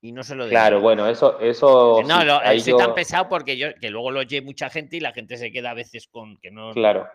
Y 0.00 0.12
no 0.12 0.22
se 0.22 0.36
lo 0.36 0.48
Claro, 0.48 0.80
bueno, 0.80 1.08
eso. 1.08 1.40
eso 1.40 2.00
no, 2.06 2.24
lo, 2.24 2.38
soy 2.60 2.76
tan 2.76 2.94
pesado 2.94 3.28
porque 3.28 3.56
yo, 3.56 3.74
que 3.80 3.90
luego 3.90 4.12
lo 4.12 4.20
oye 4.20 4.40
mucha 4.40 4.70
gente 4.70 4.96
y 4.96 5.00
la 5.00 5.12
gente 5.12 5.36
se 5.36 5.50
queda 5.50 5.72
a 5.72 5.74
veces 5.74 6.06
con 6.06 6.36
que 6.36 6.52
no. 6.52 6.72
Claro. 6.72 7.08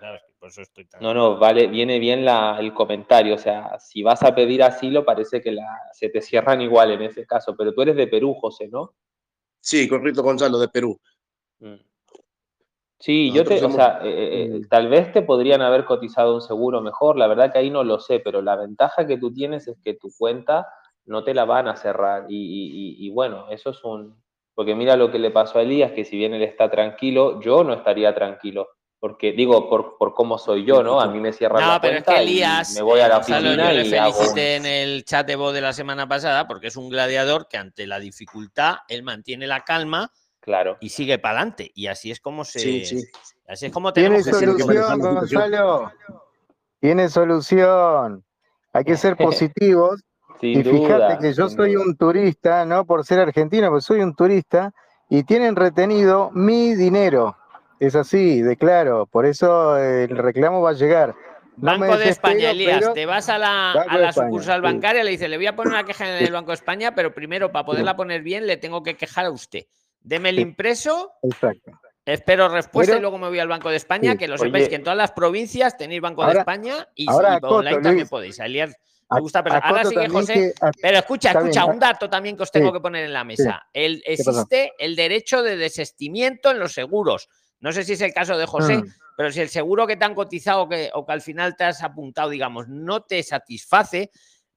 No, 1.00 1.14
no, 1.14 1.38
vale, 1.38 1.68
viene 1.68 1.98
bien 2.00 2.26
la, 2.26 2.58
el 2.60 2.74
comentario. 2.74 3.36
O 3.36 3.38
sea, 3.38 3.80
si 3.80 4.04
vas 4.04 4.22
a 4.24 4.36
pedir 4.36 4.62
asilo, 4.64 5.06
parece 5.06 5.42
que 5.42 5.54
la, 5.54 5.66
se 5.94 6.10
te 6.10 6.22
cierran 6.22 6.60
igual 6.60 6.92
en 6.92 7.04
ese 7.04 7.26
caso. 7.26 7.56
Pero 7.56 7.74
tú 7.74 7.84
eres 7.84 7.96
de 7.96 8.08
Perú, 8.08 8.34
José, 8.34 8.68
¿no? 8.68 8.94
Sí, 9.62 9.88
correcto, 9.88 10.22
Gonzalo, 10.22 10.60
de 10.60 10.68
Perú. 10.68 11.00
Mm. 11.60 11.76
Sí, 13.00 13.32
yo 13.34 13.44
te, 13.44 13.64
o 13.64 13.70
sea, 13.70 14.00
eh, 14.04 14.46
eh, 14.46 14.62
tal 14.70 14.88
vez 14.88 15.12
te 15.12 15.24
podrían 15.24 15.62
haber 15.62 15.84
cotizado 15.84 16.36
un 16.36 16.42
seguro 16.42 16.80
mejor, 16.80 17.18
la 17.18 17.28
verdad 17.28 17.52
que 17.52 17.60
ahí 17.60 17.70
no 17.70 17.84
lo 17.84 18.00
sé, 18.00 18.20
pero 18.20 18.42
la 18.42 18.56
ventaja 18.56 19.06
que 19.06 19.18
tú 19.18 19.34
tienes 19.34 19.68
es 19.68 19.78
que 19.84 19.94
tu 19.94 20.10
cuenta 20.18 20.66
no 21.06 21.24
te 21.24 21.34
la 21.34 21.45
van 21.45 21.68
a 21.68 21.76
cerrar 21.76 22.26
y, 22.30 22.36
y- 22.36 23.04
y- 23.04 23.08
y 23.08 23.10
bueno, 23.12 23.47
eso 23.49 23.70
es 23.72 23.84
un... 23.84 24.22
Porque 24.56 24.76
mira 24.76 24.95
lo 24.95 25.12
que 25.12 25.18
le 25.20 25.32
pasó 25.32 25.58
a 25.60 25.64
Elías, 25.64 25.91
que 25.93 26.06
si 26.06 26.16
bien 26.18 26.34
él 26.34 26.43
está 26.43 26.70
tranquilo, 26.70 27.41
yo 27.41 27.64
no 27.64 27.74
estaría 27.74 28.14
tranquilo, 28.14 28.68
porque 28.99 29.32
digo, 29.32 29.68
por, 29.68 29.97
por 29.97 30.14
cómo 30.14 30.38
soy 30.38 30.64
yo, 30.64 30.84
¿no? 30.84 31.01
A 31.01 31.08
mí 31.08 31.20
me 31.20 31.34
cierran 31.34 31.62
No, 31.62 31.68
la 31.70 31.82
pero 31.82 31.97
es 31.97 32.04
que 32.04 32.14
y 32.14 32.18
Elías, 32.18 32.74
me 32.76 32.82
voy 32.84 32.99
a 32.99 33.08
la 33.08 33.16
Gonzalo, 33.16 33.47
oficina 33.49 33.74
yo 33.74 33.80
le 33.82 33.88
y 33.88 33.95
hago... 33.95 34.14
felicité 34.14 34.56
en 34.58 34.66
el 34.68 35.04
chat 35.06 35.26
de 35.26 35.36
voz 35.36 35.54
de 35.54 35.62
la 35.62 35.74
semana 35.74 36.08
pasada 36.08 36.47
porque 36.47 36.68
es 36.68 36.78
un 36.78 36.88
gladiador 36.89 37.47
que 37.47 37.58
ante 37.58 37.88
la 37.88 37.99
dificultad 37.99 38.76
él 38.88 39.01
mantiene 39.04 39.47
la 39.47 39.62
calma 39.62 40.12
Claro. 40.39 40.78
y 40.82 40.89
sigue 40.89 41.18
para 41.20 41.38
adelante. 41.39 41.72
Y 41.74 41.88
así 41.88 42.12
es 42.12 42.20
como 42.20 42.43
se. 42.43 42.60
Sí, 42.60 42.86
sí. 42.86 43.04
Así 43.47 43.66
es 43.68 43.72
como 43.72 43.91
Tiene 43.93 44.22
tenemos 44.22 44.26
que 44.26 44.34
ser 44.34 44.49
solución. 44.49 44.99
Gonzalo. 44.99 45.91
Tiene 46.80 47.10
solución. 47.10 48.26
Hay 48.74 48.84
que 48.84 48.97
ser 48.97 49.16
positivos. 49.18 50.01
Sin 50.44 50.60
Y 50.60 50.64
duda. 50.64 50.78
fíjate 50.78 51.18
que 51.22 51.34
yo 51.34 51.48
soy 51.50 51.74
duda. 51.76 51.86
un 51.86 51.96
turista, 51.96 52.66
no 52.66 52.86
por 52.86 53.06
ser 53.06 53.20
argentino, 53.20 53.70
pero 53.70 53.80
soy 53.82 54.02
un 54.02 54.14
turista 54.14 54.74
y 55.10 55.24
tienen 55.24 55.56
retenido 55.56 56.32
mi 56.34 56.76
dinero. 56.76 57.38
Es 57.80 57.96
así, 57.96 58.41
de 58.41 58.58
claro. 58.58 59.06
Por 59.06 59.26
eso 59.26 59.78
el 59.78 60.10
reclamo 60.18 60.62
va 60.62 60.72
a 60.72 60.74
llegar. 60.74 61.16
No 61.56 61.78
me 61.78 61.88
Banco 61.88 61.98
de 61.98 62.10
España, 62.10 62.52
Elías, 62.52 62.94
te 62.94 63.06
vas 63.06 63.30
a 63.30 63.38
la, 63.38 63.72
a 63.74 63.96
de 63.96 64.02
la 64.02 64.10
España, 64.10 64.28
sucursal 64.30 64.60
sí. 64.60 64.64
bancaria, 64.64 65.04
le 65.04 65.12
dices, 65.12 65.30
le 65.30 65.38
voy 65.38 65.48
a 65.48 65.56
poner 65.56 65.72
una 65.74 65.84
queja 65.86 66.10
en 66.18 66.26
el 66.26 66.32
Banco 66.34 66.48
de 66.52 66.56
España, 66.56 66.96
pero 66.96 67.14
primero 67.14 67.52
para 67.52 67.66
poderla 67.66 67.96
poner 67.96 68.22
bien 68.22 68.48
le 68.48 68.58
tengo 68.58 68.82
que 68.84 68.96
quejar 68.96 69.26
a 69.26 69.30
usted. 69.32 69.66
Deme 70.02 70.30
el 70.30 70.38
Sí. 70.38 70.41
impreso, 70.41 71.12
Exacto. 71.22 71.72
espero 72.06 72.50
respuesta 72.50 72.91
Pero- 72.94 72.98
y 72.98 73.02
luego 73.02 73.18
me 73.20 73.28
voy 73.30 73.39
al 73.39 73.48
Banco 73.48 73.70
de 73.70 73.76
España, 73.78 74.14
Sí. 74.14 74.18
que 74.18 74.28
lo 74.28 74.38
sepáis 74.38 74.64
Oye. 74.64 74.70
que 74.70 74.76
en 74.76 74.84
todas 74.84 74.98
las 74.98 75.12
provincias 75.12 75.78
tenéis 75.78 76.02
Banco 76.02 76.22
de 76.24 76.28
Ahora- 76.30 76.39
España 76.39 76.88
y, 76.96 77.10
ahora 77.10 77.34
y 77.34 77.36
acoto, 77.38 77.56
online 77.58 77.74
también 77.76 77.96
Luis. 77.98 78.10
podéis. 78.10 78.39
Elías 78.39 78.76
Le 79.12 79.20
gusta, 79.22 79.39
ahora 79.39 79.84
sigue 79.84 79.95
también 80.01 80.12
José. 80.12 80.34
que- 80.34 80.54
Pero 80.82 80.97
escucha, 80.97 81.32
escucha, 81.32 81.62
bien, 81.64 81.74
un 81.74 81.80
dato 81.80 82.10
también 82.10 82.36
que 82.38 82.43
os 82.43 82.51
tengo 82.51 82.68
Sí. 82.68 82.74
que 82.74 82.80
poner 82.80 83.06
en 83.06 83.14
la 83.14 83.24
mesa. 83.24 83.68
El, 83.74 84.01
existe 84.06 84.74
el 84.80 84.95
derecho 84.95 85.43
de 85.43 85.56
desestimiento 85.58 86.51
en 86.51 86.60
los 86.60 86.74
seguros. 86.74 87.30
No 87.60 87.72
sé 87.72 87.84
si 87.84 87.93
es 87.93 88.01
el 88.01 88.14
caso 88.14 88.38
de 88.38 88.45
José, 88.45 88.78
Mm. 88.78 88.88
pero 89.16 89.32
si 89.32 89.39
el 89.41 89.49
seguro 89.49 89.86
que 89.88 89.95
te 89.97 90.06
han 90.06 90.16
cotizado 90.16 90.68
que, 90.68 90.89
o 90.93 91.06
que 91.06 91.14
al 91.14 91.22
final 91.22 91.56
te 91.56 91.64
has 91.66 91.82
apuntado, 91.84 92.30
digamos, 92.30 92.68
no 92.68 93.01
te 93.04 93.22
satisface 93.24 94.10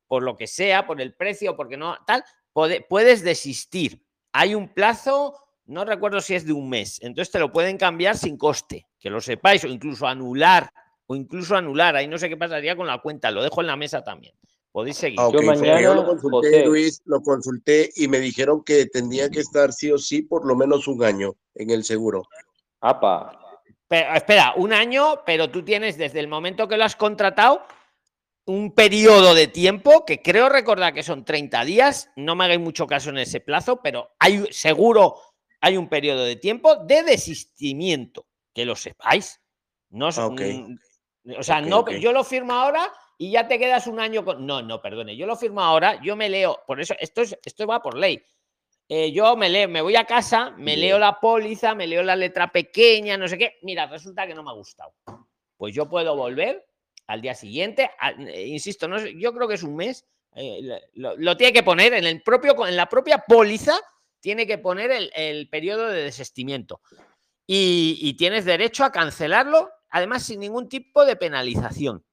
por 0.08 0.22
lo 0.22 0.36
que 0.36 0.46
sea, 0.46 0.86
por 0.86 1.00
el 1.00 1.14
precio, 1.14 1.56
porque 1.56 1.76
no 1.76 1.96
tal, 2.06 2.24
pode- 2.54 2.84
puedes 2.88 3.22
desistir. 3.22 4.02
Hay 4.32 4.54
un 4.54 4.72
plazo, 4.72 5.36
no 5.66 5.84
recuerdo 5.84 6.20
si 6.20 6.34
es 6.34 6.46
de 6.46 6.52
un 6.52 6.68
mes, 6.68 6.98
entonces 7.02 7.30
te 7.32 7.38
lo 7.40 7.52
pueden 7.52 7.76
cambiar 7.76 8.16
sin 8.16 8.36
coste, 8.38 8.86
que 9.00 9.10
lo 9.10 9.20
sepáis, 9.20 9.64
o 9.64 9.66
incluso 9.68 10.06
anular, 10.06 10.70
o 11.06 11.16
incluso 11.16 11.56
anular. 11.56 11.96
Ahí 11.96 12.08
no 12.08 12.18
sé 12.18 12.28
qué 12.28 12.36
pasaría 12.36 12.76
con 12.76 12.86
la 12.86 12.98
cuenta, 13.00 13.30
lo 13.30 13.42
dejo 13.42 13.60
en 13.60 13.66
la 13.66 13.76
mesa 13.76 14.02
también. 14.02 14.34
Podéis 14.72 14.96
seguir. 14.98 15.18
Ah, 15.20 15.30
Yo 15.32 15.40
mañana, 15.42 15.80
yo 15.80 15.94
lo 15.94 16.04
consulté, 16.04 16.50
José. 16.50 16.64
Luis, 16.66 17.00
lo 17.06 17.22
consulté 17.22 17.90
y 17.96 18.08
me 18.08 18.20
dijeron 18.20 18.62
que 18.62 18.86
tendría 18.86 19.30
que 19.30 19.40
estar 19.40 19.72
sí 19.72 19.90
o 19.90 19.98
sí 19.98 20.22
por 20.22 20.46
lo 20.46 20.54
menos 20.54 20.86
un 20.88 21.02
año 21.02 21.34
en 21.54 21.70
el 21.70 21.82
seguro. 21.84 22.24
Apa. 22.80 23.40
Pero, 23.88 24.14
espera, 24.14 24.52
un 24.56 24.72
año, 24.72 25.22
pero 25.24 25.48
tú 25.50 25.64
tienes 25.64 25.96
desde 25.96 26.20
el 26.20 26.28
momento 26.28 26.68
que 26.68 26.76
lo 26.76 26.84
has 26.84 26.96
contratado 26.96 27.62
un 28.44 28.74
periodo 28.74 29.34
de 29.34 29.46
tiempo 29.48 30.04
que 30.04 30.20
creo 30.22 30.48
recordar 30.48 30.92
que 30.92 31.02
son 31.02 31.24
30 31.24 31.64
días. 31.64 32.10
No 32.16 32.34
me 32.36 32.44
hagáis 32.44 32.60
mucho 32.60 32.86
caso 32.86 33.10
en 33.10 33.18
ese 33.18 33.40
plazo, 33.40 33.80
pero 33.82 34.10
hay 34.18 34.44
seguro 34.50 35.16
hay 35.60 35.76
un 35.78 35.88
periodo 35.88 36.24
de 36.24 36.36
tiempo 36.36 36.76
de 36.84 37.02
desistimiento, 37.02 38.26
que 38.54 38.64
lo 38.66 38.76
sepáis. 38.76 39.40
No, 39.90 40.10
es 40.10 40.18
Ah, 40.18 40.26
ok. 40.26 40.40
un- 40.40 40.78
o 41.38 41.42
sea, 41.42 41.60
no, 41.60 41.88
yo 41.90 42.12
lo 42.12 42.22
firmo 42.24 42.52
ahora 42.52 42.92
y 43.18 43.30
ya 43.30 43.48
te 43.48 43.58
quedas 43.58 43.86
un 43.86 43.98
año 44.00 44.24
con. 44.24 44.46
No, 44.46 44.62
no, 44.62 44.80
perdone, 44.80 45.16
yo 45.16 45.26
lo 45.26 45.36
firmo 45.36 45.60
ahora, 45.62 46.00
yo 46.02 46.16
me 46.16 46.28
leo, 46.28 46.62
por 46.66 46.80
eso 46.80 46.94
esto 47.00 47.22
es, 47.22 47.38
esto 47.44 47.66
va 47.66 47.80
por 47.82 47.96
ley. 47.96 48.22
Eh, 48.88 49.10
yo 49.10 49.36
me 49.36 49.48
leo, 49.48 49.68
me 49.68 49.80
voy 49.80 49.96
a 49.96 50.04
casa, 50.04 50.50
me 50.52 50.76
Bien. 50.76 50.80
leo 50.80 50.98
la 50.98 51.18
póliza, 51.18 51.74
me 51.74 51.86
leo 51.88 52.02
la 52.04 52.14
letra 52.14 52.52
pequeña, 52.52 53.16
no 53.16 53.26
sé 53.26 53.36
qué. 53.36 53.56
Mira, 53.62 53.86
resulta 53.86 54.26
que 54.26 54.34
no 54.34 54.44
me 54.44 54.50
ha 54.50 54.54
gustado. 54.54 54.94
Pues 55.56 55.74
yo 55.74 55.88
puedo 55.88 56.14
volver 56.14 56.64
al 57.08 57.20
día 57.20 57.34
siguiente. 57.34 57.90
a- 57.98 58.10
eh, 58.12 58.46
insisto, 58.46 58.86
no 58.86 58.98
yo 59.04 59.32
creo 59.34 59.48
que 59.48 59.54
es 59.54 59.62
un 59.64 59.74
mes. 59.76 60.06
eh, 60.36 60.60
lo, 60.94 61.16
lo 61.16 61.36
tiene 61.36 61.52
que 61.52 61.62
poner 61.62 61.94
en 61.94 62.04
el 62.06 62.22
propio, 62.22 62.66
en 62.66 62.76
la 62.76 62.88
propia 62.88 63.24
póliza, 63.26 63.76
tiene 64.20 64.46
que 64.46 64.58
poner 64.58 64.90
el, 64.92 65.10
el 65.16 65.48
periodo 65.48 65.88
de 65.88 66.02
desestimiento. 66.04 66.80
Y, 67.46 67.98
y 68.02 68.14
tienes 68.14 68.44
derecho 68.44 68.84
a 68.84 68.92
cancelarlo, 68.92 69.70
además 69.96 70.22
sin 70.24 70.40
ningún 70.40 70.68
tipo 70.68 71.04
de 71.04 71.16
penalización. 71.16 72.04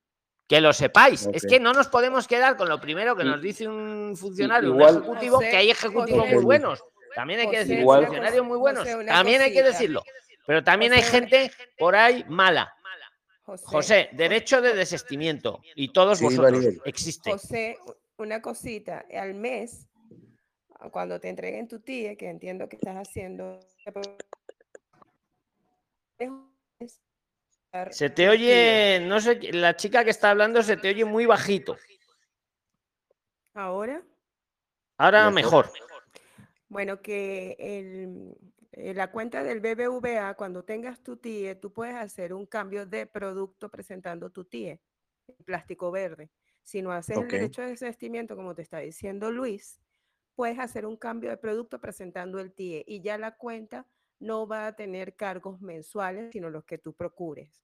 Que 0.47 0.59
lo 0.61 0.73
sepáis. 0.73 1.27
Es 1.33 1.45
que 1.45 1.59
no 1.59 1.73
nos 1.73 1.87
podemos 1.87 2.27
quedar 2.27 2.57
con 2.57 2.67
lo 2.69 2.79
primero 2.79 3.15
que 3.15 3.23
nos 3.23 3.41
dice 3.41 3.67
un 3.67 4.15
funcionario, 4.15 4.69
igual- 4.69 4.97
un 4.97 5.01
ejecutivo, 5.03 5.39
que 5.39 5.55
hay 5.57 5.69
ejecutivos 5.71 6.29
muy 6.29 6.43
buenos. 6.43 6.83
También 7.15 7.39
hay 7.41 7.49
que 7.49 7.59
decir 7.59 7.79
Igual- 7.79 8.05
funcionarios 8.05 8.45
muy 8.45 8.57
buenos. 8.57 8.87
También 9.07 9.41
hay 9.41 9.53
que 9.53 9.63
decirlo. 9.63 10.03
Pero 10.45 10.63
también 10.63 10.93
hay 10.93 11.01
gente 11.01 11.51
por 11.77 11.95
ahí 11.95 12.25
mala. 12.27 12.73
José, 13.45 14.09
derecho 14.13 14.61
de 14.61 14.73
desestimiento. 14.73 15.61
Y 15.75 15.89
todos 15.93 16.21
vosotros 16.21 16.65
existe. 16.85 17.31
José, 17.31 17.77
una 18.17 18.41
cosita, 18.41 19.05
al 19.13 19.33
mes, 19.33 19.87
cuando 20.91 21.19
te 21.19 21.29
entreguen 21.29 21.67
tu 21.67 21.79
tía, 21.79 22.15
que 22.15 22.29
entiendo 22.29 22.67
que 22.67 22.75
estás 22.75 22.95
haciendo, 22.95 23.59
Se 27.89 28.09
te 28.09 28.29
oye, 28.29 28.99
no 29.01 29.19
sé, 29.19 29.39
la 29.51 29.75
chica 29.75 30.03
que 30.03 30.11
está 30.11 30.29
hablando 30.29 30.61
se 30.61 30.77
te 30.77 30.89
oye 30.89 31.05
muy 31.05 31.25
bajito. 31.25 31.75
Ahora, 33.55 34.03
Ahora 34.97 35.31
Mejor. 35.31 35.71
mejor. 35.73 36.03
bueno, 36.69 37.01
que 37.01 37.55
el, 37.59 38.37
eh, 38.71 38.93
la 38.93 39.11
cuenta 39.11 39.43
del 39.43 39.59
BBVA, 39.59 40.35
cuando 40.35 40.63
tengas 40.63 41.01
tu 41.01 41.17
TIE, 41.17 41.55
tú 41.55 41.73
puedes 41.73 41.95
hacer 41.95 42.33
un 42.33 42.45
cambio 42.45 42.85
de 42.85 43.07
producto 43.07 43.69
presentando 43.69 44.29
tu 44.29 44.45
TIE, 44.45 44.79
en 45.27 45.45
plástico 45.45 45.91
verde. 45.91 46.31
Si 46.61 46.81
no 46.81 46.91
haces 46.91 47.17
el 47.17 47.27
derecho 47.27 47.61
de 47.61 47.69
desistimiento, 47.69 48.35
como 48.35 48.55
te 48.55 48.61
está 48.61 48.79
diciendo 48.79 49.31
Luis, 49.31 49.79
puedes 50.35 50.59
hacer 50.59 50.85
un 50.85 50.95
cambio 50.95 51.31
de 51.31 51.37
producto 51.37 51.79
presentando 51.81 52.39
el 52.39 52.53
TIE 52.53 52.83
y 52.87 53.01
ya 53.01 53.17
la 53.17 53.35
cuenta 53.35 53.87
no 54.23 54.47
va 54.47 54.67
a 54.67 54.75
tener 54.75 55.15
cargos 55.15 55.61
mensuales, 55.61 56.31
sino 56.31 56.49
los 56.49 56.63
que 56.65 56.77
tú 56.77 56.93
procures. 56.93 57.61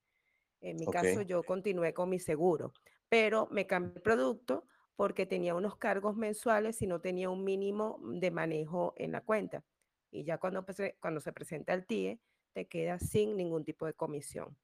En 0.62 0.76
mi 0.76 0.86
caso, 0.92 1.22
yo 1.22 1.44
continué 1.44 1.94
con 1.94 2.10
mi 2.10 2.20
seguro, 2.20 2.74
pero 3.08 3.48
me 3.50 3.66
cambié 3.66 3.96
el 3.96 4.02
producto 4.02 4.66
porque 4.96 5.26
tenía 5.26 5.56
unos 5.56 5.78
cargos 5.78 6.18
mensuales 6.18 6.82
y 6.82 6.88
no 6.88 7.00
tenía 7.00 7.30
un 7.30 7.46
mínimo 7.46 8.00
de 8.04 8.30
manejo 8.32 8.94
en 8.98 9.14
la 9.14 9.22
cuenta. 9.22 9.64
Y 10.12 10.26
ya 10.26 10.38
cuando, 10.38 10.66
cuando 11.00 11.22
se 11.22 11.32
presenta 11.32 11.74
el 11.74 11.86
TIE, 11.86 12.20
te 12.54 12.68
queda 12.68 13.00
sin 13.00 13.38
ningún 13.38 13.64
tipo 13.64 13.86
de 13.86 13.94
comisión. 13.94 14.58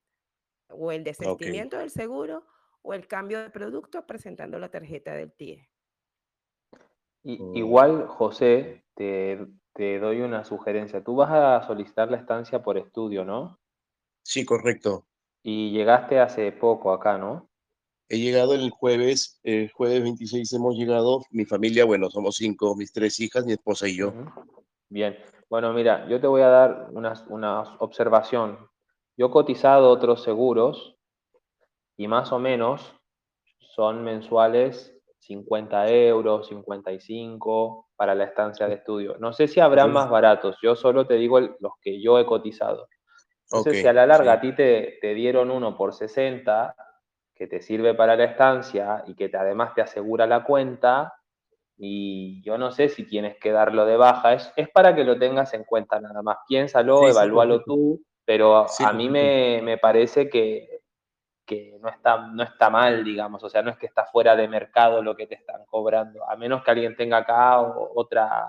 O 0.68 0.92
el 0.92 1.04
desistimiento 1.06 1.78
del 1.78 1.92
seguro 1.92 2.46
o 2.82 2.94
el 2.94 3.08
cambio 3.08 3.40
de 3.42 3.50
producto 3.50 4.06
presentando 4.06 4.60
la 4.60 4.70
tarjeta 4.70 5.14
del 5.14 5.32
TIE. 5.32 5.70
I- 7.24 7.38
Mm. 7.42 7.56
Igual, 7.56 8.08
José, 8.08 8.86
te, 8.96 9.48
te 9.76 10.00
doy 10.00 10.22
una 10.22 10.46
sugerencia. 10.46 11.04
Tú 11.04 11.18
vas 11.18 11.32
a 11.32 11.68
solicitar 11.68 12.10
la 12.10 12.18
estancia 12.18 12.64
por 12.64 12.78
estudio, 12.78 13.26
¿no? 13.26 13.60
Sí, 14.24 14.46
correcto. 14.46 15.06
Y 15.44 15.72
llegaste 15.72 16.20
hace 16.20 16.52
poco 16.54 16.94
acá, 16.94 17.18
¿no? 17.18 17.50
He 18.08 18.20
llegado 18.20 18.54
el 18.54 18.70
jueves, 18.70 19.40
el 19.44 19.70
jueves 19.72 20.02
26 20.02 20.54
hemos 20.54 20.76
llegado, 20.76 21.22
mi 21.30 21.44
familia, 21.44 21.84
bueno, 21.86 22.10
somos 22.10 22.38
cinco, 22.38 22.76
mis 22.76 22.94
tres 22.94 23.20
hijas, 23.20 23.46
mi 23.46 23.52
esposa 23.52 23.88
y 23.88 23.98
yo. 23.98 24.14
Bien. 24.90 25.18
Bueno, 25.50 25.74
mira, 25.74 26.08
yo 26.08 26.22
te 26.22 26.28
voy 26.28 26.42
a 26.42 26.48
dar 26.48 26.88
una, 26.92 27.14
una 27.28 27.62
observación. 27.80 28.58
Yo 29.18 29.28
he 29.28 29.32
cotizado 29.32 29.90
otros 29.90 30.24
seguros 30.24 30.96
y 31.98 32.08
más 32.08 32.32
o 32.32 32.40
menos 32.40 32.96
son 33.60 34.04
mensuales 34.04 34.96
50 35.20 35.92
euros, 35.92 36.48
55 36.48 37.85
para 37.96 38.16
la 38.16 38.26
estancia 38.26 38.68
de 38.68 38.76
estudio. 38.76 39.16
No 39.20 39.34
sé 39.34 39.48
si 39.48 39.60
habrán 39.60 39.90
Ok. 39.90 39.94
más 39.94 40.10
baratos. 40.10 40.58
Yo 40.62 40.76
solo 40.76 41.06
te 41.08 41.16
digo 41.16 41.38
el- 41.40 41.56
los 41.60 41.74
que 41.82 42.02
yo 42.02 42.20
he 42.20 42.26
cotizado. 42.26 42.88
Entonces, 43.46 43.74
Ok, 43.78 43.82
si 43.82 43.88
a 43.88 43.94
la 43.94 44.06
larga 44.06 44.34
sí. 44.34 44.38
a 44.38 44.42
ti 44.42 44.56
te, 44.56 44.98
te 45.02 45.14
dieron 45.14 45.52
uno 45.52 45.78
por 45.78 45.94
60, 45.94 46.76
que 47.36 47.48
te 47.48 47.62
sirve 47.62 47.94
para 47.94 48.16
la 48.16 48.26
estancia 48.26 49.04
y 49.08 49.16
que 49.16 49.30
te, 49.30 49.38
además 49.38 49.74
te 49.76 49.82
asegura 49.82 50.26
la 50.28 50.44
cuenta, 50.44 51.14
y 51.78 52.42
yo 52.44 52.58
no 52.58 52.72
sé 52.72 52.88
si 52.90 53.06
tienes 53.06 53.38
que 53.38 53.52
darlo 53.52 53.86
de 53.86 53.98
baja, 53.98 54.34
es, 54.34 54.52
es 54.56 54.70
para 54.70 54.96
que 54.96 55.04
lo 55.04 55.20
tengas 55.20 55.54
en 55.54 55.64
cuenta 55.66 56.00
nada 56.00 56.22
más. 56.22 56.38
Piénsalo, 56.48 57.00
Sí, 57.02 57.06
evalúalo 57.12 57.64
tú, 57.64 58.02
pero 58.26 58.66
a 58.80 58.94
mí 58.94 59.10
me, 59.10 59.62
me 59.64 59.78
parece 59.78 60.30
que, 60.30 60.75
que 61.46 61.78
no, 61.80 61.90
está, 61.90 62.18
no 62.28 62.44
está 62.44 62.70
mal, 62.70 63.04
digamos, 63.04 63.44
o 63.44 63.50
sea, 63.50 63.62
no 63.62 63.70
es 63.72 63.78
que 63.78 63.86
está 63.86 64.06
fuera 64.06 64.36
de 64.36 64.48
mercado 64.48 65.02
lo 65.02 65.16
que 65.16 65.28
te 65.28 65.36
están 65.36 65.66
cobrando, 65.66 66.28
a 66.30 66.36
menos 66.36 66.64
que 66.64 66.72
alguien 66.72 66.96
tenga 66.96 67.18
acá 67.18 67.62
o- 67.62 67.92
otra, 67.96 68.48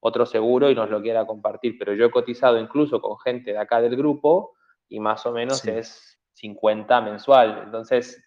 otro 0.00 0.24
seguro 0.26 0.70
y 0.70 0.74
nos 0.74 0.88
lo 0.90 1.02
quiera 1.02 1.26
compartir, 1.26 1.76
pero 1.78 1.92
yo 1.94 2.06
he 2.06 2.10
cotizado 2.10 2.58
incluso 2.58 3.00
con 3.00 3.18
gente 3.18 3.52
de 3.52 3.58
acá 3.58 3.80
del 3.80 3.96
grupo 3.96 4.54
y 4.88 5.00
más 5.00 5.24
o 5.26 5.32
menos 5.32 5.58
Sí. 5.60 5.70
es 5.70 6.18
50 6.32 7.00
mensual. 7.00 7.62
Entonces, 7.64 8.20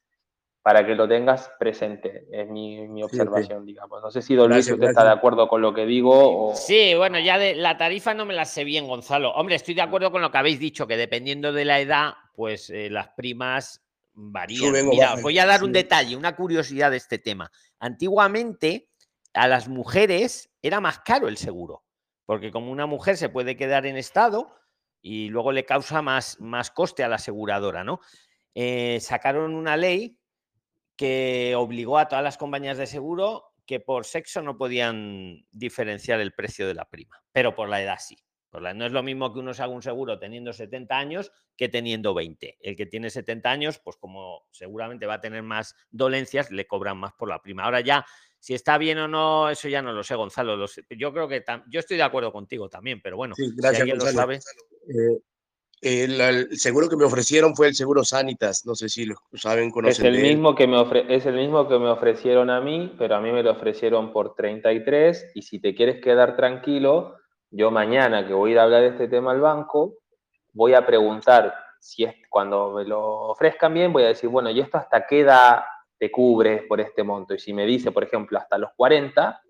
para 0.61 0.86
que 0.86 0.95
lo 0.95 1.07
tengas 1.07 1.49
presente, 1.60 2.26
es 2.32 2.48
mi, 2.49 2.88
mi 2.90 3.02
observación, 3.03 3.65
digamos. 3.65 4.02
No 4.02 4.11
sé 4.11 4.22
si 4.22 4.36
Don 4.36 4.49
Luis 4.49 4.65
Gracias, 4.68 4.74
usted 4.76 4.90
está 4.90 5.03
de 5.06 5.11
acuerdo 5.11 5.48
con 5.48 5.61
lo 5.61 5.74
que 5.74 5.86
digo 5.86 6.49
o... 6.49 6.56
Sí, 6.56 6.94
bueno, 6.95 7.19
ya 7.19 7.38
de 7.38 7.56
la 7.56 7.78
tarifa 7.78 8.14
no 8.14 8.26
me 8.26 8.34
la 8.34 8.44
sé 8.45 8.64
bien, 8.65 8.86
Gonzalo. 8.88 9.32
Hombre, 9.32 9.56
estoy 9.56 9.76
de 9.76 9.82
acuerdo 9.82 10.11
con 10.11 10.22
lo 10.22 10.30
que 10.30 10.38
habéis 10.38 10.60
dicho, 10.60 10.86
que 10.86 10.98
dependiendo 10.98 11.53
de 11.53 11.64
la 11.65 11.80
edad, 11.80 12.14
pues 12.36 12.69
eh, 12.69 12.90
las 12.90 13.07
primas 13.10 13.82
varían. 14.18 14.89
Mira, 14.89 15.14
os 15.14 15.22
voy 15.22 15.38
a 15.39 15.45
dar 15.45 15.64
un 15.64 15.72
detalle, 15.72 16.15
una 16.15 16.35
curiosidad 16.35 16.91
de 16.91 16.98
este 16.98 17.19
tema. 17.19 17.52
Antiguamente, 17.80 18.89
a 19.34 19.48
las 19.48 19.68
mujeres 19.68 20.49
era 20.61 20.81
más 20.81 20.99
caro 20.99 21.27
el 21.27 21.38
seguro, 21.38 21.84
porque 22.26 22.52
como 22.52 22.72
una 22.72 22.88
mujer 22.88 23.15
se 23.15 23.30
puede 23.30 23.56
quedar 23.56 23.85
en 23.85 23.95
estado 23.95 24.53
y 25.02 25.30
luego 25.30 25.52
le 25.52 25.65
causa 25.65 26.02
más, 26.02 26.39
más 26.41 26.72
coste 26.72 27.03
a 27.03 27.07
la 27.07 27.18
aseguradora, 27.18 27.84
¿no? 27.84 27.99
Eh, 28.56 28.99
sacaron 29.02 29.53
una 29.53 29.77
ley 29.77 30.19
que 30.95 31.53
obligó 31.56 31.99
a 31.99 32.07
todas 32.07 32.23
las 32.23 32.38
compañías 32.38 32.80
de 32.80 32.88
seguro 32.88 33.53
que 33.68 33.80
por 33.80 34.06
sexo 34.06 34.41
no 34.41 34.57
podían 34.57 35.45
diferenciar 35.52 36.19
el 36.22 36.34
precio 36.34 36.68
de 36.68 36.73
la 36.73 36.89
prima, 36.89 37.22
pero 37.31 37.53
por 37.53 37.69
la 37.69 37.81
edad 37.81 37.99
sí. 37.99 38.18
Por 38.49 38.61
la- 38.61 38.74
no 38.74 38.86
es 38.86 38.91
lo 38.91 39.03
mismo 39.03 39.34
que 39.34 39.40
uno 39.40 39.53
se 39.53 39.61
haga 39.64 39.74
un 39.74 39.82
seguro 39.82 40.18
teniendo 40.19 40.53
70 40.53 40.98
años 40.98 41.32
que 41.56 41.68
teniendo 41.69 42.14
20. 42.14 42.57
El 42.61 42.76
que 42.76 42.86
tiene 42.86 43.10
70 43.10 43.52
años, 43.52 43.80
pues 43.80 43.98
como 43.98 44.45
seguramente 44.52 45.06
va 45.06 45.15
a 45.15 45.22
tener 45.22 45.44
más 45.44 45.76
dolencias, 45.90 46.49
le 46.52 46.65
cobran 46.65 46.98
más 46.98 47.14
por 47.14 47.28
la 47.30 47.41
prima. 47.41 47.64
Ahora 47.65 47.82
ya, 47.82 48.06
si 48.40 48.53
está 48.53 48.78
bien 48.78 48.99
o 48.99 49.07
no, 49.07 49.49
eso 49.49 49.68
ya 49.68 49.82
no 49.82 49.91
lo 49.91 50.03
sé, 50.03 50.15
Gonzalo. 50.15 50.56
lo 50.56 50.68
sé. 50.68 50.84
Yo 50.98 51.11
creo 51.11 51.28
que 51.28 51.44
tam- 51.44 51.64
yo 51.69 51.80
estoy 51.80 51.98
de 51.98 52.03
acuerdo 52.03 52.32
contigo 52.32 52.69
también, 52.69 53.02
pero 53.02 53.18
bueno, 53.18 53.36
Sí, 53.36 53.49
si 53.49 53.56
gracias, 53.56 53.82
alguien 53.82 53.98
lo 53.98 54.06
sabe. 54.07 54.40
Eh, 54.90 55.19
el, 55.82 56.19
el 56.19 56.57
seguro 56.57 56.90
que 56.90 56.95
me 56.95 57.03
ofrecieron 57.03 57.56
fue 57.56 57.68
el 57.68 57.76
seguro 57.76 58.03
Sanitas. 58.03 58.65
No 58.65 58.74
sé 58.74 58.90
si 58.90 59.06
lo 59.06 59.15
saben, 59.34 59.68
Es 59.68 59.74
conocen 59.74 60.07
el, 60.07 60.14
de 60.14 60.22
él. 60.22 60.28
mismo 60.36 60.56
que 60.56 60.65
me 60.68 60.78
ofre- 60.78 61.06
es 61.10 61.26
el 61.26 61.36
mismo 61.36 61.68
que 61.68 61.78
me 61.78 61.90
ofrecieron 61.90 62.49
a 62.49 62.61
mí, 62.61 62.95
pero 62.98 63.15
a 63.15 63.22
mí 63.22 63.32
me 63.32 63.44
lo 63.44 63.52
ofrecieron 63.52 64.11
por 64.14 64.34
33 64.36 65.32
y 65.36 65.41
si 65.44 65.60
te 65.60 65.76
quieres 65.76 66.02
quedar 66.02 66.36
tranquilo, 66.36 67.16
yo 67.52 67.72
mañana 67.72 68.26
que 68.28 68.34
voy 68.34 68.52
a 68.52 68.53
ir 68.53 68.60
a 68.60 68.64
hablar 68.64 68.82
de 68.82 68.88
este 68.90 69.07
tema 69.07 69.32
al 69.32 69.41
banco, 69.41 69.95
voy 70.53 70.74
a 70.74 70.86
preguntar 70.86 71.53
si 71.80 72.03
es 72.03 72.15
cuando 72.30 72.72
me 72.72 72.84
lo 72.84 73.02
ofrezcan 73.30 73.74
bien, 73.74 73.94
voy 73.94 74.03
a 74.03 74.07
decir, 74.07 74.30
bueno, 74.30 74.49
¿y 74.49 74.60
esto 74.60 74.78
hasta 74.78 75.06
qué 75.06 75.22
edad 75.22 75.64
te 75.98 76.11
cubre 76.11 76.64
por 76.68 76.82
este 76.82 77.03
monto? 77.03 77.34
Y 77.34 77.40
si 77.40 77.53
me 77.53 77.65
dice, 77.65 77.91
por 77.91 78.03
ejemplo, 78.03 78.38
hasta 78.38 78.57
los 78.57 78.72
40, 78.76 79.41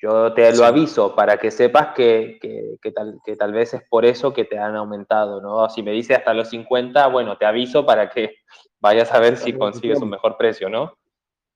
yo 0.00 0.32
te 0.34 0.50
lo 0.50 0.56
Sí. 0.58 0.62
aviso 0.64 1.14
para 1.14 1.36
que 1.38 1.50
sepas 1.50 1.88
que, 1.94 2.38
que- 2.40 2.76
que 2.80 2.92
tal, 2.92 3.18
que 3.24 3.36
tal 3.36 3.52
vez 3.52 3.74
es 3.74 3.82
por 3.88 4.04
eso 4.04 4.32
que 4.32 4.44
te 4.44 4.58
han 4.58 4.76
aumentado, 4.76 5.40
¿no? 5.40 5.68
Si 5.70 5.82
me 5.82 5.92
dice 5.92 6.14
hasta 6.14 6.34
los 6.34 6.48
50, 6.50 7.06
bueno, 7.08 7.36
te 7.38 7.46
aviso 7.46 7.84
para 7.86 8.08
que 8.10 8.36
vayas 8.80 9.12
a 9.12 9.18
ver 9.18 9.36
si 9.36 9.52
consigues 9.54 10.00
un 10.00 10.10
mejor 10.10 10.36
precio, 10.36 10.68
¿no? 10.68 10.92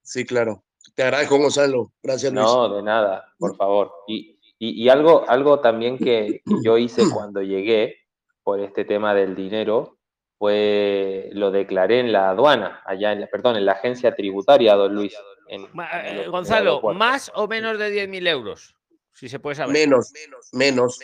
Sí, 0.02 0.24
claro. 0.24 0.62
Te 0.94 1.02
agradezco, 1.02 1.36
Gonzalo. 1.38 1.92
Gracias, 2.02 2.32
Luis. 2.32 2.44
No, 2.44 2.68
de 2.74 2.82
nada, 2.82 3.26
por 3.38 3.54
favor. 3.56 3.92
Y, 4.06 4.37
y- 4.58 4.82
y 4.84 4.88
algo, 4.88 5.24
algo 5.28 5.60
también 5.60 5.96
que, 5.98 6.42
que 6.44 6.54
yo 6.64 6.78
hice 6.78 7.02
cuando 7.12 7.42
llegué 7.42 7.96
por 8.42 8.60
este 8.60 8.84
tema 8.84 9.14
del 9.14 9.34
dinero 9.34 9.98
fue 10.38 11.30
lo 11.32 11.50
declaré 11.50 12.00
en 12.00 12.12
la 12.12 12.30
aduana, 12.30 12.80
allá 12.86 13.12
en 13.12 13.20
la, 13.22 13.26
perdón, 13.26 13.56
en 13.56 13.66
la 13.66 13.72
agencia 13.72 14.14
tributaria, 14.14 14.74
don 14.74 14.94
Luis. 14.94 15.14
en- 15.48 15.68
Ma- 15.72 15.88
en 16.00 16.06
el- 16.06 16.18
eh, 16.20 16.24
en 16.24 16.30
Gonzalo. 16.30 16.80
¿más 16.94 17.30
o 17.34 17.46
menos 17.48 17.78
de 17.78 17.90
10.000 17.90 18.26
euros? 18.28 18.74
Si 19.12 19.28
se 19.28 19.40
puede 19.40 19.56
saber. 19.56 19.72
Menos, 19.72 20.12
menos. 20.52 20.98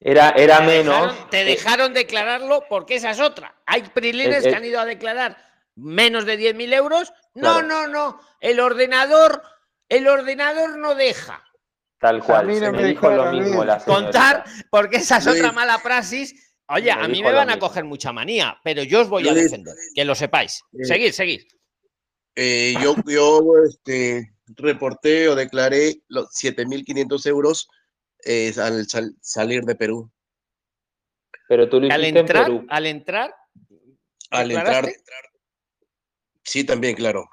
Era, 0.00 0.30
era 0.30 0.58
Te 0.60 0.64
menos. 0.66 0.94
dejaron- 1.02 1.30
te 1.30 1.40
eh, 1.42 1.44
dejaron 1.44 1.92
declararlo 1.94 2.64
porque 2.70 2.94
esa 2.94 3.10
es 3.10 3.20
otra. 3.20 3.54
Hay 3.66 3.82
prilines 3.82 4.42
El- 4.44 4.50
que 4.52 4.56
han 4.56 4.64
ido 4.64 4.80
a 4.80 4.86
declarar 4.86 5.36
menos 5.74 6.24
de 6.24 6.38
10.000 6.38 6.72
euros. 6.72 7.12
No, 7.34 7.60
Claro. 7.60 7.66
no, 7.66 7.86
no. 7.88 8.20
El 8.40 8.58
ordenador, 8.60 9.42
el 9.90 10.08
ordenador 10.08 10.78
no 10.78 10.94
deja 10.94 11.44
tal 11.98 12.22
cual. 12.22 12.46
mí 12.46 12.54
no 12.60 12.72
me 12.72 12.78
me 12.82 12.88
dijo 12.88 13.06
lo 13.08 13.10
dejaron, 13.16 13.38
mismo 13.38 13.54
Luis. 13.56 13.66
la 13.66 13.80
señorita. 13.80 14.02
contar 14.10 14.44
porque 14.70 14.96
esa 14.98 15.18
es 15.18 15.26
Luis. 15.26 15.38
otra 15.38 15.52
mala 15.52 15.78
praxis. 15.82 16.44
Oye, 16.70 16.84
Me 16.94 17.02
a 17.04 17.08
mí 17.08 17.22
me 17.22 17.32
van 17.32 17.48
a 17.48 17.54
mismo. 17.54 17.68
coger 17.68 17.84
mucha 17.84 18.12
manía, 18.12 18.58
pero 18.62 18.82
yo 18.82 19.00
os 19.00 19.08
voy 19.08 19.26
a 19.28 19.32
defender, 19.34 19.74
que 19.94 20.04
lo 20.04 20.14
sepáis. 20.14 20.62
Seguid, 20.82 21.12
seguid. 21.12 21.42
Eh, 22.36 22.74
yo 22.80 22.94
yo 23.06 23.40
este, 23.66 24.34
reporté 24.48 25.28
o 25.28 25.34
declaré 25.34 26.02
los 26.08 26.28
7.500 26.34 27.26
euros 27.26 27.68
eh, 28.24 28.52
al 28.58 28.86
sal- 28.86 29.14
salir 29.20 29.62
de 29.64 29.74
Perú. 29.74 30.10
Pero 31.48 31.68
tú 31.70 31.80
lo 31.80 31.86
Al 31.86 32.00
hiciste 32.02 32.08
en 32.08 32.16
entrar, 32.18 32.44
Perú. 32.44 32.66
al 32.68 32.86
entrar, 32.86 33.34
Al 34.30 34.50
entrar. 34.50 34.88
Sí, 36.44 36.64
también, 36.64 36.94
claro. 36.96 37.28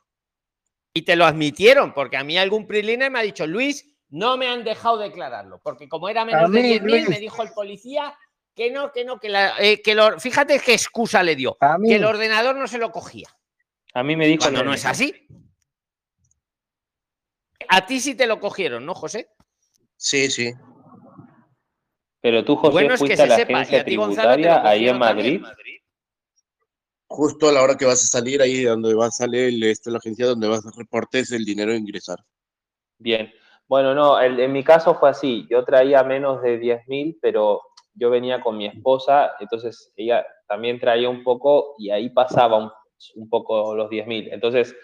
y 0.93 1.01
te 1.03 1.15
lo 1.17 1.25
admitieron, 1.25 1.93
porque 1.93 2.15
a 2.17 2.23
mí 2.23 2.37
algún 2.37 2.65
priline 2.67 3.09
me 3.09 3.19
ha 3.19 3.21
dicho, 3.21 3.45
Luis, 3.45 3.85
no 4.09 4.37
me 4.37 4.47
han 4.47 4.63
dejado 4.63 4.97
declararlo, 4.97 5.59
porque 5.63 5.89
como 5.89 6.09
era 6.09 6.25
menos 6.25 6.51
de 6.51 6.61
mí, 6.61 6.79
10.000, 6.79 7.09
me 7.09 7.19
dijo 7.19 7.41
el 7.43 7.51
policía 7.51 8.17
que 8.53 8.71
no, 8.71 8.91
que 8.91 9.03
no, 9.03 9.19
que, 9.19 9.29
la, 9.29 9.57
eh, 9.59 9.81
que 9.81 9.95
lo, 9.95 10.19
fíjate 10.19 10.59
qué 10.59 10.73
excusa 10.73 11.23
le 11.23 11.35
dio, 11.35 11.57
A 11.59 11.77
mí, 11.77 11.89
que 11.89 11.95
el 11.95 12.05
ordenador 12.05 12.55
no 12.55 12.67
se 12.67 12.77
lo 12.77 12.91
cogía, 12.91 13.27
A 13.93 14.03
mí 14.03 14.15
me 14.15 14.27
dijo 14.27 14.43
cuando 14.43 14.63
no 14.63 14.73
es 14.73 14.85
así. 14.85 15.27
A 17.67 17.85
ti 17.85 17.99
sí 17.99 18.15
te 18.15 18.27
lo 18.27 18.39
cogieron, 18.39 18.85
¿no, 18.85 18.93
José? 18.93 19.29
Sí, 19.97 20.29
sí. 20.29 20.53
Pero 22.21 22.43
tú, 22.43 22.55
José, 22.55 22.71
Bueno, 22.71 22.93
es 22.93 23.01
que 23.01 23.13
a 23.13 23.17
se 23.17 23.27
la 23.27 23.35
sepa, 23.35 23.51
y 23.51 23.55
agencia 23.55 23.81
a 23.81 23.85
ti, 23.85 23.95
Gonzalo, 23.95 24.29
te 24.35 24.37
lo 24.37 24.43
tributaria 24.43 24.69
ahí 24.69 24.87
en. 24.87 24.97
Madrid. 24.99 25.41
Justo 27.07 27.49
a 27.49 27.51
la 27.51 27.61
hora 27.61 27.77
que 27.77 27.85
vas 27.85 28.03
a 28.03 28.07
salir, 28.07 28.41
ahí 28.41 28.63
donde 28.63 28.93
va 28.93 29.07
a 29.07 29.11
salir 29.11 29.41
el- 29.45 29.63
este, 29.63 29.91
la 29.91 29.99
agencia 29.99 30.25
donde 30.25 30.47
vas 30.47 30.65
a 30.65 30.71
reportes 30.75 31.31
el 31.31 31.45
dinero 31.45 31.71
a 31.71 31.75
ingresar. 31.75 32.17
Bien. 32.97 33.31
Bueno, 33.67 33.93
no, 33.95 34.19
el- 34.19 34.39
en 34.39 34.51
mi 34.51 34.63
caso 34.63 34.95
fue 34.95 35.09
así. 35.09 35.47
Yo 35.49 35.63
traía 35.65 36.03
menos 36.03 36.41
de 36.41 36.57
10.000, 36.59 37.17
pero 37.21 37.61
yo 37.93 38.09
venía 38.09 38.41
con 38.41 38.57
mi 38.57 38.65
esposa, 38.67 39.33
entonces 39.39 39.91
ella 39.95 40.25
también 40.47 40.79
traía 40.79 41.09
un 41.09 41.23
poco 41.23 41.75
y 41.79 41.89
ahí 41.89 42.09
pasaba 42.09 42.57
un, 42.57 42.71
un 43.15 43.29
poco 43.29 43.73
los 43.75 43.89
10.000. 43.89 44.29
Entonces, 44.31 44.75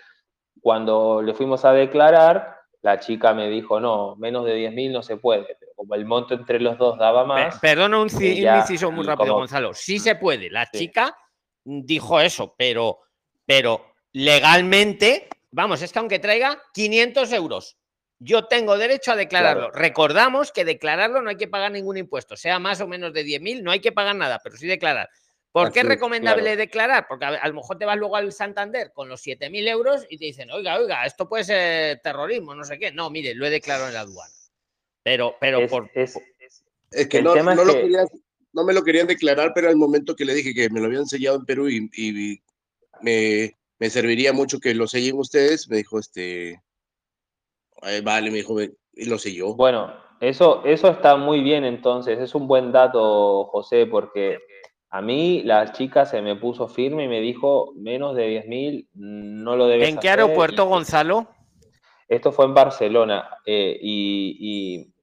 cuando 0.62 1.22
le 1.22 1.34
fuimos 1.34 1.64
a 1.66 1.74
declarar, 1.74 2.56
la 2.82 3.00
chica 3.00 3.34
me 3.34 3.48
dijo, 3.50 3.80
no, 3.80 4.16
menos 4.16 4.46
de 4.46 4.56
10.000 4.56 4.92
no 4.92 5.04
se 5.04 5.18
puede. 5.18 5.56
Pero 5.60 5.72
como 5.76 5.94
el 5.96 6.06
monto 6.06 6.34
entre 6.34 6.60
los 6.60 6.78
dos 6.78 6.98
daba 6.98 7.24
más, 7.26 7.60
Perdona 7.60 8.00
un, 8.02 8.10
ella- 8.22 8.58
inciso 8.60 8.92
muy 8.92 9.06
rápido, 9.06 9.28
como- 9.34 9.40
Gonzalo. 9.42 9.74
Sí 9.74 10.00
se 10.00 10.16
puede. 10.16 10.50
La 10.50 10.66
Sí. 10.66 10.80
chica 10.80 11.16
dijo 11.64 12.20
eso, 12.20 12.56
pero, 12.58 13.00
pero 13.46 13.86
legalmente, 14.14 15.28
vamos, 15.52 15.82
es 15.82 15.92
que 15.94 16.00
aunque 16.00 16.18
traiga 16.20 16.60
500 16.74 17.32
euros, 17.34 17.78
yo 18.24 18.46
tengo 18.46 18.78
derecho 18.78 19.12
a 19.12 19.16
declararlo. 19.16 19.72
Recordamos 19.72 20.52
que 20.52 20.64
declararlo 20.64 21.22
no 21.24 21.32
hay 21.32 21.38
que 21.38 21.48
pagar 21.48 21.72
ningún 21.72 21.98
impuesto, 21.98 22.38
sea 22.38 22.60
más 22.60 22.80
o 22.80 22.88
menos 22.88 23.14
de 23.14 23.24
10.000, 23.26 23.64
no 23.64 23.72
hay 23.72 23.80
que 23.80 23.92
pagar 23.92 24.16
nada, 24.16 24.40
pero 24.44 24.56
sí 24.58 24.68
declarar. 24.68 25.10
¿Por 25.52 25.72
qué 25.74 25.80
es 25.82 25.86
recomendable 25.88 26.44
claro. 26.44 26.58
declarar? 26.58 27.06
Porque 27.10 27.26
a, 27.26 27.30
a 27.30 27.48
lo 27.48 27.56
mejor 27.56 27.78
te 27.80 27.86
vas 27.86 27.98
luego 27.98 28.16
al 28.16 28.32
Santander 28.32 28.92
con 28.94 29.10
los 29.10 29.22
7.000 29.26 29.68
euros 29.68 30.06
y 30.08 30.18
te 30.20 30.26
dicen, 30.26 30.52
oiga, 30.52 30.78
oiga, 30.78 31.04
esto 31.06 31.28
puede 31.28 31.44
ser 31.44 32.00
terrorismo, 32.02 32.54
no 32.56 32.64
sé 32.64 32.78
qué. 32.80 32.92
No, 32.92 33.10
mire, 33.10 33.34
lo 33.34 33.46
he 33.46 33.50
declarado 33.50 33.88
en 33.88 33.96
la 33.96 34.02
aduana. 34.02 34.34
Pero, 35.04 35.36
pero 35.42 35.60
es- 35.62 35.70
por, 35.72 35.90
es- 35.96 36.20
Es 36.92 37.08
que 37.08 37.22
no, 37.24 37.36
no 37.36 37.56
lo 37.66 37.74
que- 37.74 37.82
querían, 37.82 38.08
no 38.54 38.64
me 38.64 38.72
lo 38.74 38.84
querían 38.84 39.08
declarar, 39.08 39.52
pero 39.56 39.68
al 39.68 39.76
momento 39.78 40.16
que 40.16 40.26
le 40.26 40.36
dije 40.36 40.54
que 40.54 40.70
me 40.70 40.80
lo 40.80 40.86
habían 40.86 41.08
sellado 41.08 41.38
en 41.38 41.46
Perú 41.46 41.68
y, 41.70 41.90
y 41.98 42.42
me, 43.02 43.58
me 43.80 43.90
serviría 43.90 44.32
mucho 44.32 44.60
que 44.60 44.74
lo 44.76 44.88
sellen 44.88 45.18
ustedes, 45.18 45.68
me 45.70 45.78
dijo, 45.78 46.00
este, 46.00 46.62
"Ay, 47.82 48.02
vale, 48.02 48.32
me 48.32 48.38
dijo, 48.38 48.56
y 48.62 49.06
lo 49.06 49.18
selló. 49.18 49.56
Bueno, 49.56 49.94
eso, 50.20 50.64
eso 50.66 50.88
está 50.90 51.16
muy 51.16 51.42
bien 51.42 51.66
entonces, 51.66 52.20
es 52.20 52.36
un 52.36 52.48
buen 52.48 52.72
dato, 52.72 53.46
José, 53.46 53.86
porque 53.88 54.40
a 54.90 55.02
mí 55.02 55.42
la 55.44 55.72
chica 55.72 56.06
se 56.06 56.22
me 56.22 56.36
puso 56.36 56.68
firme 56.68 57.06
y 57.06 57.08
me 57.08 57.20
dijo, 57.22 57.74
menos 57.76 58.16
de 58.16 58.28
10.000 58.28 58.88
no 58.94 59.56
lo 59.56 59.68
debes 59.68 59.90
¿En 59.90 59.98
qué 59.98 60.10
hacer", 60.10 60.20
aeropuerto, 60.22 60.64
y- 60.66 60.68
Gonzalo? 60.68 61.28
Esto 62.08 62.32
fue 62.34 62.46
en 62.46 62.54
Barcelona 62.54 63.38
eh, 63.46 63.78
y, 63.82 64.38
y, 64.82 64.94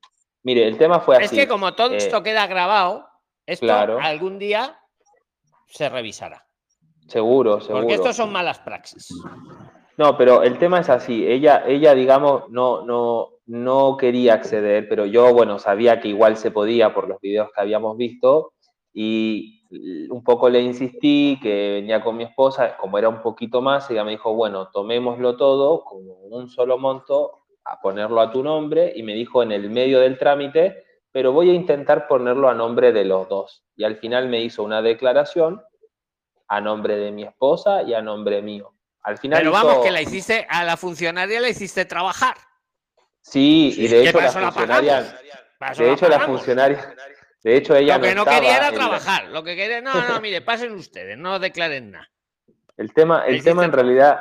mire, 0.43 0.69
el 0.69 0.77
tema 0.77 1.01
fue 1.01 1.17
Es 1.17 1.27
así. 1.27 1.37
que 1.37 1.49
como 1.49 1.75
todo 1.75 1.95
eh, 1.95 1.97
esto 1.97 2.23
queda 2.23 2.47
grabado, 2.47 3.09
esto 3.47 3.65
claro. 3.67 3.99
algún 3.99 4.39
día 4.39 4.79
se 5.67 5.89
revisará. 5.89 6.47
Seguro, 7.07 7.61
seguro. 7.63 7.81
Porque 7.81 7.95
estos 7.95 8.15
son 8.17 8.31
malas 8.31 8.59
praxis. 8.59 9.09
No, 9.99 10.17
pero 10.17 10.45
el 10.45 10.59
tema 10.59 10.79
es 10.79 10.89
así. 10.91 11.27
Ella, 11.27 11.65
ella, 11.67 11.93
digamos, 11.93 12.49
no, 12.51 12.87
no, 12.87 13.31
no 13.47 13.97
quería 13.97 14.35
acceder, 14.35 14.89
pero 14.89 15.07
yo, 15.07 15.35
bueno, 15.35 15.59
sabía 15.59 16.01
que 16.01 16.07
igual 16.09 16.37
se 16.37 16.53
podía 16.53 16.95
por 16.95 17.09
los 17.09 17.21
videos 17.21 17.51
que 17.53 17.61
habíamos 17.61 17.97
visto 17.97 18.53
y 18.93 19.65
un 20.09 20.23
poco 20.23 20.49
le 20.49 20.61
insistí 20.61 21.39
que 21.43 21.73
venía 21.81 22.01
con 22.01 22.17
mi 22.17 22.25
esposa, 22.25 22.77
como 22.77 22.97
era 22.97 23.09
un 23.09 23.21
poquito 23.23 23.61
más, 23.61 23.91
ella 23.91 24.05
me 24.05 24.13
dijo, 24.13 24.33
bueno, 24.35 24.71
tomémoslo 24.73 25.37
todo 25.37 25.85
como 25.85 26.15
un 26.31 26.49
solo 26.49 26.79
monto, 26.79 27.33
a 27.65 27.81
ponerlo 27.81 28.21
a 28.21 28.31
tu 28.31 28.43
nombre 28.43 28.93
y 28.95 29.03
me 29.03 29.15
dijo 29.15 29.43
en 29.43 29.53
el 29.53 29.69
medio 29.69 30.01
del 30.01 30.17
trámite, 30.17 30.85
pero 31.11 31.33
voy 31.33 31.51
a 31.51 31.55
intentar 31.55 32.07
ponerlo 32.07 32.49
a 32.49 32.55
nombre 32.55 32.93
de 32.93 33.05
los 33.05 33.29
dos. 33.29 33.65
Y 33.77 33.85
al 33.85 33.97
final 33.97 34.29
me 34.29 34.43
hizo 34.43 34.63
una 34.63 34.81
declaración 34.81 35.61
a 36.47 36.61
nombre 36.61 36.97
de 36.97 37.11
mi 37.11 37.25
esposa 37.25 37.83
y 37.83 37.95
a 37.95 38.01
nombre 38.01 38.41
mío. 38.43 38.78
Al 39.03 39.19
final 39.19 39.39
Pero 39.41 39.51
hizo- 39.51 39.67
vamos, 39.67 39.85
que 39.85 39.91
la 39.91 40.03
hiciste, 40.03 40.47
a 40.49 40.65
la 40.65 40.77
funcionaria 40.77 41.41
la 41.41 41.49
hiciste 41.49 41.85
trabajar. 41.85 42.37
Sí, 43.23 43.75
y 43.77 43.89
de 43.89 44.03
¿Qué 44.03 44.09
hecho 44.09 44.21
la 44.21 44.33
funcionaria, 44.33 45.03
de 45.77 45.93
hecho 45.93 46.09
la 46.09 46.21
funcionaria, 46.21 46.95
de 47.43 47.57
hecho 47.57 47.77
ella 47.77 47.97
Lo 47.99 48.03
que 48.05 48.15
no 48.15 48.25
quería 48.25 48.57
era 48.57 48.71
la- 48.71 48.77
trabajar. 48.77 49.25
Lo 49.29 49.43
que 49.45 49.55
quería, 49.57 49.81
no, 49.81 50.09
no, 50.09 50.21
mire, 50.21 50.41
pasen 50.41 50.73
ustedes, 50.73 51.17
no 51.19 51.39
declaren 51.39 51.91
nada. 51.93 52.09
El 52.79 52.93
tema, 52.95 53.25
el 53.27 53.43
tema 53.43 53.65
en 53.65 53.73
realidad, 53.73 54.21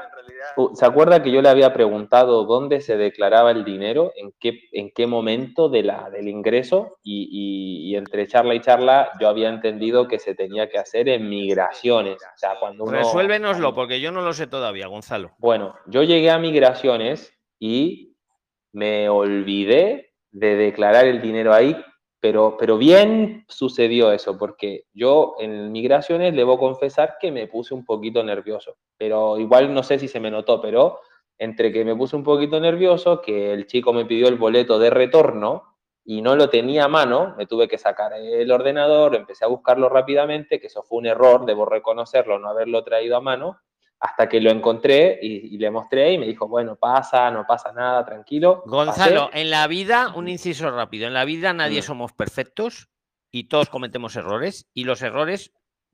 ¿se 0.73 0.85
acuerda 0.85 1.21
que 1.21 1.31
yo 1.31 1.41
le 1.41 1.49
había 1.49 1.73
preguntado 1.73 2.43
dónde 2.45 2.81
se 2.81 2.97
declaraba 2.97 3.51
el 3.51 3.63
dinero, 3.63 4.11
en 4.15 4.33
qué, 4.39 4.59
en 4.71 4.89
qué 4.93 5.05
momento 5.07 5.69
de 5.69 5.83
la, 5.83 6.09
del 6.09 6.27
ingreso? 6.27 6.97
Y, 7.03 7.29
y- 7.31 7.91
y 7.91 7.95
entre 7.95 8.27
charla 8.27 8.55
y 8.55 8.59
charla 8.59 9.11
yo 9.21 9.29
había 9.29 9.49
entendido 9.49 10.07
que 10.07 10.19
se 10.19 10.33
tenía 10.35 10.69
que 10.69 10.77
hacer 10.79 11.07
en 11.07 11.29
migraciones. 11.29 12.15
O 12.17 12.37
sea, 12.37 12.59
cuando 12.59 12.83
uno... 12.83 12.97
Resuélvenoslo, 12.97 13.73
porque 13.75 14.01
yo 14.01 14.11
no 14.11 14.21
lo 14.21 14.33
sé 14.33 14.47
todavía, 14.47 14.87
Gonzalo. 14.87 15.31
Bueno, 15.37 15.75
yo 15.85 16.03
llegué 16.03 16.29
a 16.31 16.37
migraciones 16.39 17.31
y 17.59 18.15
me 18.73 19.07
olvidé 19.09 20.13
de 20.31 20.55
declarar 20.55 21.05
el 21.05 21.21
dinero 21.21 21.53
ahí, 21.53 21.75
pero, 22.59 22.77
bien 22.77 23.45
sucedió 23.47 24.11
eso, 24.11 24.37
porque 24.37 24.85
yo 24.93 25.35
en 25.39 25.71
migraciones 25.71 26.35
debo 26.35 26.57
confesar 26.57 27.17
que 27.19 27.31
me 27.31 27.47
puse 27.47 27.73
un 27.73 27.85
poquito 27.85 28.23
nervioso, 28.23 28.75
pero 28.97 29.37
igual 29.37 29.73
no 29.73 29.83
sé 29.83 29.99
si 29.99 30.07
se 30.07 30.19
me 30.19 30.31
notó, 30.31 30.61
pero 30.61 30.99
entre 31.37 31.71
que 31.71 31.85
me 31.85 31.95
puse 31.95 32.15
un 32.15 32.23
poquito 32.23 32.59
nervioso, 32.59 33.21
que 33.21 33.53
el 33.53 33.67
chico 33.67 33.93
me 33.93 34.05
pidió 34.05 34.27
el 34.27 34.35
boleto 34.35 34.79
de 34.79 34.89
retorno 34.89 35.77
y 36.03 36.21
no 36.21 36.35
lo 36.35 36.49
tenía 36.49 36.85
a 36.85 36.87
mano, 36.87 37.35
me 37.37 37.45
tuve 37.45 37.67
que 37.67 37.77
sacar 37.77 38.13
el 38.13 38.51
ordenador, 38.51 39.15
empecé 39.15 39.45
a 39.45 39.49
buscarlo 39.49 39.89
rápidamente, 39.89 40.59
que 40.59 40.67
eso 40.67 40.83
fue 40.83 40.99
un 40.99 41.05
error, 41.05 41.45
debo 41.45 41.65
reconocerlo, 41.65 42.39
no 42.39 42.49
haberlo 42.49 42.83
traído 42.83 43.17
a 43.17 43.21
mano, 43.21 43.59
hasta 43.99 44.29
que 44.29 44.39
lo 44.39 44.51
encontré 44.51 45.17
y, 45.21 45.55
y 45.55 45.57
le 45.57 45.71
mostré 45.71 46.13
y 46.13 46.17
me 46.17 46.27
dijo, 46.27 46.47
bueno, 46.47 46.75
pasa, 46.75 47.31
no 47.31 47.45
pasa 47.47 47.71
nada, 47.71 48.05
tranquilo. 48.05 48.63
Gonzalo, 48.65 49.27
Pasé. 49.27 49.41
en 49.41 49.49
la 49.49 49.65
vida, 49.67 50.13
un 50.15 50.27
inciso 50.27 50.69
rápido, 50.71 51.07
en 51.07 51.13
la 51.13 51.25
vida 51.25 51.51
nadie 51.53 51.79
Mm. 51.79 51.83
somos 51.83 52.13
perfectos 52.13 52.89
y 53.31 53.45
todos 53.45 53.69
cometemos 53.69 54.15
errores 54.15 54.69
y 54.73 54.83
los 54.83 55.01
errores 55.01 55.51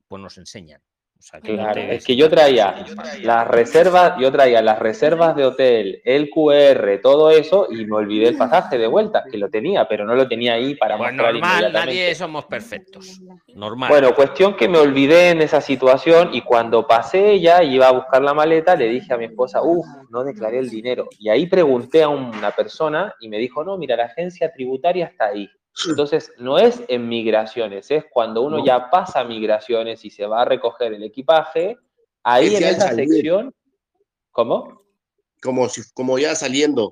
pues 0.08 0.20
nos 0.22 0.36
enseñan. 0.38 0.82
Sea, 1.24 1.40
que 1.40 1.52
no 1.52 1.58
Claro, 1.62 1.80
te- 1.80 1.94
es 1.94 2.04
que 2.04 2.16
yo 2.16 2.28
traía 2.28 2.84
las 3.22 3.48
reservas, 3.48 4.12
yo 4.20 4.30
traía 4.30 4.60
las 4.60 4.78
reservas 4.78 5.34
de 5.34 5.46
hotel, 5.46 6.02
el 6.04 6.28
QR, 6.28 6.98
todo 6.98 7.30
eso, 7.30 7.66
y 7.70 7.86
me 7.86 7.96
olvidé 7.96 8.28
el 8.28 8.36
pasaje 8.36 8.76
de 8.76 8.86
vuelta, 8.86 9.24
que 9.30 9.38
lo 9.38 9.48
tenía, 9.48 9.88
pero 9.88 10.04
no 10.04 10.14
lo 10.14 10.28
tenía 10.28 10.52
ahí 10.52 10.74
para 10.74 10.98
Pues 10.98 11.12
mostrar 11.14 11.32
normal, 11.32 11.72
nadie 11.72 12.14
somos 12.14 12.44
perfectos. 12.44 13.22
Normal. 13.54 13.88
Bueno, 13.88 14.14
cuestión 14.14 14.54
que 14.54 14.68
me 14.68 14.76
olvidé 14.76 15.30
en 15.30 15.40
esa 15.40 15.62
situación 15.62 16.28
y 16.34 16.42
cuando 16.42 16.86
pasé 16.86 17.40
ya 17.40 17.62
y 17.62 17.76
iba 17.76 17.88
a 17.88 17.92
buscar 17.92 18.20
la 18.20 18.34
maleta, 18.34 18.76
le 18.76 18.88
dije 18.90 19.14
a 19.14 19.16
mi 19.16 19.24
esposa, 19.24 19.62
uff, 19.62 19.86
no 20.10 20.24
declaré 20.24 20.58
el 20.58 20.68
dinero. 20.68 21.08
Y 21.18 21.30
ahí 21.30 21.46
pregunté 21.46 22.02
a 22.02 22.10
una 22.10 22.50
persona 22.50 23.14
y 23.18 23.30
me 23.30 23.38
dijo, 23.38 23.64
no, 23.64 23.78
mira, 23.78 23.96
la 23.96 24.04
agencia 24.04 24.52
tributaria 24.52 25.06
está 25.06 25.28
ahí. 25.28 25.48
Entonces, 25.88 26.32
no 26.38 26.56
es 26.58 26.82
en 26.88 27.08
migraciones, 27.08 27.90
es 27.90 28.04
cuando 28.10 28.42
uno 28.42 28.64
ya 28.64 28.90
pasa 28.90 29.24
migraciones 29.24 30.04
y 30.04 30.10
se 30.10 30.24
va 30.26 30.42
a 30.42 30.44
recoger 30.44 30.92
el 30.92 31.02
equipaje, 31.02 31.76
ahí 32.22 32.54
Es 32.54 32.60
en 32.60 32.68
esa 32.68 32.88
salir. 32.88 33.08
sección, 33.08 33.54
¿cómo? 34.30 34.82
Como, 35.42 35.68
si, 35.68 35.82
como 35.92 36.18
ya 36.18 36.34
saliendo. 36.34 36.90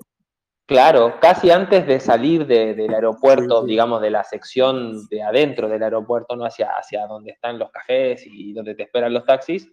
Claro, 0.65 1.19
casi 1.19 1.49
antes 1.51 1.85
de 1.87 1.99
salir 1.99 2.45
de- 2.45 2.73
del 2.73 2.93
aeropuerto, 2.93 3.63
digamos, 3.65 4.01
de 4.01 4.11
la 4.11 4.23
sección 4.23 5.07
de 5.07 5.21
adentro 5.23 5.67
del 5.67 5.83
aeropuerto, 5.83 6.35
no 6.35 6.45
hacia, 6.45 6.69
hacia 6.77 7.05
donde 7.07 7.31
están 7.31 7.57
los 7.59 7.69
cafés 7.71 8.23
y 8.25 8.53
donde 8.53 8.75
te 8.75 8.83
esperan 8.83 9.13
los 9.13 9.25
taxis, 9.25 9.67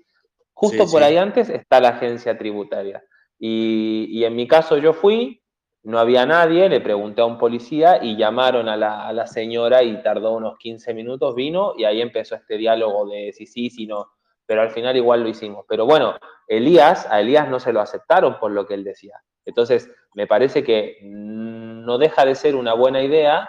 justo 0.53 0.87
Sí, 0.87 0.93
por 0.93 1.03
ahí 1.03 1.17
antes 1.17 1.49
está 1.49 1.81
la 1.81 1.91
agencia 1.91 2.37
tributaria. 2.39 3.03
Y, 3.39 4.07
y 4.11 4.25
en 4.25 4.35
mi 4.37 4.47
caso 4.49 4.79
yo 4.79 4.93
fui, 4.93 5.40
no 5.83 5.99
había 5.99 6.27
nadie, 6.27 6.69
le 6.69 6.81
pregunté 6.81 7.23
a 7.23 7.27
un 7.27 7.39
policía 7.39 8.03
y 8.03 8.17
llamaron 8.17 8.69
a 8.69 8.77
la, 8.77 9.07
a 9.07 9.13
la 9.13 9.27
señora 9.27 9.83
y 9.83 10.03
tardó 10.03 10.33
unos 10.33 10.59
15 10.59 10.93
minutos, 10.95 11.35
vino 11.35 11.75
y 11.77 11.85
ahí 11.85 12.01
empezó 12.01 12.35
este 12.35 12.57
diálogo 12.57 13.09
de 13.09 13.33
si 13.33 13.47
sí, 13.47 13.71
si 13.71 13.87
no, 13.87 14.11
pero 14.47 14.63
al 14.63 14.71
final 14.71 14.97
igual 14.97 15.23
lo 15.23 15.29
hicimos. 15.29 15.65
Pero 15.69 15.87
bueno, 15.87 16.17
Elías, 16.49 17.07
a 17.11 17.21
Elías 17.21 17.49
no 17.49 17.61
se 17.61 17.73
lo 17.73 17.81
aceptaron 17.81 18.39
por 18.39 18.51
lo 18.51 18.67
que 18.67 18.75
él 18.75 18.85
decía. 18.85 19.15
Entonces, 19.45 19.91
me 20.15 20.27
parece 20.27 20.63
que 20.65 20.99
mm, 21.03 21.85
no 21.85 21.99
deja 21.99 22.25
de 22.25 22.35
ser 22.35 22.57
una 22.57 22.75
buena 22.75 23.03
idea 23.03 23.49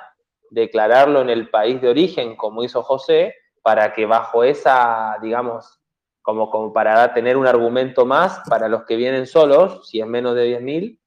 declararlo 0.51 1.21
en 1.21 1.29
el 1.29 1.49
país 1.49 1.81
de 1.81 1.89
origen, 1.89 2.35
como 2.35 2.63
hizo 2.63 2.83
José, 2.83 3.33
para 3.63 3.93
que 3.93 4.05
bajo 4.05 4.43
esa, 4.43 5.17
digamos, 5.21 5.79
como, 6.21 6.51
como 6.51 6.71
para 6.71 7.13
tener 7.13 7.37
un 7.37 7.47
argumento 7.47 8.05
más 8.05 8.41
para 8.47 8.67
los 8.67 8.83
que 8.83 8.95
vienen 8.95 9.25
solos, 9.25 9.89
si 9.89 9.99
es 9.99 10.07
menos 10.07 10.35
de 10.35 10.59
10.000, 10.59 10.99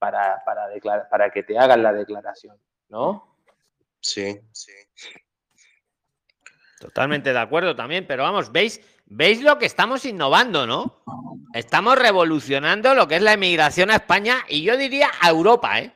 para, 0.00 0.42
para, 0.44 0.66
declarar, 0.68 1.08
para 1.08 1.30
que 1.30 1.44
te 1.44 1.56
hagan 1.56 1.82
la 1.82 1.92
declaración, 1.92 2.56
¿no? 2.88 3.36
Sí, 4.00 4.40
sí. 4.50 4.72
Totalmente 6.80 7.32
de 7.32 7.38
acuerdo 7.38 7.76
también, 7.76 8.06
pero 8.06 8.22
vamos, 8.22 8.50
veis, 8.50 8.80
veis 9.04 9.42
lo 9.42 9.58
que 9.58 9.66
estamos 9.66 10.06
innovando, 10.06 10.66
¿no? 10.66 11.04
Estamos 11.52 11.98
revolucionando 11.98 12.94
lo 12.94 13.06
que 13.06 13.16
es 13.16 13.22
la 13.22 13.34
emigración 13.34 13.90
a 13.90 13.96
España 13.96 14.38
y 14.48 14.62
yo 14.62 14.78
diría 14.78 15.10
a 15.20 15.28
Europa, 15.28 15.78
¿eh? 15.78 15.92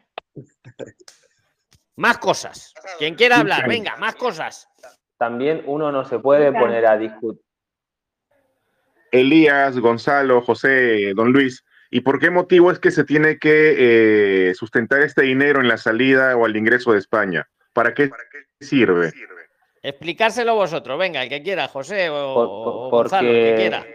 Más 1.97 2.19
cosas. 2.19 2.75
Quien 2.99 3.15
quiera 3.15 3.39
hablar, 3.39 3.67
venga, 3.67 3.97
más 3.97 4.17
cosas. 4.17 4.69
También 5.17 5.63
uno 5.67 5.91
no 5.91 6.05
se 6.05 6.19
puede 6.19 6.53
poner 6.53 6.87
a 6.87 6.99
discutir. 6.99 7.43
Elías, 9.11 9.79
Gonzalo, 9.79 10.43
José, 10.43 11.15
Don 11.15 11.33
Luis, 11.33 11.65
¿y 11.97 12.01
por 12.01 12.19
qué 12.19 12.29
motivo 12.31 12.73
es 12.73 12.81
que 12.81 12.91
se 12.91 13.05
tiene 13.05 13.39
que 13.39 14.49
eh, 14.51 14.55
sustentar 14.57 15.01
este 15.03 15.23
dinero 15.23 15.61
en 15.61 15.69
la 15.69 15.77
salida 15.79 16.37
o 16.37 16.45
al 16.45 16.57
ingreso 16.57 16.91
de 16.93 16.99
España? 16.99 17.49
¿Para 17.73 17.95
qué 17.95 18.11
sirve? 18.61 19.13
Explicárselo 19.81 20.57
vosotros, 20.57 20.99
venga, 20.99 21.23
el 21.23 21.29
que 21.29 21.43
quiera, 21.43 21.69
José 21.69 22.09
o, 22.11 22.35
Por- 22.35 22.47
o 22.49 22.91
por- 22.91 23.03
Gonzalo, 23.03 23.29
el 23.31 23.45
que 23.45 23.55
quiera. 23.55 23.87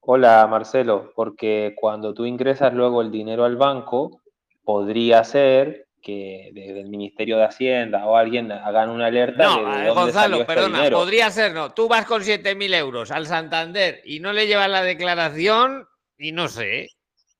Hola 0.00 0.46
Marcelo, 0.50 1.12
porque 1.14 1.74
cuando 1.76 2.12
tú 2.12 2.26
ingresas 2.26 2.74
luego 2.74 3.00
el 3.02 3.10
dinero 3.12 3.44
al 3.44 3.56
banco, 3.56 4.20
podría 4.64 5.22
ser 5.22 5.86
que 6.02 6.50
desde 6.52 6.80
el 6.80 6.88
Ministerio 6.88 7.36
de 7.38 7.44
Hacienda 7.44 8.04
o 8.06 8.16
alguien 8.16 8.50
hagan 8.52 8.90
una 8.90 9.06
alerta 9.06 9.44
No, 9.44 9.70
de, 9.70 9.78
de 9.78 9.84
eh, 9.84 9.86
dónde 9.86 9.86
salió 9.86 9.94
Gonzalo, 9.94 10.36
este 10.40 10.46
perdona, 10.54 10.76
dinero. 10.78 10.98
podría 10.98 11.30
ser, 11.30 11.54
no. 11.54 11.72
Tú 11.72 11.88
vas 11.88 12.04
con 12.04 12.22
7.000 12.22 12.74
euros 12.74 13.10
al 13.12 13.26
Santander 13.26 14.02
y 14.04 14.18
no 14.20 14.32
le 14.32 14.46
llevas 14.46 14.68
la 14.68 14.82
declaración 14.82 15.86
y 16.18 16.32
no 16.32 16.48
sé, 16.48 16.88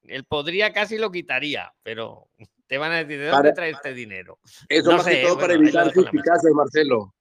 él 0.09 0.25
podría 0.25 0.73
casi 0.73 0.99
lo 0.99 1.11
quitaría, 1.11 1.73
pero 1.83 2.29
te 2.67 2.79
van 2.79 2.93
a 2.93 2.97
decir, 3.05 3.19
¿de 3.21 3.27
dónde 3.27 3.43
Para- 3.51 3.55
trae 3.55 3.71
este 3.71 3.93
dinero? 3.95 4.39
Eso 4.69 4.91
No 4.91 4.97
más 4.99 5.05
sé, 5.07 5.11
que 5.13 5.23
todo 5.23 5.35
bueno, 5.37 5.41
para 5.49 5.55
evitar 5.55 5.93
suspicacias, 5.93 6.53
Marcelo. 6.55 7.15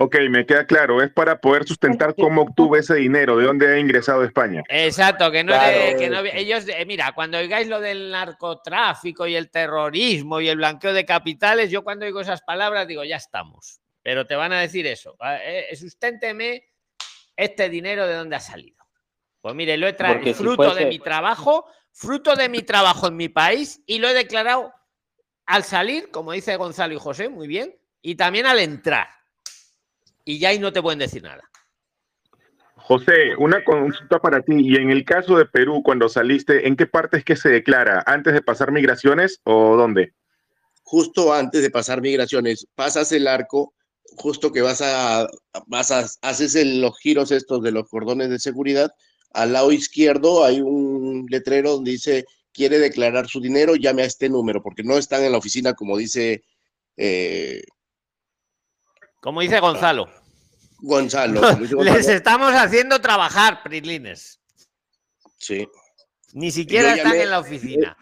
Ok, 0.00 0.14
me 0.30 0.46
queda 0.46 0.64
claro, 0.64 1.02
es 1.02 1.10
para 1.10 1.40
poder 1.40 1.66
sustentar 1.66 2.14
cómo 2.14 2.42
obtuve 2.42 2.78
ese 2.78 2.94
dinero, 2.94 3.36
de 3.36 3.46
dónde 3.46 3.66
ha 3.66 3.78
ingresado 3.80 4.22
a 4.22 4.26
España. 4.26 4.62
Exacto, 4.68 5.28
que 5.32 5.42
no, 5.42 5.52
Claro. 5.52 5.76
le- 5.76 5.96
que 5.96 6.08
no- 6.08 6.20
ellos, 6.20 6.68
eh, 6.68 6.84
mira, 6.86 7.10
cuando 7.16 7.36
oigáis 7.38 7.66
lo 7.66 7.80
del 7.80 8.12
narcotráfico 8.12 9.26
y 9.26 9.34
el 9.34 9.50
terrorismo 9.50 10.40
y 10.40 10.48
el 10.48 10.56
blanqueo 10.58 10.92
de 10.92 11.04
capitales, 11.04 11.72
yo 11.72 11.82
cuando 11.82 12.06
oigo 12.06 12.20
esas 12.20 12.42
palabras 12.42 12.86
digo, 12.86 13.02
ya 13.02 13.16
estamos. 13.16 13.80
Pero 14.04 14.24
te 14.24 14.36
van 14.36 14.52
a 14.52 14.60
decir 14.60 14.86
eso, 14.86 15.16
eh, 15.24 15.66
eh, 15.70 15.74
susténteme 15.76 16.62
este 17.36 17.68
dinero 17.68 18.06
de 18.06 18.14
dónde 18.14 18.36
ha 18.36 18.40
salido. 18.40 18.77
Pues 19.40 19.54
mire, 19.54 19.76
lo 19.76 19.86
he 19.86 19.92
traído 19.92 20.24
si 20.34 20.34
fruto 20.34 20.74
de 20.74 20.86
mi 20.86 20.98
trabajo, 20.98 21.66
fruto 21.92 22.34
de 22.34 22.48
mi 22.48 22.62
trabajo 22.62 23.06
en 23.08 23.16
mi 23.16 23.28
país 23.28 23.80
y 23.86 23.98
lo 23.98 24.08
he 24.08 24.14
declarado 24.14 24.72
al 25.46 25.64
salir, 25.64 26.10
como 26.10 26.32
dice 26.32 26.56
Gonzalo 26.56 26.94
y 26.94 26.98
José, 26.98 27.28
muy 27.28 27.46
bien, 27.46 27.74
y 28.02 28.16
también 28.16 28.46
al 28.46 28.58
entrar. 28.58 29.08
Y 30.24 30.38
ya 30.38 30.50
ahí 30.50 30.58
no 30.58 30.72
te 30.72 30.82
pueden 30.82 30.98
decir 30.98 31.22
nada. 31.22 31.48
José, 32.76 33.34
una 33.38 33.62
consulta 33.64 34.18
para 34.18 34.40
ti. 34.42 34.54
Y 34.58 34.76
en 34.76 34.90
el 34.90 35.04
caso 35.04 35.36
de 35.36 35.46
Perú, 35.46 35.82
cuando 35.82 36.08
saliste, 36.08 36.66
¿en 36.66 36.76
qué 36.76 36.86
parte 36.86 37.18
es 37.18 37.24
que 37.24 37.36
se 37.36 37.48
declara? 37.48 38.02
¿Antes 38.06 38.32
de 38.34 38.42
pasar 38.42 38.72
migraciones 38.72 39.40
o 39.44 39.76
dónde? 39.76 40.14
Justo 40.82 41.34
antes 41.34 41.62
de 41.62 41.70
pasar 41.70 42.00
migraciones, 42.00 42.66
pasas 42.74 43.12
el 43.12 43.26
arco, 43.28 43.74
justo 44.16 44.52
que 44.52 44.62
vas 44.62 44.80
a, 44.80 45.26
vas 45.66 45.90
a, 45.90 46.06
haces 46.22 46.54
el- 46.54 46.80
los 46.80 46.98
giros 46.98 47.30
estos 47.30 47.62
de 47.62 47.72
los 47.72 47.88
cordones 47.88 48.30
de 48.30 48.38
seguridad. 48.38 48.90
Al 49.32 49.52
lado 49.52 49.72
izquierdo 49.72 50.44
hay 50.44 50.60
un 50.60 51.26
letrero 51.28 51.72
donde 51.72 51.92
dice, 51.92 52.24
quiere 52.52 52.78
declarar 52.78 53.28
su 53.28 53.40
dinero, 53.40 53.76
llame 53.76 54.02
a 54.02 54.06
este 54.06 54.28
número, 54.28 54.62
porque 54.62 54.82
no 54.82 54.98
están 54.98 55.22
en 55.22 55.32
la 55.32 55.38
oficina 55.38 55.74
como 55.74 55.96
dice 55.96 56.42
eh, 56.96 57.62
Como 59.20 59.40
dice 59.40 59.60
Gonzalo. 59.60 60.08
Gonzalo. 60.78 61.40
como 61.40 61.58
dice 61.58 61.76
Les 61.76 62.08
estamos 62.08 62.52
haciendo 62.52 63.00
trabajar, 63.00 63.62
Prilines. 63.62 64.40
Sí. 65.36 65.68
Ni 66.32 66.50
siquiera 66.50 66.94
están 66.94 67.16
en 67.16 67.30
la 67.30 67.38
oficina. 67.38 67.96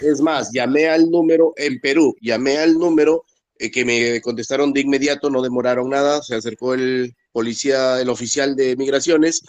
Es 0.00 0.20
más, 0.20 0.50
llamé 0.52 0.88
al 0.88 1.10
número 1.10 1.52
en 1.56 1.80
Perú, 1.80 2.16
llamé 2.20 2.58
al 2.58 2.74
número 2.74 3.24
eh, 3.58 3.70
que 3.70 3.84
me 3.84 4.20
contestaron 4.20 4.72
de 4.72 4.80
inmediato, 4.80 5.30
no 5.30 5.42
demoraron 5.42 5.90
nada, 5.90 6.22
se 6.22 6.34
acercó 6.34 6.74
el 6.74 7.14
policía, 7.30 8.00
el 8.00 8.08
oficial 8.08 8.56
de 8.56 8.76
migraciones 8.76 9.42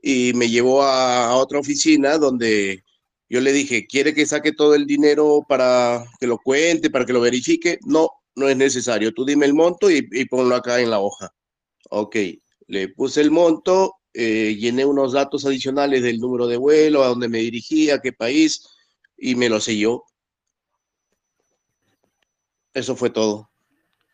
y 0.00 0.32
me 0.34 0.48
llevó 0.48 0.82
a, 0.82 1.34
otra 1.36 1.58
oficina 1.58 2.18
donde 2.18 2.84
yo 3.28 3.40
le 3.40 3.52
dije, 3.52 3.86
¿quiere 3.86 4.14
que 4.14 4.26
saque 4.26 4.52
todo 4.52 4.74
el 4.74 4.86
dinero 4.86 5.44
para 5.48 6.04
que 6.20 6.26
lo 6.26 6.38
cuente, 6.38 6.90
para 6.90 7.04
que 7.04 7.12
lo 7.12 7.20
verifique? 7.20 7.78
No, 7.84 8.10
no 8.36 8.48
es 8.48 8.56
necesario. 8.56 9.12
Tú 9.12 9.24
dime 9.24 9.46
el 9.46 9.54
monto 9.54 9.90
y, 9.90 10.02
ponlo 10.26 10.54
acá 10.54 10.80
en 10.80 10.90
la 10.90 11.00
hoja. 11.00 11.32
Ok, 11.90 12.16
le 12.68 12.88
puse 12.90 13.20
el 13.20 13.30
monto, 13.30 13.94
eh, 14.12 14.54
llené 14.56 14.84
unos 14.84 15.12
datos 15.12 15.44
adicionales 15.44 16.02
del 16.02 16.18
número 16.18 16.46
de 16.46 16.56
vuelo, 16.56 17.02
a 17.02 17.08
dónde 17.08 17.28
me 17.28 17.38
dirigía, 17.38 17.96
a 17.96 18.00
qué 18.00 18.12
país, 18.12 18.62
y 19.16 19.34
me 19.34 19.48
lo 19.48 19.60
selló. 19.60 20.04
Eso 22.74 22.94
fue 22.94 23.10
todo. 23.10 23.50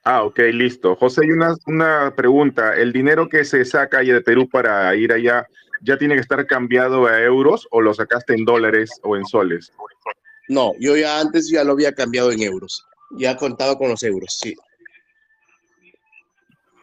Ah, 0.04 0.24
ok, 0.24 0.38
listo. 0.52 0.96
José, 0.96 1.22
hay 1.24 1.30
una, 1.30 1.54
una 1.66 2.14
pregunta. 2.16 2.74
¿El 2.74 2.92
dinero 2.92 3.28
que 3.28 3.44
se 3.44 3.64
saca 3.64 4.00
de 4.00 4.20
Perú 4.20 4.48
para 4.48 4.94
ir 4.96 5.12
allá 5.12 5.46
ya 5.82 5.96
tiene 5.96 6.14
que 6.14 6.20
estar 6.20 6.46
cambiado 6.46 7.06
a 7.06 7.20
euros 7.20 7.66
o 7.70 7.80
lo 7.80 7.92
sacaste 7.92 8.34
en 8.34 8.44
dólares 8.44 9.00
o 9.02 9.16
en 9.16 9.24
soles? 9.26 9.72
No, 10.48 10.72
yo 10.78 10.96
ya 10.96 11.20
antes 11.20 11.50
ya 11.50 11.64
lo 11.64 11.72
había 11.72 11.92
cambiado 11.92 12.32
en 12.32 12.42
euros. 12.42 12.86
Ya 13.12 13.36
contaba 13.36 13.76
con 13.76 13.88
los 13.90 14.02
euros, 14.02 14.34
sí. 14.38 14.54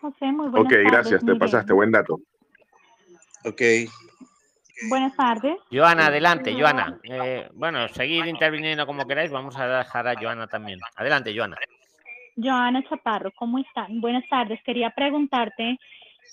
José, 0.01 0.25
muy 0.25 0.49
buenas 0.49 0.59
Ok, 0.65 0.69
tardes. 0.69 0.91
gracias, 0.91 1.19
te 1.21 1.25
mire, 1.27 1.39
pasaste, 1.39 1.73
buen 1.73 1.91
dato. 1.91 2.19
Ok. 3.45 3.61
Buenas 4.89 5.15
tardes. 5.15 5.57
Joana, 5.71 6.07
adelante, 6.07 6.53
Joana. 6.53 6.97
Eh, 7.03 7.49
bueno, 7.53 7.87
seguir 7.89 8.25
interviniendo 8.27 8.85
como 8.85 9.05
queráis, 9.05 9.29
vamos 9.31 9.57
a 9.57 9.67
dejar 9.67 10.07
a 10.07 10.15
Joana 10.15 10.47
también. 10.47 10.79
Adelante, 10.95 11.35
Joana. 11.35 11.57
Joana 12.37 12.81
Chaparro, 12.87 13.31
¿cómo 13.35 13.59
están? 13.59 13.99
Buenas 13.99 14.23
tardes. 14.29 14.61
Quería 14.63 14.91
preguntarte, 14.91 15.77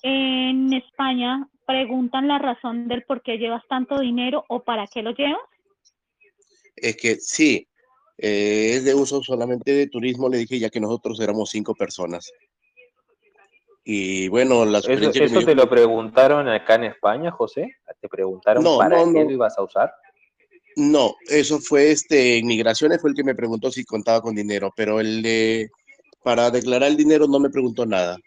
en 0.03 0.73
España 0.73 1.49
preguntan 1.67 2.29
la 2.29 2.39
razón 2.39 2.89
del 2.89 3.03
por 3.05 3.23
qué 3.23 3.39
llevas 3.39 3.63
tanto 3.69 3.99
dinero 3.99 4.45
o 4.49 4.63
para 4.63 4.87
qué 4.87 5.03
lo 5.03 5.13
llevas. 5.13 5.41
Es 6.77 6.97
que 6.97 7.17
sí, 7.17 7.67
eh, 8.19 8.73
es 8.75 8.85
de 8.85 8.95
uso 8.95 9.23
solamente 9.23 9.73
de 9.73 9.89
turismo, 9.89 10.29
le 10.29 10.39
dije 10.39 10.59
ya 10.59 10.71
que 10.71 10.81
nosotros 10.81 11.21
éramos 11.21 11.51
cinco 11.51 11.75
personas. 11.75 12.31
Y 13.85 14.29
bueno, 14.29 14.65
la 14.65 14.79
¿Eso, 14.79 15.45
te 15.45 15.55
lo 15.55 15.69
preguntaron 15.69 16.49
acá 16.49 16.75
en 16.75 16.85
España, 16.85 17.31
José? 17.31 17.77
¿Te 18.01 18.09
preguntaron 18.09 18.65
No, 18.65 18.79
para 18.79 18.99
no, 18.99 19.13
qué 19.13 19.21
no. 19.21 19.25
lo 19.25 19.31
ibas 19.31 19.57
a 19.57 19.63
usar? 19.63 19.95
No, 20.75 21.15
eso 21.29 21.61
fue 21.61 21.93
este, 21.93 22.39
en 22.39 22.47
migraciones 22.47 23.01
fue 23.01 23.11
el 23.11 23.17
que 23.17 23.25
me 23.25 23.35
preguntó 23.35 23.71
si 23.71 23.85
contaba 23.85 24.21
con 24.21 24.35
dinero, 24.35 24.73
pero 24.77 25.01
el 25.01 25.23
de 25.23 25.71
para 26.23 26.51
declarar 26.51 26.89
el 26.89 26.97
dinero 26.97 27.29
no 27.29 27.39
me 27.39 27.49
preguntó 27.49 27.87
nada. 27.87 28.19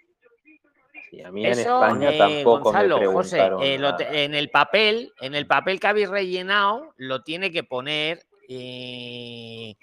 Sí, 1.09 1.21
a 1.21 1.31
mí 1.31 1.45
en 1.45 1.53
Eso, 1.53 1.83
España 1.83 2.09
eh, 2.11 2.17
tampoco 2.17 2.63
Gonzalo, 2.63 2.99
me 2.99 3.07
José, 3.07 3.37
eh, 3.61 3.77
lo 3.79 3.95
te- 3.95 4.03
nada. 4.03 4.17
en 4.19 4.35
el 4.35 4.49
papel, 4.49 5.11
en 5.21 5.35
el 5.35 5.47
papel 5.47 5.79
que 5.79 5.87
habéis 5.87 6.09
rellenado, 6.09 6.93
lo 6.97 7.23
tiene 7.23 7.51
que 7.51 7.63
poner. 7.63 8.25
eh, 8.47 9.75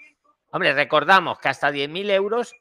Hombre, 0.51 0.73
recordamos 0.73 1.39
que 1.39 1.49
hasta 1.49 1.71
10.000 1.71 2.09
euros 2.09 2.53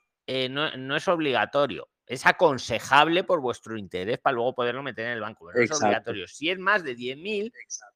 no, 0.50 0.76
no 0.76 0.96
es 0.96 1.06
obligatorio. 1.08 1.88
Es 2.06 2.26
aconsejable 2.26 3.24
por 3.24 3.40
vuestro 3.40 3.76
interés 3.76 4.18
para 4.18 4.34
luego 4.34 4.54
poderlo 4.54 4.82
meter 4.82 5.06
en 5.06 5.12
el 5.12 5.20
banco. 5.20 5.46
Pero 5.46 5.58
no 5.58 5.64
es 5.64 5.70
obligatorio. 5.82 6.28
Si 6.28 6.50
es 6.50 6.58
más 6.58 6.82
de 6.84 6.94
10.000, 6.94 7.52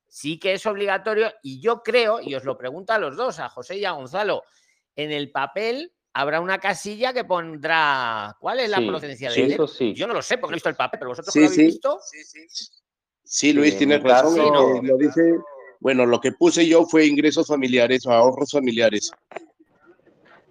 sí 0.09 0.39
que 0.39 0.53
es 0.55 0.67
obligatorio. 0.67 1.33
Y 1.43 1.61
yo 1.61 1.83
creo, 1.83 2.21
y 2.21 2.35
os 2.35 2.45
lo 2.45 2.57
pregunto 2.57 2.93
a 2.93 2.99
los 2.99 3.17
dos, 3.17 3.39
a 3.41 3.49
José 3.49 3.79
y 3.79 3.85
a 3.85 3.93
Gonzalo, 3.93 4.45
en 4.97 5.13
el 5.13 5.31
papel 5.31 5.93
habrá 6.12 6.41
una 6.41 6.59
casilla 6.59 7.12
que 7.12 7.24
pondrá 7.24 8.37
cuál 8.41 8.61
es 8.61 8.70
la 8.70 8.78
Sí, 8.78 8.87
procedencia 8.87 9.31
sí, 9.31 9.43
eso 9.43 9.66
sí. 9.66 9.95
Yo 9.95 10.07
no 10.07 10.15
lo 10.15 10.23
sé 10.23 10.39
porque 10.39 10.53
no 10.53 10.55
he 10.55 10.57
visto 10.57 10.69
el 10.69 10.77
papel, 10.77 10.99
pero 10.99 11.11
vosotros 11.11 11.35
lo 11.35 11.41
habéis 11.43 11.55
sí. 11.57 11.65
visto. 11.66 11.99
Sí, 13.23 13.53
Luis, 13.53 13.73
en 13.73 13.78
tienes 13.78 14.03
razón. 14.03 14.39
eh, 14.39 14.81
lo 14.82 14.97
dice, 14.97 15.35
bueno, 15.78 16.05
lo 16.05 16.20
que 16.20 16.32
puse 16.32 16.66
yo 16.66 16.85
fue 16.85 17.07
ingresos 17.07 17.47
familiares 17.47 18.05
o 18.07 18.12
ahorros 18.12 18.51
familiares. 18.53 19.12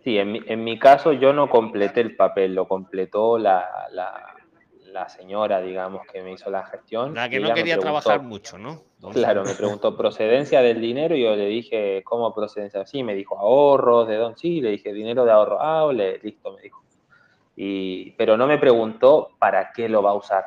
Sí, 0.03 0.17
en 0.17 0.31
mi, 0.31 0.41
en 0.45 0.63
mi 0.63 0.79
caso 0.79 1.11
yo 1.11 1.33
no 1.33 1.49
completé 1.49 1.99
el 2.01 2.15
papel, 2.15 2.55
lo 2.55 2.67
completó 2.67 3.37
la, 3.37 3.65
la, 3.91 4.33
la 4.91 5.07
señora, 5.09 5.61
digamos, 5.61 6.05
que 6.11 6.21
me 6.21 6.33
hizo 6.33 6.49
la 6.49 6.63
gestión. 6.65 7.13
La 7.13 7.29
que 7.29 7.39
no 7.39 7.53
quería 7.53 7.75
preguntó- 7.77 8.01
trabajar 8.01 8.21
mucho, 8.23 8.57
¿no? 8.57 8.83
Claro, 9.13 9.43
me 9.43 9.53
preguntó 9.53 9.95
procedencia 9.95 10.61
del 10.61 10.81
dinero 10.81 11.15
y 11.15 11.23
yo 11.23 11.35
le 11.35 11.45
dije, 11.45 12.01
¿cómo 12.03 12.33
procedencia? 12.33 12.85
Sí, 12.85 13.03
me 13.03 13.15
dijo 13.15 13.37
ahorros, 13.37 14.07
¿de 14.07 14.15
dónde? 14.17 14.37
Sí, 14.39 14.61
le 14.61 14.71
dije 14.71 14.91
dinero 14.93 15.23
de 15.25 15.31
ahorro. 15.31 15.57
Ah, 15.61 15.91
le- 15.93 16.19
listo, 16.19 16.51
me 16.53 16.61
dijo. 16.61 16.83
Y, 17.55 18.11
pero 18.11 18.35
no 18.37 18.47
me 18.47 18.57
preguntó 18.57 19.29
para 19.39 19.71
qué 19.71 19.87
lo 19.89 20.01
va 20.01 20.11
a 20.11 20.15
usar. 20.15 20.45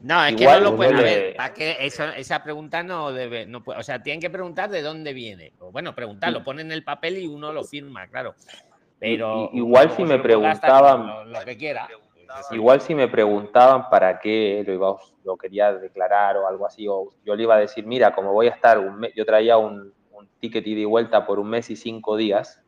No, 0.00 0.24
es 0.24 0.34
que 0.34 0.42
Igual 0.42 0.64
no 0.64 0.70
lo 0.70 0.76
pueden. 0.76 0.96
no 0.96 1.02
le- 1.02 1.34
ver, 1.36 1.36
esa 2.16 2.42
pregunta 2.42 2.82
no 2.82 3.12
debe. 3.12 3.46
No 3.46 3.62
puede, 3.62 3.78
o 3.78 3.82
sea, 3.84 4.02
tienen 4.02 4.20
que 4.20 4.30
preguntar 4.30 4.68
de 4.68 4.82
dónde 4.82 5.12
viene. 5.12 5.52
O 5.60 5.70
bueno, 5.70 5.94
preguntar, 5.94 6.32
lo 6.32 6.42
ponen 6.42 6.66
en 6.66 6.72
el 6.72 6.82
papel 6.82 7.18
y 7.18 7.26
uno 7.28 7.52
lo 7.52 7.62
firma, 7.62 8.08
claro. 8.08 8.34
Pero. 8.98 9.50
Igual 9.52 9.90
si 9.92 10.02
me 10.04 10.18
preguntaban- 10.18 11.06
Lo, 11.06 11.24
lo 11.24 11.40
que 11.44 11.56
quiera. 11.56 11.88
Igual 12.50 12.80
si 12.80 12.94
me 12.94 13.08
preguntaban 13.08 13.88
para 13.90 14.18
qué 14.18 14.62
lo, 14.66 14.72
iba, 14.72 14.96
lo 15.24 15.36
quería 15.36 15.72
declarar 15.72 16.36
o 16.36 16.46
algo 16.46 16.66
así, 16.66 16.86
o 16.88 17.10
yo 17.24 17.34
le 17.36 17.42
iba 17.44 17.54
a 17.54 17.58
decir, 17.58 17.86
mira, 17.86 18.14
como 18.14 18.32
voy 18.32 18.46
a 18.48 18.50
estar 18.50 18.78
un 18.78 18.98
mes, 18.98 19.12
yo 19.14 19.24
traía 19.24 19.56
un, 19.58 19.92
un 20.10 20.28
ticket 20.38 20.66
ida 20.66 20.80
y 20.80 20.84
vuelta 20.84 21.24
por 21.26 21.38
un 21.38 21.48
mes 21.48 21.70
y 21.70 21.76
cinco 21.76 22.16
días, 22.16 22.60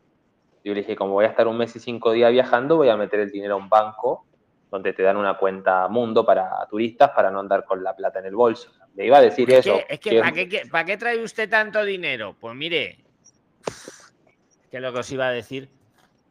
yo 0.62 0.72
le 0.72 0.80
dije, 0.80 0.96
como 0.96 1.12
voy 1.14 1.26
a 1.26 1.28
estar 1.28 1.46
un 1.46 1.56
mes 1.58 1.74
y 1.76 1.80
cinco 1.80 2.12
días 2.12 2.32
viajando, 2.32 2.76
voy 2.76 2.88
a 2.88 2.96
meter 2.96 3.20
el 3.20 3.30
dinero 3.30 3.54
a 3.54 3.58
un 3.58 3.68
banco 3.68 4.26
donde 4.70 4.92
te 4.92 5.02
dan 5.02 5.16
una 5.16 5.36
cuenta 5.36 5.86
mundo 5.88 6.24
para 6.24 6.50
turistas 6.68 7.10
para 7.10 7.30
no 7.30 7.38
andar 7.40 7.64
con 7.64 7.84
la 7.84 7.94
plata 7.94 8.18
en 8.18 8.26
el 8.26 8.34
bolso. 8.34 8.70
Le 8.94 9.06
iba 9.06 9.18
a 9.18 9.20
decir 9.20 9.50
Es 9.50 9.58
eso. 9.66 9.74
que, 9.86 9.94
es 9.94 10.00
que, 10.00 10.10
que- 10.10 10.18
¿para, 10.20 10.32
qué, 10.32 10.48
qué- 10.48 10.62
¿para 10.70 10.84
qué 10.84 10.96
trae 10.96 11.22
usted 11.22 11.48
tanto 11.48 11.84
dinero? 11.84 12.34
Pues 12.40 12.54
mire, 12.56 12.98
que 14.70 14.76
es 14.78 14.82
lo 14.82 14.92
que 14.92 14.98
os 15.00 15.12
iba 15.12 15.28
a 15.28 15.30
decir. 15.32 15.68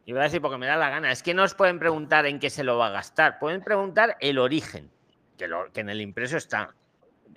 Iba 0.06 0.20
a 0.20 0.24
decir 0.24 0.40
porque 0.42 0.58
me 0.58 0.66
da 0.66 0.76
la 0.76 0.90
gana. 0.90 1.10
Es 1.10 1.22
que 1.22 1.32
no 1.34 1.42
os 1.44 1.54
pueden 1.54 1.78
preguntar 1.78 2.26
en 2.26 2.38
qué 2.38 2.50
se 2.50 2.62
lo 2.64 2.76
va 2.76 2.88
a 2.88 2.90
gastar. 2.90 3.38
Pueden 3.38 3.62
preguntar 3.62 4.16
el 4.20 4.38
origen, 4.38 4.90
que, 5.38 5.48
lo- 5.48 5.72
que 5.72 5.80
en 5.80 5.88
el 5.88 6.00
impreso 6.00 6.36
está. 6.36 6.74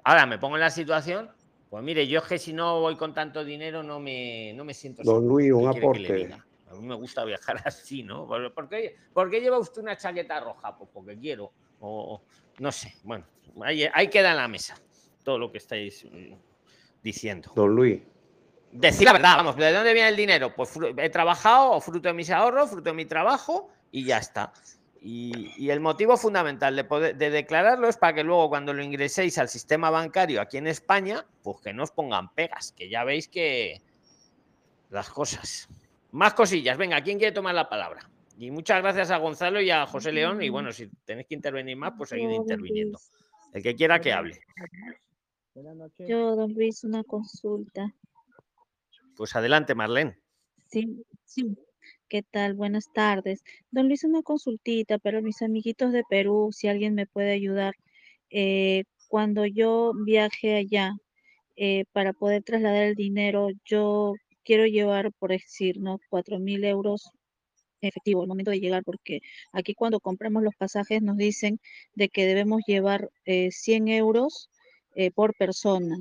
Ahora 0.03 0.25
me 0.25 0.37
pongo 0.37 0.55
en 0.57 0.61
la 0.61 0.69
situación. 0.69 1.29
Pues 1.69 1.83
mire, 1.83 2.07
yo 2.07 2.19
es 2.19 2.25
que 2.25 2.37
si 2.39 2.53
no 2.53 2.79
voy 2.81 2.95
con 2.95 3.13
tanto 3.13 3.43
dinero 3.43 3.83
no 3.83 3.99
me, 3.99 4.53
no 4.53 4.63
me 4.63 4.73
siento 4.73 5.03
Don. 5.03 5.27
Luis, 5.27 5.51
un 5.51 5.71
¿Qué 5.73 5.79
quiere 5.79 5.91
que 5.93 5.99
le 5.99 6.25
aporte. 6.33 6.43
A 6.69 6.73
mí 6.75 6.85
me 6.85 6.95
gusta 6.95 7.23
viajar 7.23 7.61
así, 7.65 8.03
¿no? 8.03 8.27
¿Por 8.27 8.53
por 8.53 8.67
qué, 8.69 8.95
por 9.13 9.29
qué 9.29 9.39
lleva 9.41 9.57
usted 9.57 9.81
una 9.81 9.95
chaqueta 9.97 10.39
roja? 10.39 10.77
Pues 10.77 10.89
porque 10.93 11.17
quiero. 11.17 11.51
O 11.79 12.21
no 12.59 12.71
sé. 12.71 12.95
Bueno, 13.03 13.25
ahí, 13.63 13.87
ahí 13.93 14.07
queda 14.09 14.31
en 14.31 14.37
la 14.37 14.47
mesa 14.47 14.75
todo 15.23 15.37
lo 15.37 15.51
que 15.51 15.57
estáis 15.59 16.05
mm, 16.05 16.33
diciendo. 17.03 17.51
Don 17.55 17.75
Luis, 17.75 18.01
Decir 18.71 19.05
la 19.05 19.13
verdad, 19.13 19.37
vamos, 19.37 19.55
¿de 19.55 19.71
dónde 19.71 19.93
viene 19.93 20.09
el 20.09 20.15
dinero? 20.15 20.53
Pues 20.53 20.71
he 20.97 21.09
trabajado, 21.09 21.79
fruto 21.81 22.09
de 22.09 22.13
mis 22.13 22.29
ahorros, 22.29 22.69
fruto 22.69 22.89
de 22.89 22.95
mi 22.95 23.05
trabajo 23.05 23.69
y 23.91 24.05
ya 24.05 24.17
está. 24.17 24.51
Y, 25.01 25.53
y 25.57 25.69
el 25.69 25.79
motivo 25.79 26.17
fundamental 26.17 26.75
de, 26.75 26.83
poder, 26.83 27.15
de 27.15 27.29
declararlo 27.29 27.87
es 27.87 27.97
para 27.97 28.13
que 28.13 28.23
luego 28.23 28.49
cuando 28.49 28.73
lo 28.73 28.83
ingreséis 28.83 29.37
al 29.37 29.47
sistema 29.47 29.89
bancario 29.89 30.41
aquí 30.41 30.57
en 30.57 30.67
España, 30.67 31.25
pues 31.43 31.61
que 31.61 31.73
no 31.73 31.83
os 31.83 31.91
pongan 31.91 32.33
pegas, 32.33 32.73
que 32.73 32.89
ya 32.89 33.03
veis 33.03 33.27
que 33.27 33.81
las 34.89 35.09
cosas. 35.09 35.69
Más 36.11 36.33
cosillas, 36.33 36.77
venga, 36.77 37.01
¿quién 37.01 37.17
quiere 37.17 37.33
tomar 37.33 37.55
la 37.55 37.69
palabra? 37.69 38.09
Y 38.37 38.51
muchas 38.51 38.81
gracias 38.81 39.09
a 39.11 39.17
Gonzalo 39.17 39.59
y 39.61 39.71
a 39.71 39.85
José 39.87 40.11
León. 40.11 40.41
Y 40.43 40.49
bueno, 40.49 40.71
si 40.71 40.87
tenéis 41.05 41.27
que 41.27 41.35
intervenir 41.35 41.75
más, 41.75 41.93
pues 41.97 42.09
seguid 42.09 42.29
interviniendo. 42.29 42.99
El 43.53 43.63
que 43.63 43.75
quiera 43.75 43.99
que 43.99 44.13
hable. 44.13 44.39
Yo, 46.07 46.35
don 46.35 46.53
Luis, 46.53 46.83
una 46.83 47.03
consulta. 47.03 47.91
Pues 49.17 49.35
adelante, 49.35 49.75
Marlene. 49.75 50.17
Sí, 50.67 51.03
sí. 51.25 51.57
¿Qué 52.09 52.23
tal? 52.23 52.53
Buenas 52.53 52.85
tardes. 52.93 53.43
Don 53.71 53.87
Luis, 53.87 54.03
una 54.03 54.21
consultita, 54.23 54.97
pero 54.99 55.21
mis 55.21 55.41
amiguitos 55.41 55.91
de 55.93 56.03
Perú, 56.09 56.49
si 56.53 56.67
alguien 56.67 56.95
me 56.95 57.07
puede 57.07 57.31
ayudar. 57.33 57.73
eh, 58.29 58.83
cuando 59.09 59.45
yo 59.45 59.93
viaje 60.05 60.55
allá, 60.57 60.91
eh, 61.57 61.85
para 61.93 62.13
poder 62.13 62.43
trasladar 62.43 62.83
el 62.83 62.95
dinero, 62.95 63.49
yo 63.65 64.13
quiero 64.43 64.65
llevar, 64.67 65.11
por 65.19 65.31
decir, 65.31 65.79
¿no? 65.79 65.99
Cuatro 66.09 66.39
mil 66.39 66.63
euros 66.65 67.09
efectivo 67.81 68.21
al 68.21 68.27
momento 68.27 68.51
de 68.51 68.59
llegar, 68.59 68.83
porque 68.83 69.21
aquí 69.53 69.73
cuando 69.75 69.99
compramos 70.01 70.43
los 70.43 70.55
pasajes 70.57 71.01
nos 71.01 71.17
dicen 71.17 71.59
de 71.95 72.09
que 72.09 72.25
debemos 72.25 72.61
llevar 72.67 73.09
eh, 73.25 73.51
100 73.51 73.87
euros 73.89 74.49
eh, 74.95 75.11
por 75.11 75.35
persona, 75.35 75.97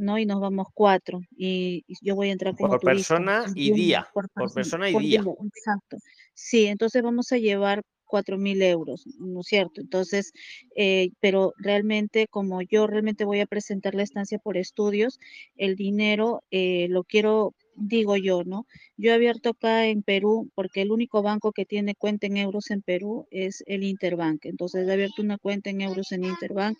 ¿no? 0.00 0.18
Y 0.18 0.26
nos 0.26 0.40
vamos 0.40 0.68
cuatro, 0.74 1.20
y, 1.36 1.84
y 1.86 1.94
yo 2.00 2.14
voy 2.16 2.30
a 2.30 2.32
entrar 2.32 2.56
como 2.56 2.70
Por 2.70 2.80
turista. 2.80 3.16
persona 3.18 3.44
y 3.54 3.70
día, 3.72 4.08
por 4.12 4.28
perso- 4.30 4.54
persona 4.54 4.90
y 4.90 4.92
por 4.94 5.02
día. 5.02 5.24
exacto. 5.44 5.98
Sí, 6.34 6.66
entonces 6.66 7.02
vamos 7.02 7.30
a 7.32 7.38
llevar 7.38 7.82
cuatro 8.04 8.38
mil 8.38 8.60
euros, 8.62 9.04
¿no 9.20 9.40
es 9.40 9.46
cierto? 9.46 9.80
Entonces, 9.80 10.32
eh, 10.74 11.10
pero 11.20 11.52
realmente 11.58 12.26
como 12.28 12.60
yo 12.62 12.86
realmente 12.88 13.24
voy 13.24 13.40
a 13.40 13.46
presentar 13.46 13.94
la 13.94 14.02
estancia 14.02 14.38
por 14.38 14.56
estudios, 14.56 15.20
el 15.56 15.76
dinero 15.76 16.42
eh, 16.50 16.88
lo 16.88 17.04
quiero 17.04 17.54
digo 17.76 18.16
yo, 18.16 18.42
¿no? 18.44 18.66
Yo 18.96 19.10
he 19.10 19.14
abierto 19.14 19.50
acá 19.50 19.86
en 19.86 20.02
Perú, 20.02 20.50
porque 20.54 20.82
el 20.82 20.90
único 20.90 21.22
banco 21.22 21.52
que 21.52 21.64
tiene 21.64 21.94
cuenta 21.94 22.26
en 22.26 22.36
euros 22.36 22.70
en 22.70 22.82
Perú 22.82 23.26
es 23.30 23.62
el 23.66 23.84
Interbank. 23.84 24.44
Entonces 24.44 24.86
he 24.86 24.92
abierto 24.92 25.22
una 25.22 25.38
cuenta 25.38 25.70
en 25.70 25.80
euros 25.80 26.12
en 26.12 26.24
Interbank 26.24 26.76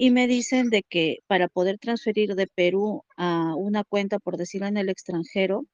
y 0.00 0.10
me 0.10 0.26
dicen 0.26 0.70
de 0.70 0.82
que 0.82 1.18
para 1.26 1.46
poder 1.46 1.78
transferir 1.78 2.34
de 2.34 2.46
Perú 2.46 3.04
a 3.18 3.54
una 3.54 3.84
cuenta, 3.84 4.18
por 4.18 4.38
decirlo 4.38 4.66
en 4.66 4.78
el 4.78 4.88
extranjero, 4.88 5.66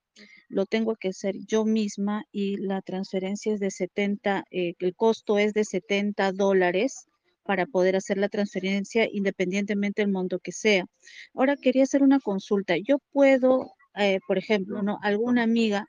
lo 0.49 0.67
tengo 0.67 0.97
que 0.97 1.11
hacer 1.11 1.37
yo 1.47 1.65
misma 1.65 2.25
y 2.33 2.57
la 2.57 2.83
transferencia 2.83 3.55
es 3.55 3.61
de 3.61 3.71
70, 3.71 4.43
eh, 4.51 4.75
el 4.81 4.97
costo 4.97 5.39
es 5.39 5.53
de 5.53 5.65
70 5.65 6.33
dólares 6.33 7.07
para 7.45 7.67
poder 7.67 7.95
hacer 7.95 8.19
la 8.19 8.29
transferencia 8.29 9.09
independientemente 9.09 10.03
del 10.03 10.11
monto 10.11 10.41
que 10.41 10.51
sea. 10.51 10.87
Ahora 11.33 11.57
quería 11.57 11.85
hacer 11.85 12.03
una 12.03 12.19
consulta. 12.19 12.75
Yo 12.79 12.99
puedo, 13.13 13.75
eh, 13.95 14.19
por 14.27 14.39
ejemplo, 14.39 14.83
¿no? 14.83 14.99
Alguna 15.03 15.45
amiga 15.45 15.87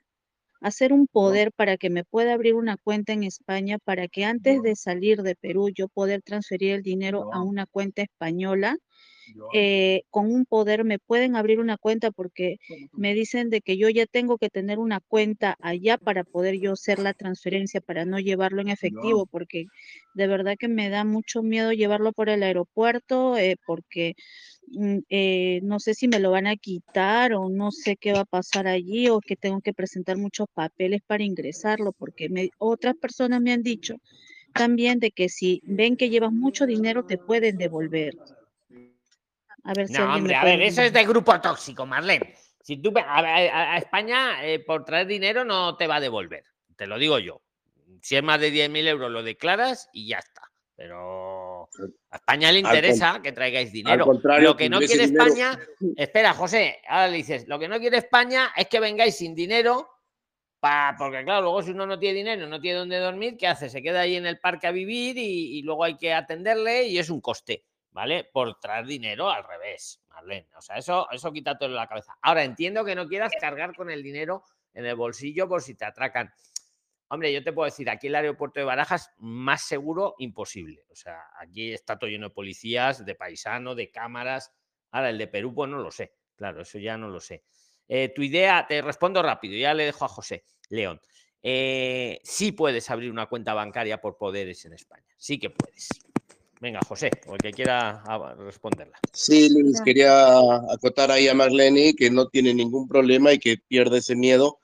hacer 0.60 0.92
un 0.92 1.06
poder 1.06 1.52
para 1.52 1.76
que 1.76 1.90
me 1.90 2.04
pueda 2.04 2.34
abrir 2.34 2.54
una 2.54 2.76
cuenta 2.76 3.12
en 3.12 3.24
España 3.24 3.78
para 3.78 4.08
que 4.08 4.24
antes 4.24 4.62
de 4.62 4.76
salir 4.76 5.22
de 5.22 5.36
Perú 5.36 5.70
yo 5.74 5.88
poder 5.88 6.22
transferir 6.22 6.72
el 6.72 6.82
dinero 6.82 7.32
a 7.32 7.42
una 7.42 7.66
cuenta 7.66 8.02
española 8.02 8.76
eh, 9.52 10.02
con 10.10 10.32
un 10.32 10.44
poder 10.44 10.84
me 10.84 10.98
pueden 10.98 11.36
abrir 11.36 11.60
una 11.60 11.76
cuenta 11.76 12.10
porque 12.10 12.56
me 12.92 13.14
dicen 13.14 13.50
de 13.50 13.60
que 13.60 13.76
yo 13.76 13.88
ya 13.88 14.06
tengo 14.06 14.38
que 14.38 14.50
tener 14.50 14.78
una 14.78 15.00
cuenta 15.00 15.56
allá 15.60 15.98
para 15.98 16.24
poder 16.24 16.58
yo 16.58 16.72
hacer 16.72 16.98
la 16.98 17.14
transferencia, 17.14 17.80
para 17.80 18.04
no 18.04 18.18
llevarlo 18.18 18.60
en 18.60 18.68
efectivo, 18.68 19.26
porque 19.26 19.66
de 20.14 20.26
verdad 20.26 20.56
que 20.58 20.68
me 20.68 20.90
da 20.90 21.04
mucho 21.04 21.42
miedo 21.42 21.72
llevarlo 21.72 22.12
por 22.12 22.28
el 22.28 22.42
aeropuerto, 22.42 23.36
eh, 23.36 23.56
porque 23.66 24.14
mm, 24.68 24.98
eh, 25.08 25.60
no 25.62 25.80
sé 25.80 25.94
si 25.94 26.08
me 26.08 26.20
lo 26.20 26.30
van 26.30 26.46
a 26.46 26.56
quitar 26.56 27.32
o 27.34 27.48
no 27.48 27.70
sé 27.70 27.96
qué 27.96 28.12
va 28.12 28.20
a 28.20 28.24
pasar 28.24 28.66
allí 28.66 29.08
o 29.08 29.20
que 29.20 29.36
tengo 29.36 29.60
que 29.60 29.72
presentar 29.72 30.16
muchos 30.16 30.46
papeles 30.52 31.00
para 31.06 31.24
ingresarlo, 31.24 31.92
porque 31.92 32.28
me, 32.28 32.50
otras 32.58 32.96
personas 32.96 33.40
me 33.40 33.52
han 33.52 33.62
dicho 33.62 33.96
también 34.52 34.98
de 34.98 35.10
que 35.10 35.28
si 35.28 35.62
ven 35.64 35.96
que 35.96 36.10
llevas 36.10 36.32
mucho 36.32 36.66
dinero 36.66 37.04
te 37.04 37.18
pueden 37.18 37.56
devolver. 37.56 38.14
A 39.64 39.72
ver 39.74 39.88
si 39.88 39.94
No, 39.94 40.08
me 40.08 40.14
hombre, 40.16 40.34
a 40.34 40.44
ver, 40.44 40.62
eso 40.62 40.82
es 40.82 40.92
de 40.92 41.04
grupo 41.04 41.38
tóxico, 41.40 41.84
Marlene. 41.86 42.34
Si 42.62 42.76
tú 42.78 42.92
a, 42.96 43.18
a- 43.18 43.72
a 43.74 43.78
España 43.78 44.44
eh, 44.44 44.58
por 44.60 44.84
traer 44.84 45.06
dinero 45.06 45.44
no 45.44 45.76
te 45.76 45.86
va 45.86 45.96
a 45.96 46.00
devolver, 46.00 46.44
te 46.76 46.86
lo 46.86 46.98
digo 46.98 47.18
yo. 47.18 47.40
Si 48.02 48.16
es 48.16 48.22
más 48.22 48.40
de 48.40 48.50
10.000 48.50 48.86
euros 48.86 49.10
lo 49.10 49.22
declaras 49.22 49.88
y 49.92 50.08
ya 50.08 50.18
está. 50.18 50.42
Pero 50.76 51.68
a 52.10 52.16
España 52.16 52.52
le 52.52 52.60
Al 52.60 52.64
interesa 52.66 53.20
que 53.22 53.32
traigáis 53.32 53.72
dinero. 53.72 54.04
contrario, 54.04 54.50
lo 54.50 54.56
que 54.56 54.68
no 54.70 54.78
quiere 54.78 55.06
dinero- 55.06 55.24
España, 55.24 55.58
espera, 55.96 56.32
José, 56.34 56.80
ahora 56.88 57.08
le 57.08 57.16
dices, 57.16 57.48
lo 57.48 57.58
que 57.58 57.66
no 57.68 57.78
quiere 57.80 57.96
España 57.98 58.52
es 58.56 58.68
que 58.68 58.78
vengáis 58.78 59.16
sin 59.16 59.34
dinero, 59.34 59.88
pa- 60.60 60.94
porque 60.96 61.24
claro, 61.24 61.42
luego 61.42 61.62
si 61.62 61.70
uno 61.72 61.84
no 61.86 61.98
tiene 61.98 62.18
dinero, 62.18 62.46
no 62.46 62.60
tiene 62.60 62.78
dónde 62.78 62.98
dormir, 62.98 63.36
¿qué 63.36 63.48
hace? 63.48 63.68
Se 63.68 63.82
queda 63.82 64.02
ahí 64.02 64.14
en 64.14 64.26
el 64.26 64.38
parque 64.38 64.68
a 64.68 64.70
vivir 64.70 65.18
y, 65.18 65.58
y 65.58 65.62
luego 65.62 65.82
hay 65.82 65.96
que 65.96 66.14
atenderle 66.14 66.84
y 66.84 66.98
es 66.98 67.10
un 67.10 67.20
coste, 67.20 67.64
¿vale? 67.90 68.24
Por 68.24 68.58
traer 68.58 68.86
dinero 68.86 69.30
al 69.30 69.44
revés, 69.44 70.02
Marlene. 70.08 70.48
O 70.56 70.60
sea, 70.60 70.76
eso, 70.76 71.08
eso 71.10 71.32
quítatelo 71.32 71.72
de 71.72 71.80
la 71.80 71.86
cabeza. 71.86 72.16
Ahora, 72.22 72.44
entiendo 72.44 72.84
que 72.84 72.94
no 72.94 73.06
quieras 73.08 73.32
cargar 73.40 73.74
con 73.74 73.90
el 73.90 74.02
dinero 74.02 74.44
en 74.74 74.86
el 74.86 74.94
bolsillo 74.94 75.48
por 75.48 75.62
si 75.62 75.74
te 75.74 75.84
atracan. 75.84 76.32
Hombre, 77.08 77.32
yo 77.32 77.42
te 77.42 77.52
puedo 77.52 77.64
decir, 77.64 77.88
aquí 77.88 78.08
el 78.08 78.14
aeropuerto 78.14 78.60
de 78.60 78.66
Barajas, 78.66 79.10
más 79.18 79.62
seguro, 79.62 80.14
imposible. 80.18 80.84
O 80.90 80.94
sea, 80.94 81.22
aquí 81.40 81.72
está 81.72 81.98
todo 81.98 82.10
lleno 82.10 82.28
de 82.28 82.34
policías, 82.34 83.04
de 83.04 83.14
paisano, 83.14 83.74
de 83.74 83.90
cámaras. 83.90 84.52
Ahora, 84.90 85.10
el 85.10 85.18
de 85.18 85.26
Perú, 85.26 85.54
pues 85.54 85.70
no 85.70 85.78
lo 85.78 85.90
sé. 85.90 86.12
Claro, 86.36 86.62
eso 86.62 86.78
ya 86.78 86.96
no 86.98 87.08
lo 87.08 87.20
sé. 87.20 87.44
Eh, 87.88 88.12
tu 88.14 88.22
idea, 88.22 88.66
te 88.68 88.82
respondo 88.82 89.22
rápido, 89.22 89.56
ya 89.56 89.72
le 89.72 89.86
dejo 89.86 90.04
a 90.04 90.08
José 90.08 90.44
León. 90.68 91.00
Eh, 91.42 92.20
sí 92.22 92.52
puedes 92.52 92.90
abrir 92.90 93.10
una 93.10 93.26
cuenta 93.26 93.54
bancaria 93.54 94.00
por 94.00 94.18
poderes 94.18 94.64
en 94.66 94.74
España. 94.74 95.06
Sí 95.16 95.38
que 95.38 95.50
puedes. 95.50 95.88
Venga, 96.60 96.82
José, 96.82 97.20
o 97.28 97.34
el 97.36 97.40
que 97.40 97.52
quiera 97.52 98.02
responderla. 98.38 98.98
Sí, 99.12 99.48
Luis, 99.50 99.80
quería 99.84 100.28
acotar 100.72 101.10
ahí 101.10 101.28
a 101.28 101.34
Marlene 101.34 101.94
que 101.94 102.10
no 102.10 102.28
tiene 102.28 102.52
ningún 102.54 102.88
problema 102.88 103.32
y 103.32 103.38
que 103.38 103.58
pierde 103.58 103.98
ese 103.98 104.16
miedo. 104.16 104.58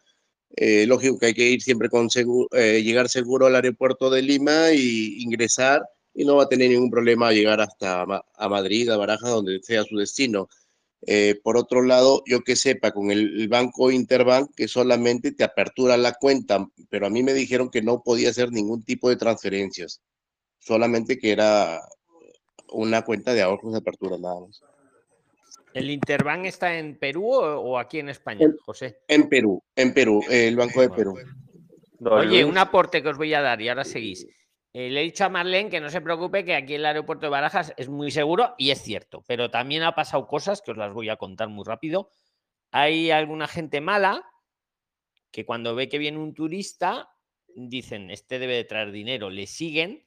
Eh, 0.56 0.86
lógico 0.86 1.18
que 1.18 1.26
hay 1.26 1.34
que 1.34 1.50
ir 1.50 1.62
siempre 1.62 1.88
con 1.88 2.10
seguro, 2.10 2.48
llegar 2.52 3.08
seguro 3.08 3.46
al 3.46 3.56
aeropuerto 3.56 4.10
de 4.10 4.22
Lima 4.22 4.72
y 4.72 5.22
ingresar 5.22 5.82
y 6.14 6.24
no 6.24 6.36
va 6.36 6.44
a 6.44 6.48
tener 6.48 6.70
ningún 6.70 6.90
problema 6.90 7.32
llegar 7.32 7.60
hasta 7.60 8.06
Ma- 8.06 8.24
a 8.34 8.48
Madrid, 8.48 8.88
a 8.90 8.96
Barajas, 8.96 9.30
donde 9.30 9.60
sea 9.62 9.84
su 9.84 9.96
destino. 9.96 10.48
Eh, 11.06 11.40
por 11.42 11.56
otro 11.58 11.82
lado, 11.82 12.22
yo 12.26 12.42
que 12.42 12.56
sepa, 12.56 12.92
con 12.92 13.10
el, 13.10 13.40
el 13.42 13.48
banco 13.48 13.90
Interbank, 13.90 14.54
que 14.54 14.68
solamente 14.68 15.32
te 15.32 15.44
apertura 15.44 15.96
la 15.96 16.14
cuenta, 16.14 16.66
pero 16.88 17.06
a 17.06 17.10
mí 17.10 17.22
me 17.22 17.34
dijeron 17.34 17.70
que 17.70 17.82
no 17.82 18.02
podía 18.02 18.30
hacer 18.30 18.50
ningún 18.52 18.82
tipo 18.84 19.10
de 19.10 19.16
transferencias, 19.16 20.00
solamente 20.64 21.18
que 21.18 21.32
era 21.32 21.80
una 22.72 23.02
cuenta 23.02 23.34
de 23.34 23.42
ahorros 23.42 23.72
de 23.72 23.78
apertura 23.78 24.16
nada 24.18 24.40
más. 24.40 24.62
¿El 25.74 25.90
Interbank 25.90 26.46
está 26.46 26.78
en 26.78 26.98
Perú 26.98 27.32
o, 27.34 27.60
o 27.60 27.78
aquí 27.78 27.98
en 27.98 28.08
España, 28.08 28.46
En- 28.46 28.56
José? 28.58 29.00
En 29.08 29.28
Perú, 29.28 29.62
en 29.76 29.92
Perú, 29.92 30.22
el 30.30 30.56
Banco 30.56 30.80
de 30.80 30.90
Perú. 30.90 31.18
Oye, 32.10 32.44
un 32.44 32.58
aporte 32.58 33.02
que 33.02 33.08
os 33.08 33.16
voy 33.16 33.34
a 33.34 33.40
dar 33.40 33.60
y 33.60 33.68
ahora 33.68 33.84
seguís. 33.84 34.26
Eh, 34.72 34.90
le 34.90 35.00
he 35.00 35.04
dicho 35.04 35.24
a 35.24 35.28
Marlene 35.28 35.70
que 35.70 35.80
no 35.80 35.88
se 35.90 36.00
preocupe, 36.00 36.44
que 36.44 36.54
aquí 36.54 36.74
el 36.74 36.84
aeropuerto 36.86 37.26
de 37.26 37.30
Barajas 37.30 37.72
es 37.76 37.88
muy 37.88 38.10
seguro 38.10 38.54
y 38.58 38.70
es 38.70 38.82
cierto, 38.82 39.22
pero 39.26 39.50
también 39.50 39.82
ha 39.84 39.94
pasado 39.94 40.26
cosas 40.26 40.62
que 40.62 40.72
os 40.72 40.76
las 40.76 40.92
voy 40.92 41.08
a 41.10 41.16
contar 41.16 41.48
muy 41.48 41.64
rápido. 41.64 42.10
Hay 42.70 43.10
alguna 43.10 43.46
gente 43.46 43.80
mala 43.80 44.24
que 45.30 45.44
cuando 45.44 45.74
ve 45.74 45.88
que 45.88 45.98
viene 45.98 46.18
un 46.18 46.34
turista 46.34 47.08
dicen, 47.54 48.10
este 48.10 48.38
debe 48.40 48.54
de 48.54 48.64
traer 48.64 48.90
dinero, 48.90 49.30
le 49.30 49.46
siguen. 49.46 50.04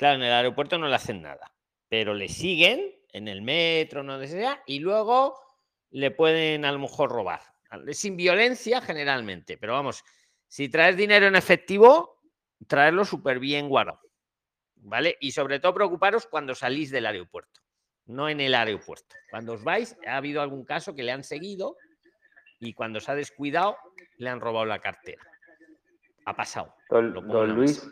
Claro, 0.00 0.16
en 0.16 0.22
el 0.22 0.32
aeropuerto 0.32 0.78
no 0.78 0.88
le 0.88 0.94
hacen 0.94 1.20
nada, 1.20 1.52
pero 1.86 2.14
le 2.14 2.30
siguen 2.30 2.90
en 3.12 3.28
el 3.28 3.42
metro, 3.42 4.02
no 4.02 4.18
sea, 4.26 4.62
y 4.64 4.78
luego 4.78 5.38
le 5.90 6.10
pueden 6.10 6.64
a 6.64 6.72
lo 6.72 6.78
mejor 6.78 7.10
robar. 7.10 7.42
Sin 7.90 8.16
violencia 8.16 8.80
generalmente, 8.80 9.58
pero 9.58 9.74
vamos, 9.74 10.02
si 10.48 10.70
traes 10.70 10.96
dinero 10.96 11.26
en 11.26 11.36
efectivo, 11.36 12.18
traerlo 12.66 13.04
súper 13.04 13.40
bien 13.40 13.68
guardado. 13.68 14.00
¿Vale? 14.76 15.18
Y 15.20 15.32
sobre 15.32 15.60
todo 15.60 15.74
preocuparos 15.74 16.26
cuando 16.26 16.54
salís 16.54 16.90
del 16.90 17.04
aeropuerto, 17.04 17.60
no 18.06 18.30
en 18.30 18.40
el 18.40 18.54
aeropuerto. 18.54 19.14
Cuando 19.30 19.52
os 19.52 19.62
vais, 19.62 19.98
ha 20.06 20.16
habido 20.16 20.40
algún 20.40 20.64
caso 20.64 20.94
que 20.94 21.02
le 21.02 21.12
han 21.12 21.24
seguido 21.24 21.76
y 22.58 22.72
cuando 22.72 23.00
se 23.00 23.12
ha 23.12 23.14
descuidado, 23.14 23.76
le 24.16 24.30
han 24.30 24.40
robado 24.40 24.64
la 24.64 24.78
cartera. 24.78 25.22
Ha 26.24 26.34
pasado. 26.34 26.74
don, 26.88 27.54
Luis. 27.54 27.86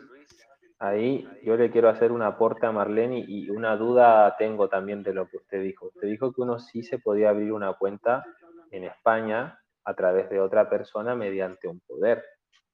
Ahí 0.79 1.27
yo 1.43 1.57
le 1.57 1.69
quiero 1.69 1.89
hacer 1.89 2.11
un 2.11 2.21
aporte 2.21 2.65
a 2.65 2.71
Marlene 2.71 3.23
y, 3.27 3.49
una 3.49 3.75
duda 3.75 4.35
tengo 4.37 4.69
también 4.69 5.03
de 5.03 5.13
lo 5.13 5.29
que 5.29 5.37
usted 5.37 5.61
dijo. 5.61 5.87
Usted 5.87 6.07
dijo 6.07 6.33
que 6.33 6.41
uno 6.41 6.59
sí 6.59 6.83
se 6.83 6.99
podía 6.99 7.29
abrir 7.29 7.51
una 7.51 7.73
cuenta 7.73 8.25
en 8.71 8.85
España 8.85 9.59
a 9.83 9.93
través 9.93 10.29
de 10.29 10.39
otra 10.39 10.69
persona 10.69 11.15
mediante 11.15 11.67
un 11.67 11.79
poder. 11.81 12.23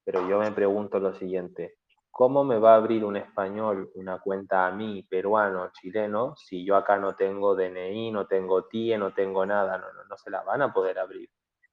Pero 0.04 0.28
yo 0.28 0.38
me 0.38 0.52
pregunto 0.52 1.00
lo 1.00 1.14
siguiente, 1.14 1.78
¿cómo 2.10 2.44
me 2.44 2.58
va 2.58 2.74
a 2.74 2.76
abrir 2.76 3.04
un 3.04 3.16
español 3.16 3.90
una 3.94 4.20
cuenta 4.20 4.66
a 4.66 4.70
mí, 4.70 5.02
peruano, 5.02 5.70
chileno, 5.72 6.36
si 6.36 6.64
yo 6.64 6.76
acá 6.76 6.96
no 6.98 7.16
tengo 7.16 7.56
DNI, 7.56 8.12
no 8.12 8.26
tengo 8.26 8.66
TIE, 8.66 8.96
no 8.96 9.12
tengo 9.12 9.44
nada? 9.44 9.78
No, 9.78 9.92
no, 9.92 10.04
no 10.04 10.16
se 10.16 10.30
la 10.30 10.42
van 10.42 10.62
a 10.62 10.72
poder 10.72 11.00
abrir. 11.00 11.28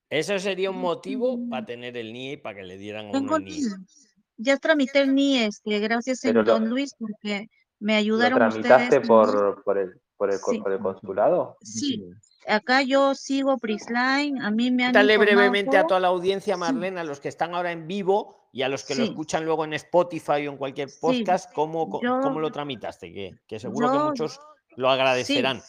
Eso 0.10 0.38
sería 0.40 0.72
un 0.72 0.80
motivo 0.80 1.38
para 1.50 1.66
tener 1.66 1.96
el 1.96 2.12
NIE 2.12 2.34
y 2.34 2.38
para 2.38 2.58
que 2.58 2.64
le 2.64 2.78
dieran 2.78 3.10
el 3.10 3.44
NIE. 3.44 3.64
Ya 4.38 4.58
tramité 4.58 5.00
el 5.02 5.14
NIE, 5.16 5.46
este, 5.46 5.80
gracias 5.80 6.24
lo- 6.26 6.44
Don 6.44 6.70
Luis, 6.70 6.94
porque 6.98 7.48
me 7.80 7.94
¿Lo 7.94 8.00
ayudaron 8.00 8.40
tramitaste 8.40 8.84
ustedes. 9.00 9.08
por, 9.08 9.64
por, 9.64 9.78
el, 9.78 9.92
por, 10.18 10.32
el, 10.32 10.40
Sí. 10.40 10.60
por 10.60 10.72
el 10.72 10.80
consulado? 10.80 11.58
Sí, 11.62 12.04
acá 12.48 12.82
yo 12.82 13.14
sigo 13.16 13.58
Prisline, 13.58 14.42
a 14.42 14.50
mí 14.52 14.72
me 14.72 14.86
han 14.86 14.90
informado 14.96 15.20
brevemente 15.20 15.78
a 15.78 15.86
toda 15.86 16.00
la 16.00 16.08
audiencia, 16.08 16.56
Sí. 16.56 16.60
Marlene, 16.60 17.00
a 17.00 17.04
los 17.04 17.20
que 17.20 17.30
están 17.30 17.54
ahora 17.54 17.72
en 17.72 17.88
vivo 17.88 18.50
y 18.52 18.62
a 18.64 18.70
los 18.70 18.84
que 18.86 18.96
lo 18.96 19.04
Sí. 19.04 19.10
escuchan 19.10 19.46
luego 19.46 19.66
en 19.66 19.74
Spotify 19.74 20.48
o 20.48 20.52
en 20.52 20.58
cualquier 20.58 20.90
Sí, 20.90 20.98
podcast, 21.00 21.52
¿cómo, 21.54 21.90
co- 21.90 22.02
yo- 22.02 22.20
cómo 22.22 22.40
lo 22.40 22.52
tramitaste? 22.52 23.12
Que, 23.14 23.36
que 23.48 23.60
seguro 23.60 23.92
que 23.92 23.98
muchos 24.00 24.40
lo 24.76 24.90
agradecerán. 24.90 25.62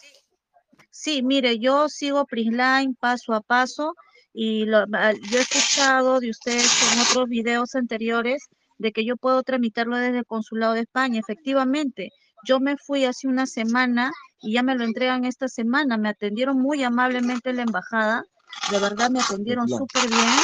Sí, 0.89 1.21
mire, 1.21 1.59
yo 1.59 1.89
sigo 1.89 2.25
Prisline 2.25 2.95
paso 2.99 3.33
a 3.33 3.41
paso 3.41 3.93
y 4.33 4.65
lo- 4.65 4.85
ah, 4.93 5.11
yo 5.13 5.37
he 5.37 5.41
escuchado 5.41 6.19
de 6.19 6.29
ustedes 6.29 6.71
en 6.93 6.99
otros 7.01 7.27
videos 7.29 7.75
anteriores 7.75 8.47
de 8.77 8.91
que 8.91 9.05
yo 9.05 9.17
puedo 9.17 9.43
tramitarlo 9.43 9.97
desde 9.97 10.19
el 10.19 10.25
Consulado 10.25 10.73
de 10.73 10.81
España. 10.81 11.19
Efectivamente, 11.19 12.11
yo 12.45 12.59
me 12.59 12.77
fui 12.77 13.05
hace 13.05 13.27
una 13.27 13.47
semana 13.47 14.11
y 14.41 14.53
ya 14.53 14.63
me 14.63 14.75
lo 14.75 14.83
entregan 14.83 15.25
esta 15.25 15.47
semana. 15.47 15.97
Me 15.97 16.09
atendieron 16.09 16.59
muy 16.59 16.83
amablemente 16.83 17.49
en 17.49 17.57
la 17.57 17.63
embajada, 17.63 18.23
de 18.71 18.79
verdad 18.79 19.09
me 19.09 19.19
atendieron 19.19 19.67
súper 19.67 20.07
bien. 20.09 20.39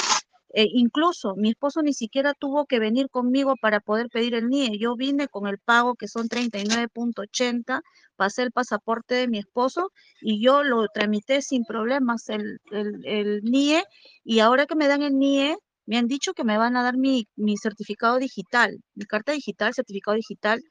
Eh, 0.53 0.67
incluso 0.73 1.35
mi 1.37 1.51
esposo 1.51 1.81
ni 1.81 1.93
siquiera 1.93 2.33
tuvo 2.33 2.65
que 2.65 2.79
venir 2.79 3.09
conmigo 3.09 3.55
para 3.61 3.79
poder 3.79 4.09
pedir 4.09 4.35
el 4.35 4.49
NIE. 4.49 4.77
Yo 4.77 4.95
vine 4.95 5.29
con 5.29 5.47
el 5.47 5.59
pago 5.59 5.95
que 5.95 6.09
son 6.09 6.27
39.80, 6.27 7.81
pasé 8.17 8.43
el 8.43 8.51
pasaporte 8.51 9.15
de 9.15 9.27
mi 9.29 9.39
esposo 9.39 9.91
y 10.19 10.43
yo 10.43 10.63
lo 10.63 10.87
tramité 10.93 11.41
sin 11.41 11.63
problemas 11.63 12.27
el, 12.27 12.59
el, 12.71 13.05
el 13.05 13.43
NIE 13.43 13.83
y 14.25 14.39
ahora 14.39 14.65
que 14.65 14.75
me 14.75 14.87
dan 14.87 15.03
el 15.03 15.17
NIE, 15.17 15.57
me 15.85 15.97
han 15.97 16.07
dicho 16.07 16.33
que 16.33 16.43
me 16.43 16.57
van 16.57 16.75
a 16.77 16.83
dar 16.83 16.97
mi, 16.97 17.27
mi 17.35 17.57
certificado 17.57 18.17
digital, 18.17 18.79
mi 18.95 19.05
carta 19.05 19.31
digital, 19.31 19.73
certificado 19.73 20.15
digital, 20.15 20.61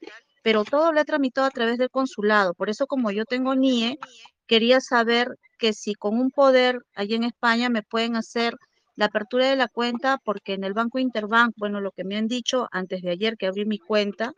pero 0.43 0.63
todo 0.63 0.91
lo 0.91 1.01
he 1.01 1.05
tramitado 1.05 1.47
a 1.47 1.51
través 1.51 1.77
del 1.77 1.89
consulado. 1.89 2.53
Por 2.53 2.69
eso 2.69 2.87
como 2.87 3.11
yo 3.11 3.25
tengo 3.25 3.55
NIE, 3.55 3.99
quería 4.47 4.81
saber 4.81 5.37
que 5.59 5.73
si 5.73 5.93
con 5.95 6.19
un 6.19 6.31
poder 6.31 6.79
allí 6.95 7.15
en 7.15 7.23
España 7.23 7.69
me 7.69 7.83
pueden 7.83 8.15
hacer 8.15 8.55
la 8.95 9.05
apertura 9.05 9.49
de 9.49 9.55
la 9.55 9.67
cuenta, 9.67 10.17
porque 10.23 10.53
en 10.53 10.63
el 10.63 10.73
Banco 10.73 10.99
Interbank, 10.99 11.53
bueno, 11.57 11.81
lo 11.81 11.91
que 11.91 12.03
me 12.03 12.17
han 12.17 12.27
dicho 12.27 12.67
antes 12.71 13.01
de 13.01 13.11
ayer 13.11 13.37
que 13.37 13.47
abrí 13.47 13.65
mi 13.65 13.79
cuenta, 13.79 14.33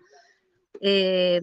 eh, 0.82 1.42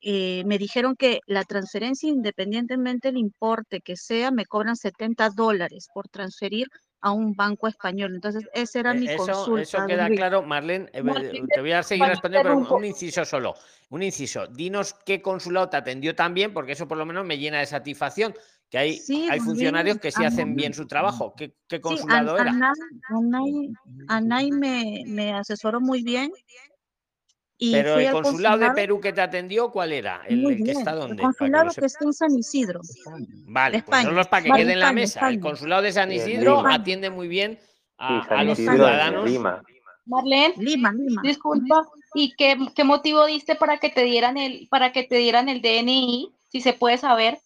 eh, 0.00 0.42
me 0.46 0.58
dijeron 0.58 0.94
que 0.96 1.20
la 1.26 1.44
transferencia, 1.44 2.08
independientemente 2.08 3.08
del 3.08 3.18
importe 3.18 3.80
que 3.80 3.96
sea, 3.96 4.30
me 4.30 4.46
cobran 4.46 4.76
70 4.76 5.30
dólares 5.30 5.88
por 5.92 6.08
transferir 6.08 6.68
a 7.00 7.12
un 7.12 7.34
banco 7.34 7.68
español. 7.68 8.14
Entonces, 8.14 8.48
esa 8.52 8.80
era 8.80 8.92
Eh, 8.92 8.98
mi 8.98 9.06
Eso, 9.06 9.24
consulta. 9.26 9.62
eso 9.62 9.86
queda 9.86 10.08
claro, 10.08 10.42
Marlene. 10.42 10.88
eh, 10.92 11.02
Marlene, 11.02 11.46
Te 11.54 11.60
voy 11.60 11.72
a 11.72 11.82
seguir 11.82 12.06
respondiendo, 12.06 12.48
pero 12.64 12.76
un 12.76 12.84
inciso 12.84 13.24
solo. 13.24 13.54
Un 13.90 14.02
inciso. 14.02 14.46
Dinos 14.48 14.94
qué 15.06 15.22
consulado 15.22 15.68
te 15.68 15.76
atendió 15.76 16.14
también, 16.14 16.52
porque 16.52 16.72
eso 16.72 16.86
por 16.88 16.98
lo 16.98 17.06
menos 17.06 17.24
me 17.24 17.38
llena 17.38 17.60
de 17.60 17.66
satisfacción. 17.66 18.34
Que 18.70 18.78
hay, 18.78 18.96
Sí, 18.98 19.26
hay 19.30 19.40
funcionarios 19.40 19.98
que 19.98 20.10
sí 20.12 20.22
hacen 20.24 20.42
Anay, 20.48 20.54
bien 20.56 20.74
su 20.74 20.86
trabajo. 20.86 21.34
¿Qué, 21.34 21.54
qué 21.68 21.76
sí, 21.76 21.82
consulado 21.82 22.36
era? 22.36 22.50
Anay, 22.50 22.72
Anay, 23.08 23.72
Anay 24.08 24.50
me, 24.52 25.04
me 25.06 25.32
asesoró 25.32 25.80
muy 25.80 26.02
bien 26.02 26.30
y 27.60 27.72
Pero 27.72 27.98
el 27.98 28.06
al 28.06 28.12
consulado 28.12 28.58
de 28.58 28.66
consulado 28.66 28.74
Perú 28.74 29.00
que 29.00 29.12
te 29.12 29.20
atendió, 29.20 29.70
¿cuál 29.70 29.92
era? 29.92 30.22
El, 30.28 30.38
muy 30.38 30.52
el 30.52 30.58
que 30.58 30.64
bien. 30.64 30.78
está 30.78 30.92
El 30.92 30.98
dónde? 30.98 31.16
Que 31.16 31.22
consulado 31.22 31.64
que 31.66 31.74
sepa. 31.74 31.86
está 31.86 32.04
en 32.04 32.12
San 32.12 32.34
Isidro, 32.38 32.80
Vale, 33.46 33.82
pues 33.84 34.02
solo 34.02 34.20
es 34.20 34.26
para 34.28 34.42
que 34.44 34.48
Vale, 34.50 34.62
quede 34.62 34.72
en 34.74 34.78
la 34.78 34.84
España, 34.86 35.00
mesa. 35.00 35.20
El 35.20 35.34
España. 35.34 35.40
consulado 35.50 35.82
de 35.82 35.92
San 35.92 36.12
Isidro 36.12 36.64
atiende 36.66 37.10
muy 37.10 37.26
bien 37.28 37.58
a, 37.98 38.22
Sí, 38.22 38.28
San 38.28 38.38
a 38.38 38.44
los 38.44 38.58
Isidro 38.58 38.74
ciudadanos. 38.74 39.30
Lima. 39.30 39.62
Marlene, 40.06 40.54
Lima, 40.56 40.92
Lima. 40.92 41.20
disculpa, 41.22 41.86
¿y 42.14 42.34
qué, 42.36 42.56
qué 42.74 42.84
motivo 42.84 43.26
diste 43.26 43.56
para 43.56 43.76
que 43.78 43.90
te 43.90 44.04
dieran 44.04 44.38
el, 44.38 44.66
para 44.70 44.90
que 44.92 45.02
te 45.02 45.16
dieran 45.16 45.48
el 45.50 45.60
DNI, 45.60 46.30
si 46.48 46.60
se 46.62 46.72
puede 46.72 46.96
saber? 46.96 47.38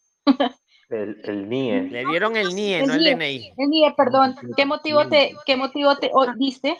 El, 0.91 1.21
el 1.25 1.49
NIE. 1.49 1.83
Le 1.91 2.05
dieron 2.07 2.37
el 2.37 2.55
NIE, 2.55 2.81
El 2.81 2.87
no 2.87 2.95
el 2.95 3.01
NIE, 3.03 3.15
DNI. 3.17 3.53
el 3.57 3.69
NIE, 3.71 3.95
perdón. 3.97 4.37
¿Qué 4.57 4.67
motivo 4.67 5.09
te, 5.09 5.35
qué 5.47 5.57
motivo 5.57 5.97
te 5.97 6.11
o- 6.13 6.33
diste? 6.35 6.77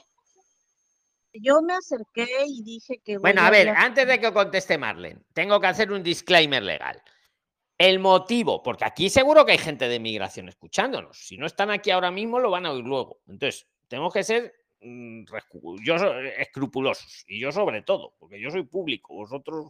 Yo 1.35 1.63
me 1.63 1.75
acerqué 1.75 2.29
y 2.47 2.63
dije 2.63 3.01
que 3.05 3.19
Bueno, 3.19 3.41
a 3.43 3.47
a 3.47 3.51
ver, 3.51 3.69
antes 3.71 4.07
de 4.07 4.21
que 4.21 4.33
conteste 4.33 4.77
Marlene, 4.79 5.21
tengo 5.33 5.61
que 5.61 5.67
hacer 5.67 5.91
un 5.93 6.03
disclaimer 6.03 6.63
legal. 6.63 7.03
El 7.79 7.99
motivo, 7.99 8.63
porque 8.63 8.85
aquí 8.85 9.09
seguro 9.09 9.45
que 9.45 9.53
hay 9.53 9.59
gente 9.59 9.89
de 9.89 9.99
migración 9.99 10.49
escuchándonos. 10.49 11.19
Si 11.19 11.37
no 11.37 11.47
están 11.47 11.71
aquí 11.71 11.91
ahora 11.91 12.11
mismo, 12.11 12.39
lo 12.39 12.51
van 12.51 12.67
a 12.67 12.73
oír 12.73 12.85
luego. 12.85 13.21
Entonces, 13.29 13.67
tenemos 13.89 14.13
que 14.13 14.23
ser 14.23 14.55
mm, 14.83 15.25
yo 15.83 15.99
so- 15.99 16.19
escrupulosos. 16.21 17.25
Y 17.27 17.41
yo 17.41 17.51
sobre 17.51 17.83
todo, 17.83 18.15
porque 18.19 18.41
yo 18.41 18.51
soy 18.51 18.63
público. 18.65 19.15
Vosotros, 19.15 19.69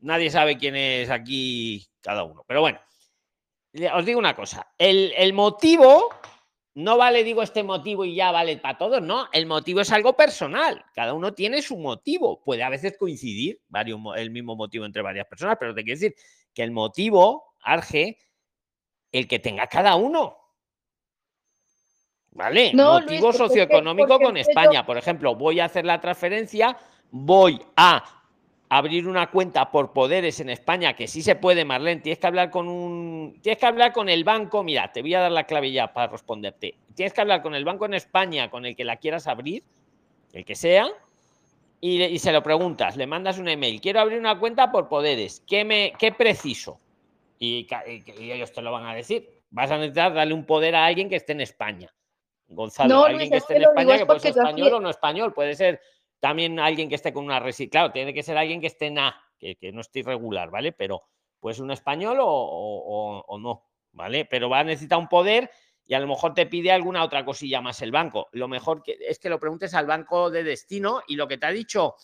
nadie 0.00 0.30
sabe 0.30 0.56
quién 0.58 0.74
es 0.74 1.10
aquí 1.10 1.86
cada 2.00 2.24
uno. 2.24 2.44
Pero 2.48 2.60
bueno, 2.62 2.80
os 3.94 4.04
digo 4.04 4.18
una 4.18 4.34
cosa. 4.34 4.72
El, 4.78 5.12
el 5.16 5.32
motivo 5.32 6.08
no 6.74 6.96
vale, 6.96 7.22
digo, 7.22 7.42
este 7.42 7.62
motivo 7.62 8.04
y 8.04 8.16
ya 8.16 8.32
vale 8.32 8.56
para 8.56 8.76
todos, 8.76 9.00
no. 9.00 9.28
El 9.32 9.46
motivo 9.46 9.80
es 9.80 9.92
algo 9.92 10.16
personal. 10.16 10.84
Cada 10.92 11.14
uno 11.14 11.32
tiene 11.32 11.62
su 11.62 11.76
motivo. 11.76 12.42
Puede 12.42 12.64
a 12.64 12.68
veces 12.68 12.96
coincidir 12.98 13.60
varios, 13.68 14.00
el 14.16 14.30
mismo 14.30 14.56
motivo 14.56 14.84
entre 14.84 15.02
varias 15.02 15.26
personas, 15.26 15.56
pero 15.58 15.72
te 15.74 15.84
quiero 15.84 16.00
decir 16.00 16.16
que 16.52 16.64
el 16.64 16.72
motivo, 16.72 17.54
Arge, 17.62 18.18
el 19.12 19.28
que 19.28 19.38
tenga 19.38 19.68
cada 19.68 19.94
uno. 19.94 20.36
¿Vale? 22.32 22.72
No, 22.74 22.94
motivo 23.00 23.32
socioeconómico 23.32 24.08
porque 24.08 24.24
con 24.24 24.34
yo- 24.34 24.40
España. 24.40 24.84
Por 24.84 24.98
ejemplo, 24.98 25.36
voy 25.36 25.60
a 25.60 25.66
hacer 25.66 25.84
la 25.84 26.00
transferencia, 26.00 26.76
voy 27.10 27.60
a 27.76 28.23
abrir 28.68 29.06
una 29.06 29.30
cuenta 29.30 29.70
por 29.70 29.92
poderes 29.92 30.40
en 30.40 30.50
España, 30.50 30.94
que 30.94 31.06
sí 31.06 31.22
se 31.22 31.36
puede, 31.36 31.64
Marlene. 31.64 32.00
Tienes 32.00 32.18
que 32.18 32.26
hablar 32.26 32.50
con 32.50 32.68
un. 32.68 33.38
Tienes 33.42 33.58
que 33.58 33.66
hablar 33.66 33.92
con 33.92 34.08
el 34.08 34.24
banco. 34.24 34.62
Mira, 34.62 34.90
te 34.92 35.02
voy 35.02 35.14
a 35.14 35.20
dar 35.20 35.32
la 35.32 35.44
clave 35.44 35.70
ya 35.70 35.92
para 35.92 36.10
responderte. 36.10 36.76
Tienes 36.94 37.12
que 37.12 37.20
hablar 37.20 37.42
con 37.42 37.54
el 37.54 37.64
banco 37.64 37.86
en 37.86 37.94
España 37.94 38.50
con 38.50 38.66
el 38.66 38.74
que 38.76 38.84
la 38.84 38.96
quieras 38.96 39.26
abrir, 39.26 39.62
el 40.32 40.44
que 40.44 40.54
sea, 40.54 40.88
y, 41.80 41.98
le- 41.98 42.10
y 42.10 42.18
se 42.18 42.32
lo 42.32 42.42
preguntas. 42.42 42.96
Le 42.96 43.06
mandas 43.06 43.38
un 43.38 43.48
email. 43.48 43.80
Quiero 43.80 44.00
abrir 44.00 44.18
una 44.18 44.38
cuenta 44.38 44.72
por 44.72 44.88
poderes. 44.88 45.42
¿Qué, 45.46 45.64
me, 45.64 45.92
qué 45.98 46.12
preciso? 46.12 46.80
Y, 47.38 47.66
ca- 47.66 47.84
y- 47.86 48.02
y 48.22 48.32
ellos 48.32 48.52
te 48.52 48.62
lo 48.62 48.72
van 48.72 48.86
a 48.86 48.94
decir. 48.94 49.28
Vas 49.50 49.70
a 49.70 49.76
necesitar 49.76 50.14
darle 50.14 50.34
un 50.34 50.44
poder 50.46 50.74
a 50.74 50.84
alguien 50.86 51.08
que 51.08 51.16
esté 51.16 51.32
en 51.32 51.40
España. 51.42 51.92
Gonzalo, 52.48 52.94
No, 52.94 53.04
alguien 53.04 53.18
Luis, 53.20 53.30
que 53.30 53.36
es 53.36 53.42
esté 53.42 53.56
en 53.56 53.62
España, 53.62 53.94
es 53.94 54.00
que 54.00 54.06
puede 54.06 54.20
ser 54.20 54.30
español 54.30 54.72
o 54.74 54.80
no 54.80 54.90
español, 54.90 55.32
puede 55.32 55.54
ser 55.54 55.80
también 56.24 56.58
alguien 56.58 56.88
que 56.88 56.94
esté 56.94 57.12
con 57.12 57.26
una 57.26 57.38
residencia. 57.38 57.70
Claro, 57.80 57.92
tiene 57.92 58.14
que 58.14 58.22
ser 58.22 58.38
alguien 58.38 58.58
que 58.58 58.68
esté 58.68 58.86
en 58.86 58.98
A, 58.98 59.14
que, 59.38 59.56
que 59.56 59.72
no 59.72 59.82
esté 59.82 59.98
irregular, 59.98 60.48
¿vale? 60.50 60.72
Pero 60.72 61.02
pues 61.38 61.58
un 61.58 61.70
español 61.70 62.16
o, 62.18 63.22
o- 63.26 63.38
no, 63.38 63.66
¿vale? 63.92 64.24
Pero 64.24 64.48
va 64.48 64.60
a 64.60 64.64
necesitar 64.64 64.98
un 64.98 65.06
poder 65.08 65.50
y 65.84 65.92
a 65.92 66.00
lo 66.00 66.06
mejor 66.06 66.32
te 66.32 66.46
pide 66.46 66.72
alguna 66.72 67.04
otra 67.04 67.26
cosilla 67.26 67.60
más 67.60 67.82
el 67.82 67.90
banco. 67.92 68.28
Lo 68.32 68.48
mejor 68.48 68.82
que, 68.82 68.96
es 69.06 69.18
que 69.18 69.28
lo 69.28 69.38
preguntes 69.38 69.74
al 69.74 69.84
banco 69.84 70.30
de 70.30 70.44
destino 70.44 71.02
y 71.08 71.16
lo 71.16 71.28
que 71.28 71.36
te 71.36 71.44
ha 71.44 71.50
dicho, 71.50 71.96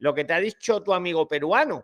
lo 0.00 0.12
que 0.12 0.24
te 0.26 0.34
ha 0.34 0.38
dicho 0.38 0.82
tu 0.82 0.92
amigo 0.92 1.26
peruano, 1.26 1.82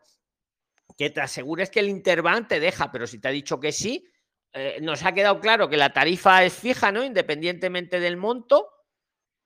que 0.98 1.09
te 1.09 1.23
asegures 1.23 1.70
que 1.70 1.81
el 1.81 1.89
Interbank 1.89 2.48
te 2.48 2.60
deja, 2.60 2.93
pero 2.93 3.06
si 3.06 3.19
te 3.19 3.28
ha 3.28 3.31
dicho 3.31 3.59
que 3.59 3.73
sí, 3.73 4.05
eh, 4.52 4.78
nos 4.82 5.02
ha 5.06 5.12
quedado 5.15 5.40
claro 5.40 5.70
que 5.70 5.78
la 5.78 5.94
tarifa 5.94 6.44
es 6.44 6.52
fija, 6.52 6.93
¿no? 6.93 7.02
Independientemente 7.02 7.98
del 7.98 8.19
monto, 8.19 8.69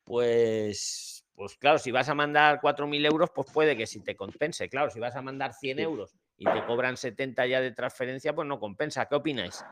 pues, 0.04 1.11
pues 1.34 1.56
claro, 1.56 1.78
si 1.78 1.90
vas 1.90 2.08
a 2.08 2.14
mandar 2.14 2.60
4.000 2.60 3.04
euros, 3.06 3.30
pues 3.34 3.50
puede 3.52 3.76
que 3.76 3.86
sí 3.86 4.00
te 4.00 4.14
compense. 4.16 4.68
Claro, 4.68 4.90
si 4.90 5.00
vas 5.00 5.16
a 5.16 5.22
mandar 5.22 5.52
100 5.52 5.78
Sí. 5.78 5.82
euros 5.82 6.14
y 6.36 6.44
te 6.44 6.64
cobran 6.64 6.96
70 6.96 7.46
ya 7.46 7.60
de 7.60 7.72
transferencia, 7.72 8.34
pues 8.34 8.46
no 8.46 8.58
compensa. 8.60 9.06
¿Qué 9.06 9.14
opináis? 9.14 9.64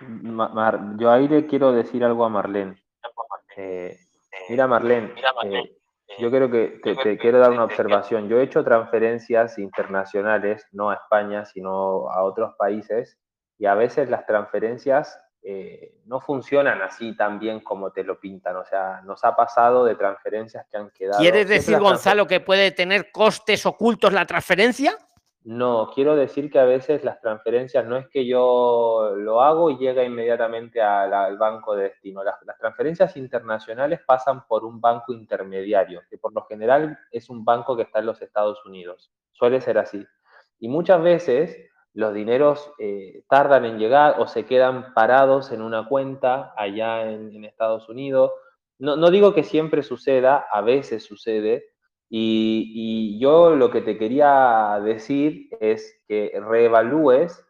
Ma- 0.00 0.48
Mar- 0.48 0.96
yo 0.98 1.10
ahí 1.10 1.26
le 1.28 1.46
quiero 1.46 1.72
decir 1.72 2.04
algo 2.04 2.24
a 2.24 2.28
Marlene. 2.28 2.82
Eh, 3.56 3.96
mira, 4.50 4.66
Marlene, 4.66 5.14
eh, 5.44 5.76
yo 6.18 6.30
creo 6.30 6.50
que 6.50 6.80
te, 6.82 6.94
te 6.96 7.16
quiero 7.18 7.38
dar 7.38 7.50
una 7.50 7.64
observación. 7.64 8.28
Yo 8.28 8.38
he 8.38 8.42
hecho 8.42 8.62
transferencias 8.62 9.58
internacionales, 9.58 10.66
no 10.72 10.90
a 10.90 10.94
España, 10.94 11.44
sino 11.46 12.10
a 12.10 12.22
otros 12.22 12.54
países, 12.58 13.18
y 13.58 13.64
a 13.66 13.74
veces 13.74 14.10
las 14.10 14.26
transferencias 14.26 15.18
eh, 15.48 16.00
no 16.06 16.18
funcionan 16.20 16.82
así 16.82 17.16
tan 17.16 17.38
bien 17.38 17.60
como 17.60 17.92
te 17.92 18.02
lo 18.02 18.18
pintan. 18.18 18.56
O 18.56 18.64
sea, 18.64 19.00
nos 19.04 19.22
ha 19.24 19.36
pasado 19.36 19.84
de 19.84 19.94
transferencias 19.94 20.66
que 20.68 20.76
han 20.76 20.90
quedado. 20.90 21.20
¿Quieres 21.20 21.48
decir, 21.48 21.78
Gonzalo, 21.78 22.26
que 22.26 22.40
puede 22.40 22.72
tener 22.72 23.12
costes 23.12 23.64
ocultos 23.64 24.12
la 24.12 24.26
transferencia? 24.26 24.98
No, 25.44 25.88
quiero 25.94 26.16
decir 26.16 26.50
que 26.50 26.58
a 26.58 26.64
veces 26.64 27.04
las 27.04 27.20
transferencias 27.20 27.84
no 27.86 27.96
es 27.96 28.08
que 28.08 28.26
yo 28.26 29.12
lo 29.14 29.40
hago 29.40 29.70
y 29.70 29.76
llega 29.78 30.02
inmediatamente 30.02 30.80
la- 30.80 31.26
al 31.26 31.38
banco 31.38 31.76
de 31.76 31.84
destino. 31.84 32.24
Las, 32.24 32.34
las 32.44 32.58
transferencias 32.58 33.16
internacionales 33.16 34.00
pasan 34.04 34.44
por 34.48 34.64
un 34.64 34.80
banco 34.80 35.12
intermediario, 35.12 36.02
que 36.10 36.18
por 36.18 36.32
lo 36.34 36.44
general 36.46 36.98
es 37.12 37.30
un 37.30 37.44
banco 37.44 37.76
que 37.76 37.82
está 37.84 38.00
en 38.00 38.06
los 38.06 38.20
Estados 38.20 38.66
Unidos. 38.66 39.12
Suele 39.30 39.60
ser 39.60 39.78
así. 39.78 40.04
Y 40.58 40.66
muchas 40.68 41.00
veces 41.00 41.56
los 41.96 42.12
dineros 42.12 42.72
eh, 42.78 43.22
tardan 43.26 43.64
en 43.64 43.78
llegar 43.78 44.16
o 44.20 44.26
se 44.26 44.44
quedan 44.44 44.92
parados 44.92 45.50
en 45.50 45.62
una 45.62 45.88
cuenta 45.88 46.52
allá 46.54 47.10
en, 47.10 47.44
Estados 47.44 47.88
Unidos. 47.88 48.32
No, 48.78 48.96
no 48.96 49.10
digo 49.10 49.32
que 49.32 49.42
siempre 49.42 49.82
suceda, 49.82 50.46
a 50.52 50.60
veces 50.60 51.04
sucede, 51.04 51.64
y, 52.08 53.18
yo 53.18 53.56
lo 53.56 53.70
que 53.70 53.80
te 53.80 53.98
quería 53.98 54.78
decir 54.84 55.48
es 55.58 56.02
que 56.06 56.38
reevalúes 56.46 57.42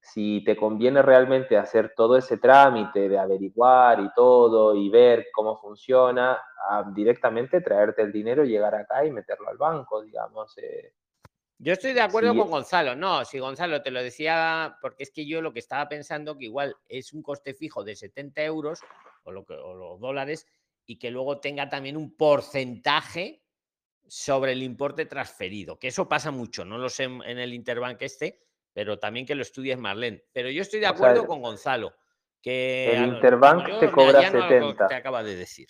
si 0.00 0.44
te 0.44 0.54
conviene 0.54 1.00
realmente 1.00 1.56
hacer 1.56 1.94
todo 1.96 2.18
ese 2.18 2.36
trámite 2.36 3.08
de 3.08 3.18
averiguar 3.18 4.00
y 4.00 4.12
todo 4.14 4.74
y 4.74 4.90
ver 4.90 5.28
cómo 5.32 5.56
funciona, 5.56 6.38
directamente 6.94 7.62
traerte 7.62 8.02
el 8.02 8.12
dinero, 8.12 8.44
llegar 8.44 8.74
acá 8.74 9.06
y 9.06 9.10
meterlo 9.10 9.48
al 9.48 9.56
banco, 9.56 10.02
digamos. 10.02 10.56
eh. 10.58 10.92
Yo 11.64 11.72
estoy 11.72 11.94
de 11.94 12.02
acuerdo 12.02 12.32
Sí. 12.32 12.38
con 12.38 12.50
Gonzalo. 12.50 12.94
No, 12.94 13.24
si 13.24 13.38
Gonzalo 13.38 13.80
te 13.80 13.90
lo 13.90 14.02
decía, 14.02 14.76
porque 14.82 15.02
es 15.04 15.10
que 15.10 15.24
yo 15.24 15.40
lo 15.40 15.54
que 15.54 15.60
estaba 15.60 15.88
pensando 15.88 16.36
que 16.36 16.44
igual 16.44 16.76
es 16.86 17.14
un 17.14 17.22
coste 17.22 17.54
fijo 17.54 17.82
de 17.82 17.96
70 17.96 18.42
euros 18.44 18.80
o, 19.22 19.32
lo 19.32 19.46
que, 19.46 19.54
o 19.54 19.72
los 19.74 19.98
dólares 19.98 20.46
y 20.84 20.98
que 20.98 21.10
luego 21.10 21.40
tenga 21.40 21.70
también 21.70 21.96
un 21.96 22.14
porcentaje 22.14 23.42
sobre 24.06 24.52
el 24.52 24.62
importe 24.62 25.06
transferido, 25.06 25.78
que 25.78 25.88
eso 25.88 26.06
pasa 26.06 26.30
mucho, 26.30 26.66
no 26.66 26.76
lo 26.76 26.90
sé 26.90 27.04
en 27.04 27.22
en 27.22 27.38
el 27.38 27.54
Interbank 27.54 28.02
este, 28.02 28.42
pero 28.74 28.98
también 28.98 29.24
que 29.24 29.34
lo 29.34 29.40
estudies 29.40 29.78
Marlene. 29.78 30.22
Pero 30.34 30.50
yo 30.50 30.60
estoy 30.60 30.80
de 30.80 30.86
O 30.86 30.90
sea, 30.90 30.96
acuerdo 30.96 31.26
con 31.26 31.40
Gonzalo, 31.40 31.94
que 32.42 32.92
el 32.92 33.04
a 33.04 33.06
Interbank 33.06 33.66
yo 33.66 33.78
te 33.78 33.90
cobra 33.90 34.18
allano 34.18 34.40
a 34.40 34.42
lo 34.42 34.48
que 34.48 34.60
70. 34.60 34.86
te 34.88 34.94
acaba 34.96 35.22
de 35.22 35.34
decir. 35.36 35.68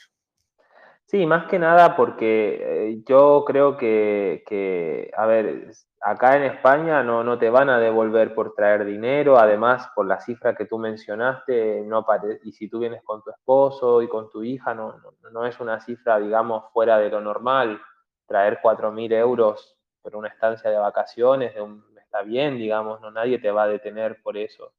Sí, 1.07 1.27
más 1.27 1.47
que 1.47 1.59
nada 1.59 1.97
porque 1.97 2.89
eh, 2.91 3.03
yo 3.07 3.45
creo 3.47 3.77
que, 3.77 4.43
que, 4.47 5.11
a 5.17 5.27
ver, 5.27 5.71
acá 6.01 6.37
en 6.37 6.45
España 6.45 7.03
no, 7.03 7.23
no 7.23 7.39
te 7.39 7.51
van 7.51 7.69
a 7.69 7.79
devolver 7.79 8.35
por 8.35 8.55
traer 8.55 8.85
dinero, 8.87 9.39
además 9.39 9.89
por 9.95 10.07
la 10.07 10.19
cifra 10.21 10.55
que 10.57 10.65
tú 10.65 10.79
mencionaste, 10.79 11.83
no 11.87 12.05
y 12.43 12.53
si 12.53 12.69
tú 12.69 12.79
vienes 12.81 13.03
con 13.05 13.23
tu 13.23 13.31
esposo 13.31 14.01
y 14.03 14.09
con 14.09 14.31
tu 14.31 14.43
hija, 14.43 14.75
no, 14.75 14.97
no, 14.99 15.31
no 15.31 15.47
es 15.47 15.61
una 15.61 15.79
cifra, 15.81 16.19
digamos, 16.19 16.65
fuera 16.73 16.99
de 16.99 17.11
lo 17.11 17.21
normal. 17.21 17.81
Traer 18.27 18.59
4.000 18.63 19.13
euros 19.13 19.77
por 20.03 20.17
una 20.17 20.29
estancia 20.29 20.71
de 20.71 20.79
vacaciones 20.79 21.55
de 21.55 21.61
un- 21.61 21.85
está 21.99 22.23
bien, 22.23 22.57
digamos, 22.57 23.01
no 23.03 23.11
nadie 23.11 23.39
te 23.39 23.51
va 23.51 23.65
a 23.65 23.69
detener 23.69 24.21
por 24.23 24.37
eso. 24.39 24.73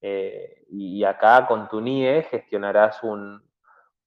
Eh, 0.00 0.64
y, 0.70 0.98
y 1.00 1.04
acá 1.04 1.46
con 1.46 1.68
tu 1.68 1.78
NIE 1.80 2.22
gestionarás 2.24 3.02
un, 3.02 3.42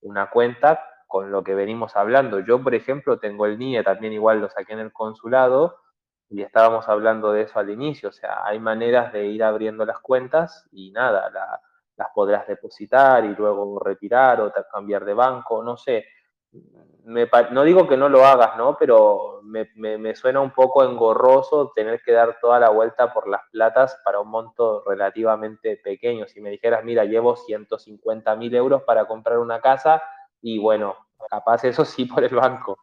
una 0.02 0.30
cuenta 0.30 0.84
con 1.10 1.32
lo 1.32 1.42
que 1.44 1.56
venimos 1.56 1.96
hablando. 1.96 2.38
Yo, 2.40 2.62
por 2.62 2.74
ejemplo, 2.74 3.18
tengo 3.18 3.44
el 3.46 3.54
NIE, 3.54 3.82
también 3.82 4.12
igual 4.12 4.40
lo 4.40 4.48
saqué 4.48 4.74
en 4.74 4.78
el 4.78 4.92
consulado, 4.92 5.76
y 6.30 6.42
estábamos 6.42 6.88
hablando 6.88 7.32
de 7.32 7.42
eso 7.42 7.58
al 7.58 7.68
inicio. 7.70 8.10
O 8.10 8.12
sea, 8.12 8.46
hay 8.46 8.60
maneras 8.60 9.12
de 9.12 9.26
ir 9.26 9.42
abriendo 9.42 9.84
las 9.84 9.98
cuentas 9.98 10.68
y 10.72 10.92
nada, 10.92 11.28
la- 11.30 11.60
las 11.96 12.08
podrás 12.14 12.46
depositar 12.46 13.24
y 13.24 13.34
luego 13.34 13.80
retirar 13.80 14.40
o 14.40 14.52
cambiar 14.72 15.04
de 15.04 15.14
banco, 15.14 15.62
no 15.64 15.76
sé. 15.76 16.06
No 17.04 17.64
digo 17.64 17.88
que 17.88 17.96
no 17.96 18.08
lo 18.08 18.24
hagas, 18.24 18.56
¿no? 18.56 18.76
Pero 18.78 19.40
me- 19.42 19.68
me 19.98 20.14
suena 20.14 20.40
un 20.40 20.52
poco 20.52 20.84
engorroso 20.84 21.72
tener 21.74 22.00
que 22.02 22.12
dar 22.12 22.38
toda 22.40 22.60
la 22.60 22.68
vuelta 22.70 23.12
por 23.12 23.28
las 23.28 23.42
platas 23.50 24.00
para 24.04 24.20
un 24.20 24.28
monto 24.28 24.84
relativamente 24.86 25.76
pequeño. 25.82 26.26
Si 26.28 26.40
me 26.40 26.50
dijeras, 26.50 26.84
mira, 26.84 27.04
llevo 27.04 27.36
150 27.36 28.36
mil 28.36 28.54
euros 28.54 28.82
para 28.84 29.06
comprar 29.06 29.38
una 29.38 29.60
casa 29.60 30.00
y 30.42 30.58
bueno, 30.58 30.96
capaz 31.28 31.64
eso 31.64 31.84
sí 31.84 32.04
por 32.06 32.24
el 32.24 32.34
banco. 32.34 32.78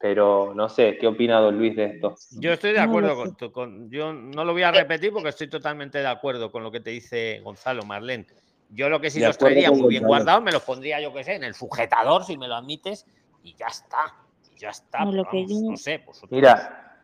Pero 0.00 0.52
no 0.54 0.68
sé, 0.68 0.96
¿qué 0.96 1.08
opina 1.08 1.40
don 1.40 1.58
Luis 1.58 1.74
de 1.74 1.84
esto? 1.86 2.14
Yo 2.40 2.52
estoy 2.52 2.72
de 2.72 2.78
No 2.78 2.84
acuerdo 2.84 3.10
sé. 3.10 3.16
con, 3.16 3.36
tu- 3.36 3.52
con- 3.52 3.90
Yo 3.90 4.12
no 4.12 4.44
lo 4.44 4.52
voy 4.52 4.62
a 4.62 4.70
repetir 4.70 5.12
porque 5.12 5.30
estoy 5.30 5.48
totalmente 5.48 5.98
de 5.98 6.06
acuerdo 6.06 6.52
con 6.52 6.62
lo 6.62 6.70
que 6.70 6.78
te 6.80 6.90
dice 6.90 7.40
Gonzalo, 7.42 7.82
Marlene. 7.84 8.26
Yo 8.68 8.88
lo 8.88 9.00
que 9.00 9.10
sí 9.10 9.18
De 9.18 9.26
los 9.26 9.38
traería 9.38 9.70
con 9.70 9.80
muy 9.80 9.88
bien 9.88 10.04
guardados, 10.04 10.42
me 10.42 10.52
los 10.52 10.62
pondría, 10.62 11.00
yo 11.00 11.12
que 11.12 11.24
sé, 11.24 11.34
en 11.34 11.42
el 11.42 11.54
sujetador, 11.54 12.22
si 12.24 12.36
me 12.36 12.46
lo 12.46 12.54
admites, 12.54 13.06
y 13.42 13.56
ya 13.56 13.66
está. 13.66 14.14
Y 14.52 14.56
ya 14.60 14.68
está. 14.70 15.04
No, 15.04 15.12
lo 15.12 15.24
que 15.24 15.36
vamos, 15.38 15.50
yo- 15.62 15.70
no 15.70 15.76
sé, 15.76 15.98
vosotros- 16.06 16.30
Mira, 16.30 17.02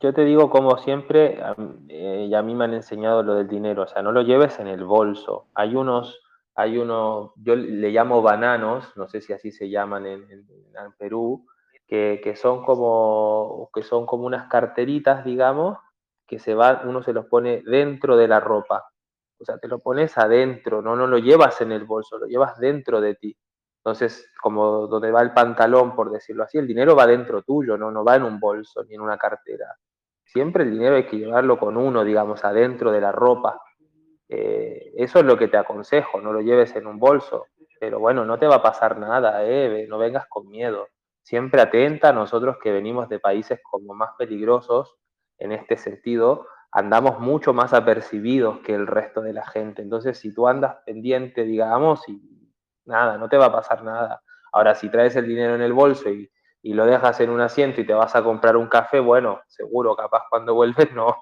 yo 0.00 0.14
te 0.14 0.24
digo 0.24 0.48
como 0.48 0.78
siempre, 0.78 1.38
eh, 1.88 2.26
y 2.30 2.34
a 2.34 2.40
mí 2.40 2.54
me 2.54 2.64
han 2.64 2.72
enseñado 2.72 3.22
lo 3.22 3.34
del 3.34 3.48
dinero, 3.48 3.82
o 3.82 3.86
sea, 3.86 4.00
no 4.00 4.12
lo 4.12 4.22
lleves 4.22 4.58
en 4.58 4.68
el 4.68 4.84
bolso. 4.84 5.48
Hay 5.54 5.74
unos, 5.74 6.18
hay 6.60 6.78
unos, 6.78 7.32
yo 7.36 7.56
le 7.56 7.90
llamo 7.90 8.22
bananos, 8.22 8.92
no 8.96 9.08
sé 9.08 9.20
si 9.20 9.32
así 9.32 9.52
se 9.52 9.68
llaman 9.70 10.06
en, 10.06 10.22
en- 10.30 10.46
en 10.48 10.92
Perú, 10.98 11.46
que, 11.86 12.20
que 12.22 12.36
son 12.36 12.64
como, 12.64 13.70
que 13.74 13.82
son 13.82 14.06
como 14.06 14.24
unas 14.26 14.48
carteritas, 14.48 15.24
digamos, 15.24 15.78
que 16.26 16.38
se 16.38 16.54
van, 16.54 16.88
uno 16.88 17.02
se 17.02 17.12
los 17.12 17.26
pone 17.26 17.62
dentro 17.66 18.16
de 18.16 18.28
la 18.28 18.40
ropa. 18.40 18.84
O 19.38 19.44
sea, 19.44 19.58
te 19.58 19.68
lo 19.68 19.78
pones 19.80 20.16
adentro, 20.18 20.82
no, 20.82 20.94
no 20.96 21.06
lo 21.06 21.18
llevas 21.18 21.60
en 21.62 21.72
el 21.72 21.84
bolso, 21.84 22.18
lo 22.18 22.26
llevas 22.26 22.58
dentro 22.58 23.00
de 23.00 23.14
ti. 23.14 23.36
Entonces, 23.78 24.30
como 24.42 24.86
donde 24.86 25.10
va 25.10 25.22
el 25.22 25.32
pantalón, 25.32 25.94
por 25.96 26.10
decirlo 26.10 26.44
así, 26.44 26.58
el 26.58 26.66
dinero 26.66 26.94
va 26.94 27.06
dentro 27.06 27.42
tuyo, 27.42 27.76
no, 27.78 27.90
no 27.90 28.04
va 28.04 28.16
en 28.16 28.24
un 28.24 28.38
bolso 28.38 28.84
ni 28.84 28.94
en 28.94 29.00
una 29.00 29.16
cartera. 29.16 29.74
Siempre 30.24 30.64
el 30.64 30.70
dinero 30.72 30.96
hay 30.96 31.06
que 31.06 31.18
llevarlo 31.18 31.58
con 31.58 31.76
uno, 31.76 32.04
digamos, 32.04 32.44
adentro 32.44 32.90
de 32.92 33.00
la 33.00 33.12
ropa. 33.12 33.60
Eh, 34.32 34.92
eso 34.96 35.18
es 35.18 35.24
lo 35.24 35.36
que 35.36 35.48
te 35.48 35.56
aconsejo, 35.56 36.20
no 36.20 36.32
lo 36.32 36.40
lleves 36.40 36.76
en 36.76 36.86
un 36.86 37.00
bolso. 37.00 37.46
Pero 37.80 37.98
bueno, 37.98 38.24
no 38.24 38.38
te 38.38 38.46
va 38.46 38.56
a 38.56 38.62
pasar 38.62 38.98
nada, 38.98 39.44
eh, 39.44 39.86
no 39.88 39.98
vengas 39.98 40.26
con 40.28 40.48
miedo. 40.48 40.88
Siempre 41.22 41.60
atenta, 41.60 42.12
nosotros 42.12 42.58
que 42.62 42.70
venimos 42.70 43.08
de 43.08 43.18
países 43.18 43.60
como 43.68 43.94
más 43.94 44.10
peligrosos 44.16 44.96
en 45.38 45.52
este 45.52 45.76
sentido, 45.76 46.46
andamos 46.70 47.18
mucho 47.18 47.52
más 47.52 47.72
apercibidos 47.72 48.60
que 48.60 48.74
el 48.74 48.86
resto 48.86 49.20
de 49.20 49.32
la 49.32 49.46
gente. 49.46 49.82
Entonces, 49.82 50.18
si 50.18 50.32
tú 50.32 50.46
andas 50.46 50.76
pendiente, 50.86 51.42
digamos, 51.42 52.08
y 52.08 52.20
nada, 52.84 53.18
no 53.18 53.28
te 53.28 53.36
va 53.36 53.46
a 53.46 53.52
pasar 53.52 53.82
nada. 53.82 54.22
Ahora, 54.52 54.74
si 54.74 54.88
traes 54.90 55.16
el 55.16 55.26
dinero 55.26 55.54
en 55.56 55.62
el 55.62 55.72
bolso 55.72 56.08
y, 56.10 56.30
y 56.62 56.74
lo 56.74 56.86
dejas 56.86 57.18
en 57.20 57.30
un 57.30 57.40
asiento 57.40 57.80
y 57.80 57.86
te 57.86 57.94
vas 57.94 58.14
a 58.14 58.22
comprar 58.22 58.56
un 58.56 58.68
café, 58.68 59.00
bueno, 59.00 59.40
seguro, 59.48 59.96
capaz 59.96 60.24
cuando 60.30 60.54
vuelves 60.54 60.92
no, 60.94 61.16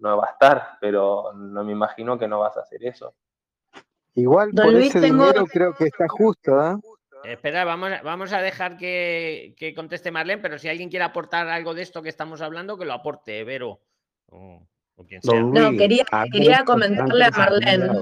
no 0.00 0.16
va 0.16 0.26
a 0.28 0.30
estar, 0.32 0.78
pero 0.80 1.32
no 1.34 1.62
me 1.64 1.72
imagino 1.72 2.18
que 2.18 2.26
no 2.28 2.40
vas 2.40 2.56
a 2.56 2.60
hacer 2.60 2.84
eso. 2.84 3.14
Igual 4.14 4.50
Don 4.52 4.64
por 4.66 4.74
Luis, 4.74 4.88
ese 4.94 5.00
tengo- 5.00 5.26
dinero 5.26 5.46
creo 5.46 5.74
que 5.74 5.84
está 5.84 6.06
justo, 6.08 6.54
¿ah? 6.58 6.78
Espera, 7.22 7.64
vamos, 7.64 7.92
a- 7.92 8.02
vamos 8.02 8.32
a 8.32 8.40
dejar 8.40 8.76
que, 8.76 9.54
que 9.56 9.74
conteste 9.74 10.10
Marlene, 10.10 10.40
pero 10.42 10.58
si 10.58 10.68
alguien 10.68 10.88
quiere 10.88 11.04
aportar 11.04 11.48
algo 11.48 11.74
de 11.74 11.82
esto 11.82 12.02
que 12.02 12.08
estamos 12.08 12.40
hablando, 12.40 12.78
que 12.78 12.86
lo 12.86 12.94
aporte, 12.94 13.44
Vero. 13.44 13.80
O, 14.30 14.66
o 14.96 15.04
quien 15.04 15.22
sea. 15.22 15.40
No, 15.40 15.70
quería, 15.76 16.04
quería 16.32 16.64
comentarle 16.64 17.24
a 17.24 17.30
Marlene 17.30 18.00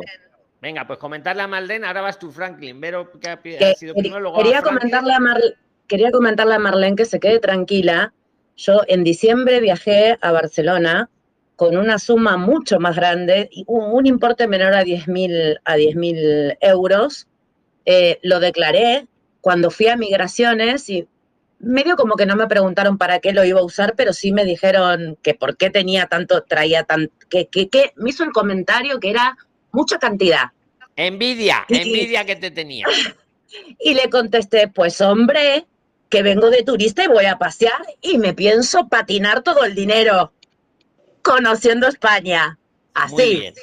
Venga, 0.61 0.87
pues 0.87 0.99
comentarle 0.99 1.43
a 1.43 1.47
Marlene, 1.47 1.87
ahora 1.87 2.01
vas 2.01 2.19
tú, 2.19 2.33
Franklin. 2.33 2.81
Vero, 2.81 3.11
que 3.13 3.29
ha, 3.29 3.37
que 3.41 3.75
sido 3.75 3.95
quería, 3.95 4.03
primero, 4.11 4.21
luego 4.21 4.37
va 4.39 4.43
quería 4.43 4.61
Franklin. 4.61 4.79
comentarle 4.79 5.15
a 5.15 5.21
Mar- 5.21 5.55
quería 5.87 6.11
comentarle 6.11 6.55
a 6.55 6.59
Marlene 6.59 6.97
que 6.97 7.05
se 7.05 7.21
quede 7.21 7.39
tranquila. 7.39 8.13
Yo 8.57 8.81
en 8.89 9.05
diciembre 9.05 9.61
viajé 9.61 10.19
a 10.21 10.33
Barcelona 10.33 11.09
con 11.59 11.77
una 11.77 11.99
suma 11.99 12.37
mucho 12.37 12.79
más 12.79 12.95
grande, 12.95 13.51
un, 13.67 14.07
importe 14.07 14.47
menor 14.47 14.75
a 14.75 14.85
10.000 14.85 15.59
a 15.65 15.77
10.000 15.77 16.57
euros. 16.61 17.27
Eh, 17.85 18.21
lo 18.23 18.39
declaré 18.39 19.09
cuando 19.41 19.73
fui 19.73 19.89
a 19.89 19.97
migraciones 19.97 20.89
y 20.89 21.09
medio 21.59 21.97
como 21.97 22.15
que 22.15 22.27
no 22.27 22.37
me 22.37 22.47
preguntaron 22.47 22.97
para 22.97 23.19
qué 23.19 23.33
lo 23.33 23.45
iba 23.45 23.59
a 23.59 23.65
usar, 23.65 23.95
pero 23.97 24.13
sí 24.13 24.31
me 24.31 24.45
dijeron 24.45 25.19
que 25.21 25.35
por 25.35 25.57
qué 25.57 25.69
tenía 25.69 26.07
tanto, 26.07 26.45
traía 26.45 26.85
tan, 26.85 27.11
que, 27.29 27.49
que, 27.49 27.69
que 27.69 27.93
me 27.97 28.11
hizo 28.11 28.23
el 28.23 28.31
comentario 28.31 29.01
que 29.01 29.11
era 29.11 29.37
mucha 29.73 29.99
cantidad. 29.99 30.53
Envidia, 30.95 31.65
Y- 31.69 31.77
envidia 31.77 32.25
que 32.25 32.37
te 32.37 32.53
tenía. 32.53 32.87
Y 33.81 33.95
le 33.95 34.09
contesté, 34.11 34.69
pues 34.69 35.01
hombre, 35.01 35.67
que 36.09 36.23
vengo 36.23 36.51
de 36.51 36.63
turista 36.63 37.03
y 37.03 37.09
voy 37.09 37.25
a 37.25 37.37
pasear 37.37 37.85
y 38.01 38.19
me 38.19 38.33
pienso 38.33 38.89
patinar 38.89 39.43
todo 39.43 39.65
el 39.65 39.75
dinero 39.75 40.33
conociendo 41.29 41.87
España. 41.89 42.59
Muy 43.11 43.23
Así. 43.23 43.37
bien. 43.41 43.55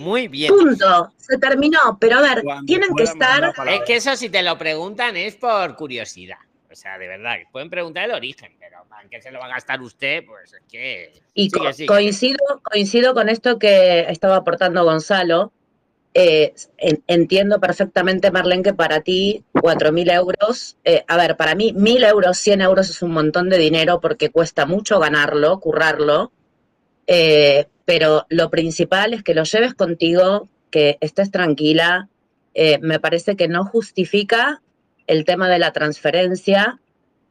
Muy 0.00 0.28
bien. 0.28 0.52
Punto. 0.54 1.12
Se 1.16 1.38
terminó. 1.38 1.98
Pero 2.00 2.18
a 2.18 2.22
ver, 2.22 2.42
Cuando 2.42 2.64
tienen 2.66 2.94
que 2.96 3.04
estar. 3.04 3.52
Es 3.68 3.80
que 3.86 3.96
eso 3.96 4.14
si 4.16 4.28
te 4.28 4.42
lo 4.42 4.58
preguntan 4.58 5.16
es 5.16 5.36
por 5.36 5.76
curiosidad. 5.76 6.38
O 6.70 6.74
sea, 6.74 6.98
de 6.98 7.08
verdad, 7.08 7.36
pueden 7.50 7.70
preguntar 7.70 8.04
el 8.04 8.12
origen, 8.12 8.54
pero 8.60 8.84
¿para 8.88 9.08
qué 9.08 9.20
se 9.22 9.30
lo 9.30 9.38
va 9.40 9.46
a 9.46 9.50
gastar 9.50 9.80
usted? 9.80 10.24
Pues 10.26 10.52
es 10.52 10.62
que... 10.70 11.12
Y 11.34 11.44
Sigue, 11.50 11.58
co- 11.66 11.72
sigue. 11.72 11.86
coincido, 11.86 12.38
coincido 12.62 13.14
con 13.14 13.28
esto 13.28 13.58
que 13.58 14.00
estaba 14.08 14.36
aportando 14.36 14.84
Gonzalo. 14.84 15.50
Eh, 16.14 16.52
en- 16.76 17.02
entiendo 17.06 17.58
perfectamente, 17.60 18.30
Marlene, 18.30 18.62
que 18.62 18.74
para 18.74 19.00
ti 19.00 19.44
4.000 19.54 20.10
euros, 20.12 20.76
eh, 20.84 21.04
a 21.08 21.16
ver, 21.16 21.36
para 21.36 21.54
mí 21.54 21.72
1.000 21.74 22.04
euros, 22.04 22.38
100 22.38 22.60
euros 22.60 22.90
es 22.90 23.02
un 23.02 23.12
montón 23.12 23.48
de 23.48 23.58
dinero 23.58 24.00
porque 24.00 24.30
cuesta 24.30 24.66
mucho 24.66 24.98
ganarlo, 25.00 25.60
currarlo, 25.60 26.32
eh, 27.08 27.66
pero 27.86 28.26
lo 28.28 28.50
principal 28.50 29.14
es 29.14 29.22
que 29.24 29.34
lo 29.34 29.42
lleves 29.42 29.74
contigo, 29.74 30.48
que 30.70 30.98
estés 31.00 31.30
tranquila. 31.30 32.08
Eh, 32.54 32.78
me 32.82 33.00
parece 33.00 33.34
que 33.34 33.48
no 33.48 33.64
justifica 33.64 34.60
el 35.06 35.24
tema 35.24 35.48
de 35.48 35.58
la 35.58 35.72
transferencia 35.72 36.78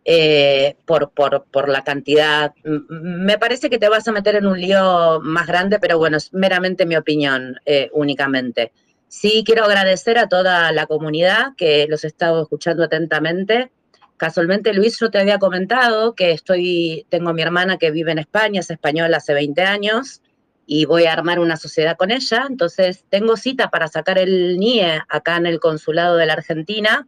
eh, 0.03 0.75
por, 0.85 1.11
por, 1.11 1.45
por 1.51 1.69
la 1.69 1.83
cantidad. 1.83 2.53
Me 2.63 3.37
parece 3.37 3.69
que 3.69 3.77
te 3.77 3.87
vas 3.87 4.07
a 4.07 4.11
meter 4.11 4.35
en 4.35 4.47
un 4.47 4.59
lío 4.59 5.19
más 5.21 5.45
grande, 5.45 5.77
pero 5.79 5.99
bueno, 5.99 6.17
es 6.17 6.33
meramente 6.33 6.87
mi 6.87 6.95
opinión 6.95 7.57
eh, 7.65 7.89
únicamente. 7.93 8.71
Sí, 9.09 9.43
quiero 9.45 9.63
agradecer 9.63 10.17
a 10.17 10.27
toda 10.27 10.71
la 10.71 10.87
comunidad 10.87 11.55
que 11.55 11.85
los 11.87 12.03
he 12.03 12.07
estado 12.07 12.41
escuchando 12.41 12.83
atentamente. 12.83 13.69
Casualmente, 14.17 14.73
Luis, 14.73 14.99
yo 14.99 15.11
te 15.11 15.19
había 15.19 15.37
comentado 15.37 16.15
que 16.15 16.31
estoy, 16.31 17.05
tengo 17.09 17.29
a 17.29 17.33
mi 17.33 17.43
hermana 17.43 17.77
que 17.77 17.91
vive 17.91 18.11
en 18.11 18.17
España, 18.17 18.61
es 18.61 18.69
española 18.71 19.17
hace 19.17 19.33
20 19.33 19.61
años, 19.61 20.21
y 20.65 20.85
voy 20.85 21.05
a 21.05 21.13
armar 21.13 21.39
una 21.39 21.55
sociedad 21.55 21.95
con 21.95 22.11
ella. 22.11 22.45
Entonces, 22.49 23.05
tengo 23.09 23.37
cita 23.37 23.69
para 23.69 23.87
sacar 23.87 24.17
el 24.17 24.57
NIE 24.57 25.01
acá 25.07 25.37
en 25.37 25.45
el 25.45 25.59
consulado 25.59 26.17
de 26.17 26.25
la 26.25 26.33
Argentina 26.33 27.07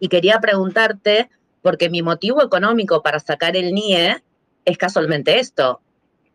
y 0.00 0.08
quería 0.08 0.40
preguntarte, 0.40 1.28
porque 1.60 1.90
mi 1.90 2.02
motivo 2.02 2.42
económico 2.42 3.02
para 3.02 3.20
sacar 3.20 3.56
el 3.56 3.74
NIE 3.74 4.22
es 4.64 4.78
casualmente 4.78 5.38
esto. 5.38 5.80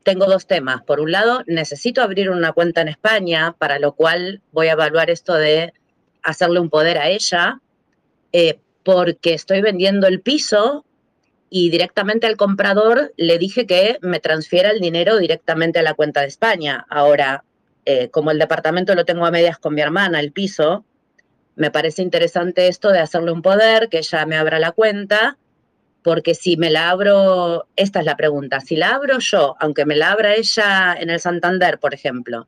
Tengo 0.03 0.25
dos 0.25 0.47
temas. 0.47 0.83
Por 0.83 0.99
un 0.99 1.11
lado, 1.11 1.43
necesito 1.47 2.01
abrir 2.01 2.29
una 2.29 2.53
cuenta 2.53 2.81
en 2.81 2.89
España, 2.89 3.55
para 3.57 3.79
lo 3.79 3.93
cual 3.93 4.41
voy 4.51 4.67
a 4.67 4.73
evaluar 4.73 5.09
esto 5.09 5.33
de 5.33 5.73
hacerle 6.21 6.59
un 6.59 6.69
poder 6.69 6.97
a 6.97 7.09
ella, 7.09 7.61
eh, 8.31 8.59
porque 8.87 9.33
estoy 9.33 9.59
vendiendo 9.59 10.07
el 10.07 10.21
piso 10.21 10.85
y 11.49 11.69
directamente 11.71 12.25
al 12.25 12.37
comprador 12.37 13.13
le 13.17 13.37
dije 13.37 13.67
que 13.67 13.97
me 14.01 14.21
transfiera 14.21 14.69
el 14.69 14.79
dinero 14.79 15.17
directamente 15.17 15.79
a 15.79 15.81
la 15.81 15.93
cuenta 15.93 16.21
de 16.21 16.27
España. 16.27 16.85
Ahora, 16.89 17.43
eh, 17.83 18.07
como 18.11 18.31
el 18.31 18.39
departamento 18.39 18.95
lo 18.95 19.03
tengo 19.03 19.25
a 19.25 19.31
medias 19.31 19.57
con 19.57 19.75
mi 19.75 19.81
hermana, 19.81 20.21
el 20.21 20.31
piso, 20.31 20.85
me 21.57 21.69
parece 21.69 22.01
interesante 22.01 22.69
esto 22.69 22.93
de 22.93 22.99
hacerle 22.99 23.33
un 23.33 23.41
poder, 23.41 23.89
que 23.89 23.97
ella 23.97 24.25
me 24.25 24.37
abra 24.37 24.57
la 24.57 24.71
cuenta, 24.71 25.37
porque 26.01 26.33
si 26.33 26.55
me 26.55 26.69
la 26.69 26.89
abro, 26.89 27.67
esta 27.75 27.99
es 27.99 28.05
la 28.05 28.15
pregunta, 28.15 28.61
si 28.61 28.77
la 28.77 28.91
abro 28.91 29.19
yo, 29.19 29.57
aunque 29.59 29.85
me 29.85 29.97
la 29.97 30.11
abra 30.11 30.35
ella 30.35 30.95
en 30.97 31.09
el 31.09 31.19
Santander, 31.19 31.77
por 31.77 31.93
ejemplo, 31.93 32.47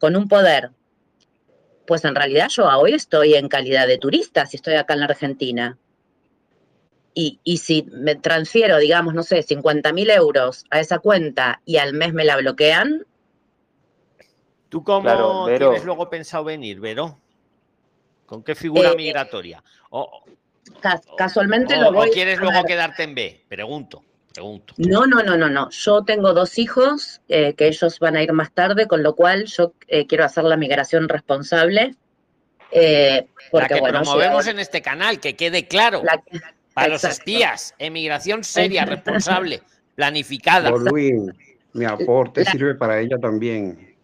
con 0.00 0.16
un 0.16 0.26
poder, 0.26 0.70
pues 1.86 2.04
en 2.04 2.14
realidad 2.14 2.48
yo 2.48 2.66
hoy 2.66 2.92
estoy 2.94 3.34
en 3.34 3.48
calidad 3.48 3.86
de 3.86 3.98
turista, 3.98 4.46
si 4.46 4.56
estoy 4.56 4.74
acá 4.74 4.94
en 4.94 5.00
la 5.00 5.06
Argentina. 5.06 5.78
Y, 7.14 7.38
y 7.44 7.58
si 7.58 7.82
me 7.92 8.14
transfiero, 8.16 8.76
digamos, 8.78 9.14
no 9.14 9.22
sé, 9.22 9.42
50 9.42 9.92
mil 9.92 10.10
euros 10.10 10.64
a 10.70 10.80
esa 10.80 10.98
cuenta 10.98 11.62
y 11.64 11.78
al 11.78 11.94
mes 11.94 12.12
me 12.12 12.24
la 12.24 12.36
bloquean, 12.36 13.06
¿Tú 14.68 14.82
cómo 14.84 15.02
Claro, 15.02 15.44
Vero. 15.44 15.68
tienes 15.68 15.84
luego 15.84 16.10
pensado 16.10 16.44
venir, 16.44 16.80
Vero? 16.80 17.18
¿Con 18.26 18.42
qué 18.42 18.54
figura 18.54 18.90
Eh, 18.92 18.96
migratoria? 18.96 19.62
O, 19.90 20.24
ca- 20.80 21.00
casualmente 21.16 21.76
o- 21.76 21.80
lo 21.80 21.88
o 21.90 21.92
voy 21.92 22.10
quieres 22.10 22.38
a 22.38 22.42
luego 22.42 22.66
quedarte 22.66 23.04
en 23.04 23.14
B? 23.14 23.44
Pregunto, 23.48 24.02
pregunto. 24.36 24.74
No, 24.76 25.06
no, 25.06 25.22
no, 25.22 25.36
no, 25.36 25.48
no. 25.48 25.68
Yo 25.70 26.02
tengo 26.04 26.32
dos 26.32 26.58
hijos 26.58 27.20
eh, 27.28 27.54
que 27.54 27.66
ellos 27.66 27.98
van 27.98 28.16
a 28.16 28.22
ir 28.22 28.32
más 28.32 28.52
tarde, 28.52 28.86
con 28.86 29.02
lo 29.02 29.14
cual 29.16 29.44
yo 29.46 29.72
eh, 29.88 30.06
quiero 30.06 30.24
hacer 30.24 30.44
la 30.44 30.56
migración 30.56 31.08
responsable. 31.08 31.94
eh, 32.72 33.26
La 33.26 33.50
porque 33.50 33.74
que 33.74 33.80
bueno, 33.80 33.98
si 34.00 34.04
promovemos 34.04 34.34
ahora- 34.46 34.50
en 34.50 34.58
este 34.58 34.82
canal, 34.82 35.20
que 35.20 35.34
quede 35.36 35.66
claro. 35.66 36.02
la- 36.04 36.22
para 36.74 36.88
los 36.88 37.04
espías, 37.04 37.74
emigración 37.78 38.44
seria, 38.44 38.84
responsable, 38.84 39.62
planificada. 39.94 40.70
Don 40.70 40.84
Luis, 40.84 41.14
mi 41.72 41.84
aporte 41.86 42.44
La- 42.44 42.50
sirve 42.52 42.74
para 42.74 43.00
ella 43.00 43.16
también. 43.18 43.94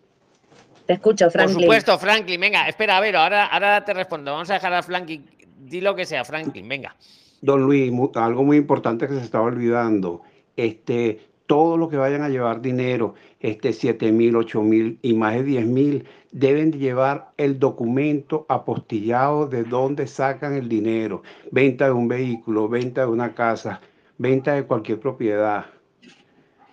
Te 0.86 0.94
escucho, 0.94 1.26
Por 1.26 1.32
Franklin. 1.32 1.60
supuesto, 1.60 1.98
Franklin, 1.98 2.40
venga, 2.40 2.66
espera, 2.68 2.96
a 2.96 3.00
ver, 3.00 3.14
ahora, 3.16 3.46
ahora 3.46 3.84
te 3.84 3.92
respondo. 3.94 4.32
Vamos 4.32 4.50
a 4.50 4.54
dejar 4.54 4.72
a 4.74 4.82
Franklin, 4.82 5.24
di 5.58 5.80
lo 5.80 5.94
que 5.94 6.04
sea, 6.06 6.24
Franklin, 6.24 6.68
venga. 6.68 6.96
Don 7.42 7.62
Luis, 7.64 7.92
algo 8.14 8.44
muy 8.44 8.56
importante 8.56 9.06
que 9.08 9.14
se 9.14 9.20
estaba 9.22 9.44
olvidando, 9.44 10.22
este, 10.56 11.20
todo 11.46 11.76
lo 11.76 11.88
que 11.90 11.96
vayan 11.98 12.22
a 12.22 12.28
llevar 12.30 12.62
dinero, 12.62 13.14
este, 13.40 13.72
7 13.74 14.12
mil, 14.12 14.36
8 14.36 14.62
mil 14.62 14.98
y 15.02 15.14
más 15.14 15.34
de 15.34 15.42
10 15.44 15.66
mil, 15.66 16.04
deben 16.30 16.70
de 16.70 16.78
llevar 16.78 17.32
el 17.36 17.58
documento 17.58 18.46
apostillado 18.48 19.46
de 19.48 19.64
dónde 19.64 20.06
sacan 20.06 20.54
el 20.54 20.68
dinero, 20.68 21.22
venta 21.50 21.86
de 21.86 21.92
un 21.92 22.08
vehículo, 22.08 22.68
venta 22.68 23.02
de 23.02 23.08
una 23.08 23.34
casa, 23.34 23.82
venta 24.18 24.54
de 24.54 24.64
cualquier 24.64 25.00
propiedad. 25.00 25.66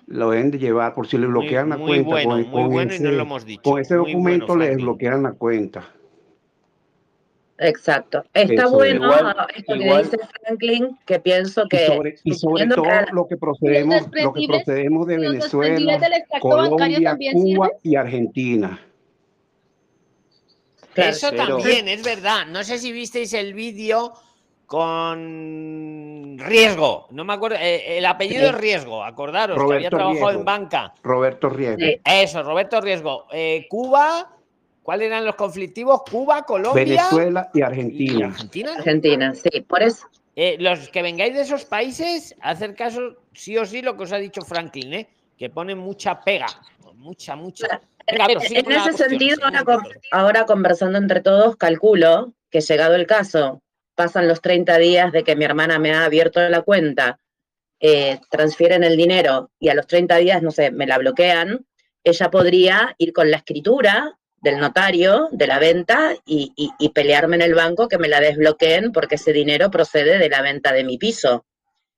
Lo 0.08 0.32
deben 0.32 0.52
de 0.52 0.60
llevar 0.60 0.94
por 0.94 1.08
si 1.08 1.18
le 1.18 1.28
Muy, 1.28 1.28
bloquean 1.28 1.70
la 1.70 1.78
muy 1.78 1.88
cuenta 1.88 2.10
bueno, 2.10 2.24
con, 2.24 2.48
muy 2.48 2.48
con 2.50 2.70
bueno 2.70 2.94
y 2.94 2.98
ese, 2.98 3.00
no 3.00 3.12
lo 3.12 3.24
hemos 3.24 3.46
dicho. 3.46 3.62
con 3.62 3.80
ese 3.80 3.98
bueno, 3.98 4.06
documento 4.06 4.56
les 4.56 4.78
Franklin. 4.78 4.80
bloquean 4.80 5.24
la 5.24 5.34
cuenta. 5.34 5.99
Exacto. 7.62 8.24
Está 8.34 8.54
Eso 8.54 8.64
es. 8.66 8.72
bueno 8.72 9.06
Igual- 9.06 9.36
esto 9.56 9.74
que 9.74 9.80
igual- 9.84 10.04
dice 10.04 10.18
Franklin, 10.44 10.98
que 11.06 11.20
pienso 11.20 11.64
Y 11.66 11.68
que 11.70 11.86
sobre, 11.88 12.16
y 12.24 12.34
sobre 12.34 12.68
todo 12.68 12.84
que 12.84 12.90
a 12.90 13.02
la- 13.02 13.08
lo 13.12 13.28
que 13.28 13.38
procedemos, 13.38 14.02
lo 14.12 14.34
que 14.34 14.48
procedemos 14.48 15.08
de 15.08 15.18
Venezuela, 15.18 16.00
Colombia, 16.40 17.18
Cuba 17.34 17.72
y 17.84 17.96
Argentina. 17.96 18.80
Claro, 20.94 21.12
Eso 21.12 21.28
pero- 21.32 21.58
también 21.58 21.88
es 21.88 22.04
verdad. 22.04 22.46
No 22.48 22.64
sé 22.64 22.78
si 22.80 22.92
visteis 22.92 23.34
el 23.34 23.54
vídeo 23.54 24.14
con 24.66 26.38
Riesgo. 26.40 27.08
No 27.12 27.24
me 27.26 27.34
acuerdo. 27.34 27.58
eh, 27.60 27.98
el 27.98 28.06
apellido 28.06 28.42
Sí. 28.44 28.48
es 28.50 28.56
Riesgo, 28.56 29.04
acordaros, 29.04 29.58
que 29.58 29.62
había 29.64 29.90
Roberto 29.90 29.98
trabajado 29.98 30.30
en 30.30 30.36
Riesgo. 30.36 30.44
banca. 30.46 30.94
Roberto 31.04 31.50
Riesgo, 31.50 31.80
Sí. 31.80 32.02
Eso, 32.06 32.44
Roberto 32.44 32.80
Riesgo. 32.82 33.26
Eh, 33.32 33.66
Cuba, 33.70 34.32
¿cuáles 34.90 35.06
eran 35.06 35.24
los 35.24 35.36
conflictivos? 35.36 36.02
Cuba, 36.10 36.42
Colombia 36.42 36.84
Venezuela 36.84 37.52
y 37.54 37.60
y 37.60 37.62
Argentina. 37.62 38.26
Argentina. 38.26 38.74
Argentina, 38.76 39.36
sí. 39.36 39.62
Por 39.62 39.84
eso, 39.84 40.08
Eh, 40.36 40.56
los 40.58 40.90
que 40.90 41.04
vengáis 41.04 41.36
de 41.36 41.42
esos 41.42 41.66
países, 41.66 42.36
hacer 42.42 42.74
caso 42.74 43.18
sí 43.34 43.56
o 43.56 43.66
sí 43.68 43.84
lo 43.84 43.96
que 43.96 44.04
os 44.06 44.12
ha 44.14 44.18
dicho 44.18 44.42
Franklin, 44.42 44.94
¿eh? 44.94 45.10
que 45.38 45.52
pone 45.52 45.76
mucha 45.76 46.20
pega. 46.22 46.48
Mucha, 46.96 47.36
mucha. 47.36 47.82
Venga, 48.08 48.26
ver, 48.26 48.38
en 48.38 48.44
ese 48.44 48.64
cuestión, 48.64 48.96
sentido, 48.96 49.38
con 49.64 49.84
ahora 50.12 50.46
conversando 50.46 50.98
entre 50.98 51.22
todos, 51.22 51.56
calculo 51.56 52.34
que 52.50 52.62
llegado 52.62 52.96
el 52.96 53.06
caso, 53.06 53.62
pasan 53.94 54.28
los 54.28 54.42
30 54.42 54.76
días 54.80 55.12
de 55.12 55.24
que 55.24 55.36
mi 55.36 55.46
hermana 55.46 55.78
me 55.78 55.92
ha 55.92 56.06
abierto 56.06 56.40
la 56.50 56.64
cuenta, 56.64 57.20
eh, 57.80 58.20
transfieren 58.32 58.84
el 58.84 58.98
dinero 58.98 59.52
y 59.60 59.70
a 59.70 59.76
los 59.76 59.86
30 59.86 60.16
días, 60.18 60.42
no 60.42 60.50
sé, 60.50 60.72
me 60.72 60.88
la 60.88 60.98
bloquean, 60.98 61.64
ella 62.04 62.32
podría 62.32 62.96
ir 62.98 63.14
con 63.14 63.30
la 63.30 63.38
escritura 63.38 64.19
del 64.42 64.60
notario 64.60 65.28
de 65.32 65.48
la 65.48 65.60
venta 65.60 66.14
y, 66.26 66.52
y- 66.56 66.72
y 66.80 66.90
pelearme 66.90 67.36
en 67.36 67.42
el 67.42 67.54
banco 67.56 67.88
que 67.88 67.98
me 67.98 68.08
la 68.08 68.20
desbloqueen 68.20 68.92
porque 68.92 69.16
ese 69.16 69.34
dinero 69.34 69.70
procede 69.70 70.18
de 70.18 70.30
la 70.30 70.42
venta 70.42 70.72
de 70.74 70.84
mi 70.84 70.98
piso. 70.98 71.46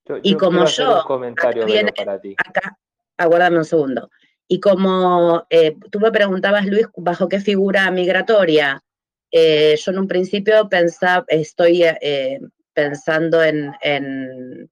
Yo, 0.06 0.16
Y 0.22 0.32
yo 0.32 0.38
como 0.38 0.64
yo, 0.66 0.96
un 1.00 1.02
comentario 1.06 1.62
acá 1.62 1.72
Vero, 1.72 1.72
viene- 1.72 1.92
para 1.96 2.20
ti. 2.20 2.34
acá, 2.44 2.76
aguárdame 3.16 3.58
un 3.58 3.64
segundo. 3.64 4.10
Y 4.48 4.60
como 4.60 5.46
eh, 5.50 5.76
tú 5.90 6.00
me 6.00 6.10
preguntabas, 6.10 6.66
Luis, 6.66 6.86
bajo 6.96 7.28
qué 7.28 7.40
figura 7.40 7.90
migratoria, 7.90 8.82
eh, 9.30 9.76
yo 9.82 9.92
en 9.92 9.98
un 10.00 10.08
principio 10.08 10.68
pensaba, 10.68 11.24
estoy 11.28 11.84
eh, 11.84 12.40
pensando 12.74 13.42
en, 13.42 13.72
en, 13.82 14.68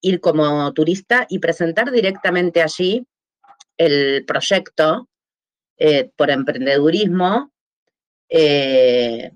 ir 0.00 0.20
como 0.20 0.72
turista 0.72 1.26
y 1.28 1.38
presentar 1.40 1.90
directamente 1.90 2.62
allí 2.62 3.04
el 3.76 4.24
proyecto 4.26 5.08
eh, 5.82 6.10
por 6.14 6.30
emprendedurismo, 6.30 7.52
eh, 8.28 9.32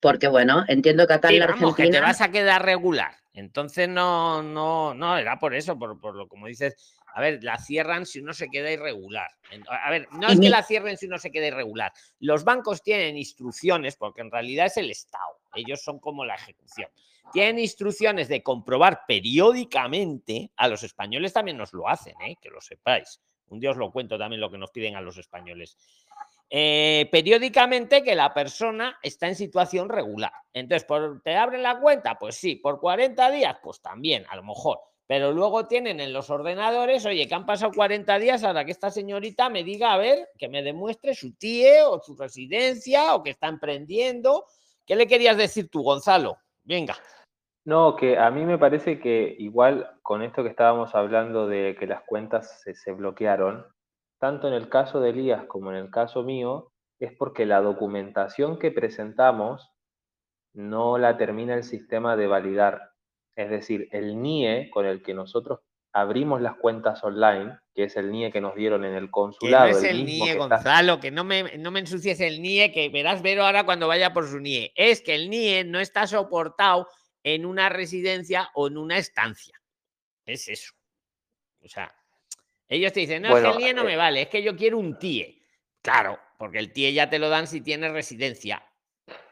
porque 0.00 0.26
bueno, 0.26 0.64
entiendo 0.66 1.06
que 1.06 1.12
acá 1.12 1.28
Sí, 1.28 1.34
en 1.34 1.40
la 1.40 1.46
vamos, 1.46 1.76
que 1.76 1.82
te 1.84 1.88
Argentina... 1.88 2.00
vas 2.00 2.20
a 2.20 2.32
quedar 2.32 2.64
regular. 2.64 3.12
Entonces 3.32 3.88
no, 3.88 4.42
no, 4.42 4.92
no, 4.92 5.16
era 5.16 5.38
por 5.38 5.54
eso, 5.54 5.78
por, 5.78 6.00
por 6.00 6.16
lo 6.16 6.26
como 6.26 6.48
dices. 6.48 6.74
A 7.14 7.20
ver, 7.20 7.44
la 7.44 7.58
cierran 7.58 8.06
si 8.06 8.18
uno 8.18 8.34
se 8.34 8.48
queda 8.48 8.72
irregular. 8.72 9.30
A 9.70 9.90
ver, 9.90 10.08
no 10.12 10.28
es 10.28 10.38
que 10.40 10.50
la 10.50 10.64
cierren 10.64 10.98
si 10.98 11.06
uno 11.06 11.16
se 11.16 11.30
queda 11.30 11.46
irregular. 11.46 11.92
Los 12.18 12.44
bancos 12.44 12.82
tienen 12.82 13.16
instrucciones, 13.16 13.96
porque 13.96 14.20
en 14.20 14.30
realidad 14.30 14.66
es 14.66 14.76
el 14.76 14.90
Estado. 14.90 15.40
Ellos 15.54 15.80
son 15.80 15.98
como 16.00 16.26
la 16.26 16.34
ejecución. 16.34 16.90
Tienen 17.32 17.60
instrucciones 17.60 18.28
de 18.28 18.42
comprobar 18.42 19.02
periódicamente. 19.06 20.50
A 20.56 20.68
los 20.68 20.82
españoles 20.82 21.32
también 21.32 21.56
nos 21.56 21.72
lo 21.72 21.88
hacen, 21.88 22.20
¿eh? 22.20 22.36
que 22.42 22.50
lo 22.50 22.60
sepáis. 22.60 23.20
Un 23.48 23.60
día 23.60 23.72
lo 23.72 23.90
cuento 23.90 24.18
también 24.18 24.40
lo 24.40 24.50
que 24.50 24.58
nos 24.58 24.70
piden 24.70 24.96
a 24.96 25.00
los 25.00 25.18
españoles 25.18 25.76
eh, 26.48 27.08
periódicamente 27.10 28.04
que 28.04 28.14
la 28.14 28.32
persona 28.32 28.98
está 29.02 29.26
en 29.26 29.34
situación 29.34 29.88
regular. 29.88 30.32
Entonces, 30.52 30.86
¿por, 30.86 31.20
¿te 31.22 31.34
abren 31.34 31.62
la 31.62 31.80
cuenta? 31.80 32.16
Pues 32.18 32.36
sí, 32.36 32.56
por 32.56 32.80
40 32.80 33.30
días, 33.30 33.56
pues 33.62 33.80
también, 33.80 34.24
a 34.28 34.36
lo 34.36 34.44
mejor. 34.44 34.78
Pero 35.08 35.32
luego 35.32 35.66
tienen 35.66 36.00
en 36.00 36.12
los 36.12 36.30
ordenadores, 36.30 37.04
oye, 37.04 37.28
que 37.28 37.34
han 37.34 37.46
pasado 37.46 37.72
40 37.74 38.18
días 38.18 38.42
ahora 38.44 38.64
que 38.64 38.72
esta 38.72 38.90
señorita 38.90 39.48
me 39.48 39.64
diga, 39.64 39.92
a 39.92 39.98
ver, 39.98 40.28
que 40.38 40.48
me 40.48 40.62
demuestre 40.62 41.14
su 41.14 41.34
TIE 41.34 41.82
o 41.82 42.00
su 42.00 42.16
residencia 42.16 43.14
o 43.14 43.22
que 43.22 43.30
está 43.30 43.48
emprendiendo. 43.48 44.46
¿Qué 44.84 44.96
le 44.96 45.06
querías 45.06 45.36
decir 45.36 45.68
tú, 45.68 45.82
Gonzalo? 45.82 46.38
Venga. 46.64 46.96
No, 47.66 47.96
que 47.96 48.16
a 48.16 48.30
mí 48.30 48.44
me 48.44 48.58
parece 48.58 49.00
que 49.00 49.34
igual 49.40 49.90
con 50.02 50.22
esto 50.22 50.44
que 50.44 50.50
estábamos 50.50 50.94
hablando 50.94 51.48
de 51.48 51.76
que 51.78 51.88
las 51.88 52.02
cuentas 52.04 52.62
se, 52.62 52.76
se 52.76 52.92
bloquearon, 52.92 53.66
tanto 54.20 54.46
en 54.46 54.54
el 54.54 54.68
caso 54.68 55.00
de 55.00 55.10
Elías 55.10 55.44
como 55.46 55.72
en 55.72 55.76
el 55.76 55.90
caso 55.90 56.22
mío, 56.22 56.70
es 57.00 57.12
porque 57.18 57.44
la 57.44 57.60
documentación 57.60 58.60
que 58.60 58.70
presentamos 58.70 59.68
no 60.54 60.96
la 60.96 61.18
termina 61.18 61.54
el 61.54 61.64
sistema 61.64 62.16
de 62.16 62.28
validar. 62.28 62.92
Es 63.34 63.50
decir, 63.50 63.88
el 63.90 64.22
NIE 64.22 64.70
con 64.70 64.86
el 64.86 65.02
que 65.02 65.12
nosotros 65.12 65.58
abrimos 65.92 66.40
las 66.40 66.54
cuentas 66.54 67.02
online, 67.02 67.58
que 67.74 67.84
es 67.84 67.96
el 67.96 68.12
NIE 68.12 68.30
que 68.30 68.40
nos 68.40 68.54
dieron 68.54 68.84
en 68.84 68.92
el 68.94 69.00
Que 69.00 69.06
no 69.06 69.10
consulado, 69.10 69.68
es 69.70 69.82
el 69.82 69.98
el 69.98 70.06
NIE, 70.06 70.24
que 70.24 70.30
está- 70.30 70.56
Gonzalo, 70.56 71.00
que 71.00 71.10
no 71.10 71.24
me, 71.24 71.58
no 71.58 71.72
me 71.72 71.80
ensucies 71.80 72.20
el 72.20 72.40
NIE, 72.40 72.70
que 72.70 72.88
verás 72.90 73.22
Vero 73.22 73.44
ahora 73.44 73.64
cuando 73.66 73.88
vaya 73.88 74.12
por 74.12 74.28
su 74.28 74.38
NIE. 74.38 74.72
Es 74.76 75.02
que 75.02 75.16
el 75.16 75.28
NIE 75.28 75.64
no 75.64 75.80
está 75.80 76.06
soportado 76.06 76.86
en 77.26 77.44
una 77.44 77.68
residencia 77.68 78.50
o 78.54 78.68
en 78.68 78.78
una 78.78 78.98
estancia. 78.98 79.60
Es 80.24 80.48
eso. 80.48 80.72
O 81.60 81.68
sea, 81.68 81.92
ellos 82.68 82.92
te 82.92 83.00
dicen, 83.00 83.22
no, 83.22 83.36
es 83.36 83.42
que 83.42 83.50
el 83.50 83.56
NIE 83.56 83.74
no 83.74 83.82
eh, 83.82 83.86
me 83.86 83.96
vale, 83.96 84.22
es 84.22 84.28
que 84.28 84.44
yo 84.44 84.54
quiero 84.54 84.78
un 84.78 84.96
TIE. 84.96 85.42
Claro, 85.82 86.20
porque 86.38 86.60
el 86.60 86.72
TIE 86.72 86.92
ya 86.92 87.10
te 87.10 87.18
lo 87.18 87.28
dan 87.28 87.48
si 87.48 87.60
tienes 87.62 87.90
residencia. 87.90 88.62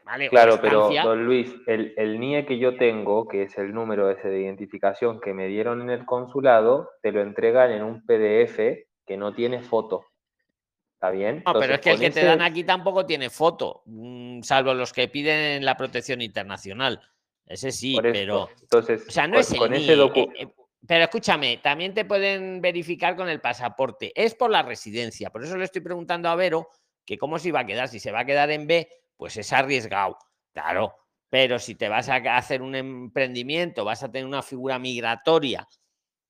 ¿Vale? 0.05 0.29
Claro, 0.29 0.61
pero 0.61 0.91
don 0.91 1.25
Luis, 1.25 1.55
el, 1.69 1.95
el 1.97 2.19
NIE 2.19 2.45
que 2.45 2.59
yo 2.59 2.77
tengo, 2.77 3.29
que 3.29 3.45
es 3.45 3.57
el 3.59 3.73
número 3.73 4.11
ese 4.11 4.29
de 4.29 4.41
identificación 4.41 5.21
que 5.21 5.33
me 5.33 5.47
dieron 5.47 5.81
en 5.81 5.91
el 5.91 6.05
consulado, 6.05 6.91
te 7.01 7.13
lo 7.13 7.23
entregan 7.23 7.71
en 7.71 7.85
un 7.85 8.05
PDF 8.05 8.59
que 9.07 9.17
no 9.17 9.33
tiene 9.35 9.63
foto. 9.63 10.05
¿Está 10.95 11.11
bien? 11.11 11.45
No, 11.47 11.53
pero 11.61 11.75
es 11.75 11.81
que 11.81 11.93
el 11.93 12.01
que 12.01 12.11
te 12.11 12.25
dan 12.25 12.43
aquí 12.43 12.65
tampoco 12.65 13.07
tiene 13.07 13.31
foto, 13.31 13.83
mm, 13.87 14.43
salvo 14.43 14.75
los 14.75 14.93
que 14.93 15.07
piden 15.07 15.65
la 15.65 15.77
protección 15.77 16.21
internacional. 16.21 17.01
Ese 17.47 17.73
sí, 17.73 17.95
por 17.95 18.11
pero. 18.13 18.49
Entonces, 18.61 19.05
O 19.07 19.11
sea, 19.11 19.27
no 19.27 19.35
con, 19.35 19.41
es 19.41 19.53
el 19.53 19.59
con 19.59 19.75
ese 19.75 19.93
eh, 19.93 20.29
eh, 20.39 20.49
pero 20.87 21.05
escúchame, 21.05 21.59
también 21.59 21.95
te 21.95 22.05
pueden 22.05 22.61
verificar 22.61 23.17
con 23.17 23.29
el 23.29 23.41
pasaporte. 23.41 24.13
Es 24.15 24.35
por 24.35 24.51
la 24.51 24.63
residencia. 24.63 25.31
Por 25.31 25.45
eso 25.45 25.57
le 25.57 25.65
estoy 25.65 25.81
preguntando 25.81 26.29
a 26.29 26.35
Vero 26.35 26.69
que 27.05 27.19
cómo 27.19 27.39
se 27.39 27.49
iba 27.49 27.61
a 27.61 27.67
quedar, 27.67 27.89
si 27.89 28.01
se 28.01 28.13
va 28.13 28.21
a 28.21 28.27
quedar 28.27 28.51
en 28.51 28.67
B, 28.67 28.89
pues 29.17 29.37
es 29.37 29.53
arriesgado, 29.53 30.19
claro. 30.53 30.95
Pero 31.29 31.59
si 31.59 31.75
te 31.75 31.89
vas 31.89 32.09
a 32.09 32.17
hacer 32.37 32.63
un 32.63 32.75
emprendimiento, 32.75 33.85
vas 33.85 34.03
a 34.03 34.11
tener 34.11 34.27
una 34.27 34.43
figura 34.43 34.79
migratoria, 34.79 35.67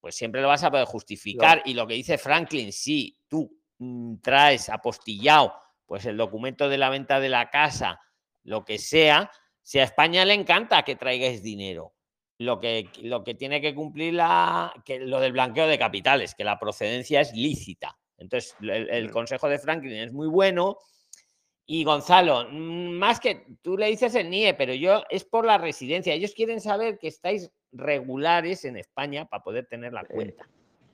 pues 0.01 0.15
siempre 0.15 0.41
lo 0.41 0.49
vas 0.49 0.65
a 0.65 0.71
poder 0.71 0.87
justificar. 0.87 1.63
Y 1.65 1.75
lo 1.75 1.87
que 1.87 1.95
dice 1.95 2.17
Franklin, 2.17 2.73
si 2.73 3.19
tú 3.29 3.51
mm, 3.79 4.17
traes 4.23 4.69
apostillado, 4.69 5.55
pues 5.85 6.07
el 6.07 6.17
documento 6.17 6.69
de 6.69 6.79
la 6.79 6.91
venta 6.91 7.21
de 7.21 7.29
la 7.29 7.51
casa, 7.51 8.01
lo 8.45 8.65
que 8.65 8.79
sea, 8.79 9.31
si 9.65 9.79
a 9.81 9.85
España 9.85 10.25
le 10.25 10.35
encanta 10.35 10.83
que 10.83 10.95
traigáis 10.95 11.43
dinero, 11.43 11.95
lo 12.39 12.61
que, 12.61 12.89
lo 13.03 13.25
que 13.25 13.35
tiene 13.35 13.61
que 13.61 13.75
cumplir 13.75 14.13
la, 14.15 14.73
que 14.85 15.01
lo 15.01 15.19
del 15.21 15.33
blanqueo 15.33 15.67
de 15.67 15.79
capitales, 15.79 16.35
que 16.35 16.45
la 16.45 16.59
procedencia 16.59 17.21
es 17.23 17.33
lícita. 17.33 17.97
Entonces, 18.19 18.55
el, 18.61 18.91
el 18.91 19.11
consejo 19.11 19.49
de 19.49 19.59
Franklin 19.59 19.95
es 19.95 20.13
muy 20.13 20.29
bueno. 20.29 20.77
Y 21.67 21.83
Gonzalo, 21.83 22.47
mm, 22.51 22.91
más 22.93 23.19
que 23.21 23.47
tú 23.63 23.79
le 23.79 23.87
dices 23.87 24.15
el 24.17 24.29
NIE, 24.29 24.53
pero 24.53 24.75
yo 24.75 25.03
es 25.09 25.25
por 25.25 25.47
la 25.47 25.57
residencia. 25.57 26.13
Ellos 26.13 26.35
quieren 26.35 26.61
saber 26.61 26.99
que 26.99 27.09
estáis 27.09 27.51
regulares 27.73 28.67
en 28.67 28.77
España 28.77 29.25
para 29.25 29.43
poder 29.43 29.67
tener 29.67 29.93
la 29.95 30.05
cuenta. 30.05 30.47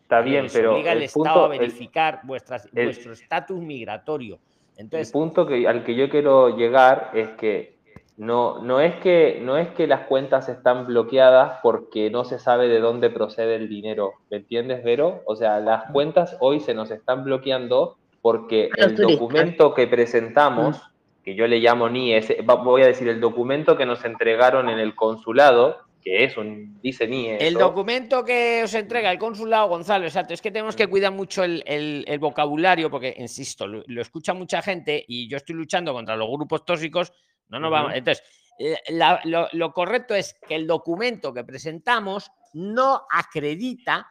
Está 0.02 0.20
bien, 0.20 0.44
les 0.44 0.52
pero 0.52 0.74
obliga 0.74 0.92
el, 0.92 0.98
el 0.98 1.04
Estado 1.04 1.24
punto, 1.24 1.44
a 1.50 1.54
el- 1.54 1.60
verificar 1.60 2.20
vuestras, 2.22 2.68
el- 2.72 2.84
vuestro 2.84 3.12
estatus 3.12 3.58
migratorio. 3.60 4.38
Entonces, 4.76 5.08
el 5.08 5.12
punto 5.12 5.44
que, 5.44 5.66
al 5.66 5.82
que 5.84 5.94
yo 5.96 6.08
quiero 6.08 6.56
llegar 6.56 7.10
es 7.14 7.30
que 7.30 7.79
no, 8.20 8.62
no, 8.62 8.80
es 8.80 8.96
que 8.96 9.38
no 9.42 9.56
es 9.56 9.68
que 9.70 9.86
las 9.86 10.06
cuentas 10.06 10.48
están 10.50 10.86
bloqueadas 10.86 11.58
porque 11.62 12.10
no 12.10 12.24
se 12.24 12.38
sabe 12.38 12.68
de 12.68 12.78
dónde 12.78 13.08
procede 13.08 13.54
el 13.56 13.68
dinero. 13.68 14.12
¿Me 14.30 14.36
entiendes, 14.36 14.84
Vero? 14.84 15.22
O 15.24 15.36
sea, 15.36 15.58
las 15.60 15.90
cuentas 15.90 16.36
hoy 16.40 16.60
se 16.60 16.74
nos 16.74 16.90
están 16.90 17.24
bloqueando 17.24 17.96
porque 18.20 18.68
A 18.76 18.82
los 18.82 18.92
el 18.92 18.96
documento 18.98 19.72
que 19.72 19.86
presentamos, 19.86 20.80
que 21.24 21.34
yo 21.34 21.46
le 21.46 21.60
llamo 21.60 21.88
NIE, 21.88 22.44
voy 22.62 22.82
a 22.82 22.86
decir 22.86 23.08
el 23.08 23.20
documento 23.20 23.76
que 23.76 23.86
nos 23.86 24.04
entregaron 24.04 24.68
en 24.68 24.78
el 24.78 24.94
consulado, 24.94 25.78
que 26.02 26.24
es 26.24 26.36
un, 26.36 26.78
dice 26.82 27.06
NIE. 27.08 27.36
el 27.36 27.56
eso, 27.56 27.58
documento 27.58 28.22
que 28.24 28.60
os 28.64 28.74
entrega 28.74 29.10
el 29.12 29.18
consulado, 29.18 29.68
Gonzalo, 29.68 30.04
exacto, 30.04 30.34
es 30.34 30.42
que 30.42 30.50
tenemos 30.50 30.76
que 30.76 30.86
cuidar 30.88 31.12
mucho 31.12 31.42
el, 31.42 31.62
el- 31.66 32.04
el 32.06 32.18
vocabulario 32.18 32.90
porque, 32.90 33.14
insisto, 33.18 33.66
lo, 33.66 33.82
lo 33.86 34.02
escucha 34.02 34.34
mucha 34.34 34.60
gente 34.60 35.02
y 35.08 35.26
yo 35.28 35.38
estoy 35.38 35.56
luchando 35.56 35.94
contra 35.94 36.16
los 36.16 36.28
grupos 36.30 36.64
tóxicos, 36.66 37.12
no 37.50 37.60
nos 37.60 37.70
vamos. 37.70 37.92
Entonces, 37.94 38.24
eh, 38.58 38.76
la- 38.88 39.20
lo, 39.24 39.48
lo 39.52 39.72
correcto 39.72 40.14
es 40.14 40.34
que 40.46 40.54
el 40.54 40.66
documento 40.66 41.32
que 41.34 41.44
presentamos 41.44 42.30
no 42.54 43.06
acredita 43.10 44.08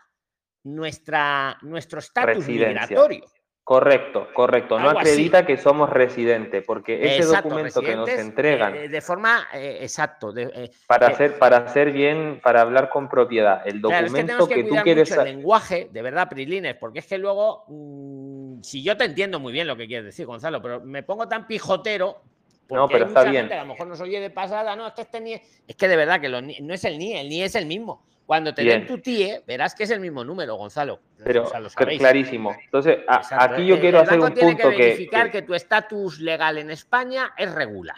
nuestra, 0.63 1.57
nuestro 1.61 1.99
estatus 1.99 2.47
migratorio. 2.47 3.25
Correcto, 3.63 4.29
correcto. 4.33 4.79
No 4.79 4.89
así. 4.89 4.97
acredita 4.97 5.45
que 5.45 5.55
somos 5.55 5.91
residentes, 5.91 6.63
porque 6.65 6.95
ese 7.05 7.17
Exacto, 7.21 7.49
documento 7.49 7.81
que 7.81 7.95
nos 7.95 8.09
entregan 8.09 8.75
eh, 8.75 8.89
de 8.89 9.01
forma 9.01 9.47
eh, 9.53 9.77
exacto. 9.81 10.31
de- 10.31 10.51
eh, 10.55 10.71
para 10.87 11.07
que- 11.07 11.13
hacer, 11.13 11.37
para 11.37 11.57
hacer 11.57 11.91
bien, 11.91 12.39
para 12.43 12.61
hablar 12.61 12.89
con 12.89 13.07
propiedad, 13.07 13.61
el 13.67 13.79
Claro, 13.79 14.07
es 14.07 14.11
que 14.13 14.21
documento 14.23 14.25
tenemos 14.25 14.49
que, 14.49 14.55
que, 14.55 14.63
tú 14.63 14.75
quieres. 14.83 15.09
mucho 15.11 15.21
el 15.21 15.35
lenguaje, 15.35 15.87
de 15.91 16.01
verdad, 16.01 16.27
Prilines, 16.27 16.75
porque 16.77 16.97
es 16.97 17.05
que 17.05 17.19
luego, 17.19 17.65
mm, 17.67 18.63
si 18.63 18.81
yo 18.81 18.97
te 18.97 19.03
entiendo 19.05 19.39
muy 19.39 19.53
bien 19.53 19.67
lo 19.67 19.77
que 19.77 19.85
quieres 19.85 20.05
decir, 20.05 20.25
Gonzalo, 20.25 20.59
pero 20.63 20.81
me 20.81 21.03
pongo 21.03 21.27
tan 21.27 21.45
pijotero. 21.45 22.23
No, 22.69 22.87
pero 22.87 23.05
hay 23.05 23.09
está 23.09 23.23
bien. 23.23 23.43
gente 23.43 23.55
a 23.55 23.63
lo 23.63 23.69
mejor 23.73 23.87
nos 23.87 23.99
oye 24.01 24.19
de 24.19 24.29
pasada, 24.29 24.75
no, 24.75 24.87
es 24.87 24.93
que 24.93 25.01
este 25.01 25.19
NIE. 25.21 25.41
Es 25.67 25.75
que 25.75 25.87
de 25.87 25.95
verdad 25.95 26.21
que 26.21 26.29
los 26.29 26.43
no 26.43 26.73
es 26.73 26.83
el 26.85 26.97
NIE, 26.97 27.21
el 27.21 27.29
NIE 27.29 27.45
es 27.45 27.55
el 27.55 27.65
mismo. 27.65 28.03
Cuando 28.25 28.53
te 28.53 28.63
den 28.63 28.85
tu 28.85 28.99
TIE, 28.99 29.41
verás 29.47 29.73
que 29.73 29.85
es 29.85 29.89
el 29.89 29.99
mismo 29.99 30.23
número, 30.23 30.55
Gonzalo. 30.55 30.99
Pero 31.23 31.45
O 31.45 31.49
sea, 31.49 31.59
lo 31.59 31.69
cl- 31.69 31.79
sabéis. 31.79 31.99
clarísimo. 31.99 32.55
Entonces, 32.63 32.99
a- 33.07 33.43
aquí 33.43 33.65
yo 33.65 33.73
el- 33.75 33.81
quiero 33.81 33.97
el 34.01 34.03
hacer 34.05 34.19
un 34.19 34.33
tiene 34.35 34.51
punto 34.51 34.69
que 34.69 34.75
que, 34.75 34.83
verificar 34.83 35.31
que- 35.31 35.39
que 35.39 35.41
tu 35.47 35.55
estatus 35.55 36.19
legal 36.19 36.59
en 36.59 36.69
España 36.69 37.33
es 37.37 37.51
regular. 37.51 37.95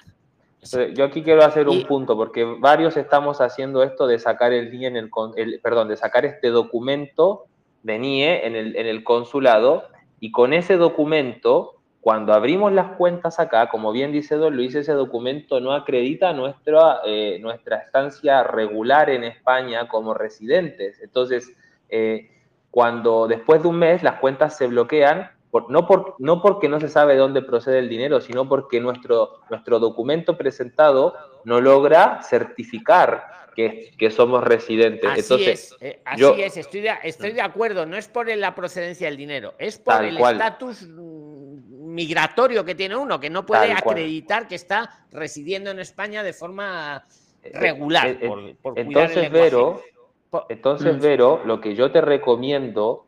Entonces, 0.64 0.94
Yo 0.94 1.04
aquí 1.06 1.22
quiero 1.24 1.44
hacer 1.44 1.68
un 1.68 1.84
punto, 1.86 2.16
porque 2.16 2.44
varios 2.46 2.96
estamos 2.96 3.42
haciendo 3.42 3.84
esto 3.84 4.08
de 4.08 4.20
sacar 4.20 4.54
el 4.54 4.72
NIE 4.72 4.88
en 4.88 4.96
el, 4.96 5.10
el- 5.36 5.60
perdón, 5.60 5.90
de 5.90 5.98
sacar 5.98 6.24
este 6.24 6.48
documento 6.50 7.48
de 7.84 7.98
NIE 8.00 8.46
en 8.46 8.56
el, 8.56 8.76
en 8.78 8.86
el 8.88 9.04
consulado, 9.04 9.88
y 10.22 10.32
con 10.32 10.54
ese 10.54 10.78
documento, 10.78 11.81
cuando 12.02 12.34
abrimos 12.34 12.72
las 12.74 12.98
cuentas 12.98 13.40
acá, 13.40 13.70
como 13.70 13.92
bien 13.92 14.12
dice 14.12 14.36
Don 14.36 14.56
Luis, 14.56 14.74
ese 14.76 14.92
documento 14.94 15.60
no 15.60 15.72
acredita 15.74 16.34
nuestra, 16.34 17.02
eh, 17.06 17.38
nuestra 17.40 17.78
estancia 17.78 18.44
regular 18.44 19.10
en 19.12 19.24
España 19.24 19.88
como 19.88 20.14
residentes. 20.16 21.00
Entonces, 21.02 21.56
eh, 21.90 22.28
cuando 22.72 23.28
después 23.28 23.62
de 23.62 23.68
un 23.68 23.78
mes 23.78 24.02
las 24.02 24.20
cuentas 24.20 24.58
se 24.58 24.66
bloquean, 24.68 25.30
por- 25.52 25.70
no, 25.70 25.86
por, 25.86 26.16
no 26.18 26.42
porque 26.42 26.68
no 26.70 26.80
se 26.80 26.88
sabe 26.90 27.14
de 27.14 27.20
dónde 27.20 27.42
procede 27.44 27.78
el 27.80 27.90
dinero, 27.90 28.20
sino 28.20 28.48
porque 28.50 28.80
nuestro, 28.80 29.42
nuestro 29.50 29.78
documento 29.80 30.38
presentado 30.38 31.14
no 31.44 31.62
logra 31.62 32.22
certificar 32.24 33.26
que, 33.54 33.92
que 33.98 34.10
somos 34.10 34.44
residentes. 34.46 35.10
Así 35.12 35.20
Entonces, 35.20 35.72
es, 35.74 35.78
eh, 35.82 36.02
así 36.06 36.22
yo- 36.22 36.36
es, 36.36 36.56
estoy 36.56 36.82
de, 36.82 36.94
estoy 37.04 37.32
de 37.34 37.42
acuerdo, 37.42 37.86
no 37.86 37.98
es 37.98 38.08
por 38.08 38.34
la 38.36 38.56
procedencia 38.56 39.08
del 39.08 39.18
dinero, 39.18 39.54
es 39.60 39.78
por 39.78 40.04
el 40.06 40.18
estatus 40.18 40.84
migratorio 41.94 42.64
que 42.66 42.76
tiene 42.76 42.96
uno, 42.96 43.20
que 43.20 43.30
no 43.30 43.46
puede 43.46 43.68
Tal 43.74 43.84
cual. 43.84 43.96
acreditar 43.98 44.48
que 44.48 44.56
está 44.56 44.90
residiendo 45.12 45.70
en 45.72 45.80
España 45.80 46.24
de 46.24 46.34
forma 46.34 47.04
Eh, 47.44 47.52
regular. 47.54 48.08
eh, 48.08 48.18
eh, 48.22 48.28
por, 48.28 48.56
por 48.58 48.74
cuidar 48.86 49.12
el 49.12 49.18
entonces. 49.26 49.32
Vero, 49.32 49.82
entonces, 50.50 50.98
Mm. 50.98 51.02
Vero, 51.02 51.42
lo 51.46 51.60
que 51.60 51.76
yo 51.76 51.92
te 51.92 52.02
recomiendo 52.02 53.06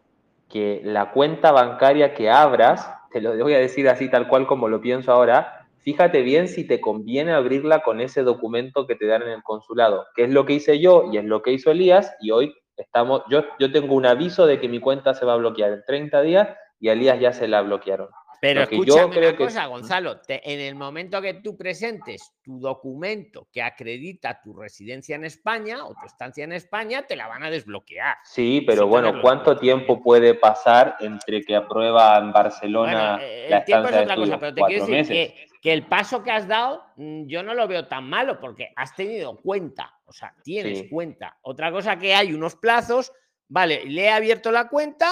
que 0.49 0.81
la 0.83 1.11
cuenta 1.11 1.51
bancaria 1.51 2.13
que 2.13 2.29
abras, 2.29 2.91
te 3.11 3.21
lo 3.21 3.35
voy 3.37 3.53
a 3.53 3.59
decir 3.59 3.87
así 3.89 4.09
tal 4.09 4.27
cual 4.27 4.45
como 4.47 4.67
lo 4.67 4.81
pienso 4.81 5.11
ahora, 5.11 5.67
fíjate 5.83 6.21
bien 6.21 6.47
si 6.47 6.65
te 6.65 6.79
conviene 6.81 7.31
abrirla 7.33 7.81
con 7.83 8.01
ese 8.01 8.23
documento 8.23 8.85
que 8.87 8.95
te 8.95 9.05
dan 9.07 9.21
en 9.23 9.29
el 9.29 9.43
consulado, 9.43 10.05
que 10.15 10.23
es 10.23 10.29
lo 10.31 10.45
que 10.45 10.53
hice 10.53 10.79
yo 10.79 11.09
y 11.11 11.17
es 11.17 11.25
lo 11.25 11.41
que 11.41 11.51
hizo 11.51 11.71
Elías, 11.71 12.13
y 12.21 12.31
hoy 12.31 12.53
estamos, 12.77 13.21
yo, 13.29 13.43
yo 13.59 13.71
tengo 13.71 13.93
un 13.95 14.05
aviso 14.05 14.45
de 14.47 14.59
que 14.59 14.67
mi 14.67 14.79
cuenta 14.79 15.13
se 15.13 15.25
va 15.25 15.33
a 15.33 15.37
bloquear 15.37 15.71
en 15.71 15.83
30 15.85 16.21
días 16.21 16.49
y 16.79 16.89
a 16.89 16.93
Elías 16.93 17.19
ya 17.19 17.33
se 17.33 17.47
la 17.47 17.61
bloquearon. 17.61 18.09
Pero 18.43 18.59
Lo 18.59 18.63
escúchame 18.65 19.17
una 19.19 19.31
que- 19.31 19.37
cosa, 19.37 19.65
Gonzalo, 19.67 20.19
te- 20.19 20.51
en 20.53 20.59
el 20.59 20.75
momento 20.75 21.21
que 21.21 21.35
tú 21.35 21.55
presentes 21.55 22.33
tu 22.43 22.59
documento 22.59 23.47
que 23.53 23.61
acredita 23.61 24.41
tu 24.41 24.53
residencia 24.53 25.15
en 25.15 25.23
España 25.23 25.85
o 25.85 25.93
tu 25.95 26.05
estancia 26.05 26.43
en 26.43 26.51
España, 26.51 27.03
te 27.03 27.15
la 27.15 27.27
van 27.29 27.43
a 27.43 27.49
desbloquear. 27.49 28.17
Sí, 28.25 28.61
pero 28.67 28.85
bueno, 28.85 29.21
¿cuánto 29.21 29.55
tiempo 29.57 30.01
puede 30.03 30.33
pasar 30.33 30.97
entre 30.99 31.41
que 31.41 31.55
aprueba 31.55 32.17
en 32.17 32.33
Barcelona 32.33 32.91
Bueno, 32.91 33.17
la 33.49 33.57
el 33.59 33.63
tiempo 33.63 33.87
es 33.87 33.95
otra 33.95 34.15
cosa, 34.17 34.37
pero 34.39 34.53
te 34.53 34.61
quiero 34.63 34.85
decir 34.87 35.07
que, 35.07 35.47
que 35.61 35.71
el 35.71 35.87
paso 35.87 36.21
que 36.21 36.31
has 36.31 36.45
dado 36.45 36.83
mm, 36.97 37.27
yo 37.27 37.43
no 37.43 37.53
lo 37.53 37.65
veo 37.69 37.87
tan 37.87 38.09
malo 38.09 38.41
porque 38.41 38.73
has 38.75 38.93
tenido 38.93 39.37
cuenta, 39.37 39.93
o 40.03 40.11
sea, 40.11 40.35
tienes 40.43 40.79
Sí. 40.79 40.89
cuenta. 40.89 41.37
Otra 41.43 41.71
cosa 41.71 41.97
que 41.97 42.13
hay 42.13 42.33
unos 42.33 42.57
plazos, 42.57 43.13
vale, 43.47 43.85
le 43.85 44.01
he 44.01 44.09
abierto 44.09 44.51
la 44.51 44.67
cuenta, 44.67 45.09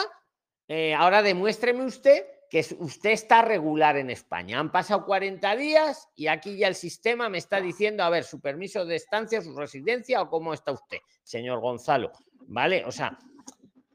eh, 0.67 0.93
ahora 0.93 1.21
demuéstreme 1.21 1.85
usted 1.85 2.25
que 2.51 2.59
usted 2.79 3.11
está 3.11 3.41
regular 3.41 3.95
en 3.95 4.09
España. 4.09 4.59
Han 4.59 4.73
pasado 4.73 5.05
40 5.05 5.55
días 5.55 6.09
y 6.17 6.27
aquí 6.27 6.57
ya 6.57 6.67
el 6.67 6.75
sistema 6.75 7.29
me 7.29 7.37
está 7.37 7.61
diciendo, 7.61 8.03
a 8.03 8.09
ver, 8.09 8.25
su 8.25 8.41
permiso 8.41 8.85
de 8.85 8.97
estancia, 8.97 9.41
su 9.41 9.55
residencia 9.57 10.21
o 10.21 10.29
cómo 10.29 10.53
está 10.53 10.73
usted, 10.73 10.97
señor 11.23 11.61
Gonzalo, 11.61 12.11
¿vale? 12.47 12.83
O 12.85 12.91
sea, 12.91 13.17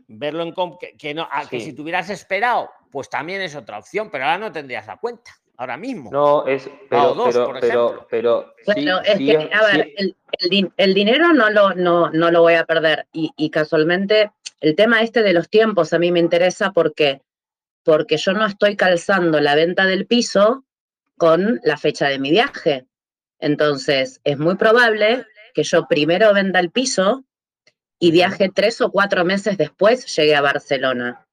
verlo 0.08 0.42
en 0.42 0.54
que, 0.80 0.96
que 0.96 1.12
no, 1.12 1.28
a- 1.30 1.46
que 1.46 1.60
si 1.60 1.74
te 1.74 1.82
hubieras 1.82 2.08
esperado, 2.08 2.70
pues 2.90 3.10
también 3.10 3.42
es 3.42 3.54
otra 3.54 3.78
opción, 3.78 4.08
pero 4.10 4.24
ahora 4.24 4.38
no 4.38 4.50
tendrías 4.52 4.86
la 4.86 4.96
cuenta, 4.96 5.32
ahora 5.58 5.76
mismo. 5.76 6.10
No, 6.10 6.46
es, 6.46 6.66
o 6.66 6.70
pero, 6.88 7.14
dos, 7.14 7.34
pero, 7.34 7.46
por 7.46 7.60
pero, 7.60 7.86
ejemplo. 7.88 8.06
pero, 8.08 8.54
sí, 8.56 8.72
Bueno, 8.72 9.00
es 9.02 9.18
sí 9.18 9.26
que, 9.26 9.50
a 9.52 9.66
ver, 9.66 9.92
el, 9.98 10.16
el 10.38 10.50
din- 10.50 10.72
el 10.78 10.94
dinero 10.94 11.34
no 11.34 11.50
lo, 11.50 11.74
no, 11.74 12.08
no 12.10 12.30
lo 12.30 12.40
voy 12.40 12.54
a 12.54 12.64
perder. 12.64 13.06
Y, 13.12 13.32
y 13.36 13.50
casualmente, 13.50 14.30
el 14.62 14.74
tema 14.74 15.02
este 15.02 15.22
de 15.22 15.34
los 15.34 15.50
tiempos 15.50 15.92
a 15.92 15.98
mí 15.98 16.10
me 16.10 16.20
interesa 16.20 16.70
porque, 16.72 17.20
porque 17.86 18.16
yo 18.16 18.32
no 18.32 18.44
estoy 18.44 18.74
calzando 18.74 19.40
la 19.40 19.54
venta 19.54 19.86
del 19.86 20.06
piso 20.06 20.66
con 21.16 21.60
la 21.62 21.76
fecha 21.76 22.08
de 22.08 22.18
mi 22.18 22.32
viaje. 22.32 22.84
Entonces, 23.38 24.20
es 24.24 24.38
muy 24.38 24.56
probable 24.56 25.24
que 25.54 25.62
yo 25.62 25.86
primero 25.86 26.34
venda 26.34 26.58
el 26.58 26.72
piso 26.72 27.24
y 28.00 28.10
viaje 28.10 28.50
tres 28.52 28.80
o 28.80 28.90
cuatro 28.90 29.24
meses 29.24 29.56
después 29.56 30.04
llegue 30.16 30.34
a 30.34 30.40
Barcelona. 30.40 31.24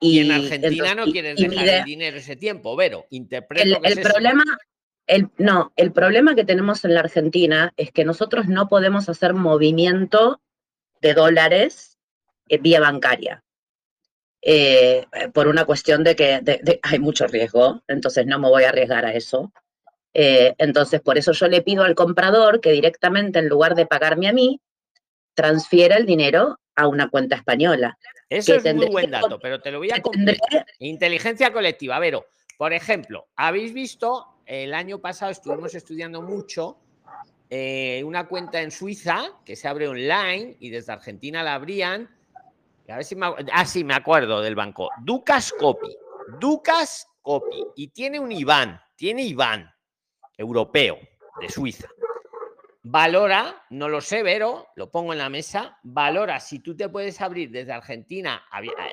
Y 0.00 0.20
en 0.20 0.32
Argentina 0.32 0.68
entonces- 0.68 0.96
no 0.96 1.12
quieres 1.12 1.38
y 1.38 1.48
dejar 1.48 1.68
el 1.68 1.84
dinero 1.84 2.16
ese 2.16 2.36
tiempo, 2.36 2.74
Vero. 2.76 3.04
Interpreto 3.10 3.64
el, 3.64 3.80
que 3.82 3.88
el 3.88 3.98
eso. 3.98 4.08
problema, 4.08 4.42
el, 5.06 5.28
no, 5.36 5.70
el 5.76 5.92
problema 5.92 6.34
que 6.34 6.46
tenemos 6.46 6.82
en 6.86 6.94
la 6.94 7.00
Argentina 7.00 7.74
es 7.76 7.92
que 7.92 8.06
nosotros 8.06 8.48
no 8.48 8.68
podemos 8.70 9.10
hacer 9.10 9.34
movimiento 9.34 10.40
de 11.02 11.12
dólares 11.12 11.98
eh, 12.48 12.56
vía 12.56 12.80
bancaria. 12.80 13.44
Eh, 14.46 15.06
por 15.32 15.48
una 15.48 15.64
cuestión 15.64 16.04
de 16.04 16.14
que 16.14 16.40
de- 16.42 16.60
de- 16.62 16.78
hay 16.82 16.98
mucho 16.98 17.26
riesgo, 17.26 17.82
entonces 17.88 18.26
no 18.26 18.38
me 18.38 18.48
voy 18.48 18.64
a 18.64 18.68
arriesgar 18.68 19.06
a 19.06 19.14
eso. 19.14 19.52
Eh, 20.12 20.54
entonces, 20.58 21.00
por 21.00 21.16
eso 21.16 21.32
yo 21.32 21.48
le 21.48 21.62
pido 21.62 21.82
al 21.82 21.94
comprador 21.94 22.60
que 22.60 22.70
directamente, 22.70 23.38
en 23.38 23.48
lugar 23.48 23.74
de 23.74 23.86
pagarme 23.86 24.28
a 24.28 24.32
mí, 24.34 24.60
transfiera 25.34 25.96
el 25.96 26.06
dinero 26.06 26.60
a 26.76 26.86
una 26.88 27.08
cuenta 27.08 27.36
española. 27.36 27.96
Eso 28.28 28.54
es 28.54 28.74
muy 28.74 28.86
buen 28.86 29.10
dato, 29.10 29.38
pero 29.40 29.60
te 29.60 29.70
lo 29.70 29.78
voy 29.78 29.90
a 29.92 30.02
completar. 30.02 30.66
Inteligencia 30.78 31.52
colectiva. 31.52 31.98
Vero, 31.98 32.26
por 32.58 32.72
ejemplo, 32.72 33.26
habéis 33.36 33.72
visto 33.72 34.26
el 34.46 34.74
año 34.74 34.98
pasado 35.00 35.32
estuvimos 35.32 35.74
estudiando 35.74 36.20
mucho 36.20 36.76
eh, 37.50 38.02
una 38.04 38.26
cuenta 38.26 38.60
en 38.60 38.70
Suiza 38.70 39.22
que 39.44 39.56
se 39.56 39.68
abre 39.68 39.88
online 39.88 40.56
y 40.60 40.70
desde 40.70 40.92
Argentina 40.92 41.42
la 41.42 41.54
abrían. 41.54 42.08
A 42.88 42.96
ver 42.96 43.04
si 43.04 43.16
me, 43.16 43.26
ah, 43.52 43.64
sí, 43.64 43.84
me 43.84 43.94
acuerdo 43.94 44.40
del 44.40 44.54
banco. 44.54 44.90
Ducas 45.02 45.52
Copy. 45.52 45.96
Ducas 46.38 47.06
Copy. 47.22 47.64
Y 47.76 47.88
tiene 47.88 48.18
un 48.18 48.30
IBAN. 48.30 48.80
Tiene 48.96 49.22
IBAN 49.22 49.72
europeo 50.36 50.98
de 51.40 51.48
Suiza. 51.48 51.88
Valora, 52.82 53.64
no 53.70 53.88
lo 53.88 54.02
sé, 54.02 54.22
Vero, 54.22 54.68
lo 54.76 54.90
pongo 54.90 55.12
en 55.12 55.18
la 55.18 55.30
mesa. 55.30 55.78
Valora 55.82 56.38
si 56.38 56.58
tú 56.58 56.76
te 56.76 56.88
puedes 56.88 57.20
abrir 57.20 57.50
desde 57.50 57.72
Argentina. 57.72 58.44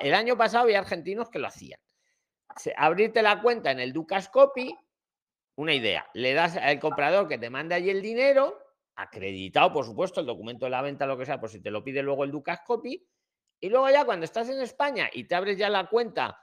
el 0.02 0.14
año 0.14 0.36
pasado 0.36 0.64
había 0.64 0.78
argentinos 0.78 1.28
que 1.28 1.38
lo 1.38 1.48
hacían. 1.48 1.78
Abrirte 2.76 3.22
la 3.22 3.42
cuenta 3.42 3.70
en 3.70 3.80
el 3.80 3.92
Ducas 3.92 4.28
Copy 4.28 4.74
una 5.56 5.74
idea. 5.74 6.08
Le 6.14 6.32
das 6.32 6.56
al 6.56 6.80
comprador 6.80 7.28
que 7.28 7.38
te 7.38 7.50
mande 7.50 7.74
allí 7.74 7.90
el 7.90 8.02
dinero, 8.02 8.58
acreditado, 8.96 9.72
por 9.72 9.84
supuesto, 9.84 10.20
el 10.20 10.26
documento 10.26 10.66
de 10.66 10.70
la 10.70 10.82
venta, 10.82 11.06
lo 11.06 11.18
que 11.18 11.26
sea, 11.26 11.40
por 11.40 11.50
si 11.50 11.60
te 11.60 11.70
lo 11.70 11.84
pide 11.84 12.02
luego 12.02 12.24
el 12.24 12.30
Ducas 12.30 12.60
Copy. 12.66 13.06
Y 13.62 13.68
luego 13.70 13.88
ya 13.90 14.04
cuando 14.04 14.24
estás 14.24 14.48
en 14.48 14.60
España 14.60 15.08
y 15.12 15.22
te 15.22 15.36
abres 15.36 15.56
ya 15.56 15.70
la 15.70 15.86
cuenta 15.88 16.36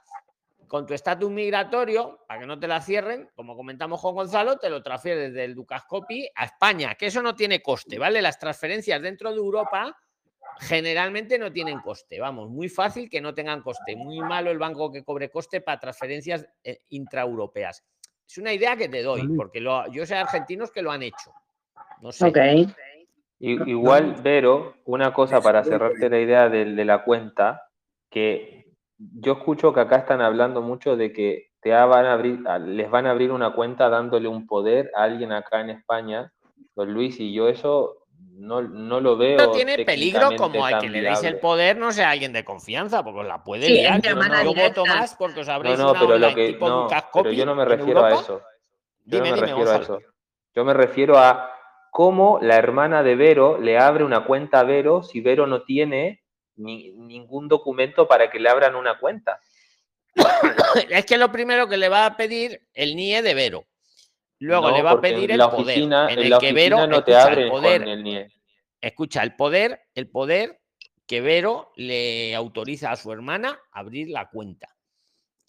con 0.66 0.86
tu 0.86 0.94
estatus 0.94 1.30
migratorio, 1.30 2.24
para 2.26 2.40
que 2.40 2.46
no 2.46 2.58
te 2.58 2.66
la 2.66 2.80
cierren, 2.80 3.28
como 3.34 3.54
comentamos 3.54 4.00
con 4.00 4.14
Gonzalo, 4.14 4.56
te 4.56 4.70
lo 4.70 4.82
transfieres 4.82 5.28
desde 5.32 5.44
el 5.44 5.54
Ducas 5.54 5.84
Copy 5.84 6.26
a 6.34 6.46
España, 6.46 6.94
que 6.94 7.06
eso 7.06 7.20
no 7.20 7.34
tiene 7.34 7.60
coste, 7.60 7.98
¿vale? 7.98 8.22
Las 8.22 8.38
transferencias 8.38 9.02
dentro 9.02 9.30
de 9.32 9.36
Europa 9.36 9.94
generalmente 10.60 11.38
no 11.38 11.52
tienen 11.52 11.80
coste. 11.80 12.18
Vamos, 12.20 12.48
muy 12.48 12.70
fácil 12.70 13.10
que 13.10 13.20
no 13.20 13.34
tengan 13.34 13.60
coste. 13.62 13.96
Muy 13.96 14.20
malo 14.20 14.50
el 14.50 14.58
banco 14.58 14.90
que 14.90 15.04
cobre 15.04 15.28
coste 15.30 15.60
para 15.60 15.78
transferencias 15.78 16.46
eh, 16.64 16.78
intraeuropeas. 16.88 17.84
Es 18.26 18.38
una 18.38 18.52
idea 18.54 18.76
que 18.76 18.88
te 18.88 19.02
doy, 19.02 19.22
porque 19.36 19.60
lo- 19.60 19.90
yo 19.92 20.06
sé 20.06 20.14
argentinos 20.16 20.70
que 20.70 20.80
lo 20.82 20.90
han 20.90 21.02
hecho. 21.02 21.32
No 22.00 22.12
sé. 22.12 22.24
Ok. 22.28 22.36
Igual, 23.40 24.16
Vero, 24.22 24.74
una 24.84 25.14
cosa 25.14 25.40
para 25.40 25.64
cerrarte 25.64 26.10
la 26.10 26.18
idea 26.20 26.48
del- 26.50 26.76
de, 26.76 26.84
la 26.84 27.04
cuenta, 27.04 27.62
que 28.10 28.66
yo 28.98 29.32
escucho 29.32 29.72
que 29.72 29.80
acá 29.80 29.96
están 29.96 30.20
hablando 30.20 30.60
mucho 30.60 30.94
de 30.96 31.10
que 31.12 31.48
te 31.62 31.72
a- 31.74 31.86
van 31.86 32.04
a 32.04 32.12
abrir, 32.12 32.40
a- 32.46 32.58
les 32.58 32.90
van 32.90 33.06
a 33.06 33.12
abrir 33.12 33.32
una 33.32 33.54
cuenta 33.54 33.88
dándole 33.88 34.28
un 34.28 34.46
poder 34.46 34.90
a 34.94 35.04
alguien 35.04 35.32
acá 35.32 35.60
en 35.62 35.70
España, 35.70 36.32
don 36.76 36.92
Luis, 36.92 37.18
y 37.18 37.32
yo 37.32 37.48
eso 37.48 37.96
no, 38.32 38.60
no 38.60 39.00
lo 39.00 39.16
veo. 39.16 39.38
Pero 39.38 39.52
tiene 39.52 39.84
peligro 39.84 40.36
como 40.36 40.66
al 40.66 40.78
que 40.78 40.90
le 40.90 41.00
deis 41.00 41.22
el 41.24 41.38
poder 41.38 41.78
no 41.78 41.92
sea 41.92 42.10
alguien 42.10 42.34
de 42.34 42.44
confianza, 42.44 43.02
porque 43.02 43.20
os 43.20 43.26
la 43.26 43.42
puede 43.42 43.66
Sí, 43.66 43.72
liar. 43.72 44.02
Yo, 44.02 44.10
hermana 44.10 44.44
yo 44.44 44.54
voto 44.54 44.84
más 44.84 45.14
porque 45.14 45.40
os 45.40 45.48
No, 45.48 45.54
abréis 45.54 45.78
no, 45.78 45.90
una 45.92 46.00
pero 46.00 46.18
lo 46.18 46.34
que 46.34 46.46
tipo 46.48 46.68
no, 46.68 46.88
pero 47.14 47.32
yo 47.32 47.46
no 47.46 47.54
me 47.54 47.64
refiero 47.64 48.04
a 48.04 48.12
eso. 48.12 48.42
Yo 49.06 49.18
Dime, 49.18 49.30
no 49.30 49.30
me 49.30 49.36
dime, 49.36 49.46
refiero 49.46 49.70
a 49.70 49.78
Gonzalo. 49.78 49.98
eso. 49.98 50.12
Yo 50.54 50.64
me 50.64 50.74
refiero 50.74 51.18
a 51.18 51.49
cómo 51.90 52.38
la 52.40 52.56
hermana 52.56 53.02
de 53.02 53.14
Vero 53.16 53.58
le 53.60 53.78
abre 53.78 54.04
una 54.04 54.24
cuenta 54.24 54.60
a 54.60 54.64
Vero 54.64 55.02
si 55.02 55.20
Vero 55.20 55.46
no 55.46 55.62
tiene 55.62 56.22
ni- 56.56 56.92
ningún 56.92 57.48
documento 57.48 58.06
para 58.08 58.30
que 58.30 58.38
le 58.40 58.48
abran 58.48 58.74
una 58.76 58.98
cuenta. 58.98 59.40
es 60.90 61.04
que 61.06 61.16
lo 61.18 61.30
primero 61.30 61.68
que 61.68 61.76
le 61.76 61.88
va 61.88 62.06
a 62.06 62.16
pedir 62.16 62.62
el 62.74 62.96
NIE 62.96 63.22
de 63.22 63.34
Vero. 63.34 63.64
Luego 64.38 64.70
No, 64.70 64.76
le 64.76 64.82
va 64.82 64.92
a 64.92 65.00
pedir 65.00 65.30
el 65.30 65.38
la 65.38 65.50
poder. 65.50 65.78
en 65.78 66.18
el 66.18 66.38
que 66.38 66.52
Vero, 66.52 66.86
no 66.86 67.04
te 67.04 67.12
el 67.12 67.48
poder, 67.50 67.80
con 67.82 67.88
el 67.88 68.02
NIE. 68.02 68.28
escucha, 68.80 69.22
el 69.22 69.36
poder, 69.36 69.80
el 69.94 70.08
poder 70.10 70.60
que 71.06 71.20
Vero 71.20 71.72
le 71.76 72.34
autoriza 72.34 72.90
a 72.90 72.96
su 72.96 73.12
hermana 73.12 73.58
a 73.72 73.80
abrir 73.80 74.08
la 74.08 74.28
cuenta. 74.30 74.68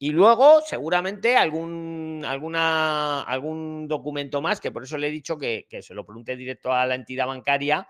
Y 0.03 0.09
luego, 0.13 0.61
seguramente, 0.61 1.37
algún, 1.37 2.23
alguna, 2.27 3.21
algún 3.21 3.87
documento 3.87 4.41
más, 4.41 4.59
que 4.59 4.71
por 4.71 4.81
eso 4.83 4.97
le 4.97 5.09
he 5.09 5.11
dicho 5.11 5.37
que, 5.37 5.67
que 5.69 5.83
se 5.83 5.93
lo 5.93 6.03
pregunte 6.03 6.35
directo 6.35 6.73
a 6.73 6.87
la 6.87 6.95
entidad 6.95 7.27
bancaria. 7.27 7.87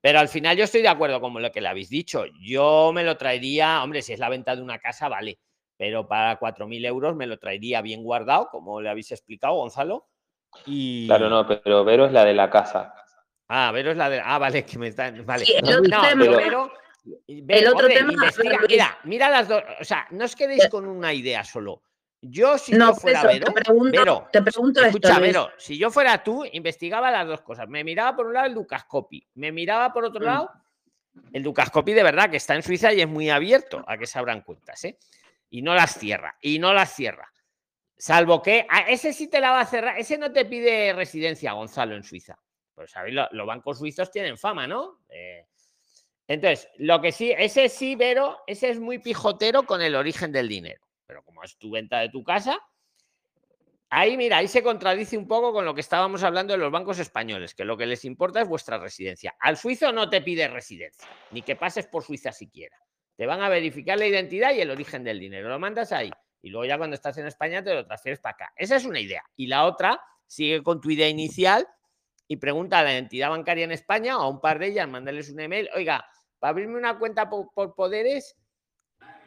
Pero 0.00 0.18
al 0.18 0.26
final 0.28 0.56
yo 0.56 0.64
estoy 0.64 0.82
de 0.82 0.88
acuerdo 0.88 1.20
con 1.20 1.40
lo 1.40 1.52
que 1.52 1.60
le 1.60 1.68
habéis 1.68 1.88
dicho. 1.88 2.24
Yo 2.40 2.90
me 2.92 3.04
lo 3.04 3.16
traería, 3.16 3.80
hombre, 3.84 4.02
si 4.02 4.12
es 4.12 4.18
la 4.18 4.28
venta 4.28 4.56
de 4.56 4.62
una 4.62 4.80
casa, 4.80 5.08
vale. 5.08 5.38
Pero 5.76 6.08
para 6.08 6.36
4.000 6.40 6.84
euros 6.84 7.14
me 7.14 7.28
lo 7.28 7.38
traería 7.38 7.80
bien 7.80 8.02
guardado, 8.02 8.48
como 8.50 8.80
le 8.80 8.88
habéis 8.90 9.12
explicado, 9.12 9.54
Gonzalo. 9.54 10.08
Y... 10.66 11.06
Claro, 11.06 11.30
no, 11.30 11.46
pero 11.46 11.84
Vero 11.84 12.06
es 12.06 12.12
la 12.12 12.24
de 12.24 12.34
la 12.34 12.50
casa. 12.50 12.92
Ah, 13.46 13.70
Vero 13.70 13.92
es 13.92 13.96
la 13.96 14.10
de. 14.10 14.20
Ah, 14.20 14.38
vale, 14.38 14.64
que 14.64 14.78
me 14.80 14.88
están. 14.88 15.24
Vale. 15.24 15.44
Sí, 15.44 15.54
no, 15.62 15.80
pero- 16.18 16.36
Vero. 16.38 16.72
El 17.26 17.66
otro 17.68 17.88
tema, 17.88 18.12
investiga. 18.12 18.60
Mira, 18.68 18.98
mira 19.04 19.28
las 19.30 19.48
dos. 19.48 19.62
O 19.80 19.84
sea, 19.84 20.06
no 20.10 20.24
os 20.24 20.34
quedéis 20.34 20.68
con 20.68 20.86
una 20.86 21.12
idea 21.12 21.44
solo. 21.44 21.82
Yo, 22.20 22.58
si 22.58 22.72
No, 22.72 22.86
yo 22.86 22.92
por 22.92 23.00
fuera 23.02 23.18
eso, 23.20 23.28
Vero. 23.28 23.46
te 23.46 23.52
pregunto, 23.52 23.98
Vero, 23.98 24.28
te 24.32 24.42
pregunto 24.42 24.80
escucha, 24.82 25.08
esto. 25.10 25.20
Vero, 25.20 25.50
si 25.58 25.78
yo 25.78 25.90
fuera 25.90 26.22
tú, 26.24 26.44
investigaba 26.50 27.10
las 27.10 27.26
dos 27.26 27.42
cosas. 27.42 27.68
Me 27.68 27.84
miraba 27.84 28.16
por 28.16 28.26
un 28.26 28.32
lado 28.34 28.46
el 28.46 28.54
Ducascopi, 28.54 29.24
me 29.34 29.52
miraba 29.52 29.92
por 29.92 30.04
otro 30.04 30.20
Mm. 30.20 30.24
lado 30.24 30.50
el 31.32 31.42
Ducascopi 31.42 31.92
de 31.92 32.02
verdad 32.02 32.28
que 32.30 32.38
está 32.38 32.54
en 32.54 32.62
Suiza 32.62 32.92
y 32.92 33.00
es 33.00 33.08
muy 33.08 33.30
abierto 33.30 33.84
a 33.86 33.96
que 33.96 34.06
se 34.06 34.18
abran 34.18 34.40
cuentas, 34.42 34.82
¿eh? 34.84 34.98
Y 35.50 35.62
no 35.62 35.74
las 35.74 35.94
cierra, 35.98 36.36
y 36.40 36.58
no 36.58 36.72
las 36.72 36.92
cierra. 36.94 37.30
Salvo 37.96 38.42
que 38.42 38.66
a 38.68 38.80
ese 38.80 39.12
sí 39.12 39.28
te 39.28 39.40
la 39.40 39.50
va 39.52 39.60
a 39.60 39.66
cerrar, 39.66 39.98
ese 39.98 40.18
no 40.18 40.32
te 40.32 40.44
pide 40.44 40.92
residencia, 40.92 41.52
Gonzalo, 41.52 41.94
en 41.94 42.02
Suiza. 42.02 42.38
Pues 42.74 42.90
sabéis, 42.90 43.14
lo- 43.14 43.28
los 43.32 43.46
bancos 43.46 43.78
suizos 43.78 44.10
tienen 44.10 44.36
fama, 44.36 44.66
¿no? 44.66 45.00
Eh, 45.08 45.46
entonces, 46.28 46.68
lo 46.76 47.00
que 47.00 47.12
sí, 47.12 47.32
ese 47.36 47.68
sí, 47.68 47.94
Vero, 47.94 48.38
ese 48.46 48.70
es 48.70 48.80
muy 48.80 48.98
pijotero 48.98 49.62
con 49.64 49.80
el 49.80 49.94
origen 49.94 50.32
del 50.32 50.48
dinero. 50.48 50.84
Pero 51.06 51.22
como 51.22 51.44
es 51.44 51.56
tu 51.56 51.70
venta 51.70 52.00
de 52.00 52.08
tu 52.08 52.24
casa, 52.24 52.58
ahí, 53.90 54.16
mira, 54.16 54.38
ahí 54.38 54.48
se 54.48 54.62
contradice 54.62 55.16
un 55.16 55.28
poco 55.28 55.52
con 55.52 55.64
lo 55.64 55.74
que 55.74 55.80
estábamos 55.80 56.24
hablando 56.24 56.52
de 56.52 56.58
los 56.58 56.72
bancos 56.72 56.98
españoles, 56.98 57.54
que 57.54 57.64
lo 57.64 57.76
que 57.76 57.86
les 57.86 58.04
importa 58.04 58.40
es 58.40 58.48
vuestra 58.48 58.78
residencia. 58.78 59.36
Al 59.38 59.56
suizo 59.56 59.92
no 59.92 60.10
te 60.10 60.20
pide 60.20 60.48
residencia, 60.48 61.08
ni 61.30 61.42
que 61.42 61.54
pases 61.54 61.86
por 61.86 62.02
Suiza 62.02 62.32
siquiera. 62.32 62.76
Te 63.16 63.24
van 63.24 63.40
a 63.40 63.48
verificar 63.48 63.98
la 63.98 64.06
identidad 64.06 64.52
y 64.52 64.60
el 64.60 64.70
origen 64.70 65.04
del 65.04 65.20
dinero. 65.20 65.48
Lo 65.48 65.58
mandas 65.58 65.92
ahí. 65.92 66.10
Y 66.42 66.50
luego 66.50 66.66
ya 66.66 66.76
cuando 66.76 66.94
estás 66.94 67.16
en 67.18 67.26
España 67.26 67.62
te 67.62 67.72
lo 67.72 67.86
transfieres 67.86 68.20
para 68.20 68.34
acá. 68.34 68.52
Esa 68.56 68.76
es 68.76 68.84
una 68.84 69.00
idea. 69.00 69.24
Y 69.36 69.46
la 69.46 69.64
otra, 69.64 70.00
sigue 70.26 70.62
con 70.62 70.80
tu 70.80 70.90
idea 70.90 71.08
inicial 71.08 71.66
y 72.28 72.36
pregunta 72.36 72.80
a 72.80 72.82
la 72.82 72.96
entidad 72.96 73.30
bancaria 73.30 73.64
en 73.64 73.72
España 73.72 74.18
o 74.18 74.22
a 74.22 74.28
un 74.28 74.40
par 74.40 74.58
de 74.58 74.66
ellas, 74.66 74.88
mandarles 74.88 75.30
un 75.30 75.40
email. 75.40 75.70
Oiga, 75.74 76.04
para 76.38 76.50
abrirme 76.50 76.78
una 76.78 76.98
cuenta 76.98 77.28
por, 77.28 77.50
por 77.52 77.74
poderes, 77.74 78.36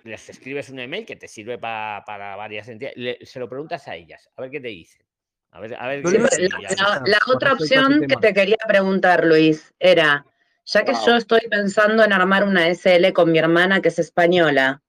les 0.04 0.30
escribes 0.30 0.70
un 0.70 0.80
email 0.80 1.06
que 1.06 1.16
te 1.16 1.28
sirve 1.28 1.58
pa- 1.58 2.04
para 2.06 2.36
varias 2.36 2.68
entidades. 2.68 2.98
le- 2.98 3.26
se 3.26 3.40
lo 3.40 3.50
preguntas 3.50 3.88
a 3.88 3.96
ellas, 3.96 4.30
a 4.36 4.42
ver 4.42 4.52
qué 4.52 4.60
te 4.60 4.70
dicen. 4.70 5.06
A 5.52 5.60
ver, 5.60 5.76
a 5.80 5.88
ver 5.88 6.06
Sí, 6.06 6.14
qué 6.14 6.20
la, 6.20 7.20
otra 7.28 7.54
opción 7.54 8.06
que 8.08 8.16
te 8.18 8.34
quería 8.34 8.58
preguntar, 8.68 9.26
Luis, 9.26 9.74
era, 9.80 10.26
ya 10.66 10.86
que 10.86 10.92
Wow. 10.94 11.06
yo 11.08 11.16
estoy 11.16 11.42
pensando 11.50 12.04
en 12.04 12.14
armar 12.14 12.44
una 12.44 12.68
SL 12.70 13.12
con 13.14 13.32
mi 13.32 13.40
hermana 13.40 13.82
que 13.82 13.88
es 13.90 13.98
española, 13.98 14.82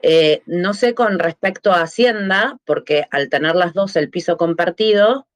eh, 0.00 0.42
no 0.46 0.74
sé 0.74 0.94
con 0.94 1.18
respecto 1.18 1.72
a 1.72 1.82
Hacienda, 1.82 2.58
porque 2.64 3.04
al 3.10 3.28
tener 3.28 3.56
las 3.56 3.74
dos 3.74 3.94
el 3.96 4.10
piso 4.10 4.36
compartido, 4.36 5.26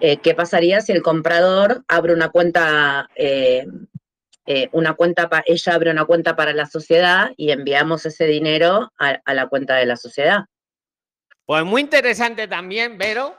eh, 0.00 0.18
¿qué 0.20 0.34
pasaría 0.34 0.80
si 0.80 0.92
el 0.92 1.02
comprador 1.02 1.84
abre 1.88 2.14
una 2.14 2.30
cuenta, 2.30 3.10
eh, 3.14 3.66
eh, 4.50 4.68
una 4.72 4.94
cuenta, 4.94 5.28
pa- 5.28 5.44
ella 5.46 5.74
abre 5.74 5.90
una 5.90 6.06
cuenta 6.06 6.34
para 6.34 6.52
la 6.54 6.64
sociedad 6.66 7.32
y 7.36 7.50
enviamos 7.50 8.06
ese 8.06 8.24
dinero 8.26 8.90
a, 8.98 9.20
a 9.24 9.34
la 9.34 9.46
cuenta 9.48 9.76
de 9.76 9.84
la 9.86 9.96
sociedad? 9.96 10.46
Pues 11.44 11.64
muy 11.64 11.82
interesante 11.82 12.48
también, 12.48 12.96
pero, 12.98 13.36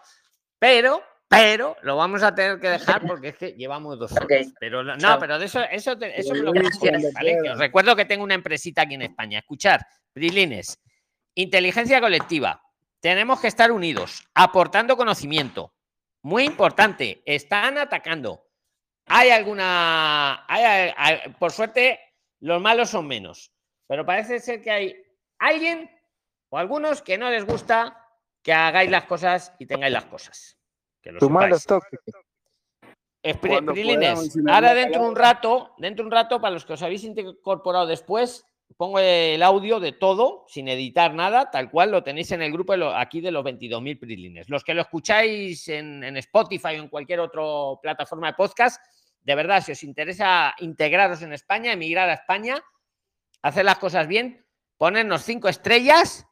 pero, 0.59 1.03
pero, 1.27 1.75
lo 1.81 1.95
vamos 1.95 2.21
a 2.23 2.33
tener 2.33 2.59
que 2.59 2.69
dejar 2.69 3.05
porque 3.07 3.29
es 3.29 3.37
que 3.37 3.51
llevamos 3.53 3.97
dos 3.99 4.11
horas. 4.13 4.51
Pero 4.59 4.83
no, 4.83 4.97
Chao. 4.97 5.19
pero 5.19 5.37
de 5.39 5.45
eso, 5.45 5.61
eso, 5.63 5.97
te- 5.97 6.19
eso 6.19 6.33
me 6.33 6.39
lo 6.41 6.51
Gracias. 6.51 7.57
recuerdo 7.57 7.95
que 7.95 8.05
tengo 8.05 8.23
una 8.23 8.33
empresita 8.35 8.83
aquí 8.83 8.95
en 8.95 9.03
España. 9.03 9.39
Escuchar, 9.39 9.85
Brilines, 10.15 10.79
inteligencia 11.35 11.99
colectiva. 12.01 12.61
Tenemos 12.99 13.39
que 13.39 13.47
estar 13.47 13.71
unidos, 13.71 14.27
aportando 14.33 14.97
conocimiento. 14.97 15.73
Muy 16.21 16.43
importante, 16.43 17.21
están 17.25 17.77
atacando. 17.77 18.43
Hay 19.09 19.29
alguna. 19.31 20.45
hay- 20.47 20.63
hay- 20.63 20.93
hay- 20.95 21.31
por 21.39 21.51
suerte, 21.51 21.99
los 22.41 22.61
malos 22.61 22.89
son 22.89 23.07
menos. 23.07 23.51
Pero 23.87 24.05
parece 24.05 24.39
ser 24.39 24.61
que 24.61 24.71
hay 24.71 24.95
alguien 25.39 25.89
o 26.51 26.57
algunos 26.57 27.01
que 27.01 27.17
no 27.17 27.29
les 27.29 27.45
gusta 27.45 28.05
que 28.43 28.53
hagáis 28.53 28.89
las 28.89 29.05
cosas 29.05 29.53
y 29.59 29.65
tengáis 29.65 29.93
las 29.93 30.05
cosas. 30.05 30.57
Que 31.01 31.11
lo 31.11 31.19
Tu 31.19 31.29
malo 31.29 31.55
Prilines, 33.73 34.37
ahora 34.47 34.73
dentro 34.73 35.01
de 35.01 35.07
un 35.09 35.15
rato, 35.15 35.73
dentro 35.77 36.03
de 36.03 36.07
un 36.07 36.11
rato, 36.11 36.39
para 36.39 36.53
los 36.53 36.65
que 36.65 36.73
os 36.73 36.81
habéis 36.81 37.03
incorporado 37.03 37.85
después, 37.85 38.45
pongo 38.77 38.99
el 38.99 39.41
audio 39.43 39.79
de 39.79 39.91
todo, 39.91 40.45
sin 40.47 40.67
editar 40.69 41.13
nada, 41.13 41.49
tal 41.51 41.69
cual 41.69 41.91
lo 41.91 42.03
tenéis 42.03 42.31
en 42.31 42.41
el 42.43 42.51
grupo 42.53 42.71
de 42.73 42.77
lo- 42.77 42.95
aquí 42.95 43.19
de 43.19 43.31
los 43.31 43.43
22.000 43.43 43.99
Prilines. 43.99 44.47
Los 44.49 44.63
que 44.63 44.73
lo 44.73 44.81
escucháis 44.81 45.67
en, 45.67 46.03
en 46.03 46.15
Spotify 46.17 46.67
o 46.67 46.83
en 46.83 46.87
cualquier 46.87 47.19
otra 47.19 47.41
plataforma 47.81 48.27
de 48.27 48.33
podcast, 48.35 48.81
de 49.21 49.35
verdad, 49.35 49.63
si 49.63 49.71
os 49.71 49.83
interesa 49.83 50.55
integraros 50.59 51.21
en 51.21 51.33
España, 51.33 51.71
emigrar 51.71 52.09
a 52.09 52.13
España, 52.13 52.63
hacer 53.41 53.65
las 53.65 53.77
cosas 53.77 54.07
bien, 54.07 54.45
ponernos 54.77 55.23
cinco 55.23 55.49
estrellas 55.49 56.25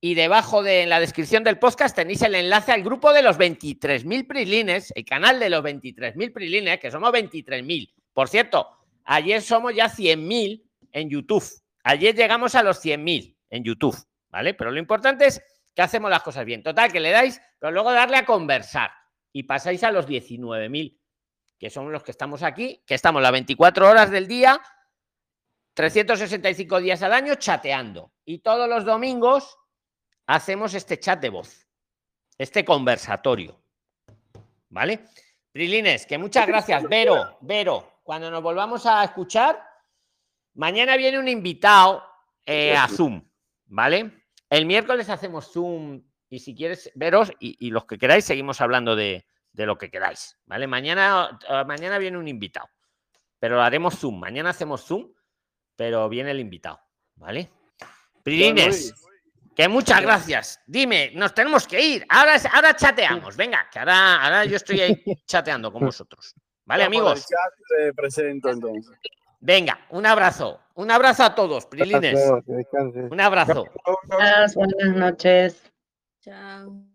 y 0.00 0.14
debajo 0.14 0.62
de 0.62 0.82
en 0.82 0.90
la 0.90 1.00
descripción 1.00 1.44
del 1.44 1.58
podcast 1.58 1.96
tenéis 1.96 2.20
el 2.22 2.34
enlace 2.34 2.72
al 2.72 2.82
grupo 2.82 3.12
de 3.12 3.22
los 3.22 3.38
23.000 3.38 4.26
prilines, 4.26 4.92
el 4.94 5.04
canal 5.04 5.40
de 5.40 5.48
los 5.48 5.64
23.000 5.64 6.32
prilines, 6.32 6.78
que 6.78 6.90
somos 6.90 7.10
23.000. 7.10 7.90
Por 8.12 8.28
cierto, 8.28 8.68
ayer 9.04 9.40
somos 9.40 9.74
ya 9.74 9.86
100.000 9.86 10.62
en 10.92 11.08
YouTube. 11.08 11.44
Ayer 11.84 12.14
llegamos 12.14 12.54
a 12.54 12.62
los 12.62 12.84
100.000 12.84 13.34
en 13.48 13.64
YouTube, 13.64 13.96
¿vale? 14.28 14.54
Pero 14.54 14.70
lo 14.70 14.78
importante 14.78 15.26
es 15.26 15.42
que 15.74 15.82
hacemos 15.82 16.10
las 16.10 16.22
cosas 16.22 16.44
bien. 16.44 16.62
Total, 16.62 16.92
que 16.92 17.00
le 17.00 17.10
dais, 17.10 17.40
pero 17.58 17.72
luego 17.72 17.92
darle 17.92 18.18
a 18.18 18.26
conversar 18.26 18.90
y 19.32 19.44
pasáis 19.44 19.82
a 19.84 19.90
los 19.90 20.06
19.000, 20.06 20.98
que 21.64 21.70
son 21.70 21.90
los 21.90 22.02
que 22.02 22.10
estamos 22.10 22.42
aquí, 22.42 22.82
que 22.86 22.94
estamos 22.94 23.22
las 23.22 23.32
24 23.32 23.88
horas 23.88 24.10
del 24.10 24.28
día, 24.28 24.60
365 25.72 26.78
días 26.78 27.02
al 27.02 27.14
año 27.14 27.36
chateando. 27.36 28.12
Y 28.22 28.40
todos 28.40 28.68
los 28.68 28.84
domingos 28.84 29.56
hacemos 30.26 30.74
este 30.74 31.00
chat 31.00 31.18
de 31.22 31.30
voz, 31.30 31.66
este 32.36 32.66
conversatorio. 32.66 33.58
¿Vale? 34.68 35.06
Prilines, 35.52 36.04
que 36.04 36.18
muchas 36.18 36.46
gracias. 36.46 36.82
Vero, 36.86 37.38
Vero, 37.40 38.00
cuando 38.02 38.30
nos 38.30 38.42
volvamos 38.42 38.84
a 38.84 39.02
escuchar, 39.02 39.58
mañana 40.52 40.98
viene 40.98 41.18
un 41.18 41.28
invitado 41.28 42.04
eh, 42.44 42.76
a 42.76 42.86
Zoom, 42.88 43.26
¿vale? 43.64 44.26
El 44.50 44.66
miércoles 44.66 45.08
hacemos 45.08 45.50
Zoom 45.50 46.02
y 46.28 46.40
si 46.40 46.54
quieres 46.54 46.92
veros 46.94 47.32
y, 47.40 47.56
y 47.66 47.70
los 47.70 47.86
que 47.86 47.96
queráis 47.96 48.26
seguimos 48.26 48.60
hablando 48.60 48.94
de, 48.94 49.26
de 49.54 49.66
lo 49.66 49.78
que 49.78 49.90
queráis, 49.90 50.36
¿vale? 50.46 50.66
Mañana, 50.66 51.38
eh, 51.48 51.64
mañana 51.64 51.96
viene 51.98 52.18
un 52.18 52.28
invitado, 52.28 52.68
pero 53.38 53.62
haremos 53.62 53.96
Zoom. 53.96 54.18
Mañana 54.18 54.50
hacemos 54.50 54.84
Zoom, 54.84 55.12
pero 55.76 56.08
viene 56.08 56.32
el 56.32 56.40
invitado, 56.40 56.80
¿vale? 57.14 57.50
Prilines, 58.22 58.92
que 59.54 59.68
muchas 59.68 60.02
gracias. 60.02 60.60
Dime, 60.66 61.12
nos 61.14 61.32
tenemos 61.32 61.68
que 61.68 61.80
ir. 61.80 62.06
Ahora, 62.08 62.36
ahora 62.52 62.74
chateamos. 62.74 63.36
Venga, 63.36 63.68
que 63.70 63.78
ahora, 63.78 64.24
ahora 64.24 64.44
yo 64.44 64.56
estoy 64.56 64.80
ahí 64.80 65.04
chateando 65.24 65.72
con 65.72 65.84
vosotros. 65.84 66.34
¿Vale, 66.64 66.84
amigos? 66.84 67.26
chat 67.28 67.94
presento 67.94 68.50
entonces. 68.50 68.96
Venga, 69.38 69.78
un 69.90 70.04
abrazo. 70.06 70.60
Un 70.74 70.90
abrazo 70.90 71.22
a 71.22 71.34
todos, 71.34 71.66
Prilines. 71.66 72.18
Un 73.10 73.20
abrazo. 73.20 73.66
Buenas 74.08 74.96
noches. 74.96 75.70
Chao. 76.20 76.93